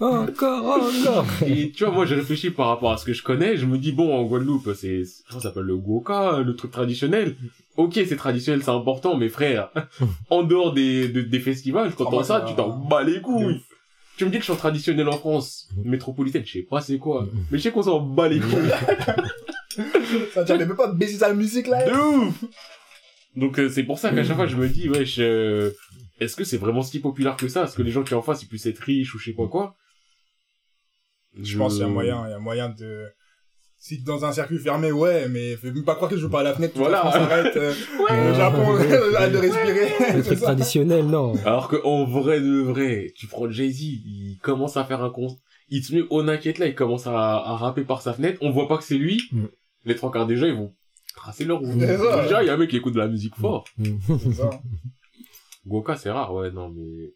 Encore, 0.00 0.64
encore. 0.80 1.24
Et 1.46 1.70
tu 1.70 1.84
vois, 1.84 1.92
moi, 1.92 2.06
j'ai 2.06 2.14
réfléchi 2.16 2.50
par 2.50 2.68
rapport 2.68 2.92
à 2.92 2.96
ce 2.96 3.04
que 3.04 3.12
je 3.12 3.22
connais. 3.22 3.56
Je 3.56 3.66
me 3.66 3.78
dis, 3.78 3.92
bon, 3.92 4.14
en 4.16 4.24
Guadeloupe, 4.24 4.70
c'est, 4.74 5.02
je 5.04 5.32
ça 5.34 5.40
s'appelle 5.40 5.64
le 5.64 5.76
Goka, 5.76 6.38
le 6.44 6.54
truc 6.56 6.70
traditionnel. 6.70 7.36
Ok, 7.76 7.92
c'est 7.94 8.16
traditionnel, 8.16 8.62
c'est 8.62 8.70
important, 8.70 9.16
mais 9.16 9.28
frère, 9.28 9.70
en 10.30 10.42
dehors 10.42 10.72
des, 10.72 11.08
de- 11.08 11.20
des 11.22 11.40
festivals, 11.40 11.90
quand 11.90 12.04
Oh, 12.04 12.04
t'entends 12.04 12.16
moi, 12.16 12.24
ça, 12.24 12.44
tu 12.46 12.54
t'en 12.54 12.68
bats 12.70 13.02
les 13.04 13.20
couilles. 13.20 13.60
Tu 14.18 14.24
me 14.24 14.30
dis 14.30 14.38
que 14.38 14.44
je 14.44 14.50
suis 14.50 14.58
traditionnel 14.58 15.08
en 15.08 15.16
France, 15.16 15.68
métropolitaine, 15.84 16.44
je 16.44 16.54
sais 16.54 16.62
pas 16.62 16.80
c'est 16.80 16.98
quoi. 16.98 17.28
Mais 17.50 17.58
je 17.58 17.62
sais 17.62 17.70
qu'on 17.70 17.84
s'en 17.84 18.00
bat 18.00 18.28
les 18.28 18.40
couilles. 18.40 18.72
Ça, 20.34 20.44
tu 20.44 20.52
même 20.54 20.74
pas 20.74 20.92
baisser 20.92 21.18
sa 21.18 21.32
musique, 21.32 21.68
là. 21.68 21.88
De 21.88 21.96
ouf! 21.96 22.44
Donc, 23.36 23.60
euh, 23.60 23.68
c'est 23.68 23.84
pour 23.84 24.00
ça 24.00 24.10
qu'à 24.10 24.24
chaque 24.24 24.34
fois, 24.34 24.46
je 24.46 24.56
me 24.56 24.68
dis, 24.68 24.88
wesh, 24.88 25.18
euh, 25.20 25.70
est-ce 26.18 26.34
que 26.34 26.42
c'est 26.42 26.56
vraiment 26.56 26.82
si 26.82 26.98
populaire 26.98 27.36
que 27.36 27.46
ça? 27.46 27.62
Est-ce 27.62 27.76
que 27.76 27.82
les 27.82 27.92
gens 27.92 28.02
qui 28.02 28.14
en 28.14 28.22
face, 28.22 28.42
ils 28.42 28.48
puissent 28.48 28.66
être 28.66 28.80
riches 28.80 29.14
ou 29.14 29.18
je 29.18 29.26
sais 29.26 29.36
pas 29.36 29.46
quoi? 29.46 29.76
Je 31.40 31.56
pense 31.56 31.74
qu'il 31.74 31.82
y 31.82 31.84
a 31.84 31.88
moyen, 31.88 32.26
il 32.26 32.30
y 32.30 32.34
a 32.34 32.40
moyen 32.40 32.70
de, 32.70 33.06
Si 33.80 34.02
dans 34.02 34.24
un 34.24 34.32
circuit 34.32 34.58
fermé, 34.58 34.90
ouais, 34.90 35.28
mais 35.28 35.54
fais 35.56 35.70
même 35.70 35.84
pas 35.84 35.94
croire 35.94 36.10
que 36.10 36.16
je 36.16 36.22
joue 36.22 36.28
par 36.30 36.42
la 36.42 36.52
fenêtre, 36.52 36.72
toute 36.74 36.82
Voilà. 36.82 36.96
la 37.04 37.10
France 37.10 37.14
arrête, 37.14 37.56
euh, 37.56 37.72
le 38.28 38.34
Japon, 38.34 38.74
arrête 39.16 39.32
de 39.32 39.38
respirer. 39.38 39.88
Le 40.16 40.22
truc 40.24 40.40
traditionnel, 40.40 41.06
non. 41.06 41.34
Alors 41.44 41.68
que 41.68 41.76
en 41.84 42.04
vrai 42.04 42.40
de 42.40 42.60
vrai, 42.60 43.12
tu 43.14 43.28
prends 43.28 43.48
Jay-Z, 43.48 43.80
il 43.80 44.38
commence 44.42 44.76
à 44.76 44.84
faire 44.84 45.02
un 45.04 45.10
con, 45.10 45.28
il 45.68 45.84
se 45.84 45.94
met 45.94 46.02
au 46.10 46.20
inquiète 46.28 46.58
là, 46.58 46.66
il 46.66 46.74
commence 46.74 47.06
à, 47.06 47.12
à 47.12 47.56
rapper 47.56 47.82
par 47.84 48.02
sa 48.02 48.12
fenêtre, 48.12 48.38
on 48.42 48.50
voit 48.50 48.66
pas 48.66 48.78
que 48.78 48.84
c'est 48.84 48.96
lui. 48.98 49.22
Mm. 49.30 49.44
Les 49.84 49.94
trois 49.94 50.10
quarts 50.10 50.26
des 50.26 50.36
gens, 50.36 50.46
ils 50.46 50.54
vont 50.56 50.74
tracer 51.14 51.44
leur 51.44 51.60
route. 51.60 51.78
Déjà, 51.78 52.42
il 52.42 52.46
y 52.46 52.50
a 52.50 52.54
un 52.54 52.56
mec 52.56 52.70
qui 52.70 52.76
écoute 52.76 52.94
de 52.94 52.98
la 52.98 53.06
musique 53.08 53.36
fort. 53.36 53.64
C'est 53.78 54.32
ça. 54.32 54.50
Goka, 55.66 55.96
c'est 55.96 56.10
rare, 56.10 56.34
ouais, 56.34 56.50
non, 56.50 56.68
mais... 56.70 57.12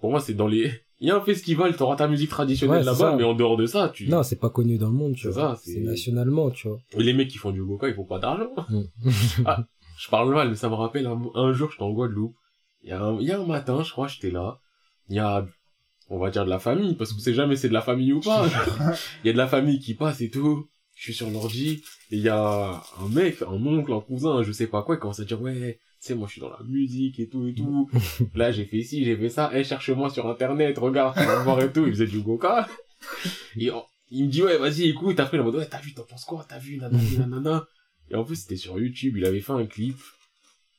Pour 0.00 0.10
moi, 0.10 0.20
c'est 0.20 0.34
dans 0.34 0.48
les... 0.48 0.70
Il 1.02 1.08
y 1.08 1.10
a 1.10 1.16
un 1.16 1.20
festival, 1.20 1.76
t'auras 1.76 1.96
ta 1.96 2.06
musique 2.06 2.30
traditionnelle 2.30 2.78
Ouais, 2.78 2.84
là-bas, 2.84 3.16
mais 3.16 3.24
en 3.24 3.34
dehors 3.34 3.56
de 3.56 3.66
ça, 3.66 3.88
tu... 3.92 4.08
Non, 4.08 4.22
c'est 4.22 4.38
pas 4.38 4.50
connu 4.50 4.78
dans 4.78 4.86
le 4.86 4.94
monde, 4.94 5.14
tu 5.16 5.22
C'est 5.22 5.30
vois. 5.30 5.56
ça, 5.56 5.60
c'est- 5.64 5.80
nationalement, 5.80 6.50
tu 6.52 6.68
vois. 6.68 6.78
Et 6.96 7.02
les 7.02 7.12
mecs 7.12 7.26
qui 7.28 7.38
font 7.38 7.50
du 7.50 7.62
Goka, 7.62 7.88
ils 7.88 7.94
font 7.94 8.04
pas 8.04 8.20
d'argent. 8.20 8.48
Mm. 8.68 8.82
ah, 9.46 9.66
je 9.98 10.08
parle 10.08 10.32
mal, 10.32 10.48
mais 10.50 10.54
ça 10.54 10.68
me 10.68 10.74
rappelle 10.74 11.06
un, 11.08 11.20
un 11.34 11.52
jour, 11.52 11.70
j'étais 11.72 11.82
en 11.82 11.90
Guadeloupe. 11.90 12.36
Il 12.84 12.90
y, 12.90 12.92
a 12.92 13.02
un, 13.02 13.18
il 13.20 13.26
y 13.26 13.32
a 13.32 13.40
un 13.40 13.44
matin, 13.46 13.82
je 13.82 13.90
crois, 13.90 14.06
j'étais 14.06 14.30
là. 14.30 14.60
Il 15.08 15.16
y 15.16 15.18
a, 15.18 15.44
on 16.08 16.18
va 16.20 16.30
dire 16.30 16.44
de 16.44 16.50
la 16.50 16.60
famille, 16.60 16.94
parce 16.94 17.12
qu'on 17.12 17.18
sait 17.18 17.34
jamais 17.34 17.56
c'est 17.56 17.68
de 17.68 17.74
la 17.74 17.82
famille 17.82 18.12
ou 18.12 18.20
pas. 18.20 18.46
Il 19.24 19.26
y 19.26 19.30
a 19.30 19.32
de 19.32 19.38
la 19.38 19.48
famille 19.48 19.80
qui 19.80 19.94
passe 19.94 20.20
et 20.20 20.30
tout. 20.30 20.68
Je 20.94 21.02
suis 21.04 21.14
sur 21.14 21.28
l'ordi, 21.30 21.82
et 22.12 22.16
il 22.16 22.20
y 22.22 22.28
a 22.28 22.80
un 23.00 23.08
mec, 23.08 23.42
un 23.42 23.66
oncle, 23.66 23.92
un 23.92 24.00
cousin, 24.00 24.42
je 24.44 24.52
sais 24.52 24.66
pas 24.68 24.82
quoi, 24.82 24.94
qui 24.96 25.00
commence 25.00 25.18
à 25.20 25.24
dire, 25.24 25.40
ouais, 25.42 25.80
tu 26.02 26.08
sais, 26.08 26.14
moi 26.16 26.26
je 26.26 26.32
suis 26.32 26.40
dans 26.40 26.50
la 26.50 26.58
musique 26.66 27.20
et 27.20 27.28
tout 27.28 27.46
et 27.46 27.54
tout. 27.54 27.88
Là, 28.34 28.50
j'ai 28.50 28.64
fait 28.64 28.82
ci, 28.82 29.04
j'ai 29.04 29.16
fait 29.16 29.28
ça. 29.28 29.50
Eh, 29.54 29.62
cherche-moi 29.62 30.10
sur 30.10 30.26
internet, 30.28 30.76
regarde, 30.78 31.16
tu 31.16 31.24
vas 31.24 31.42
voir 31.44 31.62
et 31.62 31.72
tout. 31.72 31.84
Il 31.86 31.92
faisait 31.92 32.06
du 32.08 32.20
Goka. 32.20 32.68
Et 33.56 33.70
on- 33.70 33.84
il 34.10 34.26
me 34.26 34.30
dit, 34.30 34.42
ouais, 34.42 34.58
vas-y, 34.58 34.88
écoute. 34.90 35.18
Après, 35.20 35.36
il 35.36 35.40
en 35.40 35.44
mode, 35.44 35.54
ouais, 35.54 35.66
t'as 35.66 35.80
vu, 35.80 35.94
t'en 35.94 36.02
penses 36.02 36.24
quoi? 36.24 36.44
T'as 36.48 36.58
vu, 36.58 36.76
nanani, 36.76 37.16
nanana. 37.18 37.64
Et 38.10 38.14
en 38.16 38.24
plus, 38.24 38.36
c'était 38.36 38.56
sur 38.56 38.78
YouTube, 38.78 39.16
il 39.16 39.24
avait 39.24 39.40
fait 39.40 39.52
un 39.52 39.64
clip. 39.64 39.96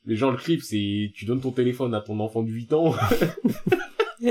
Les 0.05 0.15
gens, 0.17 0.29
le 0.31 0.37
clip, 0.37 0.61
c'est, 0.61 1.11
tu 1.15 1.23
donnes 1.25 1.39
ton 1.41 1.51
téléphone 1.51 1.93
à 1.95 2.01
ton 2.01 2.19
enfant 2.19 2.43
de 2.43 2.51
8 2.51 2.73
ans. 2.73 2.93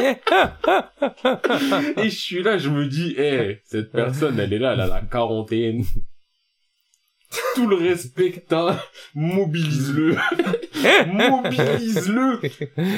Et 1.97 2.09
je 2.09 2.16
suis 2.16 2.43
là, 2.43 2.59
je 2.59 2.68
me 2.70 2.86
dis, 2.86 3.14
eh, 3.18 3.59
cette 3.64 3.90
personne, 3.93 4.38
elle 4.38 4.53
est 4.53 4.59
là, 4.59 4.74
elle 4.74 4.80
a 4.82 4.86
la 4.86 5.01
quarantaine. 5.03 5.84
Tout 7.54 7.66
le 7.66 7.76
respect 7.76 8.30
que 8.30 8.40
t'as, 8.40 8.82
mobilise-le. 9.14 10.16
mobilise-le. 11.12 12.40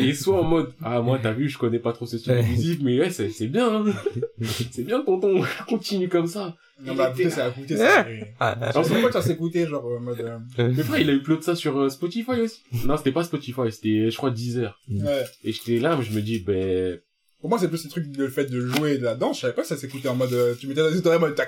Et 0.03 0.15
soit 0.15 0.41
en 0.41 0.45
mode, 0.45 0.73
ah, 0.83 1.01
moi, 1.01 1.19
t'as 1.23 1.33
vu, 1.33 1.49
je 1.49 1.59
connais 1.59 1.79
pas 1.79 1.93
trop 1.93 2.07
ce 2.07 2.19
style 2.19 2.35
de 2.35 2.43
musique, 2.43 2.81
mais 2.83 2.99
ouais, 2.99 3.11
c'est, 3.11 3.31
c'est 3.31 3.47
bien, 3.47 3.87
hein. 3.87 3.93
C'est 4.71 4.85
bien, 4.85 5.03
tonton. 5.03 5.43
Continue 5.69 6.09
comme 6.09 6.27
ça. 6.27 6.57
Non, 6.83 6.95
bah, 6.95 7.11
écoutez, 7.11 7.31
c'est 7.31 7.41
à 7.41 7.49
écouter, 7.49 7.77
ça. 7.77 8.07
Alors, 8.41 8.85
c'est 8.85 8.93
pourquoi 8.95 9.13
ça 9.13 9.23
s'écouter, 9.23 9.67
genre, 9.67 9.85
en 9.87 10.01
mode, 10.01 10.21
euh, 10.59 10.73
Mais 10.75 10.83
frère, 10.83 11.01
il 11.01 11.11
a 11.11 11.13
upload 11.13 11.43
ça 11.43 11.55
sur 11.55 11.79
euh, 11.79 11.89
Spotify 11.89 12.41
aussi. 12.41 12.63
Non, 12.85 12.97
c'était 12.97 13.13
pas 13.13 13.23
Spotify, 13.25 13.71
c'était, 13.71 14.11
je 14.11 14.17
crois, 14.17 14.31
Deezer. 14.31 14.79
ouais. 14.91 15.25
Et 15.45 15.53
j'étais 15.53 15.79
là, 15.79 15.99
je 16.01 16.11
me 16.13 16.21
dis, 16.21 16.41
ben, 16.41 16.99
Pour 17.45 17.51
moi, 17.51 17.59
c'est 17.59 17.69
plus 17.69 17.85
le 17.85 17.91
truc, 17.91 18.07
le 18.17 18.31
fait 18.31 18.47
de 18.47 18.59
jouer 18.59 18.97
de 18.97 19.05
la 19.05 19.15
danse, 19.17 19.37
je 19.37 19.41
savais 19.43 19.53
pas 19.53 19.61
que 19.61 19.69
ça 19.69 19.77
s'écoutait 19.77 20.09
en 20.09 20.15
mode, 20.15 20.33
euh, 20.33 20.55
tu 20.59 20.67
mettais 20.67 20.81
dans 20.81 20.89
les 20.89 21.07
oreilles 21.07 21.19
en 21.19 21.21
mode. 21.21 21.39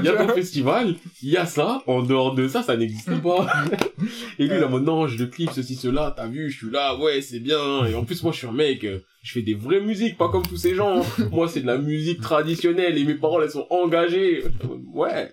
Il 0.00 0.04
y 0.04 0.08
a 0.10 0.12
ton 0.16 0.28
festival, 0.34 0.94
il 1.22 1.30
y 1.30 1.38
a 1.38 1.46
ça, 1.46 1.82
en 1.86 2.02
dehors 2.02 2.34
de 2.34 2.46
ça, 2.46 2.62
ça 2.62 2.76
n'existe 2.76 3.22
pas. 3.22 3.46
Et 4.38 4.46
lui, 4.46 4.54
il 4.54 4.60
est 4.60 4.64
en 4.64 4.68
mode, 4.68 4.84
non, 4.84 5.06
je 5.06 5.16
le 5.16 5.28
clip, 5.28 5.50
ceci, 5.50 5.76
cela, 5.76 6.12
t'as 6.14 6.26
vu, 6.26 6.50
je 6.50 6.58
suis 6.58 6.70
là, 6.70 6.94
ouais, 6.98 7.22
c'est 7.22 7.40
bien. 7.40 7.86
Et 7.86 7.94
en 7.94 8.04
plus, 8.04 8.22
moi, 8.22 8.32
je 8.32 8.36
suis 8.36 8.46
un 8.46 8.52
mec, 8.52 8.84
euh, 8.84 8.98
je 9.22 9.32
fais 9.32 9.40
des 9.40 9.54
vraies 9.54 9.80
musiques, 9.80 10.18
pas 10.18 10.28
comme 10.28 10.46
tous 10.46 10.58
ces 10.58 10.74
gens. 10.74 11.00
Moi, 11.32 11.48
c'est 11.48 11.62
de 11.62 11.66
la 11.66 11.78
musique 11.78 12.20
traditionnelle 12.20 12.98
et 12.98 13.04
mes 13.04 13.14
paroles, 13.14 13.44
elles 13.44 13.50
sont 13.50 13.66
engagées. 13.70 14.44
Ouais. 14.92 15.32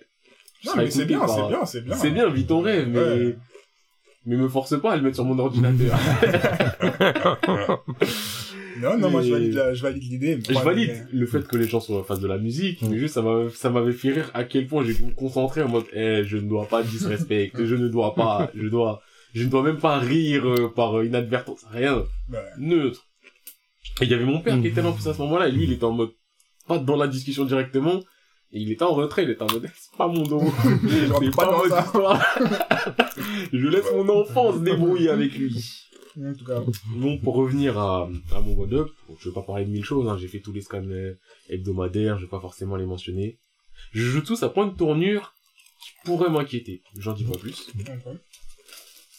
Non, 0.64 0.72
mais 0.74 0.90
c'est 0.90 1.04
bien, 1.04 1.18
par- 1.18 1.28
c'est 1.28 1.48
bien, 1.48 1.66
c'est 1.66 1.84
bien. 1.84 1.96
C'est 1.96 2.10
bien, 2.12 2.30
vis 2.30 2.46
ton 2.46 2.62
rêve, 2.62 2.88
mais... 2.88 2.98
Ouais. 2.98 3.36
Mais 4.24 4.36
me 4.36 4.48
force 4.48 4.80
pas 4.80 4.92
à 4.92 4.96
le 4.96 5.02
mettre 5.02 5.16
sur 5.16 5.24
mon 5.26 5.38
ordinateur. 5.38 5.98
Non, 8.80 8.96
non, 8.98 9.10
moi, 9.10 9.22
je 9.22 9.30
valide, 9.32 9.54
la- 9.54 9.74
je 9.74 9.82
valide 9.82 10.02
l'idée. 10.10 10.38
je 10.48 10.54
valide 10.58 11.06
le 11.12 11.26
fait 11.26 11.46
que 11.46 11.56
les 11.56 11.66
gens 11.68 11.80
soient 11.80 11.98
en 12.00 12.04
face 12.04 12.20
de 12.20 12.26
la 12.28 12.38
musique, 12.38 12.80
mais 12.82 12.98
juste 12.98 13.14
ça 13.14 13.22
m'a- 13.22 13.48
ça 13.54 13.70
m'avait 13.70 13.92
fait 13.92 14.10
rire 14.12 14.30
à 14.34 14.44
quel 14.44 14.66
point 14.66 14.84
j'ai 14.84 14.94
pu 14.94 15.04
me 15.04 15.10
concentrer 15.12 15.62
en 15.62 15.68
mode, 15.68 15.84
eh, 15.92 16.22
je 16.24 16.36
ne 16.36 16.48
dois 16.48 16.66
pas 16.66 16.82
disrespect, 16.82 17.52
je 17.64 17.74
ne 17.74 17.88
dois 17.88 18.14
pas, 18.14 18.50
je 18.54 18.66
dois, 18.68 19.02
je 19.34 19.44
ne 19.44 19.48
dois 19.48 19.62
même 19.62 19.78
pas 19.78 19.98
rire 19.98 20.46
euh, 20.48 20.72
par 20.74 20.98
euh, 20.98 21.04
inadvertance, 21.06 21.64
rien, 21.70 22.04
Ouais. 22.30 22.38
neutre. 22.58 23.06
Et 24.00 24.04
il 24.04 24.10
y 24.10 24.14
avait 24.14 24.24
mon 24.24 24.40
père 24.40 24.60
qui 24.60 24.68
était 24.68 24.80
là 24.82 24.88
en 24.88 24.92
plus 24.92 25.06
à 25.08 25.14
ce 25.14 25.18
moment-là, 25.22 25.48
et 25.48 25.52
lui 25.52 25.64
il 25.64 25.72
était 25.72 25.84
en 25.84 25.92
mode, 25.92 26.10
pas 26.66 26.78
dans 26.78 26.96
la 26.96 27.08
discussion 27.08 27.44
directement, 27.44 28.00
et 28.52 28.60
il 28.60 28.70
était 28.70 28.84
en 28.84 28.94
retrait, 28.94 29.24
il 29.24 29.30
était 29.30 29.42
en 29.42 29.52
mode, 29.52 29.68
c'est 29.76 29.96
pas 29.98 30.06
mon 30.08 30.22
dos, 30.22 30.42
c'est 31.20 31.30
pas 31.30 31.44
pas 31.46 31.52
dans 31.52 31.58
mon 31.58 31.68
ça. 31.68 31.80
histoire. 31.84 32.36
je 33.52 33.66
laisse 33.68 33.90
mon 33.94 34.08
enfant 34.08 34.52
se 34.54 34.58
débrouiller 34.60 35.10
avec 35.10 35.34
lui. 35.34 35.54
En 36.20 36.34
tout 36.34 36.44
cas. 36.44 36.60
Bon, 36.96 37.18
pour 37.18 37.34
revenir 37.36 37.78
à, 37.78 38.08
à 38.34 38.40
mon 38.40 38.54
mode 38.54 38.74
up, 38.74 38.88
bon, 39.08 39.16
je 39.18 39.28
vais 39.28 39.34
pas 39.34 39.42
parler 39.42 39.64
de 39.64 39.70
mille 39.70 39.84
choses, 39.84 40.08
hein, 40.08 40.16
j'ai 40.18 40.28
fait 40.28 40.40
tous 40.40 40.52
les 40.52 40.60
scans 40.60 40.82
euh, 40.84 41.14
hebdomadaires, 41.48 42.18
je 42.18 42.24
vais 42.24 42.30
pas 42.30 42.40
forcément 42.40 42.76
les 42.76 42.86
mentionner. 42.86 43.38
Je 43.92 44.02
joue 44.02 44.20
tous 44.20 44.42
à 44.42 44.48
point 44.48 44.66
de 44.66 44.76
tournure 44.76 45.34
qui 45.82 45.90
pourrait 46.04 46.30
m'inquiéter, 46.30 46.82
j'en 46.98 47.12
dis 47.14 47.24
pas 47.24 47.38
plus. 47.38 47.70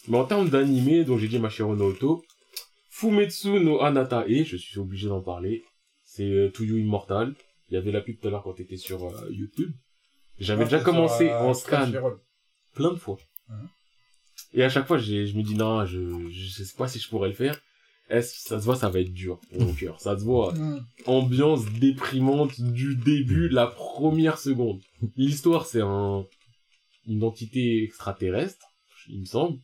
Mais 0.08 0.18
en 0.18 0.24
termes 0.24 0.48
d'animé, 0.50 1.04
dont 1.04 1.18
j'ai 1.18 1.28
dit 1.28 1.38
Mashiro 1.38 1.74
no 1.74 1.90
Oto, 1.90 2.24
Fumetsu 2.90 3.60
no 3.60 3.80
Anata 3.82 4.24
e, 4.28 4.44
je 4.44 4.56
suis 4.56 4.78
obligé 4.78 5.08
d'en 5.08 5.20
parler, 5.22 5.64
c'est 6.04 6.30
euh, 6.30 6.50
To 6.50 6.62
You 6.62 6.76
Immortal. 6.76 7.34
Il 7.70 7.74
y 7.74 7.76
avait 7.76 7.90
la 7.92 8.02
pub 8.02 8.20
tout 8.20 8.28
à 8.28 8.30
l'heure 8.30 8.42
quand 8.42 8.52
t'étais 8.52 8.76
sur 8.76 9.04
euh, 9.04 9.28
YouTube. 9.30 9.72
J'avais 10.38 10.62
Ah, 10.62 10.66
déjà 10.66 10.80
commencé 10.80 11.28
euh, 11.28 11.38
en 11.40 11.54
scan 11.54 11.90
plein 12.74 12.92
de 12.92 12.98
fois. 12.98 13.18
Mhm. 13.48 13.68
Et 14.54 14.62
à 14.62 14.68
chaque 14.68 14.86
fois, 14.86 14.98
j'ai, 14.98 15.26
je 15.26 15.36
me 15.36 15.42
dis, 15.42 15.54
non, 15.56 15.84
je, 15.84 16.28
je 16.30 16.48
sais 16.48 16.74
pas 16.76 16.88
si 16.88 16.98
je 16.98 17.08
pourrais 17.08 17.28
le 17.28 17.34
faire. 17.34 17.60
Est-ce, 18.08 18.48
ça 18.48 18.60
se 18.60 18.64
voit, 18.64 18.76
ça 18.76 18.88
va 18.88 19.00
être 19.00 19.12
dur 19.12 19.40
mon 19.52 19.72
cœur. 19.72 19.98
Ça 20.00 20.16
se 20.18 20.22
voit. 20.24 20.52
Hmm. 20.54 20.84
Ambiance 21.06 21.64
déprimante 21.72 22.60
du 22.60 22.96
début, 22.96 23.48
la 23.48 23.66
première 23.66 24.38
seconde. 24.38 24.80
L'histoire, 25.16 25.66
c'est 25.66 25.80
un, 25.80 26.24
une 27.06 27.24
entité 27.24 27.82
extraterrestre, 27.82 28.66
il 29.08 29.20
me 29.20 29.24
semble, 29.24 29.58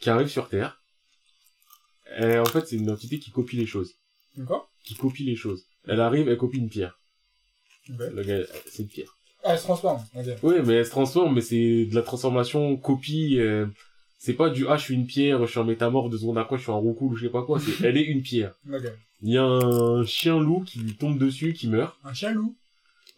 qui 0.00 0.10
arrive 0.10 0.28
sur 0.28 0.48
Terre. 0.48 0.80
Et 2.18 2.38
en 2.38 2.44
fait, 2.44 2.66
c'est 2.66 2.76
une 2.76 2.90
entité 2.90 3.18
qui 3.18 3.30
copie 3.30 3.56
les 3.56 3.66
choses. 3.66 3.94
D'accord 4.36 4.70
Qui 4.84 4.94
copie 4.94 5.24
les 5.24 5.36
choses. 5.36 5.64
Elle 5.86 6.00
arrive, 6.00 6.28
elle 6.28 6.36
copie 6.36 6.58
une 6.58 6.68
pierre. 6.68 7.00
Le 7.88 8.22
gars, 8.22 8.44
c'est 8.66 8.82
une 8.82 8.88
pierre. 8.88 9.16
Ah, 9.44 9.52
elle 9.52 9.58
se 9.58 9.64
transforme. 9.64 10.02
Ok. 10.14 10.24
Oui, 10.42 10.54
mais 10.64 10.74
elle 10.74 10.86
se 10.86 10.90
transforme, 10.90 11.34
mais 11.34 11.40
c'est 11.40 11.86
de 11.86 11.94
la 11.94 12.02
transformation 12.02 12.76
copie. 12.76 13.38
euh, 13.38 13.66
c'est 14.24 14.32
pas 14.32 14.48
du 14.48 14.66
ah 14.68 14.78
je 14.78 14.84
suis 14.84 14.94
une 14.94 15.06
pierre, 15.06 15.44
je 15.44 15.50
suis 15.50 15.60
un 15.60 15.64
métamorphe 15.64 16.08
deux 16.08 16.16
secondes 16.16 16.38
après 16.38 16.56
je 16.56 16.62
suis 16.62 16.72
un 16.72 16.76
roucoule 16.76 17.12
ou 17.12 17.16
je 17.16 17.26
sais 17.26 17.30
pas 17.30 17.42
quoi. 17.42 17.60
C'est 17.60 17.84
elle 17.84 17.98
est 17.98 18.04
une 18.04 18.22
pierre. 18.22 18.54
Il 19.20 19.28
y 19.28 19.36
a 19.36 19.44
un 19.44 20.02
chien 20.06 20.40
loup 20.40 20.64
qui 20.64 20.78
lui 20.78 20.94
tombe 20.94 21.18
dessus, 21.18 21.52
qui 21.52 21.68
meurt. 21.68 21.94
Un 22.04 22.14
chien 22.14 22.32
loup. 22.32 22.56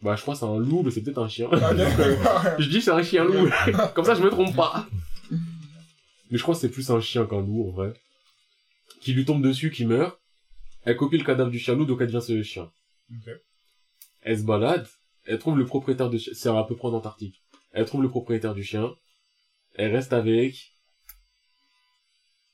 Bah 0.02 0.16
je 0.16 0.22
crois 0.22 0.34
que 0.34 0.40
c'est 0.40 0.46
un 0.46 0.59
loup, 0.59 0.82
mais 0.84 0.90
c'est 0.90 1.02
peut-être 1.02 1.22
un 1.22 1.28
chien. 1.28 1.48
Ah, 1.52 2.57
je 2.59 2.68
dis 2.68 2.82
c'est 2.82 2.90
un 2.90 3.04
chien 3.04 3.22
loup, 3.22 3.48
comme 3.94 4.04
ça 4.04 4.16
je 4.16 4.22
me 4.22 4.30
trompe 4.30 4.57
pas. 4.57 4.88
Mais 5.30 6.38
je 6.38 6.42
crois 6.42 6.57
que 6.57 6.61
c'est 6.61 6.70
plus 6.70 6.90
un 6.90 7.00
chien 7.00 7.24
qu'un 7.24 7.40
loup 7.40 7.68
en 7.68 7.70
vrai. 7.70 7.94
Qui 9.00 9.12
lui 9.12 9.24
tombe 9.24 9.42
dessus, 9.42 9.70
qui 9.70 9.84
meurt. 9.84 10.18
Elle 10.82 10.96
copie 10.96 11.18
le 11.18 11.24
cadavre 11.24 11.52
du 11.52 11.61
chien 11.61 11.76
loup, 11.76 11.84
donc 11.84 12.00
elle 12.00 12.09
devient 12.09 12.24
ce 12.24 12.42
chien. 12.42 12.68
Elle 14.22 14.40
se 14.40 14.42
balade, 14.42 14.88
elle 15.24 15.38
trouve 15.38 15.57
le 15.57 15.66
propriétaire 15.66 16.11
de 16.11 16.18
chien, 16.18 16.32
c'est 16.34 16.48
à 16.48 16.64
peu 16.64 16.74
près 16.74 16.88
en 16.88 16.94
Antarctique. 16.94 17.44
Elle 17.70 17.84
trouve 17.84 18.02
le 18.02 18.09
propriétaire 18.09 18.54
du 18.54 18.64
chien, 18.64 18.92
elle 19.76 19.94
reste 19.94 20.12
avec. 20.12 20.76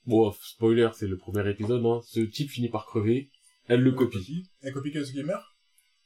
Bon, 0.06 0.32
spoiler, 0.42 0.88
c'est 0.94 1.06
le 1.06 1.16
premier 1.16 1.48
épisode, 1.48 1.84
hein. 1.86 2.00
Ce 2.06 2.20
type 2.20 2.50
finit 2.50 2.68
par 2.68 2.86
crever, 2.86 3.30
elle 3.68 3.80
le 3.82 3.92
copie. 3.92 4.44
Elle 4.62 4.72
copie 4.72 4.90
que 4.90 5.04
ce 5.04 5.12
qui 5.12 5.22
meurt 5.22 5.44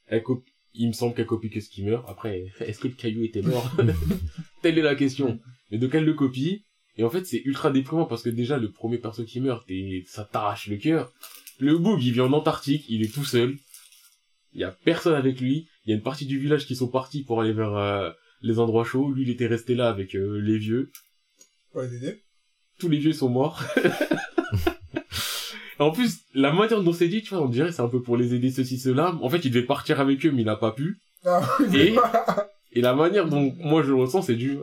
Elle 0.05 0.21
copie, 0.23 0.51
il 0.73 0.87
me 0.89 0.93
semble 0.93 1.15
qu'elle 1.15 1.25
copie 1.25 1.49
que 1.49 1.59
ce 1.59 1.69
qui 1.69 1.83
meurt. 1.83 2.07
Après, 2.07 2.45
est-ce 2.59 2.79
que 2.79 2.87
le 2.87 2.93
caillou 2.93 3.23
était 3.23 3.41
mort? 3.41 3.71
Telle 4.61 4.77
est 4.77 4.83
la 4.83 4.95
question. 4.95 5.39
Mais 5.71 5.77
donc 5.79 5.95
elle 5.95 6.05
le 6.05 6.13
copie, 6.13 6.63
et 6.95 7.03
en 7.03 7.09
fait 7.09 7.25
c'est 7.25 7.41
ultra 7.43 7.71
déprimant 7.71 8.05
parce 8.05 8.21
que 8.23 8.29
déjà 8.29 8.57
le 8.57 8.71
premier 8.71 8.99
perso 8.99 9.23
qui 9.25 9.39
meurt, 9.41 9.67
t'es- 9.67 10.03
ça 10.07 10.23
t'arrache 10.25 10.67
le 10.67 10.77
cœur. 10.77 11.11
Le 11.59 11.77
boug, 11.77 12.01
il 12.03 12.13
vit 12.13 12.21
en 12.21 12.31
Antarctique, 12.33 12.85
il 12.89 13.01
est 13.03 13.11
tout 13.13 13.25
seul. 13.25 13.57
Il 14.53 14.61
y 14.61 14.63
a 14.63 14.71
personne 14.71 15.15
avec 15.15 15.41
lui. 15.41 15.67
Il 15.85 15.89
y 15.89 15.93
a 15.93 15.95
une 15.95 16.03
partie 16.03 16.25
du 16.27 16.37
village 16.39 16.65
qui 16.67 16.75
sont 16.75 16.87
partis 16.87 17.23
pour 17.23 17.41
aller 17.41 17.53
vers 17.53 17.75
euh, 17.75 18.11
les 18.41 18.59
endroits 18.59 18.83
chauds. 18.85 19.11
Lui, 19.11 19.23
il 19.23 19.29
était 19.31 19.47
resté 19.47 19.73
là 19.75 19.89
avec 19.89 20.15
euh, 20.15 20.39
les 20.39 20.57
vieux. 20.59 20.91
Pour 21.71 21.81
les 21.81 21.95
aider 21.95 22.21
Tous 22.79 22.89
les 22.89 22.97
vieux 22.97 23.13
sont 23.13 23.29
morts. 23.29 23.63
en 25.79 25.91
plus, 25.91 26.19
la 26.33 26.51
manière 26.53 26.81
dont 26.83 26.93
c'est 26.93 27.07
dit, 27.07 27.21
tu 27.21 27.33
vois, 27.33 27.43
on 27.43 27.49
dirait 27.49 27.71
c'est 27.71 27.81
un 27.81 27.87
peu 27.87 28.01
pour 28.01 28.17
les 28.17 28.33
aider 28.33 28.51
ceci, 28.51 28.77
cela. 28.79 29.15
En 29.21 29.29
fait, 29.29 29.43
il 29.45 29.51
devait 29.51 29.65
partir 29.65 29.99
avec 29.99 30.25
eux, 30.25 30.31
mais 30.31 30.41
il 30.41 30.45
n'a 30.45 30.55
pas 30.55 30.71
pu. 30.71 30.97
Ah, 31.25 31.41
Et, 31.75 31.93
et 32.73 32.81
la 32.81 32.93
manière 32.93 33.27
dont 33.27 33.53
moi 33.59 33.81
je 33.83 33.89
le 33.89 33.95
ressens, 33.95 34.23
c'est 34.23 34.35
du, 34.35 34.57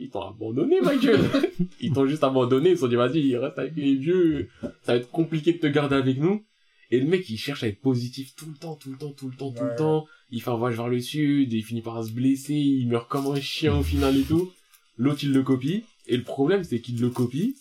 ils 0.00 0.10
t'ont 0.10 0.22
abandonné, 0.22 0.80
ma 0.80 0.96
gueule. 0.96 1.20
Ils 1.80 1.92
t'ont 1.92 2.06
juste 2.06 2.24
abandonné, 2.24 2.70
ils 2.70 2.76
se 2.76 2.80
sont 2.82 2.88
dit, 2.88 2.94
vas-y, 2.96 3.36
reste 3.36 3.58
avec 3.58 3.74
les 3.76 3.94
vieux, 3.96 4.48
ça 4.82 4.92
va 4.92 4.96
être 4.96 5.10
compliqué 5.10 5.52
de 5.52 5.58
te 5.58 5.66
garder 5.66 5.96
avec 5.96 6.18
nous. 6.18 6.44
Et 6.90 7.00
le 7.00 7.06
mec, 7.06 7.28
il 7.28 7.36
cherche 7.36 7.62
à 7.64 7.68
être 7.68 7.80
positif 7.80 8.34
tout 8.36 8.46
le 8.46 8.54
temps, 8.54 8.76
tout 8.76 8.90
le 8.90 8.96
temps, 8.96 9.10
tout 9.12 9.28
le 9.28 9.36
temps, 9.36 9.50
tout 9.52 9.62
Ouais. 9.62 9.70
le 9.70 9.76
temps. 9.76 10.06
Il 10.30 10.40
fait 10.40 10.50
un 10.50 10.56
voyage 10.56 10.78
vers 10.78 10.88
le 10.88 11.00
sud, 11.00 11.52
et 11.52 11.56
il 11.56 11.62
finit 11.64 11.82
par 11.82 12.02
se 12.02 12.12
blesser, 12.12 12.54
il 12.54 12.88
meurt 12.88 13.08
comme 13.08 13.26
un 13.26 13.40
chien 13.40 13.76
au 13.76 13.82
final 13.82 14.16
et 14.16 14.22
tout. 14.22 14.50
L'autre, 14.96 15.20
il 15.24 15.32
le 15.32 15.42
copie. 15.42 15.84
Et 16.08 16.16
le 16.16 16.22
problème, 16.24 16.64
c'est 16.64 16.80
qu'il 16.80 17.00
le 17.00 17.10
copie, 17.10 17.56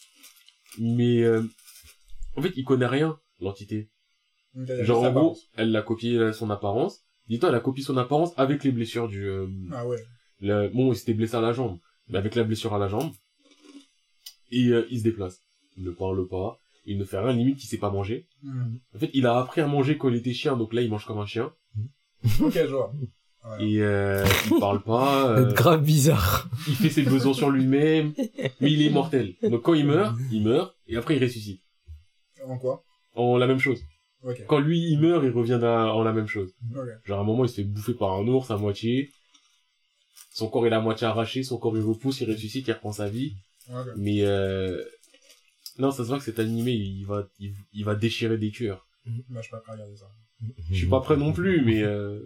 mais 0.80 1.22
euh, 1.24 1.43
en 2.36 2.41
fait, 2.41 2.54
il 2.56 2.64
connaît 2.64 2.88
rien, 2.88 3.20
l'entité. 3.39 3.89
Genre, 4.84 5.04
en 5.04 5.14
gros, 5.22 5.38
elle 5.56 5.72
l'a 5.72 5.82
copié 5.82 6.18
euh, 6.18 6.34
son 6.34 6.50
apparence. 6.50 7.04
Dis-toi, 7.28 7.50
elle 7.50 7.56
a 7.56 7.60
copié 7.60 7.84
son 7.84 7.98
apparence 7.98 8.32
avec 8.38 8.64
les 8.64 8.72
blessures 8.72 9.08
du... 9.08 9.26
euh, 9.28 9.48
Ah 9.72 9.86
ouais. 9.86 9.98
le- 10.39 10.70
Bon, 10.70 10.91
il 10.93 10.95
s'était 10.95 11.14
blessé 11.14 11.36
à 11.36 11.41
la 11.41 11.52
jambe, 11.54 11.78
mais 12.08 12.18
avec 12.18 12.36
la 12.36 12.43
blessure 12.43 12.74
à 12.74 12.80
la 12.80 12.88
jambe. 12.88 13.12
Et 14.52 14.68
euh, 14.70 14.88
il 14.89 15.00
se 15.00 15.04
déplace. 15.04 15.41
Il 15.76 15.84
ne 15.84 15.91
parle 15.91 16.28
pas, 16.28 16.58
il 16.86 16.98
ne 16.98 17.04
fait 17.04 17.20
rien, 17.20 17.34
limite, 17.34 17.64
il 17.64 17.68
sait 17.68 17.78
pas 17.78 17.91
manger. 17.91 18.28
Hmm. 18.43 18.78
En 18.95 19.00
fait, 19.00 19.12
il 19.14 19.26
a 19.28 19.38
appris 19.38 19.62
à 19.62 19.68
manger 19.68 19.98
quand 19.98 20.10
il 20.10 20.16
était 20.16 20.34
chien, 20.34 20.56
donc 20.58 20.74
là, 20.74 20.82
il 20.82 20.89
mange 20.89 21.06
comme 21.06 21.20
un 21.20 21.26
chien. 21.26 21.54
Ok, 22.41 22.54
je 22.54 22.66
vois. 22.74 22.91
Et 23.60 23.82
euh, 23.82 24.26
il 24.52 24.60
parle 24.60 24.82
pas, 24.84 25.30
euh, 25.38 25.50
C'est 25.50 25.56
grave 25.56 25.84
bizarre. 25.84 26.50
il 26.68 26.76
fait 26.76 26.89
ses 26.89 27.04
besoins 27.04 27.34
sur 27.34 27.50
lui-même, 27.50 28.14
mais 28.60 28.72
il 28.72 28.82
est 28.82 28.86
immortel. 28.86 29.36
Donc 29.43 29.62
quand 29.64 29.74
il 29.74 29.86
meurt, 29.86 30.16
il 30.32 30.43
meurt, 30.43 30.76
et 30.88 30.95
après 30.98 31.16
il 31.18 31.24
ressuscite. 31.24 31.62
En 32.45 32.58
quoi? 32.58 32.84
En 33.16 33.38
la 33.38 33.48
même 33.48 33.60
chose. 33.60 33.82
Quand 34.48 34.60
lui, 34.60 34.80
il 34.91 35.00
meurt, 35.00 35.24
il 35.24 35.32
revient 35.32 35.58
dans- 35.62 35.95
en 35.95 36.04
la 36.04 36.12
même 36.14 36.28
chose. 36.28 36.54
Genre 37.06 37.20
à 37.20 37.22
un 37.22 37.26
moment, 37.26 37.45
il 37.45 37.50
se 37.50 37.56
fait 37.56 37.64
bouffer 37.64 37.93
par 37.93 38.14
un 38.14 38.28
ours 38.28 38.50
à 38.52 38.58
moitié. 38.58 39.10
Son 40.32 40.50
corps 40.50 40.68
est 40.68 40.72
à 40.72 40.80
moitié 40.82 41.08
arraché, 41.08 41.43
son 41.43 41.58
corps 41.58 41.76
il 41.78 41.84
repousse, 41.84 42.22
il 42.22 42.30
ressuscite, 42.30 42.68
il 42.68 42.72
reprend 42.74 42.91
sa 42.91 43.08
vie. 43.08 43.34
Mais 43.95 44.22
euh... 44.22 44.84
non, 45.80 45.91
ça 45.91 46.04
se 46.04 46.10
voit 46.10 46.18
que 46.20 46.24
cet 46.24 46.39
animé, 46.39 46.72
il 46.74 47.06
va, 47.06 47.28
il, 47.39 47.54
il 47.74 47.86
va 47.86 47.95
déchirer 47.95 48.38
des 48.38 48.52
cœurs. 48.52 48.86
Bah, 49.30 49.38
je 49.38 49.41
suis 49.43 49.52
pas 49.52 49.60
prêt 49.60 49.72
à 49.72 49.76
regarder 49.76 49.95
ça. 49.95 50.06
Je 50.70 50.76
suis 50.76 50.88
pas 50.88 51.00
prêt 51.02 51.18
non 51.18 51.32
plus, 51.34 51.64
mais 51.66 51.82
euh... 51.84 52.20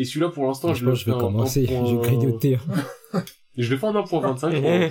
et 0.00 0.04
celui-là 0.04 0.28
pour 0.30 0.46
l'instant, 0.46 0.72
je, 0.74 0.84
je 0.86 0.94
je 0.94 1.04
fais 1.04 1.10
vais 1.10 1.16
en 1.16 1.20
commencer. 1.20 1.64
1.25. 1.66 1.86
Je 1.90 1.96
vais 1.96 2.02
grignoter. 2.02 2.58
Je 3.56 3.68
le 3.72 3.76
fais 3.76 3.86
en 3.86 3.92
1.25 3.92 4.12
ou 4.12 4.16
en 4.16 4.34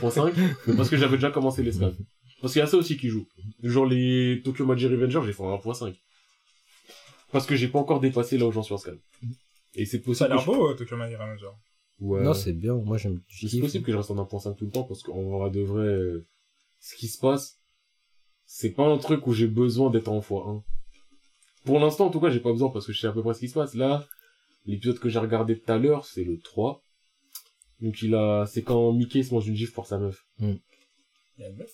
1.5, 0.09 0.33
mais 0.67 0.75
parce 0.75 0.89
que 0.89 0.97
j'avais 0.97 1.15
déjà 1.15 1.31
commencé 1.31 1.63
l'esclave. 1.63 1.95
Parce 2.41 2.51
qu'il 2.51 2.59
y 2.59 2.63
a 2.63 2.67
ça 2.67 2.75
aussi 2.75 2.97
qui 2.97 3.07
joue. 3.07 3.25
Genre 3.63 3.85
les 3.85 4.41
Tokyo 4.43 4.65
Magic 4.65 4.91
Revenger, 4.91 5.21
j'ai 5.25 5.31
fait 5.31 5.41
en 5.41 5.55
1.5. 5.57 5.95
Parce 7.31 7.45
que 7.45 7.55
j'ai 7.55 7.69
pas 7.69 7.79
encore 7.79 7.99
dépassé 8.01 8.37
là 8.37 8.45
où 8.45 8.51
j'en 8.51 8.63
suis 8.63 8.73
en 8.73 8.77
scale. 8.77 8.99
Et 9.75 9.85
c'est 9.85 9.97
Ça 9.97 10.01
a 10.01 10.05
possible. 10.05 10.29
l'air 10.31 10.39
je- 10.39 10.45
beau, 10.45 10.69
euh, 10.69 10.73
Tokyo 10.75 10.97
Magic 10.97 11.17
Revenger. 11.17 11.47
Ouais. 11.99 12.23
Non, 12.23 12.33
c'est 12.33 12.51
bien. 12.53 12.73
Moi, 12.75 12.97
j'aime. 12.97 13.21
C'est 13.29 13.59
possible 13.61 13.85
que 13.85 13.91
je 13.93 13.97
reste 13.97 14.11
en 14.11 14.15
1.5 14.17 14.55
tout 14.57 14.65
le 14.65 14.71
temps 14.71 14.83
parce 14.83 15.01
qu'en 15.01 15.21
vrai 15.39 15.49
de 15.49 15.61
vrai, 15.61 15.97
ce 16.81 16.95
qui 16.95 17.07
se 17.07 17.17
passe, 17.19 17.59
c'est 18.45 18.71
pas 18.71 18.85
un 18.85 18.97
truc 18.97 19.25
où 19.27 19.33
j'ai 19.33 19.47
besoin 19.47 19.89
d'être 19.89 20.09
en 20.09 20.19
x1. 20.19 20.61
Pour 21.65 21.79
l'instant, 21.79 22.07
en 22.07 22.09
tout 22.09 22.19
cas, 22.19 22.29
j'ai 22.29 22.39
pas 22.41 22.51
besoin 22.51 22.69
parce 22.69 22.85
que 22.85 22.91
je 22.93 22.99
sais 22.99 23.07
à 23.07 23.11
peu 23.13 23.21
près 23.23 23.33
ce 23.33 23.39
qui 23.39 23.47
se 23.49 23.53
passe. 23.53 23.73
Là, 23.75 24.05
l'épisode 24.67 24.99
que 24.99 25.09
j'ai 25.09 25.19
regardé 25.19 25.57
tout 25.57 25.71
à 25.71 25.77
l'heure, 25.77 26.05
c'est 26.05 26.23
le 26.23 26.37
3. 26.37 26.83
Donc 27.81 28.01
il 28.01 28.15
a, 28.15 28.45
c'est 28.45 28.63
quand 28.63 28.91
Mickey 28.93 29.23
se 29.23 29.33
mange 29.33 29.47
une 29.47 29.55
gifle 29.55 29.73
pour 29.73 29.87
sa 29.87 29.97
meuf. 29.97 30.25
Il 30.39 30.59
y 31.39 31.43
a 31.43 31.49
une 31.49 31.57
meuf? 31.57 31.71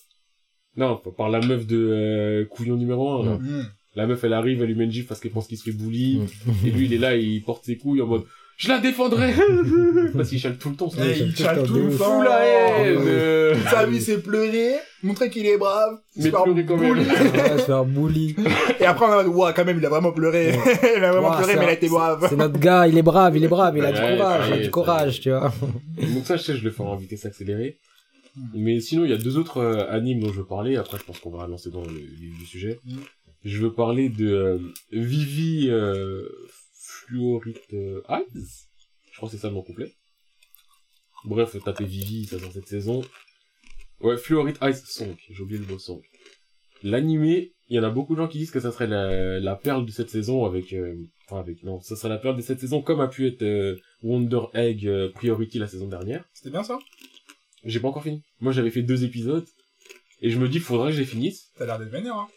Non, 0.76 0.96
par 0.96 1.28
la 1.28 1.40
meuf 1.40 1.66
de 1.66 1.76
euh, 1.76 2.44
couillon 2.46 2.76
numéro 2.76 3.22
1. 3.22 3.24
Là. 3.24 3.36
Hmm. 3.36 3.64
La 3.94 4.06
meuf, 4.06 4.24
elle 4.24 4.32
arrive, 4.32 4.60
elle 4.60 4.68
lui 4.68 4.74
met 4.74 4.84
une 4.84 4.90
gifle 4.90 5.08
parce 5.08 5.20
qu'elle 5.20 5.30
pense 5.30 5.46
qu'il 5.46 5.58
se 5.58 5.64
fait 5.64 5.72
bully. 5.76 6.18
Mm. 6.18 6.66
Et 6.66 6.70
lui, 6.70 6.86
il 6.86 6.94
est 6.94 6.98
là, 6.98 7.16
il 7.16 7.42
porte 7.42 7.64
ses 7.64 7.76
couilles 7.76 8.02
en 8.02 8.06
mode, 8.06 8.24
je 8.56 8.68
la 8.68 8.78
défendrai! 8.78 9.34
parce 10.14 10.28
qu'il 10.28 10.38
chale 10.38 10.56
tout 10.58 10.70
le 10.70 10.76
temps, 10.76 10.90
ça. 10.90 11.00
Ouais, 11.00 11.16
Eh, 11.18 11.22
il 11.22 11.36
chale 11.36 11.60
le 11.60 11.66
tout 11.66 11.74
le 11.74 11.96
temps. 11.96 12.04
Fous 12.04 12.22
la 12.22 12.44
haine! 12.44 12.98
euh. 13.06 13.54
Sa 13.70 13.86
vie, 13.86 14.00
c'est 14.00 14.22
pleurer, 14.22 14.74
montrer 15.02 15.30
qu'il 15.30 15.46
est 15.46 15.56
brave, 15.58 15.98
Mais 16.16 16.24
se 16.24 16.30
faire 16.30 16.42
pleurer 16.44 16.64
quand 16.64 16.76
même. 16.76 16.98
Ouais, 16.98 17.58
se 17.58 17.64
faire 17.64 17.84
bully. 17.84 18.36
Et 18.80 18.84
après, 18.84 19.06
on 19.06 19.12
a 19.12 19.24
dit, 19.24 19.30
ouah, 19.30 19.52
quand 19.52 19.64
même, 19.64 19.78
il 19.78 19.86
a 19.86 19.88
vraiment 19.88 20.12
pleuré. 20.12 20.54
il 20.96 21.04
a 21.04 21.12
vraiment 21.12 21.36
pleuré, 21.36 21.56
mais 21.56 21.64
il 21.64 21.68
a 21.68 21.72
été 21.72 21.88
brave. 21.88 22.26
C'est 22.28 22.36
notre 22.36 22.58
gars, 22.58 22.86
il 22.86 22.96
est 22.96 23.02
brave, 23.02 23.36
il 23.36 23.44
est 23.44 23.48
brave, 23.48 23.76
il 23.76 23.84
a 23.84 23.92
du 23.92 24.00
courage, 24.00 24.48
il 24.48 24.52
a 24.52 24.58
du 24.58 24.70
courage, 24.70 25.20
tu 25.20 25.30
vois. 25.30 25.52
Donc 25.98 26.24
ça, 26.24 26.36
je 26.36 26.42
sais, 26.42 26.56
je 26.56 26.64
le 26.64 26.70
fais 26.70 26.82
en 26.82 26.96
vitesse 26.96 27.24
accélérée. 27.26 27.78
Mais 28.54 28.80
sinon, 28.80 29.04
il 29.04 29.10
y 29.10 29.14
a 29.14 29.18
deux 29.18 29.36
autres 29.38 29.58
euh, 29.58 29.88
animes 29.90 30.20
dont 30.20 30.32
je 30.32 30.38
veux 30.40 30.46
parler. 30.46 30.76
Après, 30.76 30.98
je 30.98 31.04
pense 31.04 31.20
qu'on 31.20 31.30
va 31.30 31.46
lancer 31.46 31.70
dans 31.70 31.84
le 31.84 31.92
vif 31.92 32.36
du 32.38 32.46
sujet. 32.46 32.80
Hmm. 32.84 32.96
Je 33.44 33.60
veux 33.60 33.72
parler 33.72 34.08
de 34.08 34.26
euh, 34.26 34.58
Vivi 34.90 35.68
euh, 35.70 36.26
Fluorite 37.06 37.72
Eyes. 37.72 38.66
Je 39.10 39.16
crois 39.16 39.28
que 39.28 39.34
c'est 39.34 39.40
ça 39.40 39.48
le 39.48 39.54
nom 39.54 39.62
complet. 39.62 39.92
Bref, 41.24 41.56
tapez 41.64 41.84
Vivi, 41.84 42.26
ça 42.26 42.38
dans 42.38 42.50
cette 42.50 42.68
saison. 42.68 43.02
Ouais, 44.00 44.16
Fluorite 44.16 44.58
Eyes 44.62 44.74
Song. 44.74 45.14
J'ai 45.30 45.42
oublié 45.42 45.60
le 45.60 45.66
mot 45.66 45.78
song. 45.78 46.02
L'animé, 46.82 47.52
il 47.68 47.76
y 47.76 47.78
en 47.78 47.84
a 47.84 47.90
beaucoup 47.90 48.14
de 48.14 48.20
gens 48.20 48.28
qui 48.28 48.38
disent 48.38 48.50
que 48.50 48.60
ça 48.60 48.72
serait 48.72 48.86
la, 48.86 49.40
la 49.40 49.56
perle 49.56 49.86
de 49.86 49.90
cette 49.90 50.10
saison 50.10 50.44
avec... 50.44 50.72
euh, 50.72 50.96
enfin, 51.26 51.40
avec... 51.40 51.62
Non, 51.62 51.80
ça 51.80 51.96
serait 51.96 52.10
la 52.10 52.18
perle 52.18 52.36
de 52.36 52.42
cette 52.42 52.60
saison 52.60 52.82
comme 52.82 53.00
a 53.00 53.08
pu 53.08 53.26
être 53.26 53.42
euh, 53.42 53.76
Wonder 54.02 54.42
Egg 54.52 54.86
euh, 54.86 55.10
Priority 55.12 55.58
la 55.58 55.66
saison 55.66 55.88
dernière. 55.88 56.24
C'était 56.34 56.50
bien 56.50 56.62
ça? 56.62 56.78
J'ai 57.64 57.80
pas 57.80 57.88
encore 57.88 58.02
fini. 58.02 58.22
Moi, 58.40 58.52
j'avais 58.52 58.70
fait 58.70 58.82
deux 58.82 59.04
épisodes. 59.04 59.46
Et 60.20 60.30
je 60.30 60.38
me 60.38 60.48
dis, 60.48 60.58
faudrait 60.58 60.90
que 60.90 60.96
je 60.96 61.00
les 61.00 61.06
finisse. 61.06 61.50
T'as 61.56 61.66
l'air 61.66 61.78
d'être 61.78 61.90
vénère, 61.90 62.16
hein. 62.16 62.28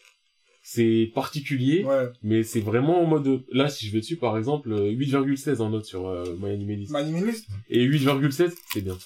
C'est 0.69 1.11
particulier, 1.15 1.85
Ouais. 1.85 2.09
mais 2.23 2.43
c'est 2.43 2.59
vraiment 2.59 3.01
en 3.01 3.07
mode... 3.07 3.45
Là, 3.53 3.69
si 3.69 3.87
je 3.87 3.93
vais 3.93 4.01
dessus, 4.01 4.17
par 4.17 4.37
exemple, 4.37 4.73
euh, 4.73 4.91
8,16 4.91 5.61
en 5.61 5.69
note 5.69 5.85
sur 5.85 6.09
euh, 6.09 6.35
My 6.41 6.49
Anime 6.51 6.71
List. 6.79 6.91
Minimaliste, 6.91 7.47
Et 7.69 7.87
8,16, 7.87 8.51
c'est 8.73 8.81
bien. 8.81 8.97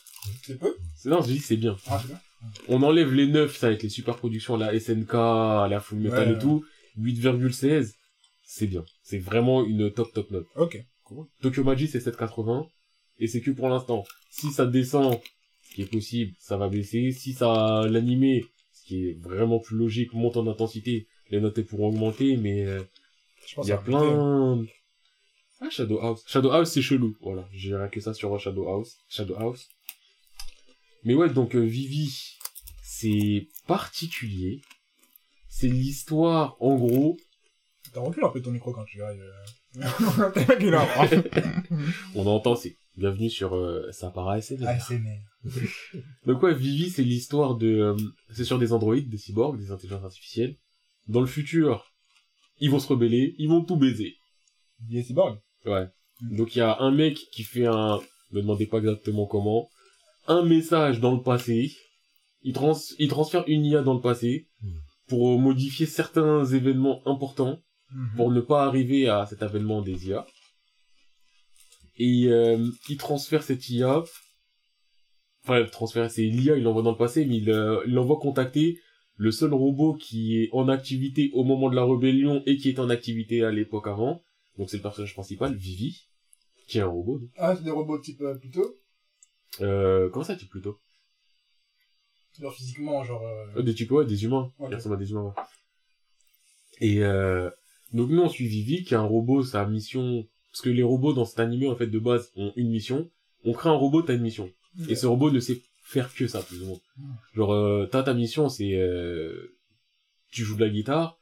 c'est 0.42 0.58
peu. 0.60 0.74
C'est- 0.96 1.10
Non, 1.10 1.22
je 1.22 1.28
dis 1.28 1.38
c'est 1.38 1.58
bien. 1.58 1.78
Ah, 1.88 2.00
c'est 2.02 2.08
bien. 2.08 2.20
On 2.68 2.82
enlève 2.82 3.14
les 3.14 3.28
9, 3.28 3.56
ça, 3.56 3.68
avec 3.68 3.84
les 3.84 3.90
super 3.90 4.18
productions, 4.18 4.58
la 4.58 4.74
SNK, 4.74 5.14
la 5.14 5.80
Full 5.80 6.00
Metal 6.00 6.30
Ouais, 6.30 6.36
et 6.36 6.40
tout. 6.40 6.66
8,16, 7.00 7.94
c'est 8.44 8.66
bien. 8.66 8.84
C'est 9.04 9.20
vraiment 9.20 9.64
une 9.64 9.92
top 9.92 10.12
top 10.14 10.32
note. 10.32 10.48
Ok. 10.56 10.84
Tokyo 11.44 11.64
Magic, 11.64 11.92
c'est 11.92 12.00
7,80. 12.00 12.66
Et 13.20 13.28
c'est 13.28 13.42
que 13.42 13.52
pour 13.52 13.70
l'instant. 13.70 14.04
Si 14.32 14.50
ça 14.50 14.66
descend, 14.66 15.20
ce 15.70 15.76
qui 15.76 15.84
est 15.84 15.92
possible, 15.92 16.34
ça 16.40 16.58
va 16.58 16.70
baisser. 16.70 17.12
Si 17.12 17.34
ça, 17.34 17.86
l'animé, 17.88 18.46
ce 18.74 18.84
qui 18.88 19.06
est 19.10 19.18
vraiment 19.22 19.60
plus 19.60 19.78
logique, 19.78 20.12
monte 20.14 20.38
en 20.38 20.48
intensité, 20.48 21.06
les 21.32 21.42
notes 21.42 21.62
pourront 21.64 21.90
augmenter, 21.90 22.38
mais 22.38 22.66
euh, 22.66 22.84
il 23.64 23.68
y 23.68 23.72
a 23.72 23.78
plein... 23.78 24.64
Ah, 25.62 25.70
Shadow 25.70 26.00
House. 26.00 26.24
Shadow 26.28 26.52
House, 26.52 26.72
c'est 26.72 26.82
chelou. 26.82 27.16
Voilà, 27.22 27.48
j'ai 27.54 27.76
rien 27.76 27.88
que 27.88 28.00
ça 28.00 28.14
sur 28.14 28.40
Shadow 28.40 28.68
House. 28.68 28.98
Shadow 29.08 29.36
House. 29.36 29.70
Mais 31.04 31.14
ouais, 31.14 31.30
donc 31.30 31.56
euh, 31.56 31.60
Vivi, 31.60 32.38
c'est 32.84 33.48
particulier. 33.68 34.62
C'est 35.50 35.68
l'histoire, 35.68 36.58
en 36.60 36.76
gros, 36.76 37.18
T'as 37.94 38.00
reculé 38.00 38.26
un 38.26 38.30
peu 38.30 38.42
ton 38.42 38.52
micro 38.52 38.72
quand 38.72 38.86
tu 38.86 39.02
arrives. 39.02 39.22
euh. 39.22 39.82
A 39.82 41.08
on 42.16 42.26
entend, 42.26 42.56
c'est 42.56 42.78
bienvenue 42.98 43.30
sur 43.30 43.56
euh, 43.56 43.90
ça 43.92 44.12
paraît 44.12 44.42
c'est 44.42 44.58
né. 44.60 45.22
Donc 46.26 46.42
ouais, 46.44 46.54
Vivi, 46.54 46.90
c'est 46.90 47.04
l'histoire 47.04 47.56
de... 47.56 47.68
euh, 47.68 47.98
c'est 48.32 48.44
sur 48.46 48.60
des 48.60 48.74
androïdes, 48.74 49.10
des 49.10 49.18
cyborgs, 49.18 49.58
des 49.58 49.72
intelligences 49.72 50.04
artificielles. 50.04 50.58
Dans 51.08 51.22
le 51.22 51.28
futur, 51.28 51.92
ils 52.60 52.70
vont 52.70 52.80
se 52.80 52.88
rebeller, 52.88 53.36
ils 53.38 53.50
vont 53.50 53.64
tout 53.64 53.76
baiser. 53.76 54.16
Il 54.90 54.98
est 54.98 55.04
cyborg. 55.04 55.40
Ouais. 55.66 55.88
Mm. 56.22 56.36
Donc 56.38 56.56
il 56.56 56.60
y 56.60 56.62
a 56.62 56.78
un 56.80 56.92
mec 56.92 57.18
qui 57.32 57.44
fait 57.44 57.66
un... 57.66 58.00
Me 58.32 58.42
demandez 58.42 58.66
pas 58.66 58.78
exactement 58.78 59.26
comment. 59.26 59.70
Un 60.28 60.44
message 60.44 61.00
dans 61.00 61.14
le 61.16 61.22
passé. 61.22 61.76
Il, 62.44 62.54
trans... 62.54 62.78
il 63.00 63.08
transfère 63.10 63.44
une 63.48 63.66
IA 63.66 63.82
dans 63.82 63.94
le 63.94 64.02
passé 64.02 64.48
Mm. 64.62 64.70
pour 65.08 65.40
modifier 65.40 65.86
certains 65.88 66.46
événements 66.46 67.02
importants 67.08 67.60
Mhm. 67.94 68.16
pour 68.16 68.32
ne 68.32 68.40
pas 68.40 68.64
arriver 68.66 69.10
à 69.10 69.26
cet 69.26 69.44
avènement 69.44 69.82
des 69.82 70.08
IA. 70.08 70.26
Et 71.98 72.28
euh, 72.28 72.66
il 72.88 72.98
transfère 72.98 73.44
cette 73.44 73.68
IA, 73.70 74.04
enfin 75.44 75.60
le 75.60 75.70
transfert 75.70 76.10
c'est 76.10 76.24
l'IA, 76.24 76.56
il 76.56 76.64
l'envoie 76.64 76.84
dans 76.84 76.92
le 76.92 76.98
passé, 76.98 77.26
mais 77.26 77.38
il 77.38 77.50
euh, 77.52 77.84
il 77.86 77.94
l'envoie 77.94 78.18
contacter 78.18 78.80
le 79.22 79.32
seul 79.32 79.54
robot 79.54 79.94
qui 79.94 80.42
est 80.42 80.50
en 80.52 80.68
activité 80.68 81.30
au 81.34 81.44
moment 81.44 81.70
de 81.70 81.76
la 81.76 81.86
rébellion 81.86 82.42
et 82.48 82.58
qui 82.58 82.70
est 82.70 82.80
en 82.80 82.90
activité 82.90 83.44
à 83.44 83.52
l'époque 83.52 83.86
avant. 83.88 84.24
Donc 84.58 84.70
c'est 84.72 84.78
le 84.78 84.84
personnage 84.84 85.14
principal, 85.14 85.54
Vivi, 85.56 86.08
qui 86.68 86.80
est 86.80 86.82
un 86.82 86.88
robot. 86.88 87.20
donc. 87.20 87.30
Ah, 87.38 87.56
c'est 87.56 87.64
des 87.64 87.70
robots 87.72 88.00
type 88.00 88.22
euh, 88.22 88.34
plutôt. 88.36 88.78
Euh, 89.62 90.10
comment 90.10 90.26
ça, 90.26 90.36
tu 90.36 90.48
plutôt 90.48 90.80
Genre 92.40 92.54
physiquement, 92.54 93.04
genre. 93.04 93.22
euh, 93.24 93.60
Euh, 93.60 93.62
Des 93.62 93.76
types, 93.76 93.92
ouais, 93.92 94.06
des 94.06 94.24
humains. 94.24 94.52
Ok. 94.58 94.70
Ils 94.72 94.76
ressemblent 94.76 94.96
à 94.96 94.98
des 94.98 95.12
humains, 95.12 95.24
ouais. 95.26 95.44
Et 96.80 97.04
euh, 97.04 97.50
donc 97.94 98.10
nous 98.10 98.22
on 98.22 98.30
suit 98.30 98.48
Vivi, 98.48 98.84
qui 98.84 98.94
est 98.96 98.98
un 98.98 99.04
robot, 99.04 99.44
sa 99.44 99.66
mission... 99.68 100.28
Parce 100.52 100.62
que 100.62 100.70
les 100.70 100.84
robots 100.84 101.14
dans 101.14 101.26
cet 101.26 101.40
animé, 101.40 101.70
en 101.70 101.76
fait, 101.78 101.88
de 101.88 102.00
base, 102.00 102.32
ont 102.36 102.52
une 102.58 102.70
mission. 102.72 103.10
On 103.46 103.54
crée 103.54 103.70
un 103.70 103.74
robot, 103.74 104.02
t'as 104.02 104.16
une 104.16 104.22
mission. 104.22 104.50
Et 104.90 104.96
ce 104.96 105.06
robot 105.06 105.30
ne 105.32 105.40
sait 105.40 105.62
faire 105.92 106.14
que 106.14 106.28
ça, 106.28 106.42
plus 106.42 106.62
ou 106.64 106.68
moins. 106.68 106.80
Genre, 107.36 107.54
euh, 107.54 107.88
t'as 107.92 108.04
ta 108.04 108.14
mission, 108.14 108.48
c'est... 108.50 108.74
Euh, 108.76 109.56
tu 110.32 110.44
joues 110.44 110.56
de 110.56 110.64
la 110.64 110.70
guitare, 110.70 111.18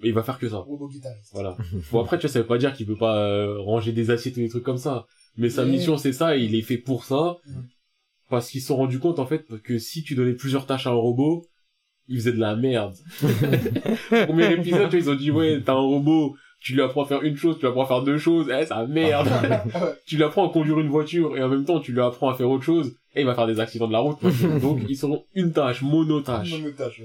mais 0.00 0.08
il 0.08 0.14
va 0.14 0.22
faire 0.22 0.38
que 0.38 0.48
ça. 0.48 0.56
Robot 0.58 0.88
guitariste. 0.88 1.30
Voilà. 1.32 1.56
Bon, 1.92 2.00
après, 2.02 2.18
tu 2.18 2.22
vois, 2.26 2.32
ça 2.32 2.40
veut 2.40 2.46
pas 2.46 2.56
dire 2.58 2.72
qu'il 2.72 2.86
peut 2.86 2.96
pas 2.96 3.18
euh, 3.18 3.58
ranger 3.60 3.92
des 3.92 4.10
assiettes 4.10 4.36
ou 4.36 4.40
des 4.40 4.48
trucs 4.48 4.64
comme 4.64 4.78
ça. 4.78 5.06
Mais 5.36 5.50
sa 5.50 5.64
Mais- 5.64 5.72
mission, 5.72 5.98
c'est 5.98 6.12
ça, 6.14 6.36
et 6.36 6.40
il 6.40 6.54
est 6.54 6.62
fait 6.62 6.78
pour 6.78 7.04
ça. 7.04 7.36
Mm. 7.46 7.60
Parce 8.30 8.50
qu'ils 8.50 8.60
se 8.60 8.68
sont 8.68 8.76
rendus 8.76 8.98
compte, 8.98 9.18
en 9.18 9.26
fait, 9.26 9.46
que 9.62 9.78
si 9.78 10.02
tu 10.02 10.14
donnais 10.14 10.34
plusieurs 10.34 10.66
tâches 10.66 10.86
à 10.86 10.90
un 10.90 10.94
robot, 10.94 11.46
il 12.08 12.16
faisait 12.16 12.32
de 12.32 12.40
la 12.40 12.56
merde. 12.56 12.94
Premier 14.10 14.52
épisode, 14.52 14.90
tu 14.90 14.98
vois, 14.98 14.98
ils 14.98 15.10
ont 15.10 15.14
dit, 15.14 15.30
ouais, 15.30 15.62
t'as 15.62 15.72
un 15.74 15.76
robot, 15.80 16.36
tu 16.60 16.74
lui 16.74 16.82
apprends 16.82 17.04
à 17.04 17.06
faire 17.06 17.22
une 17.22 17.36
chose, 17.36 17.56
tu 17.56 17.62
lui 17.62 17.68
apprends 17.68 17.84
à 17.84 17.86
faire 17.86 18.02
deux 18.02 18.18
choses, 18.18 18.50
eh, 18.50 18.66
ça 18.66 18.86
merde. 18.86 19.28
tu 20.06 20.16
lui 20.16 20.24
apprends 20.24 20.48
à 20.48 20.52
conduire 20.52 20.78
une 20.80 20.88
voiture, 20.88 21.36
et 21.36 21.42
en 21.42 21.48
même 21.48 21.64
temps, 21.64 21.80
tu 21.80 21.92
lui 21.92 22.00
apprends 22.00 22.28
à 22.28 22.34
faire 22.34 22.50
autre 22.50 22.64
chose, 22.64 22.96
et 23.14 23.20
il 23.20 23.26
va 23.26 23.34
faire 23.34 23.46
des 23.46 23.60
accidents 23.60 23.86
de 23.86 23.92
la 23.92 24.00
route. 24.00 24.18
Donc, 24.60 24.80
ils 24.88 24.96
seront 24.96 25.24
une 25.34 25.52
tâche, 25.52 25.82
monotâche. 25.82 26.50
Monotâche. 26.52 27.02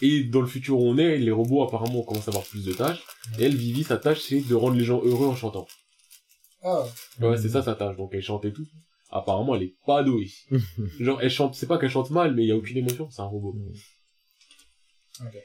Et 0.00 0.24
dans 0.24 0.40
le 0.40 0.46
futur 0.46 0.80
où 0.80 0.88
on 0.88 0.98
est, 0.98 1.18
les 1.18 1.30
robots, 1.30 1.62
apparemment, 1.62 2.00
on 2.00 2.02
commence 2.02 2.26
à 2.26 2.30
avoir 2.30 2.44
plus 2.44 2.64
de 2.64 2.72
tâches. 2.72 3.02
Et 3.38 3.44
elle, 3.44 3.54
Vivi, 3.54 3.84
sa 3.84 3.98
tâche, 3.98 4.20
c'est 4.20 4.40
de 4.40 4.54
rendre 4.54 4.76
les 4.76 4.84
gens 4.84 5.00
heureux 5.04 5.28
en 5.28 5.36
chantant. 5.36 5.66
Ah. 6.64 6.84
Ouais, 7.20 7.36
c'est 7.36 7.50
ça 7.50 7.62
sa 7.62 7.74
tâche. 7.74 7.96
Donc, 7.96 8.10
elle 8.12 8.22
chante 8.22 8.44
et 8.44 8.52
tout. 8.52 8.66
Apparemment, 9.10 9.54
elle 9.54 9.64
est 9.64 9.74
pas 9.86 10.02
douée. 10.02 10.30
Genre, 10.98 11.20
elle 11.20 11.30
chante, 11.30 11.54
c'est 11.54 11.66
pas 11.66 11.78
qu'elle 11.78 11.90
chante 11.90 12.10
mal, 12.10 12.34
mais 12.34 12.42
il 12.42 12.48
y 12.48 12.52
a 12.52 12.56
aucune 12.56 12.78
émotion, 12.78 13.08
c'est 13.10 13.22
un 13.22 13.26
robot. 13.26 13.54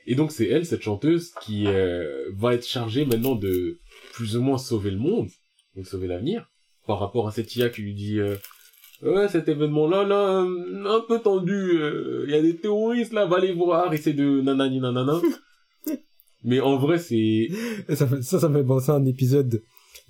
Et 0.05 0.15
donc, 0.15 0.32
c'est 0.32 0.47
elle, 0.47 0.65
cette 0.65 0.82
chanteuse, 0.82 1.34
qui 1.41 1.68
euh, 1.68 2.30
va 2.36 2.53
être 2.53 2.65
chargée 2.65 3.05
maintenant 3.05 3.36
de 3.36 3.80
plus 4.13 4.38
ou 4.38 4.41
moins 4.41 4.57
sauver 4.57 4.91
le 4.91 4.97
monde, 4.97 5.30
donc 5.76 5.86
sauver 5.86 6.07
l'avenir, 6.07 6.49
par 6.86 6.99
rapport 6.99 7.28
à 7.28 7.32
cette 7.32 7.55
IA 7.55 7.70
qui 7.70 7.82
lui 7.82 7.93
dit 7.93 8.20
euh, 8.20 8.36
Ouais, 9.03 9.28
cet 9.28 9.47
événement-là, 9.47 10.03
là, 10.05 10.41
euh, 10.41 10.86
un 10.86 11.01
peu 11.07 11.20
tendu, 11.20 11.53
euh, 11.53 12.26
il 12.28 12.34
y 12.34 12.38
a 12.38 12.41
des 12.41 12.55
terroristes, 12.55 13.13
là, 13.13 13.26
va 13.26 13.39
les 13.39 13.53
voir, 13.53 13.93
et 13.93 13.97
c'est 13.97 14.13
de 14.13 14.41
nanani 14.41 14.80
nanana. 14.80 15.22
Mais 16.43 16.59
en 16.59 16.78
vrai, 16.78 16.97
c'est... 16.97 17.49
Ça, 17.89 18.07
ça, 18.22 18.39
ça 18.39 18.49
me 18.49 18.59
fait 18.59 18.65
penser 18.65 18.91
à 18.91 18.95
un 18.95 19.05
épisode 19.05 19.61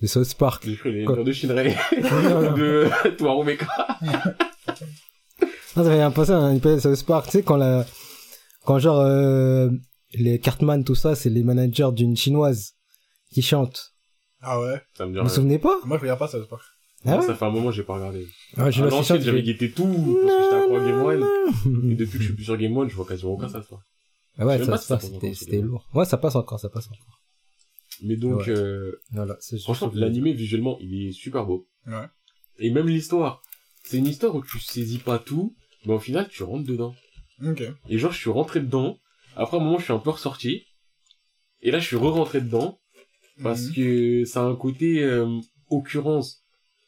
de 0.01 0.07
South 0.07 0.35
Park. 0.35 0.63
J'ai 0.65 0.75
cru 0.75 0.91
les 0.91 1.03
Quoi 1.03 1.23
de 1.23 1.31
Shinrei, 1.31 1.75
de 1.91 3.09
Toaro 3.17 3.43
Mecha. 3.43 3.67
Non, 5.75 5.83
ça 5.83 5.91
fait 5.91 6.13
penser 6.13 6.31
à 6.31 6.37
un 6.37 6.55
épisode 6.55 6.75
de 6.75 6.95
South 6.95 7.05
Park, 7.05 7.25
tu 7.25 7.31
sais, 7.31 7.43
quand 7.43 7.57
la, 7.57 7.85
quand 8.67 8.79
genre, 8.79 8.99
euh, 8.99 9.69
les 10.13 10.39
Cartman, 10.39 10.83
tout 10.83 10.95
ça, 10.95 11.15
c'est 11.15 11.29
les 11.29 11.43
managers 11.43 11.89
d'une 11.93 12.15
chinoise 12.15 12.75
qui 13.31 13.41
chantent. 13.41 13.93
Ah 14.41 14.59
ouais? 14.61 14.81
Ça 14.97 15.05
me 15.05 15.11
dit 15.11 15.17
Vous 15.17 15.23
vous 15.23 15.27
rien. 15.29 15.35
souvenez 15.35 15.59
pas? 15.59 15.79
Moi, 15.85 15.97
je 15.97 16.01
regarde 16.03 16.19
pas 16.19 16.27
ça. 16.27 16.37
Ah 17.05 17.17
ouais? 17.17 17.25
Ça 17.25 17.35
fait 17.35 17.45
un 17.45 17.49
moment, 17.51 17.71
j'ai 17.71 17.83
pas 17.83 17.95
regardé. 17.95 18.27
Ah, 18.57 18.65
À 18.65 18.71
chinoise 18.71 18.91
qui 18.91 18.97
l'ancienne, 18.97 19.17
chante, 19.17 19.25
j'avais 19.25 19.43
guetté 19.43 19.71
tout, 19.71 19.85
parce 19.85 20.35
que 20.35 20.43
j'étais 20.43 20.55
accro 20.55 20.75
à 20.75 20.85
Game 20.85 21.01
One. 21.01 21.91
Et 21.91 21.95
depuis 21.95 22.17
que 22.17 22.19
je 22.19 22.27
suis 22.29 22.35
plus 22.35 22.43
sur 22.43 22.57
Game 22.57 22.75
One, 22.77 22.89
je 22.89 22.95
vois 22.95 23.05
quasiment 23.05 23.31
aucun 23.33 23.49
ça. 23.49 23.63
Ah 24.39 24.45
ouais, 24.45 24.57
Je 24.59 24.63
sais 24.63 24.65
ça, 24.65 24.71
pas 24.71 24.77
si 24.77 24.83
ça 24.83 24.87
ça, 24.87 24.95
passe 24.97 25.03
c'était, 25.05 25.17
encore, 25.27 25.35
c'était 25.37 25.51
c'est 25.57 25.61
lourd. 25.61 25.89
Ouais, 25.93 26.05
ça 26.05 26.17
passe 26.17 26.35
encore, 26.35 26.59
ça 26.59 26.69
passe 26.69 26.87
encore. 26.87 27.21
Mais 28.03 28.15
donc, 28.17 28.41
Ouais. 28.41 28.49
euh, 28.49 28.91
Voilà, 29.11 29.35
c'est 29.39 29.57
franchement, 29.59 29.91
je- 29.93 29.99
l'animé, 29.99 30.33
visuellement, 30.33 30.77
il 30.79 31.07
est 31.07 31.11
super 31.11 31.45
beau. 31.45 31.67
Ouais. 31.87 32.05
Et 32.59 32.69
même 32.69 32.87
l'histoire. 32.87 33.41
C'est 33.83 33.97
une 33.97 34.07
histoire 34.07 34.35
où 34.35 34.43
tu 34.43 34.59
saisis 34.59 34.99
pas 34.99 35.17
tout, 35.19 35.55
mais 35.85 35.93
au 35.93 35.99
final, 35.99 36.27
tu 36.29 36.43
rentres 36.43 36.67
dedans. 36.67 36.93
Ok. 37.45 37.63
Et 37.89 37.97
genre, 37.97 38.11
je 38.11 38.17
suis 38.17 38.29
rentré 38.29 38.59
dedans. 38.59 38.97
Après 39.35 39.57
un 39.57 39.59
moment, 39.59 39.77
je 39.77 39.83
suis 39.85 39.93
un 39.93 39.99
peu 39.99 40.09
ressorti. 40.11 40.63
Et 41.61 41.71
là, 41.71 41.79
je 41.79 41.85
suis 41.87 41.95
re-rentré 41.95 42.41
dedans. 42.41 42.79
Parce 43.43 43.67
Mhm. 43.67 43.73
que 43.75 44.25
ça 44.25 44.41
a 44.41 44.45
un 44.45 44.55
côté 44.55 45.03
euh, 45.03 45.27
occurrence. 45.69 46.43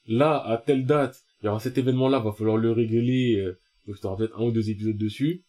Là, 0.07 0.37
à 0.43 0.57
telle 0.57 0.85
date, 0.85 1.19
il 1.41 1.45
y 1.45 1.49
aura 1.49 1.59
cet 1.59 1.77
événement-là, 1.77 2.19
va 2.19 2.31
falloir 2.31 2.57
le 2.57 2.71
régler. 2.71 3.35
euh, 3.37 3.59
donc, 3.87 3.99
tu 3.99 4.05
auras 4.07 4.15
peut-être 4.17 4.39
un 4.39 4.45
ou 4.45 4.51
deux 4.51 4.69
épisodes 4.71 4.97
dessus. 4.97 5.43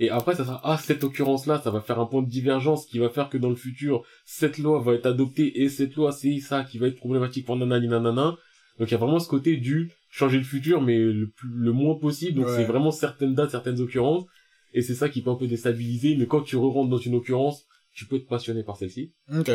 Et 0.00 0.10
après, 0.10 0.34
ça 0.34 0.44
sera, 0.44 0.60
ah, 0.64 0.76
cette 0.76 1.04
occurrence-là, 1.04 1.60
ça 1.62 1.70
va 1.70 1.80
faire 1.80 2.00
un 2.00 2.06
point 2.06 2.22
de 2.22 2.28
divergence 2.28 2.84
qui 2.86 2.98
va 2.98 3.10
faire 3.10 3.28
que 3.28 3.38
dans 3.38 3.48
le 3.50 3.54
futur, 3.54 4.02
cette 4.24 4.58
loi 4.58 4.80
va 4.80 4.94
être 4.94 5.06
adoptée 5.06 5.62
et 5.62 5.68
cette 5.68 5.94
loi, 5.94 6.10
c'est 6.10 6.40
ça 6.40 6.64
qui 6.64 6.78
va 6.78 6.88
être 6.88 6.96
problématique 6.96 7.46
pour 7.46 7.54
nanani 7.56 7.86
nanana. 7.86 8.36
Donc, 8.80 8.88
il 8.88 8.90
y 8.90 8.94
a 8.94 8.98
vraiment 8.98 9.20
ce 9.20 9.28
côté 9.28 9.56
du 9.56 9.92
changer 10.14 10.38
le 10.38 10.44
futur, 10.44 10.80
mais 10.80 10.96
le, 10.96 11.28
plus, 11.28 11.48
le 11.48 11.72
moins 11.72 11.96
possible. 11.96 12.36
Donc, 12.36 12.46
Ouais. 12.46 12.56
c'est 12.56 12.64
vraiment 12.64 12.92
certaines 12.92 13.34
dates, 13.34 13.50
certaines 13.50 13.80
occurrences. 13.80 14.24
Et 14.72 14.80
c'est 14.80 14.94
ça 14.94 15.08
qui 15.08 15.22
peut 15.22 15.30
un 15.30 15.34
peu 15.34 15.48
déstabiliser. 15.48 16.16
Mais 16.16 16.26
quand 16.26 16.42
tu 16.42 16.56
re-rentres 16.56 16.88
dans 16.90 16.98
une 16.98 17.16
occurrence, 17.16 17.66
tu 17.92 18.06
peux 18.06 18.16
être 18.16 18.28
passionné 18.28 18.62
par 18.62 18.76
celle-ci. 18.76 19.12
Ok. 19.36 19.50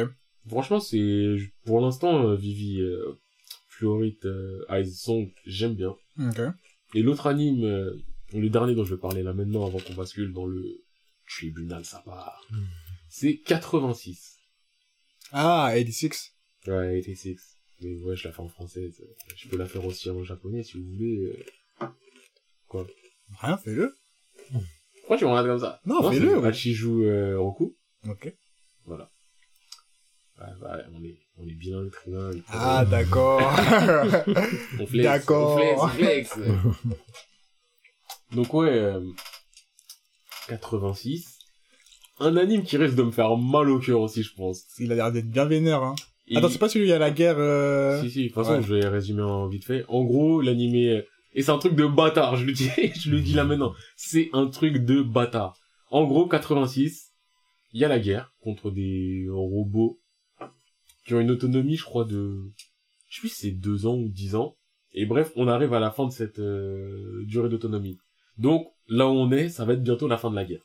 Franchement, 0.49 0.79
c'est 0.81 1.35
pour 1.65 1.79
l'instant 1.79 2.27
euh, 2.27 2.35
Vivi 2.35 2.81
euh, 2.81 3.17
Fluorite 3.69 4.25
euh, 4.25 4.65
Eyes 4.69 4.91
Song, 4.91 5.31
j'aime 5.45 5.75
bien. 5.75 5.95
Ok. 6.19 6.41
Et 6.95 7.03
l'autre 7.03 7.27
anime, 7.27 7.63
euh, 7.63 7.93
le 8.33 8.49
dernier 8.49 8.75
dont 8.75 8.83
je 8.83 8.95
vais 8.95 8.99
parler 9.01 9.23
là 9.23 9.33
maintenant 9.33 9.65
avant 9.65 9.79
qu'on 9.79 9.93
bascule 9.93 10.33
dans 10.33 10.45
le 10.45 10.81
tribunal 11.27 11.85
ça 11.85 12.01
part, 12.05 12.41
c'est 13.09 13.37
86. 13.37 14.37
Ah, 15.31 15.69
86. 15.73 16.33
Ouais, 16.67 17.01
86. 17.05 17.58
Mais 17.81 18.01
ouais, 18.03 18.15
je 18.15 18.27
la 18.27 18.33
fais 18.33 18.41
en 18.41 18.49
française. 18.49 19.01
Je 19.35 19.47
peux 19.47 19.57
la 19.57 19.65
faire 19.65 19.85
aussi 19.85 20.09
en 20.09 20.23
japonais 20.23 20.63
si 20.63 20.77
vous 20.79 20.89
voulez. 20.89 21.17
euh. 21.81 21.87
Quoi? 22.67 22.85
Rien, 23.41 23.57
fais-le. 23.57 23.95
Pourquoi 24.99 25.17
tu 25.17 25.25
me 25.25 25.29
regardes 25.29 25.47
comme 25.47 25.59
ça? 25.59 25.79
Non, 25.85 26.11
fais-le, 26.11 26.39
ouais. 26.39 26.47
Hachiju 26.47 27.05
euh, 27.05 27.39
Roku. 27.39 27.75
Ok. 28.07 28.33
Voilà. 28.85 29.09
Ouais, 30.39 30.45
ouais, 30.61 30.83
on 30.93 31.03
est, 31.03 31.17
on 31.37 31.47
est 31.47 31.53
bilingue, 31.53 31.91
trilingue. 31.91 32.41
Ah, 32.49 32.85
d'accord. 32.85 33.41
On 34.79 34.85
flex, 34.87 35.03
D'accord. 35.03 35.55
on 35.55 35.57
flex, 35.57 35.81
on 35.81 35.87
flex. 35.89 36.39
Donc 38.31 38.53
ouais, 38.53 38.69
euh, 38.69 39.01
86. 40.47 41.39
Un 42.19 42.37
anime 42.37 42.63
qui 42.63 42.77
risque 42.77 42.95
de 42.95 43.03
me 43.03 43.11
faire 43.11 43.35
mal 43.37 43.69
au 43.69 43.79
cœur 43.79 43.99
aussi, 44.01 44.23
je 44.23 44.33
pense. 44.33 44.63
Il 44.79 44.91
a 44.91 44.95
l'air 44.95 45.11
d'être 45.11 45.29
bien 45.29 45.45
vénère, 45.45 45.83
hein. 45.83 45.95
Et- 46.29 46.37
Attends, 46.37 46.49
c'est 46.49 46.59
pas 46.59 46.69
celui 46.69 46.85
où 46.85 46.87
il 46.87 46.91
y 46.91 46.93
a 46.93 46.99
la 46.99 47.11
guerre, 47.11 47.37
euh... 47.39 48.01
Si, 48.01 48.09
si, 48.11 48.21
de 48.23 48.27
toute 48.27 48.35
façon, 48.35 48.53
Ouais. 48.57 48.61
je 48.63 48.73
vais 48.75 48.87
résumer 48.87 49.23
en 49.23 49.47
vite 49.47 49.65
fait. 49.65 49.83
En 49.87 50.03
gros, 50.03 50.41
l'animé... 50.41 51.03
Et 51.33 51.41
c'est 51.43 51.51
un 51.51 51.57
truc 51.59 51.75
de 51.75 51.85
bâtard, 51.85 52.35
je 52.37 52.45
le 52.45 52.53
dis, 52.53 52.69
je 52.99 53.11
le 53.11 53.21
dis 53.21 53.33
là 53.33 53.43
maintenant. 53.43 53.73
C'est 53.95 54.29
un 54.33 54.47
truc 54.47 54.77
de 54.85 55.01
bâtard. 55.01 55.55
En 55.91 56.05
gros, 56.05 56.27
86, 56.27 57.11
il 57.73 57.81
y 57.81 57.85
a 57.85 57.87
la 57.87 57.99
guerre 57.99 58.31
contre 58.41 58.71
des 58.71 59.25
robots 59.29 59.99
qui 61.05 61.13
ont 61.13 61.19
une 61.19 61.31
autonomie, 61.31 61.75
je 61.77 61.83
crois, 61.83 62.05
de... 62.05 62.35
Je 63.09 63.15
sais 63.15 63.19
plus 63.21 63.29
si 63.29 63.35
c'est 63.41 63.51
deux 63.51 63.85
ans 63.87 63.95
ou 63.95 64.09
dix 64.09 64.35
ans. 64.35 64.55
Et 64.93 65.05
bref, 65.05 65.31
on 65.35 65.47
arrive 65.47 65.73
à 65.73 65.79
la 65.79 65.91
fin 65.91 66.05
de 66.07 66.11
cette 66.11 66.39
euh, 66.39 67.23
durée 67.25 67.49
d'autonomie. 67.49 67.97
Donc, 68.37 68.67
là 68.87 69.07
où 69.07 69.11
on 69.11 69.31
est, 69.31 69.49
ça 69.49 69.65
va 69.65 69.73
être 69.73 69.83
bientôt 69.83 70.07
la 70.07 70.17
fin 70.17 70.29
de 70.31 70.35
la 70.35 70.45
guerre. 70.45 70.63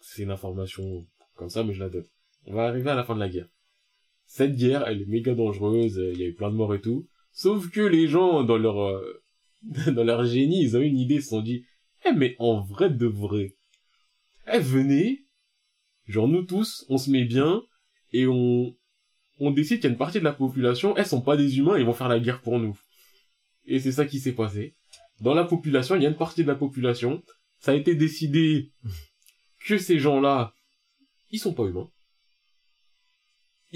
C'est 0.00 0.22
une 0.22 0.30
information 0.30 1.06
comme 1.36 1.48
ça, 1.48 1.62
mais 1.64 1.74
je 1.74 1.80
la 1.80 1.88
donne. 1.88 2.04
On 2.46 2.54
va 2.54 2.64
arriver 2.66 2.90
à 2.90 2.94
la 2.94 3.04
fin 3.04 3.14
de 3.14 3.20
la 3.20 3.28
guerre. 3.28 3.48
Cette 4.26 4.56
guerre, 4.56 4.86
elle 4.86 5.02
est 5.02 5.06
méga 5.06 5.34
dangereuse, 5.34 6.00
il 6.12 6.20
y 6.20 6.24
a 6.24 6.28
eu 6.28 6.34
plein 6.34 6.50
de 6.50 6.56
morts 6.56 6.74
et 6.74 6.80
tout. 6.80 7.06
Sauf 7.32 7.70
que 7.70 7.80
les 7.80 8.06
gens, 8.06 8.44
dans 8.44 8.58
leur, 8.58 8.80
euh, 8.80 9.22
dans 9.92 10.04
leur 10.04 10.24
génie, 10.24 10.62
ils 10.62 10.76
ont 10.76 10.80
eu 10.80 10.86
une 10.86 10.98
idée, 10.98 11.16
ils 11.16 11.22
se 11.22 11.30
sont 11.30 11.42
dit, 11.42 11.64
eh, 12.06 12.12
mais 12.12 12.36
en 12.38 12.60
vrai 12.60 12.90
de 12.90 13.06
vrai, 13.06 13.56
eh, 14.52 14.58
venez, 14.58 15.24
genre 16.06 16.28
nous 16.28 16.42
tous, 16.42 16.84
on 16.88 16.98
se 16.98 17.10
met 17.10 17.24
bien, 17.24 17.62
et 18.12 18.26
on, 18.26 18.76
on 19.40 19.50
décide 19.50 19.78
qu'il 19.78 19.84
y 19.84 19.88
a 19.88 19.90
une 19.92 19.98
partie 19.98 20.18
de 20.18 20.24
la 20.24 20.32
population, 20.32 20.96
elles 20.96 21.06
sont 21.06 21.22
pas 21.22 21.36
des 21.36 21.58
humains, 21.58 21.78
ils 21.78 21.84
vont 21.84 21.92
faire 21.92 22.08
la 22.08 22.20
guerre 22.20 22.40
pour 22.40 22.58
nous. 22.58 22.78
Et 23.66 23.80
c'est 23.80 23.92
ça 23.92 24.06
qui 24.06 24.20
s'est 24.20 24.34
passé. 24.34 24.76
Dans 25.20 25.34
la 25.34 25.44
population, 25.44 25.96
il 25.96 26.02
y 26.02 26.06
a 26.06 26.10
une 26.10 26.16
partie 26.16 26.42
de 26.42 26.48
la 26.48 26.54
population, 26.54 27.22
ça 27.58 27.72
a 27.72 27.74
été 27.74 27.94
décidé 27.94 28.70
que 29.66 29.78
ces 29.78 29.98
gens-là, 29.98 30.54
ils 31.30 31.38
sont 31.38 31.54
pas 31.54 31.64
humains. 31.64 31.90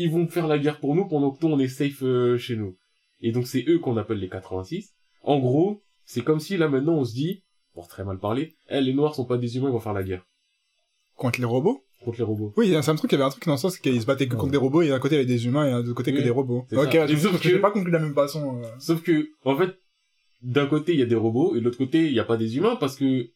Ils 0.01 0.11
vont 0.12 0.28
faire 0.28 0.46
la 0.46 0.59
guerre 0.59 0.78
pour 0.80 0.94
nous 0.94 1.07
pendant 1.09 1.30
que 1.32 1.44
nous 1.44 1.53
on 1.53 1.59
est 1.59 1.66
safe 1.68 2.03
euh, 2.03 2.38
chez 2.38 2.55
nous. 2.57 2.76
Et 3.20 3.32
donc 3.32 3.46
c'est 3.49 3.64
eux 3.68 3.78
qu'on 3.80 3.96
appelle 3.96 4.18
les 4.18 4.28
86. 4.28 4.94
En 5.22 5.38
gros, 5.40 5.82
c'est 6.05 6.22
comme 6.22 6.38
si 6.40 6.57
là 6.57 6.68
maintenant 6.68 6.94
on 6.94 7.05
se 7.05 7.12
dit, 7.14 7.42
pour 7.74 7.88
très 7.88 8.05
mal 8.05 8.18
parler, 8.18 8.55
eh, 8.70 8.80
les 8.80 8.94
noirs 8.94 9.14
sont 9.16 9.24
pas 9.24 9.38
des 9.38 9.57
humains, 9.57 9.68
ils 9.68 9.72
vont 9.72 9.80
faire 9.80 9.92
la 9.92 10.05
guerre 10.05 10.24
Contre 11.16 11.40
les 11.40 11.46
robots? 11.46 11.82
Contre 12.05 12.18
les 12.18 12.24
robots. 12.24 12.55
Oui, 12.57 12.68
c'est 12.80 12.88
un 12.90 12.94
truc, 12.94 13.11
il 13.11 13.16
y 13.16 13.18
avait 13.20 13.24
un 13.24 13.30
truc 13.30 13.44
dans 13.44 13.53
le 13.53 13.59
sens 13.59 13.76
qu'ils 13.76 14.01
se 14.01 14.07
battaient 14.07 14.26
que 14.28 14.34
contre 14.34 14.44
Ouais. 14.44 14.51
des 14.53 14.57
robots, 14.59 14.82
et 14.82 14.88
d'un 14.88 15.01
côté 15.01 15.16
il 15.16 15.18
y 15.18 15.20
avait 15.22 15.26
des 15.34 15.46
humains, 15.46 15.66
et 15.66 15.70
d'un 15.72 15.80
autre 15.80 15.94
côté 15.94 16.12
que 16.12 16.20
des 16.20 16.30
robots. 16.30 16.64
Ok, 16.72 16.92
ça. 16.92 17.09
sauf 17.09 17.40
que 17.42 17.49
j'ai 17.49 17.59
pas 17.59 17.72
compris 17.72 17.90
de 17.90 17.96
la 17.96 18.03
même 18.05 18.14
façon. 18.14 18.62
euh. 18.62 18.66
Sauf 18.78 19.03
que, 19.03 19.28
en 19.44 19.57
fait, 19.57 19.74
d'un 20.42 20.66
côté 20.66 20.92
il 20.92 21.01
y 21.01 21.03
a 21.03 21.07
des 21.07 21.16
robots 21.16 21.57
et 21.57 21.59
de 21.59 21.64
l'autre 21.64 21.78
côté 21.78 22.07
il 22.07 22.12
y 22.12 22.20
a 22.20 22.24
pas 22.24 22.36
des 22.36 22.57
humains 22.57 22.76
parce 22.76 22.94
que 22.94 23.28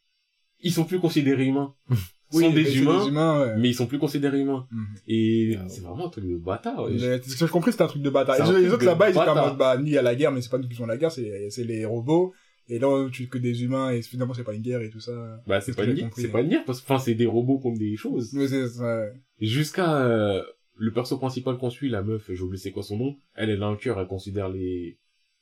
ils 0.61 0.73
sont 0.73 0.85
plus 0.85 1.01
considérés 1.01 1.47
humains. 1.47 1.75
Ils 2.33 2.37
Oui, 2.39 2.45
sont 2.45 2.51
des 2.53 2.79
humains, 2.79 3.41
ouais. 3.41 3.55
mais 3.59 3.69
ils 3.69 3.75
sont 3.75 3.87
plus 3.87 3.99
considérés 3.99 4.41
humains. 4.41 4.67
Mhm. 4.71 4.87
Et 5.09 5.55
Ah 5.59 5.63
ouais. 5.63 5.69
c'est 5.69 5.83
vraiment 5.83 6.07
un 6.07 6.11
truc 6.11 6.27
de 6.27 6.37
bâtard. 6.37 6.85
ouais. 6.85 6.93
Mais 6.93 7.23
Ce 7.23 7.35
que 7.37 7.47
j'ai 7.47 7.49
compris, 7.49 7.73
c'était 7.73 7.85
un 7.85 7.89
truc 7.89 8.03
de 8.03 8.11
bâtard. 8.11 8.37
Et 8.57 8.63
les 8.63 8.73
autres 8.73 8.85
là-bas, 8.85 9.09
ils 9.11 9.13
étaient 9.13 9.29
en 9.29 9.49
mode, 9.49 9.59
bah, 9.59 9.77
ni 9.79 9.97
à 9.97 10.03
la 10.03 10.15
guerre, 10.15 10.33
mais 10.33 10.41
c'est 10.41 10.51
pas 10.51 10.59
nous 10.59 10.69
qui 10.69 10.75
faisons 10.75 10.87
la 10.87 10.97
guerre, 10.97 11.13
c'est, 11.13 11.51
c'est 11.51 11.65
les 11.65 11.85
robots. 11.85 12.33
Et 12.69 12.79
là, 12.79 13.09
tu 13.11 13.29
que 13.29 13.39
des 13.39 13.65
humains, 13.65 13.91
et 13.91 14.03
finalement, 14.03 14.35
c'est 14.35 14.45
pas 14.45 14.55
une 14.55 14.63
guerre 14.63 14.81
et 14.81 14.89
tout 14.89 15.01
ça. 15.01 15.13
Bah 15.47 15.61
c'est 15.61 15.73
ce 15.73 15.77
pas 15.77 15.85
une 15.85 15.95
guerre, 15.95 16.11
c'est 16.15 16.29
pas 16.29 16.41
une 16.41 16.49
guerre 16.49 16.65
parce 16.65 16.81
que, 16.81 16.85
enfin, 16.91 17.03
c'est 17.03 17.15
des 17.15 17.27
robots 17.27 17.59
contre 17.59 17.79
des 17.79 17.97
choses. 17.97 18.33
Mais 18.35 18.47
c'est, 18.49 18.69
ça. 18.69 19.03
Jusqu'à 19.41 19.97
euh, 20.07 20.43
le 20.77 20.93
perso 20.93 21.19
principal 21.19 21.59
qu'on 21.59 21.71
suit, 21.71 21.89
la 21.91 22.03
meuf, 22.03 22.31
j'ai 22.33 22.41
oublié 22.41 22.63
c'est 22.63 22.71
quoi 22.71 22.83
son 22.85 22.97
nom, 22.97 23.17
elle, 23.35 23.51
elle 23.51 23.63
a 23.63 23.67
un 23.67 23.77
cœur, 23.77 23.99
elle 24.01 24.07
considère 24.07 24.49
les, 24.49 24.97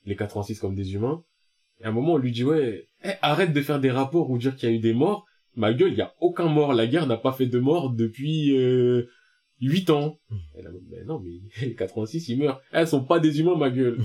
les 0.07 0.17
86 0.17 0.59
comme 0.59 0.75
des 0.75 0.95
humains. 0.95 1.23
Et 1.81 1.85
à 1.85 1.89
un 1.91 1.93
moment, 1.93 2.15
on 2.15 2.19
lui 2.19 2.33
dit, 2.33 2.43
ouais, 2.43 2.89
eh, 3.05 3.11
arrête 3.23 3.53
de 3.53 3.61
faire 3.61 3.81
des 3.81 3.91
rapports 3.91 4.31
ou 4.31 4.39
dire 4.39 4.57
qu'il 4.57 4.69
y 4.69 4.73
a 4.73 4.75
eu 4.75 4.81
des 4.81 4.95
morts. 4.95 5.27
Ma 5.57 5.73
gueule, 5.73 5.93
il 5.93 5.99
y 5.99 6.03
a 6.03 6.15
aucun 6.21 6.49
mort. 6.49 6.73
La 6.73 6.87
guerre 6.87 7.07
n'a 7.07 7.17
pas 7.17 7.33
fait 7.33 7.47
de 7.47 7.59
mort 7.59 7.91
depuis 7.91 8.57
euh, 8.57 9.09
8 9.61 9.91
ans. 9.91 10.19
A 10.59 10.71
dit, 10.71 10.87
mais 10.91 11.05
non, 11.05 11.21
mais 11.21 11.41
les 11.67 11.75
86, 11.75 12.29
ils 12.29 12.39
meurent. 12.39 12.61
Elles 12.73 12.89
sont 12.89 13.05
pas 13.05 13.21
des 13.21 13.41
humains, 13.41 13.57
ma 13.57 13.71
gueule. 13.71 13.99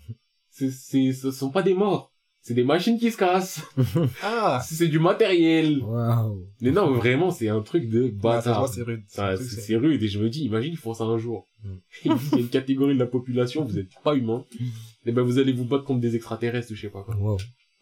c'est, 0.50 0.70
c'est, 0.70 1.12
ce 1.12 1.30
sont 1.30 1.50
pas 1.50 1.62
des 1.62 1.74
morts. 1.74 2.12
c'est 2.40 2.54
des 2.54 2.64
machines 2.64 2.98
qui 2.98 3.10
se 3.10 3.16
cassent. 3.16 3.62
Ah! 4.22 4.62
c'est 4.64 4.88
du 4.88 4.98
matériel. 4.98 5.82
Waouh. 5.82 6.46
Mais 6.60 6.70
non, 6.70 6.92
vraiment, 6.92 7.30
c'est 7.30 7.48
un 7.48 7.62
truc 7.62 7.88
de 7.88 8.08
bâtard. 8.08 8.68
c'est 8.68 8.82
rude. 8.82 9.02
C'est 9.08 9.76
rude 9.76 10.02
et 10.02 10.08
je 10.08 10.18
me 10.18 10.28
dis, 10.28 10.44
imagine, 10.44 10.72
ils 10.72 10.78
font 10.78 10.94
ça 10.94 11.04
un 11.04 11.18
jour. 11.18 11.46
Mm. 11.64 11.74
Il 12.04 12.10
y 12.10 12.14
a 12.14 12.38
une 12.38 12.48
catégorie 12.48 12.94
de 12.94 13.00
la 13.00 13.06
population, 13.06 13.64
vous 13.64 13.78
êtes 13.78 13.90
pas 14.04 14.14
humain. 14.14 14.44
Et 15.04 15.12
ben, 15.12 15.22
vous 15.22 15.38
allez 15.38 15.52
vous 15.52 15.64
battre 15.64 15.84
contre 15.84 16.00
des 16.00 16.16
extraterrestres 16.16 16.72
ou 16.72 16.74
je 16.74 16.82
sais 16.82 16.90
pas 16.90 17.02
quoi. 17.02 17.16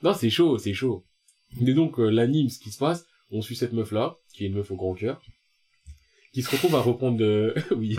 Non, 0.03 0.15
c'est 0.15 0.31
chaud, 0.31 0.57
c'est 0.57 0.73
chaud. 0.73 1.05
Et 1.61 1.75
donc, 1.75 1.99
euh, 1.99 2.09
l'anime, 2.09 2.49
ce 2.49 2.59
qui 2.59 2.71
se 2.71 2.79
passe, 2.79 3.05
on 3.31 3.43
suit 3.43 3.57
cette 3.57 3.73
meuf-là, 3.73 4.17
qui 4.35 4.45
est 4.45 4.49
une 4.49 4.55
meuf 4.55 4.71
au 4.71 4.77
grand 4.77 4.95
cœur, 4.95 5.21
qui 6.33 6.43
se 6.43 6.51
retrouve 6.51 6.75
à 6.77 6.81
reprendre 6.81 7.17
de... 7.19 7.55
oui, 7.77 7.97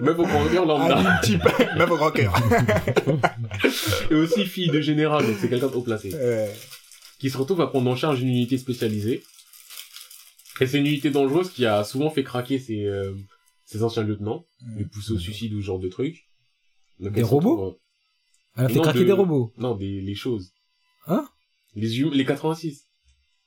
meuf 0.00 0.18
au 0.18 0.24
grand 0.24 0.46
cœur 0.48 0.66
lambda, 0.66 1.02
Ah, 1.04 1.20
type, 1.24 1.42
même 1.78 1.90
au 1.90 1.96
grand 1.96 2.10
cœur. 2.10 2.34
et 4.10 4.14
aussi 4.14 4.46
fille 4.46 4.68
de 4.70 4.80
général, 4.80 5.26
donc 5.26 5.36
c'est 5.40 5.48
quelqu'un 5.48 5.68
de 5.68 5.74
haut 5.74 5.82
placé, 5.82 6.10
Euh, 6.14 6.52
qui 7.18 7.30
se 7.30 7.36
retrouve 7.38 7.60
à 7.60 7.66
prendre 7.66 7.90
en 7.90 7.96
charge 7.96 8.20
une 8.22 8.28
unité 8.28 8.58
spécialisée. 8.58 9.22
Et 10.60 10.66
c'est 10.66 10.78
une 10.78 10.86
unité 10.86 11.10
dangereuse 11.10 11.50
qui 11.50 11.64
a 11.66 11.84
souvent 11.84 12.10
fait 12.10 12.22
craquer 12.24 12.58
ses, 12.58 12.84
euh, 12.84 13.14
ses 13.64 13.82
anciens 13.82 14.02
lieutenants, 14.02 14.44
les 14.76 14.84
pousser 14.84 15.12
au 15.12 15.18
suicide 15.18 15.54
ou 15.54 15.60
ce 15.60 15.66
genre 15.66 15.78
de 15.78 15.88
trucs. 15.88 16.28
Donc, 16.98 17.12
Des 17.14 17.22
robots 17.22 17.56
retrouve, 17.56 17.78
Elle 18.56 18.64
a 18.64 18.68
fait 18.68 18.74
Non, 18.74 18.82
craquer 18.82 18.98
de- 19.00 19.04
des 19.04 19.12
robots. 19.12 19.54
euh, 19.56 19.62
Non, 19.62 19.74
des, 19.74 20.02
les 20.02 20.14
choses. 20.14 20.52
Hein? 21.06 21.26
Les 21.76 22.02
hum, 22.04 22.12
les 22.12 22.24
86. 22.26 22.88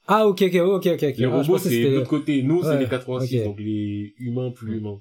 Ah, 0.08 0.28
ok, 0.28 0.42
ok, 0.42 0.56
ok, 0.56 0.86
ok. 0.88 1.04
ok. 1.04 1.18
Les 1.18 1.26
Ah, 1.26 1.30
robots, 1.30 1.58
c'est 1.58 1.82
de 1.84 1.90
l'autre 1.96 2.10
côté. 2.10 2.44
Nous, 2.44 2.62
c'est 2.64 2.70
Ouais, 2.70 2.80
les 2.80 2.88
86, 2.88 3.40
ok. 3.40 3.44
donc 3.46 3.60
les 3.60 4.14
humains 4.20 4.52
plus 4.52 4.78
humains. 4.78 5.00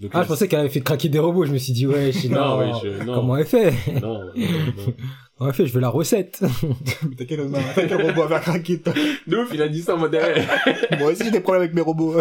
Donc, 0.00 0.10
Ah, 0.12 0.18
là, 0.18 0.22
je 0.24 0.28
pensais 0.28 0.48
qu'elle 0.48 0.58
avait 0.60 0.68
fait 0.70 0.80
craquer 0.80 1.08
des 1.08 1.20
robots. 1.20 1.44
Je 1.46 1.52
me 1.52 1.58
suis 1.58 1.72
dit, 1.72 1.86
ouais, 1.86 2.10
je 2.10 2.18
sais 2.18 2.28
Non, 2.28 2.34
pas. 2.34 2.56
ouais, 2.58 2.72
je- 2.82 3.04
non. 3.04 3.14
Comment 3.14 3.36
elle 3.36 3.46
fait 3.46 3.72
Non, 4.02 4.18
non, 4.18 4.24
non. 4.26 4.32
Comment 5.38 5.50
elle 5.50 5.56
fait 5.56 5.66
Je 5.66 5.72
veux 5.72 5.80
la 5.80 5.88
recette. 5.88 6.40
mais 7.08 7.14
t'as 7.16 7.24
quel, 7.26 7.40
non, 7.46 7.58
t'as 7.74 7.86
quel 7.86 8.00
robot 8.02 8.22
à 8.22 8.28
faire 8.28 8.40
craquer, 8.40 8.80
toi? 8.80 8.92
De 9.26 9.36
ouf, 9.36 9.50
il 9.54 9.62
a 9.62 9.68
dit 9.68 9.82
ça 9.82 9.94
en 9.94 9.98
mode, 9.98 10.16
Moi 10.98 11.12
aussi, 11.12 11.24
j'ai 11.24 11.30
des 11.30 11.40
problèmes 11.40 11.62
avec 11.62 11.74
mes 11.74 11.80
robots. 11.80 12.16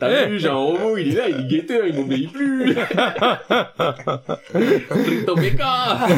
t'as 0.00 0.26
vu, 0.26 0.38
j'ai 0.38 0.48
un 0.48 0.54
robot, 0.54 0.96
il 0.96 1.08
est 1.08 1.14
là, 1.16 1.28
il 1.28 1.40
est 1.44 1.48
guetteur, 1.48 1.86
il 1.86 1.94
m'obéit 1.96 2.32
plus. 2.32 2.74
Crypto 4.88 5.36
Mecha. 5.36 6.08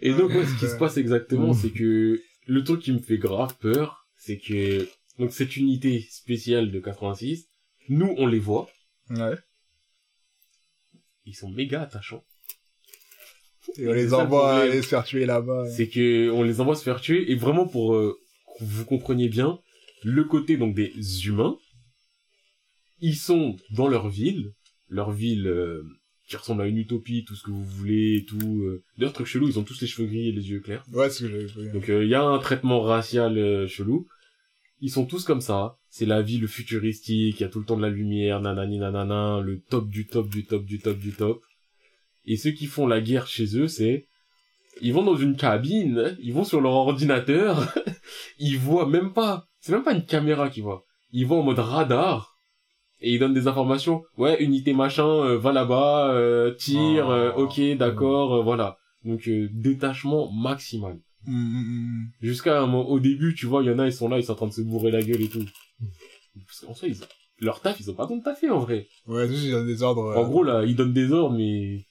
Et 0.00 0.12
donc, 0.12 0.30
ouais, 0.30 0.44
ce 0.44 0.58
qui 0.60 0.66
se 0.70 0.76
passe 0.76 0.96
exactement, 0.96 1.52
c'est 1.52 1.70
que 1.70 2.20
le 2.48 2.64
truc 2.64 2.80
qui 2.82 2.92
me 2.92 2.98
fait 2.98 3.18
grave 3.18 3.54
peur, 3.60 4.06
c'est 4.16 4.38
que, 4.38 4.88
donc, 5.18 5.32
cette 5.32 5.56
unité 5.56 6.00
spéciale 6.10 6.70
de 6.72 6.80
86, 6.80 7.46
nous, 7.90 8.14
on 8.18 8.26
les 8.26 8.38
voit, 8.40 8.68
Ouais. 9.10 9.36
ils 11.24 11.34
sont 11.36 11.50
méga 11.50 11.82
attachants. 11.82 12.24
Et 13.76 13.86
on 13.86 13.92
les 13.92 14.14
envoie 14.14 14.60
aller 14.62 14.80
se 14.82 14.88
faire 14.88 15.04
tuer 15.04 15.26
là-bas. 15.26 15.68
c'est 15.70 15.88
que 15.88 16.30
on 16.30 16.42
les 16.42 16.60
envoie 16.60 16.74
se 16.74 16.82
faire 16.82 17.00
tuer 17.02 17.30
et 17.30 17.34
vraiment 17.36 17.66
pour 17.68 17.94
euh, 17.94 18.18
que 18.58 18.64
vous 18.64 18.84
compreniez 18.86 19.28
bien 19.28 19.60
le 20.02 20.24
côté 20.24 20.56
donc 20.56 20.74
des 20.74 20.92
humains 21.26 21.58
ils 23.00 23.16
sont 23.16 23.56
dans 23.70 23.86
leur 23.88 24.08
ville 24.08 24.54
leur 24.88 25.10
ville 25.12 25.46
euh, 25.48 25.84
qui 26.28 26.36
ressemble 26.36 26.62
à 26.62 26.66
une 26.66 26.76
utopie 26.76 27.24
tout 27.24 27.34
ce 27.34 27.42
que 27.42 27.50
vous 27.50 27.64
voulez 27.64 28.18
et 28.18 28.24
tout 28.24 28.62
euh. 28.64 28.82
d'ailleurs 28.98 29.14
truc 29.14 29.26
chelou 29.26 29.48
ils 29.48 29.58
ont 29.58 29.64
tous 29.64 29.80
les 29.80 29.86
cheveux 29.86 30.06
gris 30.06 30.28
et 30.28 30.32
les 30.32 30.50
yeux 30.50 30.60
clairs. 30.60 30.84
Ouais, 30.92 31.08
c'est 31.08 31.24
ce 31.24 31.28
que 31.28 31.46
j'avais 31.46 31.70
donc 31.70 31.88
euh, 31.88 32.04
il 32.04 32.10
y 32.10 32.14
a 32.14 32.22
un 32.22 32.38
traitement 32.38 32.82
racial 32.82 33.38
euh, 33.38 33.66
chelou. 33.66 34.06
Ils 34.80 34.90
sont 34.90 35.06
tous 35.06 35.24
comme 35.24 35.40
ça. 35.40 35.76
C'est 35.88 36.06
la 36.06 36.22
ville 36.22 36.46
futuristique 36.46 37.40
il 37.40 37.42
y 37.42 37.46
a 37.46 37.48
tout 37.48 37.58
le 37.58 37.64
temps 37.64 37.76
de 37.76 37.82
la 37.82 37.88
lumière 37.88 38.40
nanani 38.40 38.78
nanana 38.78 39.40
le 39.40 39.60
top 39.60 39.88
du 39.88 40.06
top 40.06 40.28
du 40.28 40.44
top 40.44 40.64
du 40.64 40.78
top 40.78 40.98
du 40.98 41.12
top. 41.12 41.42
Et 42.26 42.36
ceux 42.36 42.50
qui 42.50 42.66
font 42.66 42.86
la 42.86 43.00
guerre 43.00 43.26
chez 43.26 43.56
eux 43.56 43.68
c'est 43.68 44.06
ils 44.80 44.92
vont 44.92 45.02
dans 45.02 45.16
une 45.16 45.36
cabine, 45.36 46.16
ils 46.20 46.32
vont 46.32 46.44
sur 46.44 46.60
leur 46.60 46.72
ordinateur, 46.72 47.74
ils 48.38 48.58
voient 48.58 48.86
même 48.86 49.12
pas, 49.12 49.48
c'est 49.58 49.72
même 49.72 49.82
pas 49.82 49.92
une 49.92 50.04
caméra 50.04 50.50
qu'ils 50.50 50.62
voient, 50.62 50.84
ils 51.10 51.26
vont 51.26 51.40
en 51.40 51.42
mode 51.42 51.58
radar, 51.58 52.37
et 53.00 53.12
ils 53.12 53.18
donnent 53.18 53.34
des 53.34 53.46
informations, 53.48 54.02
ouais, 54.16 54.42
unité 54.42 54.72
machin, 54.72 55.06
euh, 55.06 55.38
va 55.38 55.52
là-bas, 55.52 56.10
euh, 56.12 56.54
tire, 56.54 57.06
Oh. 57.08 57.12
euh, 57.12 57.32
ok, 57.34 57.60
d'accord, 57.76 58.34
euh, 58.36 58.42
voilà. 58.42 58.76
Donc, 59.04 59.28
euh, 59.28 59.48
détachement 59.52 60.30
maximal. 60.32 60.98
Hum, 61.26 61.34
hum. 61.34 62.06
Jusqu'à 62.20 62.60
un 62.62 62.66
moment, 62.66 62.88
au 62.88 63.00
début, 63.00 63.34
tu 63.34 63.46
vois, 63.46 63.62
il 63.62 63.66
y 63.66 63.70
en 63.70 63.78
a, 63.78 63.86
ils 63.86 63.92
sont 63.92 64.08
là, 64.08 64.18
ils 64.18 64.24
sont 64.24 64.32
en 64.32 64.36
train 64.36 64.46
de 64.48 64.52
se 64.52 64.62
bourrer 64.62 64.90
la 64.90 65.02
gueule 65.02 65.22
et 65.22 65.28
tout. 65.28 65.44
Parce 66.46 66.60
qu'en 66.60 66.74
soi, 66.74 66.88
ils 66.88 66.96
leur 67.40 67.60
taf, 67.60 67.78
ils 67.80 67.90
ont 67.90 67.94
pas 67.94 68.06
de 68.06 68.22
taffer, 68.22 68.50
en 68.50 68.58
vrai. 68.58 68.86
Ouais, 69.06 69.28
juste, 69.28 69.44
ils 69.44 69.50
donnent 69.52 69.66
des 69.66 69.82
ordres. 69.82 70.16
En 70.16 70.24
gros, 70.28 70.42
là, 70.42 70.64
ils 70.64 70.74
donnent 70.74 70.92
des 70.92 71.12
ordres, 71.12 71.36
mais 71.36 71.84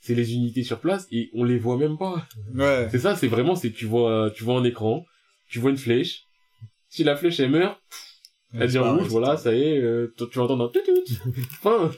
c'est 0.00 0.14
les 0.14 0.34
unités 0.34 0.62
sur 0.62 0.80
place, 0.80 1.06
et 1.10 1.30
on 1.34 1.44
les 1.44 1.58
voit 1.58 1.76
même 1.76 1.98
pas. 1.98 2.26
Ouais. 2.54 2.88
C'est 2.90 2.98
ça, 2.98 3.14
c'est 3.16 3.28
vraiment, 3.28 3.54
c'est 3.54 3.70
tu 3.72 3.84
vois, 3.86 4.30
tu 4.34 4.44
vois 4.44 4.58
un 4.58 4.64
écran, 4.64 5.04
tu 5.50 5.58
vois 5.58 5.70
une 5.70 5.76
flèche. 5.76 6.22
Si 6.88 7.04
la 7.04 7.16
flèche 7.16 7.40
elle 7.40 7.50
meurt, 7.50 7.78
elle 8.54 8.66
devient 8.68 8.78
rouge, 8.78 9.08
voilà, 9.08 9.36
ça 9.36 9.54
y 9.54 9.62
est, 9.62 9.78
euh, 9.80 10.14
tu 10.16 10.24
tout 10.26 10.46
tout. 10.46 11.30
Enfin, 11.52 11.90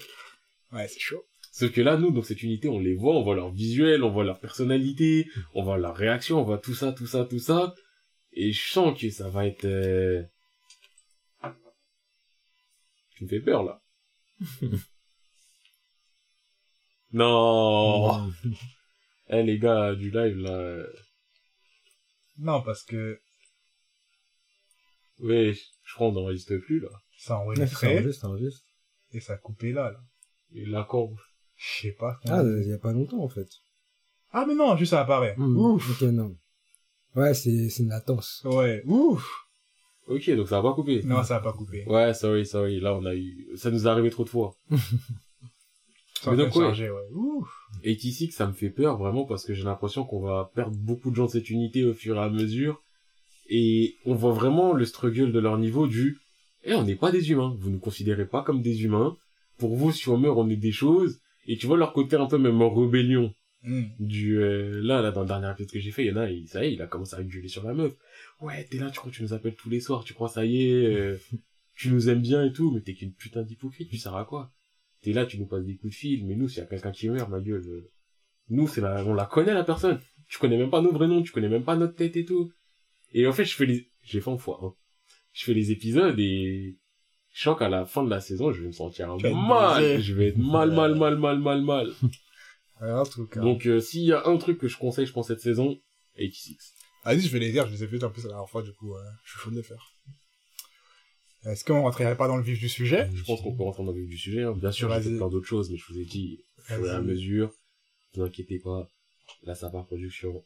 Ouais, 0.72 0.88
c'est 0.88 0.98
chaud. 1.00 1.24
sauf 1.52 1.70
que 1.72 1.80
là, 1.80 1.96
nous, 1.96 2.10
dans 2.10 2.22
cette 2.22 2.42
unité, 2.42 2.68
on 2.68 2.80
les 2.80 2.94
voit, 2.94 3.14
on 3.14 3.22
voit 3.22 3.36
leur 3.36 3.50
visuel, 3.52 4.02
on 4.02 4.10
voit 4.10 4.24
leur 4.24 4.40
personnalité, 4.40 5.28
on 5.54 5.62
voit 5.62 5.78
leur 5.78 5.94
réaction, 5.96 6.40
on 6.40 6.44
voit 6.44 6.58
tout 6.58 6.74
ça, 6.74 6.92
tout 6.92 7.06
ça, 7.06 7.24
tout 7.24 7.38
ça. 7.38 7.74
Et 8.32 8.52
je 8.52 8.68
sens 8.70 8.98
que 9.00 9.08
ça 9.10 9.28
va 9.30 9.46
être... 9.46 9.64
euh, 9.64 10.22
Tu 13.16 13.24
me 13.24 13.28
fais 13.28 13.40
peur, 13.40 13.62
là. 13.62 13.80
non 17.12 18.30
Eh, 19.28 19.42
les 19.42 19.58
gars 19.58 19.94
du 19.94 20.10
live, 20.10 20.36
là... 20.38 20.50
euh, 20.52 20.86
Non, 22.38 22.62
parce 22.62 22.82
que 22.84 23.18
Ouais, 25.20 25.54
je 25.54 25.94
crois 25.94 26.08
qu'on 26.08 26.14
n'enregistre 26.14 26.56
plus, 26.56 26.80
là. 26.80 26.88
ça 27.18 27.38
enregistrait 27.38 28.02
juste, 28.02 28.20
c'est 28.20 28.38
juste. 28.38 28.64
et 29.12 29.20
ça 29.20 29.34
a 29.34 29.36
coupé 29.36 29.72
là, 29.72 29.90
là. 29.92 30.00
Et 30.54 30.64
là, 30.66 30.86
quand 30.88 31.10
Je 31.56 31.82
sais 31.82 31.92
pas. 31.92 32.18
Ah, 32.28 32.42
il 32.44 32.68
y 32.68 32.72
a 32.72 32.78
pas 32.78 32.92
longtemps, 32.92 33.22
en 33.22 33.28
fait. 33.28 33.48
Ah, 34.32 34.44
mais 34.46 34.54
non, 34.54 34.76
juste 34.76 34.90
ça 34.90 35.00
apparaît. 35.00 35.34
Hmm, 35.38 35.56
Ouf. 35.56 35.90
Ok, 36.02 36.08
non. 36.08 36.36
Ouais, 37.14 37.32
c'est, 37.34 37.70
c'est 37.70 37.82
une 37.82 37.88
latence. 37.88 38.42
Ouais. 38.44 38.82
Ouf. 38.84 39.26
Ok, 40.06 40.30
donc 40.36 40.48
ça 40.48 40.60
va 40.60 40.68
pas 40.70 40.74
couper. 40.74 41.02
Non, 41.02 41.22
ça 41.24 41.36
a 41.36 41.40
pas 41.40 41.52
coupé. 41.52 41.84
Ouais, 41.86 42.12
sorry, 42.14 42.44
sorry. 42.46 42.78
Là, 42.78 42.94
on 42.94 43.04
a 43.06 43.14
eu... 43.14 43.48
Ça 43.56 43.70
nous 43.70 43.86
est 43.86 43.90
arrivé 43.90 44.10
trop 44.10 44.24
de 44.24 44.28
fois. 44.28 44.54
Ça 46.22 46.30
Mais 46.32 46.42
a 46.42 46.46
donc, 46.46 46.56
ouais. 46.56 46.62
charger, 46.64 46.90
ouais. 46.90 47.08
Ouf. 47.12 47.48
Et 47.82 47.92
ici, 47.92 48.28
que 48.28 48.34
ça 48.34 48.46
me 48.46 48.52
fait 48.54 48.70
peur, 48.70 48.96
vraiment, 48.96 49.26
parce 49.26 49.44
que 49.44 49.52
j'ai 49.52 49.64
l'impression 49.64 50.04
qu'on 50.04 50.20
va 50.20 50.50
perdre 50.54 50.76
beaucoup 50.76 51.10
de 51.10 51.16
gens 51.16 51.26
de 51.26 51.30
cette 51.30 51.50
unité 51.50 51.84
au 51.84 51.92
fur 51.92 52.16
et 52.16 52.20
à 52.20 52.30
mesure. 52.30 52.82
Et 53.48 53.96
on 54.04 54.14
voit 54.14 54.32
vraiment 54.32 54.72
le 54.72 54.84
struggle 54.84 55.32
de 55.32 55.38
leur 55.38 55.58
niveau 55.58 55.86
du... 55.86 56.18
Eh, 56.64 56.74
on 56.74 56.82
n'est 56.82 56.96
pas 56.96 57.12
des 57.12 57.30
humains. 57.30 57.56
Vous 57.60 57.70
nous 57.70 57.78
considérez 57.78 58.26
pas 58.26 58.42
comme 58.42 58.62
des 58.62 58.84
humains. 58.84 59.16
Pour 59.58 59.76
vous, 59.76 59.92
si 59.92 60.08
on 60.08 60.18
meurt, 60.18 60.36
on 60.36 60.48
est 60.48 60.56
des 60.56 60.72
choses. 60.72 61.20
Et 61.46 61.56
tu 61.56 61.66
vois 61.66 61.76
leur 61.76 61.92
côté 61.92 62.16
un 62.16 62.26
peu 62.26 62.38
même 62.38 62.60
en 62.60 62.70
rébellion. 62.70 63.32
Hum. 63.64 63.88
du 63.98 64.38
euh, 64.38 64.80
là 64.80 65.02
là 65.02 65.10
dans 65.10 65.22
le 65.22 65.26
dernier 65.26 65.50
épisode 65.50 65.72
que 65.72 65.80
j'ai 65.80 65.90
fait 65.90 66.04
il 66.04 66.08
y 66.08 66.12
en 66.12 66.18
a 66.18 66.30
il, 66.30 66.46
ça 66.46 66.64
y 66.64 66.68
est 66.68 66.74
il 66.74 66.82
a 66.82 66.86
commencé 66.86 67.16
à 67.16 67.22
gueuler 67.24 67.48
sur 67.48 67.64
la 67.64 67.74
meuf 67.74 67.94
ouais 68.40 68.64
t'es 68.64 68.78
là 68.78 68.90
tu 68.90 68.98
crois 68.98 69.10
que 69.10 69.16
tu 69.16 69.24
nous 69.24 69.32
appelles 69.32 69.56
tous 69.56 69.70
les 69.70 69.80
soirs 69.80 70.04
tu 70.04 70.14
crois 70.14 70.28
ça 70.28 70.44
y 70.44 70.68
est 70.68 70.86
euh, 70.86 71.18
tu 71.74 71.90
nous 71.90 72.08
aimes 72.08 72.20
bien 72.20 72.44
et 72.44 72.52
tout 72.52 72.70
mais 72.70 72.80
t'es 72.80 72.94
qu'une 72.94 73.12
putain 73.12 73.42
d'hypocrite 73.42 73.88
tu 73.88 73.96
sers 73.96 74.14
à 74.14 74.24
quoi? 74.24 74.52
T'es 75.00 75.12
là 75.12 75.26
tu 75.26 75.40
nous 75.40 75.46
passes 75.46 75.64
des 75.64 75.74
coups 75.74 75.94
de 75.94 75.98
fil 75.98 76.26
mais 76.26 76.36
nous 76.36 76.48
s'il 76.48 76.58
y 76.58 76.60
a 76.60 76.66
quelqu'un 76.66 76.92
qui 76.92 77.08
meurt 77.08 77.28
ma 77.28 77.40
gueule 77.40 77.66
euh, 77.66 77.90
nous 78.50 78.68
c'est 78.68 78.82
la 78.82 79.04
on 79.04 79.14
la 79.14 79.26
connaît 79.26 79.54
la 79.54 79.64
personne 79.64 80.00
tu 80.28 80.38
connais 80.38 80.58
même 80.58 80.70
pas 80.70 80.82
nos 80.82 80.92
vrais 80.92 81.08
noms 81.08 81.22
tu 81.22 81.32
connais 81.32 81.48
même 81.48 81.64
pas 81.64 81.74
notre 81.74 81.96
tête 81.96 82.16
et 82.16 82.24
tout 82.24 82.52
et 83.12 83.26
en 83.26 83.32
fait 83.32 83.44
je 83.44 83.54
fais 83.54 83.66
les 83.66 83.90
j'ai 84.02 84.20
fait 84.20 84.28
en 84.30 84.38
fois 84.38 84.58
hein. 84.62 84.72
je 85.32 85.44
fais 85.44 85.54
les 85.54 85.70
épisodes 85.70 86.18
et 86.18 86.76
je 87.32 87.42
sens 87.42 87.58
qu'à 87.58 87.68
la 87.68 87.84
fin 87.86 88.02
de 88.04 88.10
la 88.10 88.20
saison 88.20 88.52
je 88.52 88.60
vais 88.62 88.66
me 88.68 88.72
sentir 88.72 89.12
être 89.22 89.34
mal 89.34 90.00
je 90.00 90.14
vais 90.14 90.28
être 90.28 90.38
mal 90.38 90.70
mal 90.72 90.94
mal 90.96 91.16
mal 91.18 91.38
mal 91.38 91.62
mal 91.62 91.92
Ouais, 92.82 92.92
en 92.92 93.06
tout 93.06 93.26
cas. 93.26 93.40
donc, 93.40 93.64
euh, 93.64 93.80
s'il 93.80 94.02
y 94.02 94.12
a 94.12 94.26
un 94.26 94.36
truc 94.36 94.58
que 94.58 94.68
je 94.68 94.76
conseille, 94.76 95.06
je 95.06 95.12
pense, 95.14 95.28
cette 95.28 95.40
saison, 95.40 95.80
86. 96.16 96.74
Vas-y, 97.06 97.20
je 97.22 97.28
vais 97.30 97.38
les 97.38 97.50
dire, 97.50 97.66
je 97.66 97.72
les 97.72 97.84
ai 97.84 97.88
fait 97.88 98.04
en 98.04 98.10
plus 98.10 98.24
la 98.24 98.28
dernière 98.28 98.50
fois, 98.50 98.62
du 98.62 98.70
coup, 98.74 98.94
euh, 98.94 99.00
je 99.24 99.30
suis 99.30 99.40
chaud 99.40 99.50
de 99.50 99.56
les 99.56 99.62
faire. 99.62 99.94
Est-ce 101.46 101.64
qu'on 101.64 101.80
rentrerait 101.80 102.18
pas 102.18 102.28
dans 102.28 102.36
le 102.36 102.42
vif 102.42 102.58
du 102.58 102.68
sujet? 102.68 103.08
Je 103.14 103.22
pense 103.24 103.40
qu'on 103.40 103.56
peut 103.56 103.62
rentrer 103.62 103.82
dans 103.82 103.92
le 103.92 104.00
vif 104.02 104.10
du 104.10 104.18
sujet. 104.18 104.42
hein. 104.42 104.52
Bien 104.52 104.72
sûr, 104.72 104.92
j'ai 104.92 105.00
fait 105.10 105.16
plein 105.16 105.28
d'autres 105.30 105.46
choses, 105.46 105.70
mais 105.70 105.78
je 105.78 105.86
vous 105.90 105.98
ai 105.98 106.04
dit, 106.04 106.44
au 106.58 106.62
fur 106.62 106.86
et 106.86 106.90
à 106.90 107.00
mesure, 107.00 107.50
ne 108.14 108.20
vous 108.20 108.26
inquiétez 108.26 108.58
pas, 108.58 108.86
la 109.44 109.54
Sapar 109.54 109.86
Production, 109.86 110.44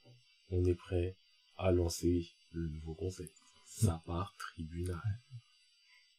on 0.51 0.65
est 0.67 0.75
prêt 0.75 1.17
à 1.57 1.73
lancer 1.73 2.29
le 2.53 2.69
nouveau 2.69 2.95
concept. 2.95 3.35
Sapar 3.67 4.35
Tribunal. 4.39 5.01